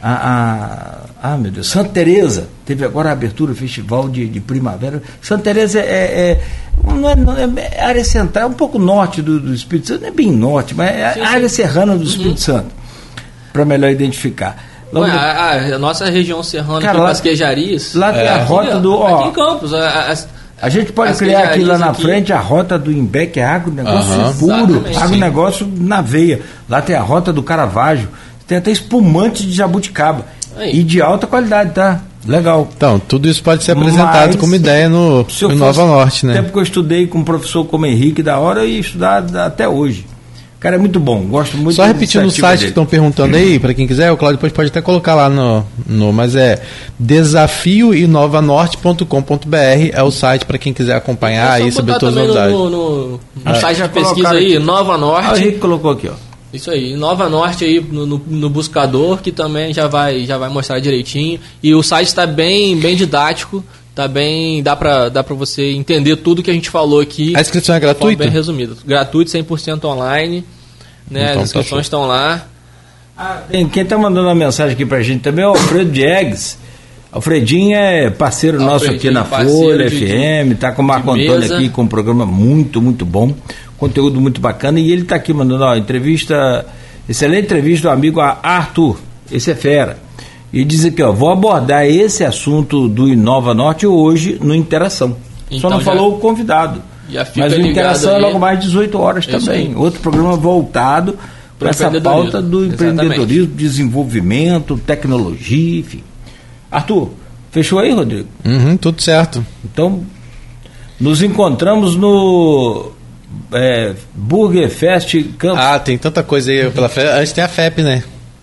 a, 0.00 0.12
a. 0.12 1.02
Ah, 1.24 1.36
meu 1.36 1.50
Deus, 1.50 1.68
Santa 1.68 1.90
Teresa 1.90 2.48
teve 2.64 2.84
agora 2.84 3.10
a 3.10 3.12
abertura 3.12 3.52
do 3.52 3.58
festival 3.58 4.08
de, 4.08 4.28
de 4.28 4.40
primavera. 4.40 5.02
Santa 5.20 5.44
Teresa 5.44 5.80
é, 5.80 5.82
é, 5.82 6.44
não 6.84 7.08
é, 7.08 7.16
não 7.16 7.36
é, 7.36 7.48
é 7.72 7.84
área 7.84 8.04
central, 8.04 8.44
é 8.44 8.46
um 8.46 8.54
pouco 8.54 8.78
norte 8.78 9.20
do, 9.20 9.38
do, 9.40 9.54
Espírito 9.54 9.88
Santo, 9.88 10.02
não 10.02 10.08
é 10.08 10.12
bem 10.12 10.32
norte, 10.32 10.74
mas 10.74 10.90
é 10.90 11.12
sim, 11.14 11.20
área 11.20 11.48
sim. 11.48 11.56
serrana 11.56 11.96
do 11.96 12.04
Espírito 12.04 12.30
uhum. 12.30 12.36
Santo, 12.36 12.74
para 13.52 13.64
melhor 13.64 13.90
identificar. 13.90 14.56
Ué, 14.94 15.10
a, 15.10 15.74
a, 15.74 15.78
nossa 15.78 16.10
região 16.10 16.42
serrana 16.42 16.82
Cara, 16.82 16.98
lá, 16.98 17.14
queijarias. 17.14 17.94
Lá 17.94 18.12
tem 18.12 18.28
a 18.28 18.38
é. 18.38 18.42
rota 18.42 18.78
do. 18.78 18.94
Ó, 18.94 19.20
aqui 19.20 19.28
em 19.28 19.32
Campos. 19.32 19.72
A, 19.72 20.14
a 20.60 20.68
gente 20.68 20.92
pode 20.92 21.18
criar 21.18 21.44
aqui 21.44 21.64
lá 21.64 21.76
na 21.76 21.90
aqui. 21.90 22.02
frente 22.02 22.32
a 22.32 22.38
rota 22.38 22.78
do 22.78 22.92
Imbec, 22.92 23.40
é 23.40 23.62
negócio 23.66 24.12
uhum. 24.12 24.32
puro, 24.34 24.88
Exatamente, 24.88 25.20
negócio 25.20 25.72
na 25.76 26.00
veia. 26.00 26.40
Lá 26.68 26.80
tem 26.80 26.94
a 26.94 27.00
rota 27.00 27.32
do 27.32 27.42
Caravaggio, 27.42 28.08
tem 28.46 28.58
até 28.58 28.70
espumante 28.70 29.44
de 29.44 29.52
jabuticaba. 29.52 30.24
Aí. 30.56 30.78
E 30.78 30.84
de 30.84 31.00
alta 31.00 31.26
qualidade, 31.26 31.72
tá? 31.72 32.02
Legal. 32.24 32.68
Então, 32.76 33.00
tudo 33.00 33.28
isso 33.28 33.42
pode 33.42 33.64
ser 33.64 33.72
apresentado 33.72 34.28
Mas, 34.28 34.36
como 34.36 34.54
ideia 34.54 34.88
no, 34.88 35.26
no 35.26 35.54
Nova 35.56 35.84
Norte, 35.84 36.26
né? 36.26 36.34
tempo 36.34 36.52
que 36.52 36.58
eu 36.58 36.62
estudei 36.62 37.06
com 37.06 37.18
um 37.18 37.24
professor 37.24 37.64
como 37.64 37.84
Henrique 37.84 38.22
da 38.22 38.38
hora 38.38 38.64
e 38.64 38.78
estudar 38.78 39.24
até 39.44 39.68
hoje. 39.68 40.06
Cara, 40.62 40.76
é 40.76 40.78
muito 40.78 40.98
bom, 41.00 41.22
gosto 41.22 41.56
muito 41.56 41.74
Só 41.74 41.84
repetindo 41.84 42.24
o 42.24 42.30
site 42.30 42.58
dele. 42.58 42.58
que 42.58 42.68
estão 42.68 42.86
perguntando 42.86 43.36
aí, 43.36 43.58
para 43.58 43.74
quem 43.74 43.84
quiser, 43.84 44.12
o 44.12 44.16
Claudio 44.16 44.36
depois 44.36 44.52
pode 44.52 44.68
até 44.68 44.80
colocar 44.80 45.16
lá 45.16 45.28
no. 45.28 45.66
no 45.84 46.12
mas 46.12 46.36
é 46.36 46.62
desafioinovanorte.com.br 47.00 49.56
é 49.92 50.02
o 50.04 50.12
site 50.12 50.44
para 50.44 50.56
quem 50.58 50.72
quiser 50.72 50.94
acompanhar 50.94 51.60
e 51.60 51.72
saber 51.72 51.98
todas 51.98 52.16
as 52.16 52.28
novidades. 52.28 52.54
No, 52.54 52.70
no, 52.70 53.08
no 53.08 53.20
ah, 53.44 53.56
site 53.56 53.78
da 53.78 53.88
pesquisa 53.88 54.30
aí, 54.30 54.56
Nova 54.60 54.96
Norte. 54.96 55.30
Ah, 55.30 55.32
o 55.32 55.36
Henrique 55.36 55.58
colocou 55.58 55.90
aqui, 55.90 56.08
ó. 56.08 56.14
Isso 56.52 56.70
aí, 56.70 56.94
Nova 56.94 57.28
Norte 57.28 57.64
aí 57.64 57.80
no, 57.80 58.06
no, 58.06 58.22
no, 58.24 58.48
buscador, 58.48 59.18
que 59.18 59.32
também 59.32 59.74
já 59.74 59.88
vai, 59.88 60.24
já 60.24 60.38
vai 60.38 60.48
mostrar 60.48 60.78
direitinho. 60.78 61.40
E 61.60 61.74
o 61.74 61.82
site 61.82 62.06
está 62.06 62.24
bem, 62.24 62.78
bem 62.78 62.94
didático, 62.94 63.64
tá 63.94 64.08
bem. 64.08 64.62
dá 64.62 64.76
para 64.76 65.08
dá 65.08 65.22
pra 65.22 65.34
você 65.34 65.72
entender 65.72 66.16
tudo 66.16 66.42
que 66.42 66.50
a 66.50 66.54
gente 66.54 66.70
falou 66.70 67.00
aqui. 67.00 67.34
A 67.36 67.40
inscrição 67.40 67.74
é 67.74 67.80
gratuita? 67.80 68.24
Bem 68.24 68.32
resumido. 68.32 68.76
Gratuito, 68.84 69.30
100% 69.30 69.84
online. 69.84 70.44
Né? 71.10 71.30
Então, 71.30 71.42
As 71.42 71.50
tá 71.50 71.58
inscrições 71.58 71.70
tá 71.70 71.80
estão 71.80 72.06
lá. 72.06 72.46
Ah, 73.16 73.42
quem 73.72 73.82
está 73.82 73.98
mandando 73.98 74.26
uma 74.26 74.34
mensagem 74.34 74.74
aqui 74.74 74.86
para 74.86 74.98
a 74.98 75.02
gente 75.02 75.20
também 75.20 75.44
é 75.44 75.48
o 75.48 75.50
Alfredo 75.50 75.90
Diegues. 75.90 76.58
Alfredinho 77.12 77.76
é 77.76 78.08
parceiro 78.08 78.58
nosso 78.58 78.90
aqui 78.90 79.10
na 79.10 79.22
Folha 79.22 79.86
de, 79.90 79.96
FM, 79.96 80.52
está 80.52 80.72
com 80.72 80.80
o 80.80 80.84
Marco 80.84 81.10
Antônio 81.10 81.54
aqui 81.54 81.68
com 81.68 81.82
um 81.82 81.86
programa 81.86 82.24
muito, 82.24 82.80
muito 82.80 83.04
bom 83.04 83.34
conteúdo 83.82 84.20
muito 84.20 84.40
bacana. 84.40 84.78
E 84.78 84.92
ele 84.92 85.02
está 85.02 85.16
aqui 85.16 85.32
mandando 85.32 85.64
uma 85.64 85.76
entrevista, 85.76 86.64
excelente 87.08 87.46
entrevista 87.46 87.88
do 87.88 87.92
amigo 87.92 88.20
Arthur, 88.20 89.00
esse 89.30 89.50
é 89.50 89.56
fera. 89.56 89.98
E 90.52 90.64
diz 90.64 90.84
aqui, 90.84 91.02
ó, 91.02 91.10
vou 91.10 91.30
abordar 91.30 91.86
esse 91.86 92.24
assunto 92.24 92.86
do 92.88 93.08
Inova 93.08 93.54
Norte 93.54 93.86
hoje 93.86 94.38
no 94.40 94.54
Interação. 94.54 95.16
Então 95.46 95.60
Só 95.60 95.70
não 95.70 95.78
já, 95.78 95.84
falou 95.84 96.16
o 96.16 96.18
convidado. 96.18 96.82
Mas 97.36 97.52
o 97.54 97.60
Interação 97.60 98.16
é 98.16 98.18
logo 98.18 98.38
mais 98.38 98.60
18 98.60 98.98
horas 98.98 99.26
Isso 99.26 99.38
também. 99.38 99.68
Aí. 99.68 99.74
Outro 99.74 100.00
programa 100.00 100.36
voltado 100.36 101.18
para 101.58 101.70
essa 101.70 101.90
pauta 102.00 102.42
do 102.42 102.66
empreendedorismo, 102.66 103.54
desenvolvimento, 103.54 104.78
tecnologia, 104.78 105.80
enfim. 105.80 106.02
Arthur, 106.70 107.10
fechou 107.50 107.78
aí, 107.78 107.92
Rodrigo? 107.92 108.28
Uhum, 108.44 108.76
tudo 108.76 109.00
certo. 109.00 109.44
Então, 109.64 110.04
nos 111.00 111.22
encontramos 111.22 111.96
no 111.96 112.92
é, 113.52 113.94
Burger 114.14 114.68
Fest 114.70 115.14
Campos. 115.38 115.60
Ah, 115.60 115.78
tem 115.78 115.96
tanta 115.96 116.22
coisa 116.22 116.50
aí 116.50 116.70
pela 116.70 116.88
festa. 116.88 117.18
Antes 117.18 117.32
tem 117.32 117.44
a 117.44 117.48
FEP, 117.48 117.82
né? 117.82 118.02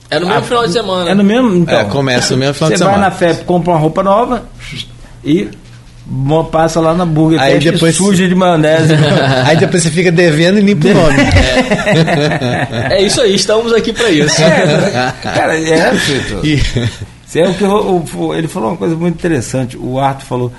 É 0.10 0.20
no 0.20 0.26
mesmo 0.26 0.40
a, 0.40 0.44
final 0.44 0.68
de 0.68 0.74
semana. 0.74 1.10
É 1.10 1.14
no 1.14 1.24
mesmo? 1.24 1.56
Então, 1.56 1.80
é, 1.80 1.84
começa 1.86 2.34
no 2.34 2.40
mesmo 2.40 2.54
final 2.56 2.72
de 2.72 2.78
semana. 2.78 2.96
Você 2.96 3.02
vai 3.02 3.10
na 3.10 3.16
FEP, 3.16 3.46
compra 3.46 3.74
uma 3.74 3.80
roupa 3.80 4.04
nova 4.04 4.44
e 5.24 5.50
passa 6.52 6.80
lá 6.80 6.96
na 6.96 7.06
Burger 7.06 7.40
aí 7.40 7.60
depois 7.60 7.96
suja 7.96 8.28
de 8.28 8.34
maionese. 8.34 8.94
aí 9.46 9.56
depois 9.58 9.84
você 9.84 9.92
fica 9.92 10.12
devendo 10.12 10.58
e 10.58 10.62
limpa 10.62 10.88
o 10.88 10.94
nome. 10.94 11.18
É. 12.90 12.96
é 12.96 13.02
isso 13.04 13.22
aí, 13.22 13.36
estamos 13.36 13.72
aqui 13.74 13.94
para 13.94 14.10
isso. 14.10 14.42
É, 14.42 15.14
cara, 15.22 15.56
é. 15.58 15.94
E... 16.44 16.60
É 17.36 17.48
o 17.48 17.54
que 17.54 17.64
o, 17.64 18.34
ele 18.34 18.48
falou 18.48 18.70
uma 18.70 18.78
coisa 18.78 18.96
muito 18.96 19.14
interessante. 19.14 19.78
O 19.78 20.00
Arthur 20.00 20.26
falou 20.26 20.52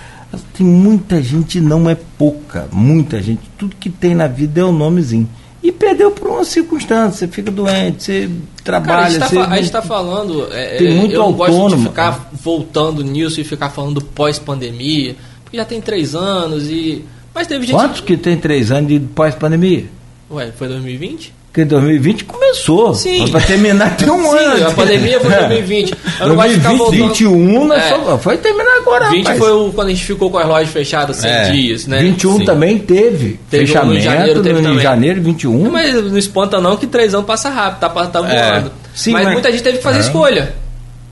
tem 0.57 0.65
muita 0.65 1.21
gente, 1.21 1.61
não 1.61 1.91
é 1.91 1.97
pouca, 2.17 2.69
muita 2.71 3.21
gente. 3.21 3.41
Tudo 3.59 3.75
que 3.75 3.91
tem 3.91 4.15
na 4.15 4.29
vida 4.29 4.61
é 4.61 4.65
o 4.65 4.69
um 4.69 4.73
nomezinho. 4.73 5.29
E 5.63 5.71
perdeu 5.71 6.11
por 6.11 6.29
uma 6.29 6.45
circunstância, 6.45 7.27
você 7.27 7.29
fica 7.29 7.51
doente, 7.51 8.05
você 8.05 8.31
trabalha. 8.65 9.19
Cara, 9.19 9.45
a 9.47 9.57
gente 9.57 9.65
está 9.65 9.83
falando. 9.83 10.49
É, 10.53 10.79
tem 10.79 10.95
muito 10.95 11.15
eu 11.15 11.23
autônomo. 11.23 11.61
gosto 11.61 11.77
de 11.77 11.83
ficar 11.83 12.31
voltando 12.33 13.03
nisso 13.05 13.41
e 13.41 13.45
ficar 13.45 13.69
falando 13.69 14.01
pós-pandemia, 14.01 15.17
porque 15.45 15.59
já 15.59 15.65
tem 15.65 15.81
três 15.81 16.15
anos 16.15 16.71
e. 16.71 17.05
Mas 17.35 17.47
teve 17.47 17.67
gente. 17.67 17.77
Quantos 17.77 18.01
que 18.01 18.17
tem 18.17 18.39
três 18.39 18.71
anos 18.71 18.89
de 18.89 19.01
pós-pandemia? 19.01 19.85
Ué, 20.31 20.51
foi 20.57 20.69
2020? 20.69 21.41
Porque 21.51 21.65
2020 21.65 22.25
começou. 22.27 22.95
Sim. 22.95 23.27
Vai 23.27 23.45
terminar 23.45 23.97
tem 23.97 24.09
um 24.09 24.23
Sim, 24.23 24.37
ano. 24.39 24.69
A 24.69 24.71
pandemia 24.71 25.19
foi 25.21 25.31
2020. 25.35 25.95
Eu 26.21 26.37
2021 26.37 27.73
é. 27.73 27.89
só, 27.89 28.19
foi 28.19 28.37
terminar 28.39 28.80
agora. 28.97 29.11
20 29.11 29.23
rapaz. 29.25 29.39
foi 29.39 29.53
o, 29.53 29.73
quando 29.73 29.89
a 29.89 29.91
gente 29.91 30.05
ficou 30.05 30.31
com 30.31 30.39
as 30.39 30.47
lojas 30.47 30.69
fechadas 30.69 31.17
100 31.17 31.31
é. 31.31 31.51
dias, 31.51 31.87
né? 31.87 32.01
21 32.01 32.39
Sim. 32.39 32.45
também 32.45 32.79
teve. 32.79 33.39
teve 33.51 33.67
fechamento. 33.67 33.99
em 33.99 34.01
janeiro, 34.01 34.43
teve 34.43 34.61
no, 34.61 34.75
em 34.75 34.81
janeiro 34.81 35.23
21. 35.23 35.71
Mas 35.71 35.95
não 35.95 36.19
espanta 36.19 36.61
não 36.61 36.77
que 36.77 36.87
três 36.87 37.15
anos 37.15 37.27
passa 37.27 37.49
rápido, 37.49 37.81
tá, 37.81 37.89
tá 38.07 38.21
voando. 38.21 38.69
É. 38.69 38.71
Sim, 38.95 39.13
mas, 39.13 39.25
mas, 39.25 39.33
muita 39.33 39.51
gente 39.51 39.63
teve 39.63 39.79
que 39.79 39.85
fazer 39.85 39.99
é. 39.99 40.03
escolha. 40.03 40.55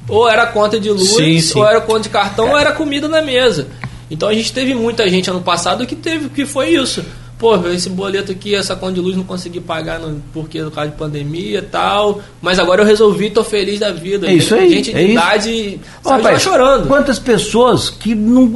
Ou 0.09 0.29
era 0.29 0.47
conta 0.47 0.81
de 0.81 0.91
luz, 0.91 1.17
sim, 1.17 1.39
sim. 1.41 1.59
ou 1.59 1.67
era 1.67 1.81
conta 1.81 2.01
de 2.01 2.09
cartão, 2.09 2.51
ou 2.51 2.59
era 2.59 2.73
comida 2.73 3.07
na 3.09 3.21
mesa. 3.21 3.69
Então 4.11 4.29
a 4.29 4.33
gente 4.33 4.53
teve 4.53 4.75
muita 4.75 5.07
gente 5.09 5.29
ano 5.29 5.43
passado 5.43 5.87
que 5.87 5.95
teve 5.95 6.31
que 6.31 6.47
foi 6.47 6.71
isso 6.71 7.05
pô, 7.39 7.57
esse 7.69 7.89
boleto 7.89 8.33
aqui, 8.33 8.55
essa 8.55 8.75
conta 8.75 8.95
de 8.95 9.01
luz 9.01 9.17
não 9.17 9.23
consegui 9.23 9.61
pagar 9.61 10.01
no, 10.01 10.21
porque 10.33 10.61
do 10.61 10.71
caso 10.71 10.91
de 10.91 10.97
pandemia 10.97 11.61
e 11.61 11.63
tal, 11.63 12.21
mas 12.43 12.59
agora 12.59 12.83
eu 12.83 12.87
resolvi, 12.87 13.31
tô 13.31 13.45
feliz 13.45 13.79
da 13.79 13.93
vida. 13.93 14.27
É 14.27 14.35
isso 14.35 14.55
aí. 14.55 14.71
Gente 14.71 14.91
é 14.91 15.05
de 15.05 15.13
idade 15.13 15.81
rapaz, 16.05 16.43
chorando. 16.43 16.89
Quantas 16.89 17.19
pessoas 17.19 17.89
que 17.91 18.15
não, 18.15 18.47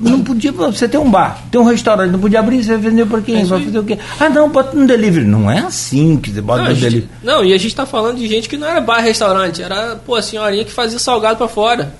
não 0.00 0.24
podia, 0.24 0.50
você 0.50 0.88
tem 0.88 0.98
um 0.98 1.10
bar, 1.10 1.44
tem 1.50 1.60
um 1.60 1.64
restaurante, 1.64 2.10
não 2.10 2.18
podia 2.18 2.40
abrir, 2.40 2.64
você 2.64 2.76
vendeu 2.76 3.06
para 3.06 3.20
quem? 3.20 3.42
É 3.42 3.44
vai 3.44 3.62
fazer 3.62 3.78
o 3.78 3.84
quê? 3.84 3.98
Ah, 4.18 4.30
não, 4.30 4.48
bota 4.48 4.74
no 4.74 4.86
delivery. 4.86 5.26
Não 5.26 5.50
é 5.50 5.58
assim 5.58 6.16
que 6.16 6.30
você 6.30 6.40
bota 6.40 6.62
não, 6.62 6.68
no 6.70 6.74
gente, 6.74 6.84
delivery. 6.84 7.10
Não, 7.22 7.44
e 7.44 7.52
a 7.52 7.58
gente 7.58 7.76
tá 7.76 7.84
falando 7.84 8.16
de 8.16 8.26
gente 8.26 8.48
que 8.48 8.56
não 8.56 8.66
era 8.66 8.80
bar 8.80 9.00
restaurante, 9.00 9.62
era, 9.62 9.96
pô, 9.96 10.14
a 10.14 10.22
senhorinha 10.22 10.64
que 10.64 10.72
fazia 10.72 10.98
salgado 10.98 11.36
para 11.36 11.48
fora. 11.48 11.94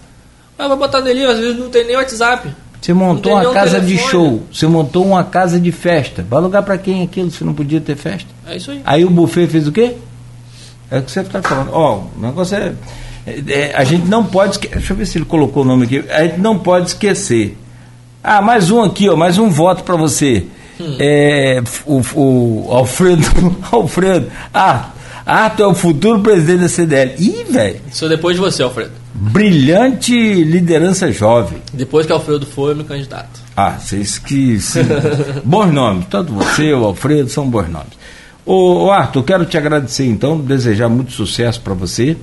Ah, 0.58 0.68
vai 0.68 0.76
botar 0.76 1.00
delivery, 1.00 1.32
às 1.32 1.38
vezes 1.38 1.58
não 1.58 1.68
tem 1.68 1.84
nem 1.84 1.96
WhatsApp. 1.96 2.48
Você 2.84 2.92
montou 2.92 3.32
uma 3.32 3.50
casa 3.54 3.80
telefone. 3.80 3.96
de 3.96 3.98
show, 3.98 4.42
você 4.52 4.66
montou 4.66 5.06
uma 5.06 5.24
casa 5.24 5.58
de 5.58 5.72
festa. 5.72 6.22
Vai 6.28 6.38
alugar 6.38 6.62
para 6.62 6.76
quem 6.76 7.02
aquilo 7.02 7.30
se 7.30 7.42
não 7.42 7.54
podia 7.54 7.80
ter 7.80 7.96
festa? 7.96 8.28
É 8.46 8.58
isso 8.58 8.70
aí. 8.70 8.82
Aí 8.84 9.04
o 9.06 9.08
buffet 9.08 9.46
fez 9.46 9.66
o 9.66 9.72
quê? 9.72 9.94
É 10.90 10.98
o 10.98 11.02
que 11.02 11.10
você 11.10 11.20
está 11.20 11.40
falando. 11.40 11.70
Ó, 11.72 11.94
oh, 11.94 12.18
o 12.18 12.20
negócio 12.20 12.58
é, 12.58 12.74
é, 13.26 13.42
é, 13.48 13.72
A 13.74 13.84
gente 13.84 14.06
não 14.06 14.22
pode 14.22 14.56
esquecer. 14.56 14.76
Deixa 14.76 14.92
eu 14.92 14.96
ver 14.98 15.06
se 15.06 15.16
ele 15.16 15.24
colocou 15.24 15.62
o 15.62 15.66
nome 15.66 15.86
aqui. 15.86 16.04
A 16.10 16.24
gente 16.24 16.38
não 16.40 16.58
pode 16.58 16.88
esquecer. 16.88 17.56
Ah, 18.22 18.42
mais 18.42 18.70
um 18.70 18.82
aqui, 18.82 19.08
ó, 19.08 19.16
mais 19.16 19.38
um 19.38 19.48
voto 19.48 19.82
para 19.82 19.96
você. 19.96 20.44
Hum. 20.78 20.96
É, 21.00 21.62
o, 21.86 22.02
o 22.14 22.66
Alfredo. 22.70 23.24
Alfredo. 23.72 24.30
Ah, 24.52 24.90
tu 25.56 25.62
é 25.62 25.66
o 25.66 25.74
futuro 25.74 26.20
presidente 26.20 26.60
da 26.60 26.68
CDL. 26.68 27.14
Ih, 27.18 27.44
velho. 27.50 27.80
Sou 27.90 28.10
depois 28.10 28.36
de 28.36 28.42
você, 28.42 28.62
Alfredo. 28.62 29.03
Brilhante 29.14 30.12
liderança 30.42 31.12
jovem. 31.12 31.62
Depois 31.72 32.04
que 32.04 32.12
Alfredo 32.12 32.44
foi, 32.44 32.72
eu 32.72 32.76
me 32.76 32.82
candidato. 32.82 33.40
Ah, 33.56 33.78
vocês 33.78 34.18
que. 34.18 34.58
bons 35.44 35.72
nomes. 35.72 36.06
Tanto 36.10 36.32
você, 36.32 36.72
o 36.72 36.84
Alfredo, 36.84 37.28
são 37.28 37.48
bons 37.48 37.68
nomes. 37.68 37.92
Ô, 38.44 38.90
Arthur, 38.90 39.22
quero 39.22 39.46
te 39.46 39.56
agradecer 39.56 40.06
então, 40.06 40.38
desejar 40.38 40.88
muito 40.88 41.12
sucesso 41.12 41.60
para 41.60 41.74
você. 41.74 42.16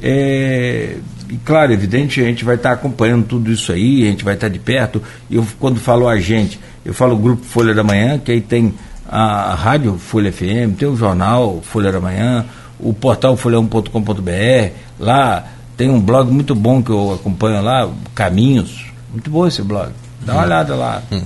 É, 0.00 0.96
e 1.28 1.36
claro, 1.38 1.72
evidente, 1.72 2.20
a 2.20 2.24
gente 2.24 2.44
vai 2.44 2.54
estar 2.54 2.70
tá 2.70 2.74
acompanhando 2.76 3.26
tudo 3.26 3.50
isso 3.50 3.72
aí, 3.72 4.04
a 4.04 4.10
gente 4.10 4.24
vai 4.24 4.34
estar 4.34 4.46
tá 4.46 4.52
de 4.52 4.60
perto. 4.60 5.02
Eu, 5.28 5.44
quando 5.58 5.80
falo 5.80 6.06
a 6.06 6.20
gente, 6.20 6.60
eu 6.84 6.94
falo 6.94 7.16
o 7.16 7.18
Grupo 7.18 7.44
Folha 7.44 7.74
da 7.74 7.82
Manhã, 7.82 8.16
que 8.16 8.30
aí 8.30 8.40
tem 8.40 8.74
a 9.08 9.54
Rádio 9.54 9.98
Folha 9.98 10.32
FM, 10.32 10.78
tem 10.78 10.88
o 10.88 10.96
jornal 10.96 11.60
Folha 11.62 11.90
da 11.90 12.00
Manhã, 12.00 12.46
o 12.78 12.94
portal 12.94 13.36
folha1.com.br, 13.36 14.72
lá 15.00 15.57
tem 15.78 15.88
um 15.88 16.00
blog 16.00 16.30
muito 16.30 16.56
bom 16.56 16.82
que 16.82 16.90
eu 16.90 17.14
acompanho 17.14 17.62
lá, 17.62 17.88
Caminhos. 18.12 18.86
Muito 19.12 19.30
bom 19.30 19.46
esse 19.46 19.62
blog. 19.62 19.92
Dá 20.26 20.32
uma 20.32 20.42
hum. 20.42 20.44
olhada 20.44 20.74
lá. 20.74 21.02
Hum. 21.12 21.22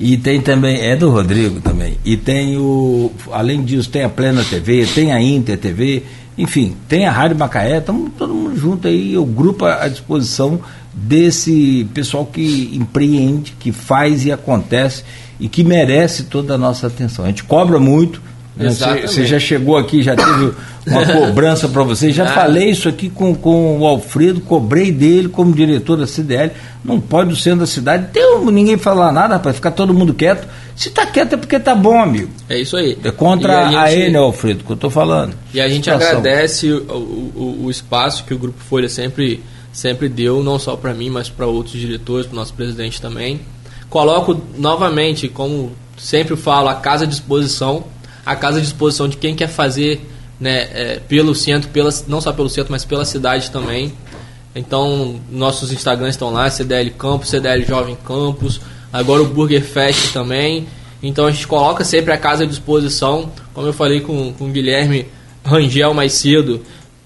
e 0.00 0.16
tem 0.16 0.40
também, 0.40 0.80
é 0.80 0.96
do 0.96 1.10
Rodrigo 1.10 1.60
também. 1.60 1.98
E 2.02 2.16
tem 2.16 2.56
o, 2.56 3.12
além 3.30 3.62
disso, 3.62 3.90
tem 3.90 4.02
a 4.02 4.08
Plena 4.08 4.42
TV, 4.42 4.86
tem 4.86 5.12
a 5.12 5.20
Inter 5.20 5.58
TV, 5.58 6.02
enfim, 6.38 6.74
tem 6.88 7.06
a 7.06 7.12
Rádio 7.12 7.36
Macaé, 7.36 7.76
estamos 7.76 8.10
todo 8.16 8.32
mundo 8.32 8.58
junto 8.58 8.88
aí, 8.88 9.18
o 9.18 9.26
grupo 9.26 9.66
à 9.66 9.86
disposição 9.86 10.58
desse 10.94 11.86
pessoal 11.92 12.24
que 12.24 12.70
empreende, 12.74 13.54
que 13.60 13.70
faz 13.70 14.24
e 14.24 14.32
acontece 14.32 15.04
e 15.38 15.46
que 15.46 15.62
merece 15.62 16.24
toda 16.24 16.54
a 16.54 16.58
nossa 16.58 16.86
atenção. 16.86 17.26
A 17.26 17.28
gente 17.28 17.44
cobra 17.44 17.78
muito, 17.78 18.22
né? 18.56 18.70
Você 18.70 19.26
já 19.26 19.38
chegou 19.38 19.76
aqui, 19.76 20.02
já 20.02 20.16
teve 20.16 20.52
uma 20.86 21.04
cobrança 21.12 21.68
para 21.68 21.82
você. 21.82 22.10
Já 22.10 22.24
ah. 22.24 22.28
falei 22.28 22.70
isso 22.70 22.88
aqui 22.88 23.10
com, 23.10 23.34
com 23.34 23.80
o 23.80 23.86
Alfredo, 23.86 24.40
cobrei 24.40 24.90
dele 24.90 25.28
como 25.28 25.52
diretor 25.52 25.98
da 25.98 26.06
CDL. 26.06 26.52
Não 26.82 26.98
pode 26.98 27.32
o 27.32 27.36
centro 27.36 27.60
da 27.60 27.66
cidade 27.66 28.08
ter 28.12 28.24
ninguém 28.50 28.78
falar 28.78 29.12
nada, 29.12 29.38
para 29.38 29.52
ficar 29.52 29.72
todo 29.72 29.92
mundo 29.92 30.14
quieto. 30.14 30.48
Se 30.74 30.88
está 30.88 31.04
quieto 31.04 31.34
é 31.34 31.36
porque 31.36 31.56
está 31.56 31.74
bom, 31.74 32.00
amigo. 32.00 32.30
É 32.48 32.58
isso 32.58 32.76
aí. 32.76 32.96
É 33.04 33.10
contra 33.10 33.68
a, 33.68 33.82
a 33.82 33.92
ele, 33.92 34.16
Alfredo, 34.16 34.64
que 34.64 34.70
eu 34.70 34.74
estou 34.74 34.90
falando. 34.90 35.34
E 35.52 35.60
a 35.60 35.68
gente 35.68 35.84
Situação. 35.84 36.18
agradece 36.18 36.72
o, 36.72 36.82
o, 37.34 37.64
o, 37.64 37.70
espaço 37.70 38.24
que 38.24 38.32
o 38.32 38.38
Grupo 38.38 38.58
Folha 38.62 38.88
sempre, 38.88 39.42
sempre 39.70 40.08
deu, 40.08 40.42
não 40.42 40.58
só 40.58 40.76
para 40.76 40.94
mim, 40.94 41.10
mas 41.10 41.28
para 41.28 41.46
outros 41.46 41.78
diretores, 41.78 42.26
para 42.26 42.34
o 42.34 42.36
nosso 42.36 42.54
presidente 42.54 43.02
também. 43.02 43.40
Coloco 43.90 44.40
novamente, 44.56 45.28
como 45.28 45.72
sempre 45.96 46.36
falo, 46.36 46.68
a 46.68 46.74
casa 46.74 47.04
à 47.04 47.06
disposição 47.06 47.84
a 48.26 48.34
casa 48.34 48.58
à 48.58 48.60
disposição 48.60 49.08
de 49.08 49.16
quem 49.16 49.36
quer 49.36 49.48
fazer 49.48 50.00
né, 50.40 50.68
é, 50.72 51.00
pelo 51.08 51.34
centro, 51.34 51.70
pela, 51.70 51.90
não 52.08 52.20
só 52.20 52.32
pelo 52.32 52.48
centro, 52.48 52.72
mas 52.72 52.84
pela 52.84 53.04
cidade 53.04 53.50
também. 53.52 53.92
Então, 54.54 55.20
nossos 55.30 55.72
Instagrams 55.72 56.14
estão 56.14 56.30
lá, 56.32 56.50
CDL 56.50 56.90
Campos, 56.90 57.28
CDL 57.28 57.64
Jovem 57.64 57.96
Campos, 58.04 58.60
agora 58.92 59.22
o 59.22 59.26
Burger 59.26 59.62
Fest 59.62 60.12
também. 60.12 60.66
Então 61.02 61.26
a 61.26 61.30
gente 61.30 61.46
coloca 61.46 61.84
sempre 61.84 62.12
a 62.12 62.18
casa 62.18 62.44
à 62.44 62.46
disposição, 62.46 63.30
como 63.54 63.66
eu 63.66 63.72
falei 63.72 64.00
com, 64.00 64.32
com 64.32 64.46
o 64.46 64.48
Guilherme 64.48 65.06
Rangel 65.44 65.94
mais 65.94 66.14
cedo. 66.14 66.62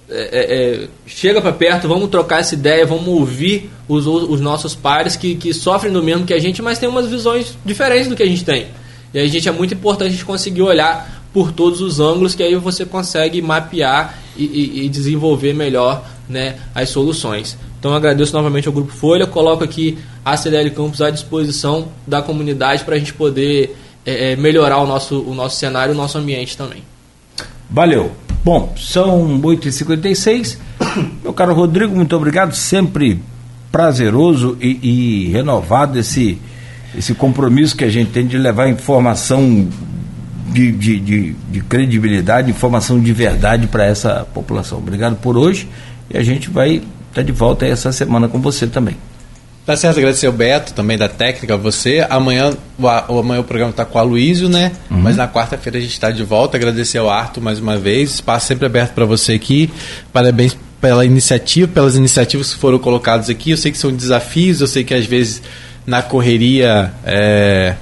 É, 0.08 0.22
é, 0.22 0.82
é 0.84 0.88
chega 1.06 1.40
para 1.40 1.52
perto, 1.52 1.86
vamos 1.86 2.08
trocar 2.08 2.40
essa 2.40 2.54
ideia, 2.54 2.86
vamos 2.86 3.08
ouvir 3.08 3.68
os, 3.88 4.06
os 4.06 4.40
nossos 4.40 4.74
pares 4.74 5.16
que, 5.16 5.34
que 5.34 5.52
sofrem 5.52 5.92
do 5.92 6.02
mesmo 6.02 6.24
que 6.24 6.32
a 6.32 6.38
gente, 6.38 6.62
mas 6.62 6.78
tem 6.78 6.88
umas 6.88 7.08
visões 7.08 7.56
diferentes 7.64 8.08
do 8.08 8.16
que 8.16 8.22
a 8.22 8.26
gente 8.26 8.44
tem. 8.44 8.68
E 9.12 9.18
aí, 9.18 9.28
gente, 9.28 9.48
é 9.48 9.52
muito 9.52 9.74
importante 9.74 10.08
a 10.08 10.10
gente 10.12 10.24
conseguir 10.24 10.62
olhar 10.62 11.20
por 11.32 11.52
todos 11.52 11.80
os 11.80 12.00
ângulos, 12.00 12.34
que 12.34 12.42
aí 12.42 12.54
você 12.56 12.84
consegue 12.84 13.40
mapear 13.40 14.18
e, 14.36 14.44
e, 14.44 14.84
e 14.84 14.88
desenvolver 14.88 15.52
melhor 15.52 16.04
né, 16.28 16.56
as 16.74 16.88
soluções. 16.90 17.56
Então, 17.78 17.94
agradeço 17.94 18.32
novamente 18.32 18.68
ao 18.68 18.74
Grupo 18.74 18.92
Folha, 18.92 19.26
coloco 19.26 19.64
aqui 19.64 19.98
a 20.24 20.36
CDL 20.36 20.70
Campus 20.70 21.00
à 21.00 21.10
disposição 21.10 21.88
da 22.06 22.20
comunidade 22.20 22.84
para 22.84 22.94
a 22.94 22.98
gente 22.98 23.14
poder 23.14 23.76
é, 24.04 24.32
é, 24.32 24.36
melhorar 24.36 24.78
o 24.78 24.86
nosso, 24.86 25.20
o 25.20 25.34
nosso 25.34 25.56
cenário, 25.56 25.94
o 25.94 25.96
nosso 25.96 26.18
ambiente 26.18 26.56
também. 26.56 26.82
Valeu. 27.68 28.12
Bom, 28.44 28.74
são 28.76 29.40
8h56. 29.40 30.58
Meu 31.22 31.32
caro 31.32 31.54
Rodrigo, 31.54 31.94
muito 31.94 32.16
obrigado. 32.16 32.54
Sempre 32.54 33.20
prazeroso 33.70 34.56
e, 34.60 34.78
e 34.82 35.28
renovado 35.28 35.98
esse 35.98 36.38
esse 36.96 37.14
compromisso 37.14 37.76
que 37.76 37.84
a 37.84 37.90
gente 37.90 38.10
tem 38.10 38.26
de 38.26 38.36
levar 38.36 38.68
informação 38.68 39.68
de, 40.48 40.72
de, 40.72 40.98
de, 40.98 41.32
de 41.50 41.60
credibilidade, 41.60 42.50
informação 42.50 43.00
de 43.00 43.12
verdade 43.12 43.66
para 43.66 43.84
essa 43.84 44.26
população. 44.34 44.78
Obrigado 44.78 45.16
por 45.16 45.36
hoje 45.36 45.68
e 46.10 46.18
a 46.18 46.22
gente 46.22 46.50
vai 46.50 46.76
estar 46.76 46.84
tá 47.14 47.22
de 47.22 47.32
volta 47.32 47.66
essa 47.66 47.92
semana 47.92 48.28
com 48.28 48.40
você 48.40 48.66
também. 48.66 48.96
Tá 49.64 49.76
certo, 49.76 49.98
agradecer 49.98 50.26
o 50.26 50.32
Beto, 50.32 50.72
também 50.72 50.98
da 50.98 51.08
técnica, 51.08 51.56
você. 51.56 52.04
Amanhã 52.10 52.52
o, 52.78 52.88
amanhã 53.18 53.40
o 53.40 53.44
programa 53.44 53.70
está 53.70 53.84
com 53.84 53.98
a 53.98 54.02
Luísio, 54.02 54.48
né? 54.48 54.72
Uhum. 54.90 54.98
Mas 54.98 55.16
na 55.16 55.28
quarta-feira 55.28 55.78
a 55.78 55.80
gente 55.80 55.92
está 55.92 56.10
de 56.10 56.24
volta. 56.24 56.56
Agradecer 56.56 56.98
ao 56.98 57.08
Arthur 57.08 57.42
mais 57.42 57.60
uma 57.60 57.76
vez. 57.76 58.14
Espaço 58.14 58.48
sempre 58.48 58.66
aberto 58.66 58.94
para 58.94 59.04
você 59.04 59.34
aqui. 59.34 59.70
Parabéns 60.12 60.56
pela 60.80 61.04
iniciativa, 61.04 61.68
pelas 61.68 61.94
iniciativas 61.94 62.52
que 62.52 62.58
foram 62.58 62.78
colocadas 62.78 63.28
aqui. 63.28 63.50
Eu 63.50 63.56
sei 63.56 63.70
que 63.70 63.78
são 63.78 63.92
desafios, 63.92 64.60
eu 64.60 64.66
sei 64.66 64.82
que 64.82 64.94
às 64.94 65.04
vezes 65.04 65.42
na 65.86 66.02
correria 66.02 66.92
é, 67.04 67.74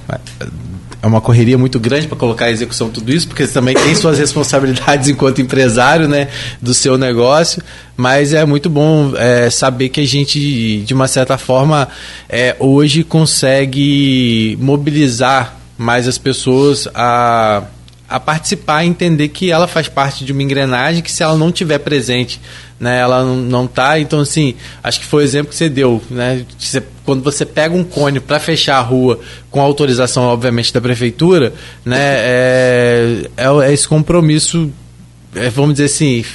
é 1.01 1.07
uma 1.07 1.21
correria 1.21 1.57
muito 1.57 1.79
grande 1.79 2.07
para 2.07 2.17
colocar 2.17 2.49
em 2.49 2.53
execução 2.53 2.89
tudo 2.89 3.11
isso, 3.11 3.27
porque 3.27 3.47
você 3.47 3.53
também 3.53 3.73
tem 3.73 3.95
suas 3.95 4.19
responsabilidades 4.19 5.07
enquanto 5.09 5.41
empresário 5.41 6.07
né, 6.07 6.27
do 6.61 6.73
seu 6.73 6.97
negócio, 6.97 7.63
mas 7.95 8.33
é 8.33 8.43
muito 8.45 8.69
bom 8.69 9.13
é, 9.15 9.49
saber 9.49 9.89
que 9.89 10.01
a 10.01 10.07
gente, 10.07 10.81
de 10.81 10.93
uma 10.93 11.07
certa 11.07 11.37
forma, 11.37 11.87
é, 12.27 12.55
hoje 12.59 13.03
consegue 13.03 14.57
mobilizar 14.59 15.57
mais 15.77 16.07
as 16.07 16.17
pessoas 16.17 16.87
a 16.93 17.63
a 18.09 18.19
participar 18.19 18.83
e 18.83 18.87
entender 18.87 19.27
que 19.29 19.51
ela 19.51 19.67
faz 19.67 19.87
parte 19.87 20.25
de 20.25 20.31
uma 20.31 20.41
engrenagem 20.41 21.03
que 21.03 21.11
se 21.11 21.21
ela 21.21 21.37
não 21.37 21.51
tiver 21.51 21.77
presente, 21.77 22.41
né, 22.79 22.99
ela 22.99 23.23
não 23.23 23.65
está. 23.65 23.99
Então, 23.99 24.21
assim, 24.21 24.55
acho 24.81 24.99
que 24.99 25.05
foi 25.05 25.23
o 25.23 25.25
exemplo 25.25 25.49
que 25.49 25.55
você 25.55 25.69
deu, 25.69 26.01
né? 26.09 26.43
Você, 26.57 26.81
quando 27.05 27.21
você 27.21 27.45
pega 27.45 27.75
um 27.75 27.83
cone 27.83 28.19
para 28.19 28.39
fechar 28.39 28.77
a 28.77 28.81
rua 28.81 29.19
com 29.51 29.61
autorização, 29.61 30.23
obviamente, 30.23 30.73
da 30.73 30.81
prefeitura, 30.81 31.53
né, 31.85 31.99
é, 31.99 33.29
é, 33.37 33.45
é 33.67 33.73
esse 33.73 33.87
compromisso, 33.87 34.71
é, 35.35 35.49
vamos 35.49 35.73
dizer 35.73 35.85
assim, 35.85 36.25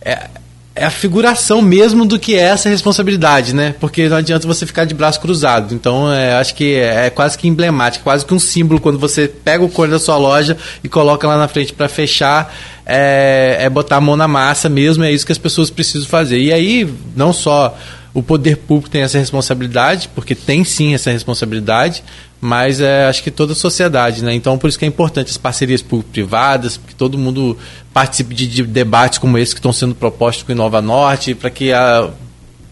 é, 0.00 0.28
é 0.74 0.84
a 0.84 0.90
figuração 0.90 1.60
mesmo 1.60 2.06
do 2.06 2.18
que 2.18 2.34
é 2.34 2.42
essa 2.42 2.68
responsabilidade, 2.68 3.54
né? 3.54 3.74
Porque 3.78 4.08
não 4.08 4.16
adianta 4.16 4.46
você 4.46 4.64
ficar 4.64 4.84
de 4.84 4.94
braço 4.94 5.20
cruzado. 5.20 5.74
Então, 5.74 6.10
é, 6.10 6.34
acho 6.34 6.54
que 6.54 6.74
é, 6.74 7.06
é, 7.06 7.10
quase 7.10 7.36
que 7.36 7.46
emblemático, 7.46 8.04
quase 8.04 8.24
que 8.24 8.32
um 8.32 8.38
símbolo 8.38 8.80
quando 8.80 8.98
você 8.98 9.28
pega 9.28 9.62
o 9.62 9.68
cone 9.68 9.90
da 9.90 9.98
sua 9.98 10.16
loja 10.16 10.56
e 10.82 10.88
coloca 10.88 11.28
lá 11.28 11.36
na 11.36 11.46
frente 11.46 11.74
para 11.74 11.88
fechar, 11.88 12.54
é, 12.86 13.58
é 13.60 13.68
botar 13.68 13.96
a 13.96 14.00
mão 14.00 14.16
na 14.16 14.26
massa 14.26 14.68
mesmo, 14.68 15.04
é 15.04 15.12
isso 15.12 15.26
que 15.26 15.32
as 15.32 15.38
pessoas 15.38 15.68
precisam 15.68 16.08
fazer. 16.08 16.40
E 16.40 16.50
aí, 16.52 16.88
não 17.14 17.34
só 17.34 17.76
o 18.14 18.22
poder 18.22 18.58
público 18.58 18.90
tem 18.90 19.02
essa 19.02 19.18
responsabilidade, 19.18 20.08
porque 20.14 20.34
tem 20.34 20.64
sim 20.64 20.94
essa 20.94 21.10
responsabilidade, 21.10 22.04
mas 22.40 22.80
é, 22.80 23.06
acho 23.06 23.22
que 23.22 23.30
toda 23.30 23.52
a 23.52 23.56
sociedade, 23.56 24.22
né? 24.22 24.34
Então 24.34 24.58
por 24.58 24.68
isso 24.68 24.78
que 24.78 24.84
é 24.84 24.88
importante 24.88 25.30
as 25.30 25.38
parcerias 25.38 25.80
público-privadas, 25.80 26.76
que 26.76 26.94
todo 26.94 27.16
mundo 27.16 27.56
participe 27.92 28.34
de, 28.34 28.46
de, 28.46 28.62
debates 28.64 29.18
como 29.18 29.38
esse 29.38 29.54
que 29.54 29.60
estão 29.60 29.72
sendo 29.72 29.94
propostos 29.94 30.42
com 30.42 30.52
o 30.52 30.54
Inova 30.54 30.82
Norte, 30.82 31.34
para 31.34 31.48
que 31.48 31.72
a, 31.72 32.10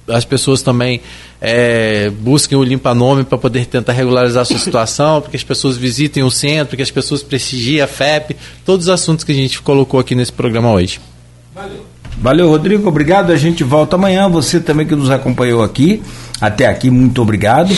as 0.08 0.24
pessoas 0.24 0.60
também 0.60 1.00
é, 1.40 2.10
busquem 2.10 2.58
o 2.58 2.62
limpa-nome 2.62 3.24
para 3.24 3.38
poder 3.38 3.64
tentar 3.64 3.92
regularizar 3.92 4.42
a 4.42 4.44
sua 4.44 4.58
situação, 4.58 5.22
para 5.22 5.30
que 5.30 5.36
as 5.36 5.44
pessoas 5.44 5.76
visitem 5.76 6.22
o 6.22 6.30
centro, 6.30 6.76
que 6.76 6.82
as 6.82 6.90
pessoas 6.90 7.22
prestigiem 7.22 7.80
a 7.80 7.86
FEP, 7.86 8.36
todos 8.64 8.86
os 8.86 8.92
assuntos 8.92 9.24
que 9.24 9.32
a 9.32 9.34
gente 9.34 9.62
colocou 9.62 9.98
aqui 9.98 10.14
nesse 10.14 10.32
programa 10.32 10.70
hoje. 10.70 11.00
Valeu. 11.54 11.89
Valeu, 12.18 12.48
Rodrigo. 12.48 12.88
Obrigado. 12.88 13.32
A 13.32 13.36
gente 13.36 13.62
volta 13.64 13.96
amanhã. 13.96 14.28
Você 14.28 14.60
também 14.60 14.86
que 14.86 14.94
nos 14.94 15.10
acompanhou 15.10 15.62
aqui. 15.62 16.02
Até 16.40 16.66
aqui, 16.66 16.90
muito 16.90 17.20
obrigado. 17.20 17.74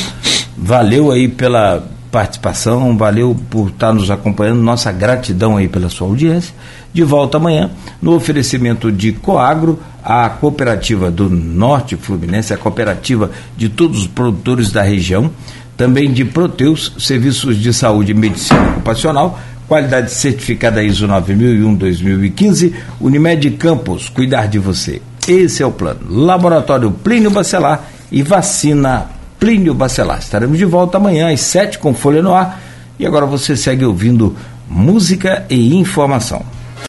Valeu 0.56 1.10
aí 1.10 1.28
pela 1.28 1.88
participação, 2.12 2.96
valeu 2.96 3.34
por 3.48 3.70
estar 3.70 3.92
nos 3.92 4.10
acompanhando. 4.10 4.60
Nossa 4.60 4.92
gratidão 4.92 5.56
aí 5.56 5.66
pela 5.66 5.88
sua 5.88 6.06
audiência. 6.06 6.54
De 6.92 7.02
volta 7.02 7.38
amanhã 7.38 7.70
no 8.02 8.14
oferecimento 8.14 8.92
de 8.92 9.12
Coagro, 9.12 9.80
a 10.04 10.28
cooperativa 10.28 11.10
do 11.10 11.30
Norte 11.30 11.96
Fluminense, 11.96 12.52
a 12.52 12.58
cooperativa 12.58 13.30
de 13.56 13.70
todos 13.70 14.00
os 14.00 14.06
produtores 14.06 14.70
da 14.70 14.82
região, 14.82 15.30
também 15.74 16.12
de 16.12 16.24
Proteus, 16.24 16.92
serviços 16.98 17.56
de 17.56 17.72
saúde 17.72 18.12
e 18.12 18.14
medicina 18.14 18.60
ocupacional 18.72 19.40
Qualidade 19.68 20.10
certificada 20.10 20.82
ISO 20.82 21.06
9001-2015. 21.08 22.72
Unimed 23.00 23.50
Campos, 23.52 24.08
cuidar 24.08 24.46
de 24.46 24.58
você. 24.58 25.00
Esse 25.26 25.62
é 25.62 25.66
o 25.66 25.70
plano. 25.70 26.00
Laboratório 26.08 26.90
Plínio 26.90 27.30
Bacelar 27.30 27.84
e 28.10 28.22
vacina 28.22 29.06
Plínio 29.38 29.74
Bacelar. 29.74 30.18
Estaremos 30.18 30.58
de 30.58 30.64
volta 30.64 30.98
amanhã 30.98 31.32
às 31.32 31.40
7 31.40 31.78
com 31.78 31.94
Folha 31.94 32.22
no 32.22 32.34
Ar. 32.34 32.60
E 32.98 33.06
agora 33.06 33.26
você 33.26 33.56
segue 33.56 33.84
ouvindo 33.84 34.36
música 34.68 35.44
e 35.48 35.76
informação. 35.76 36.44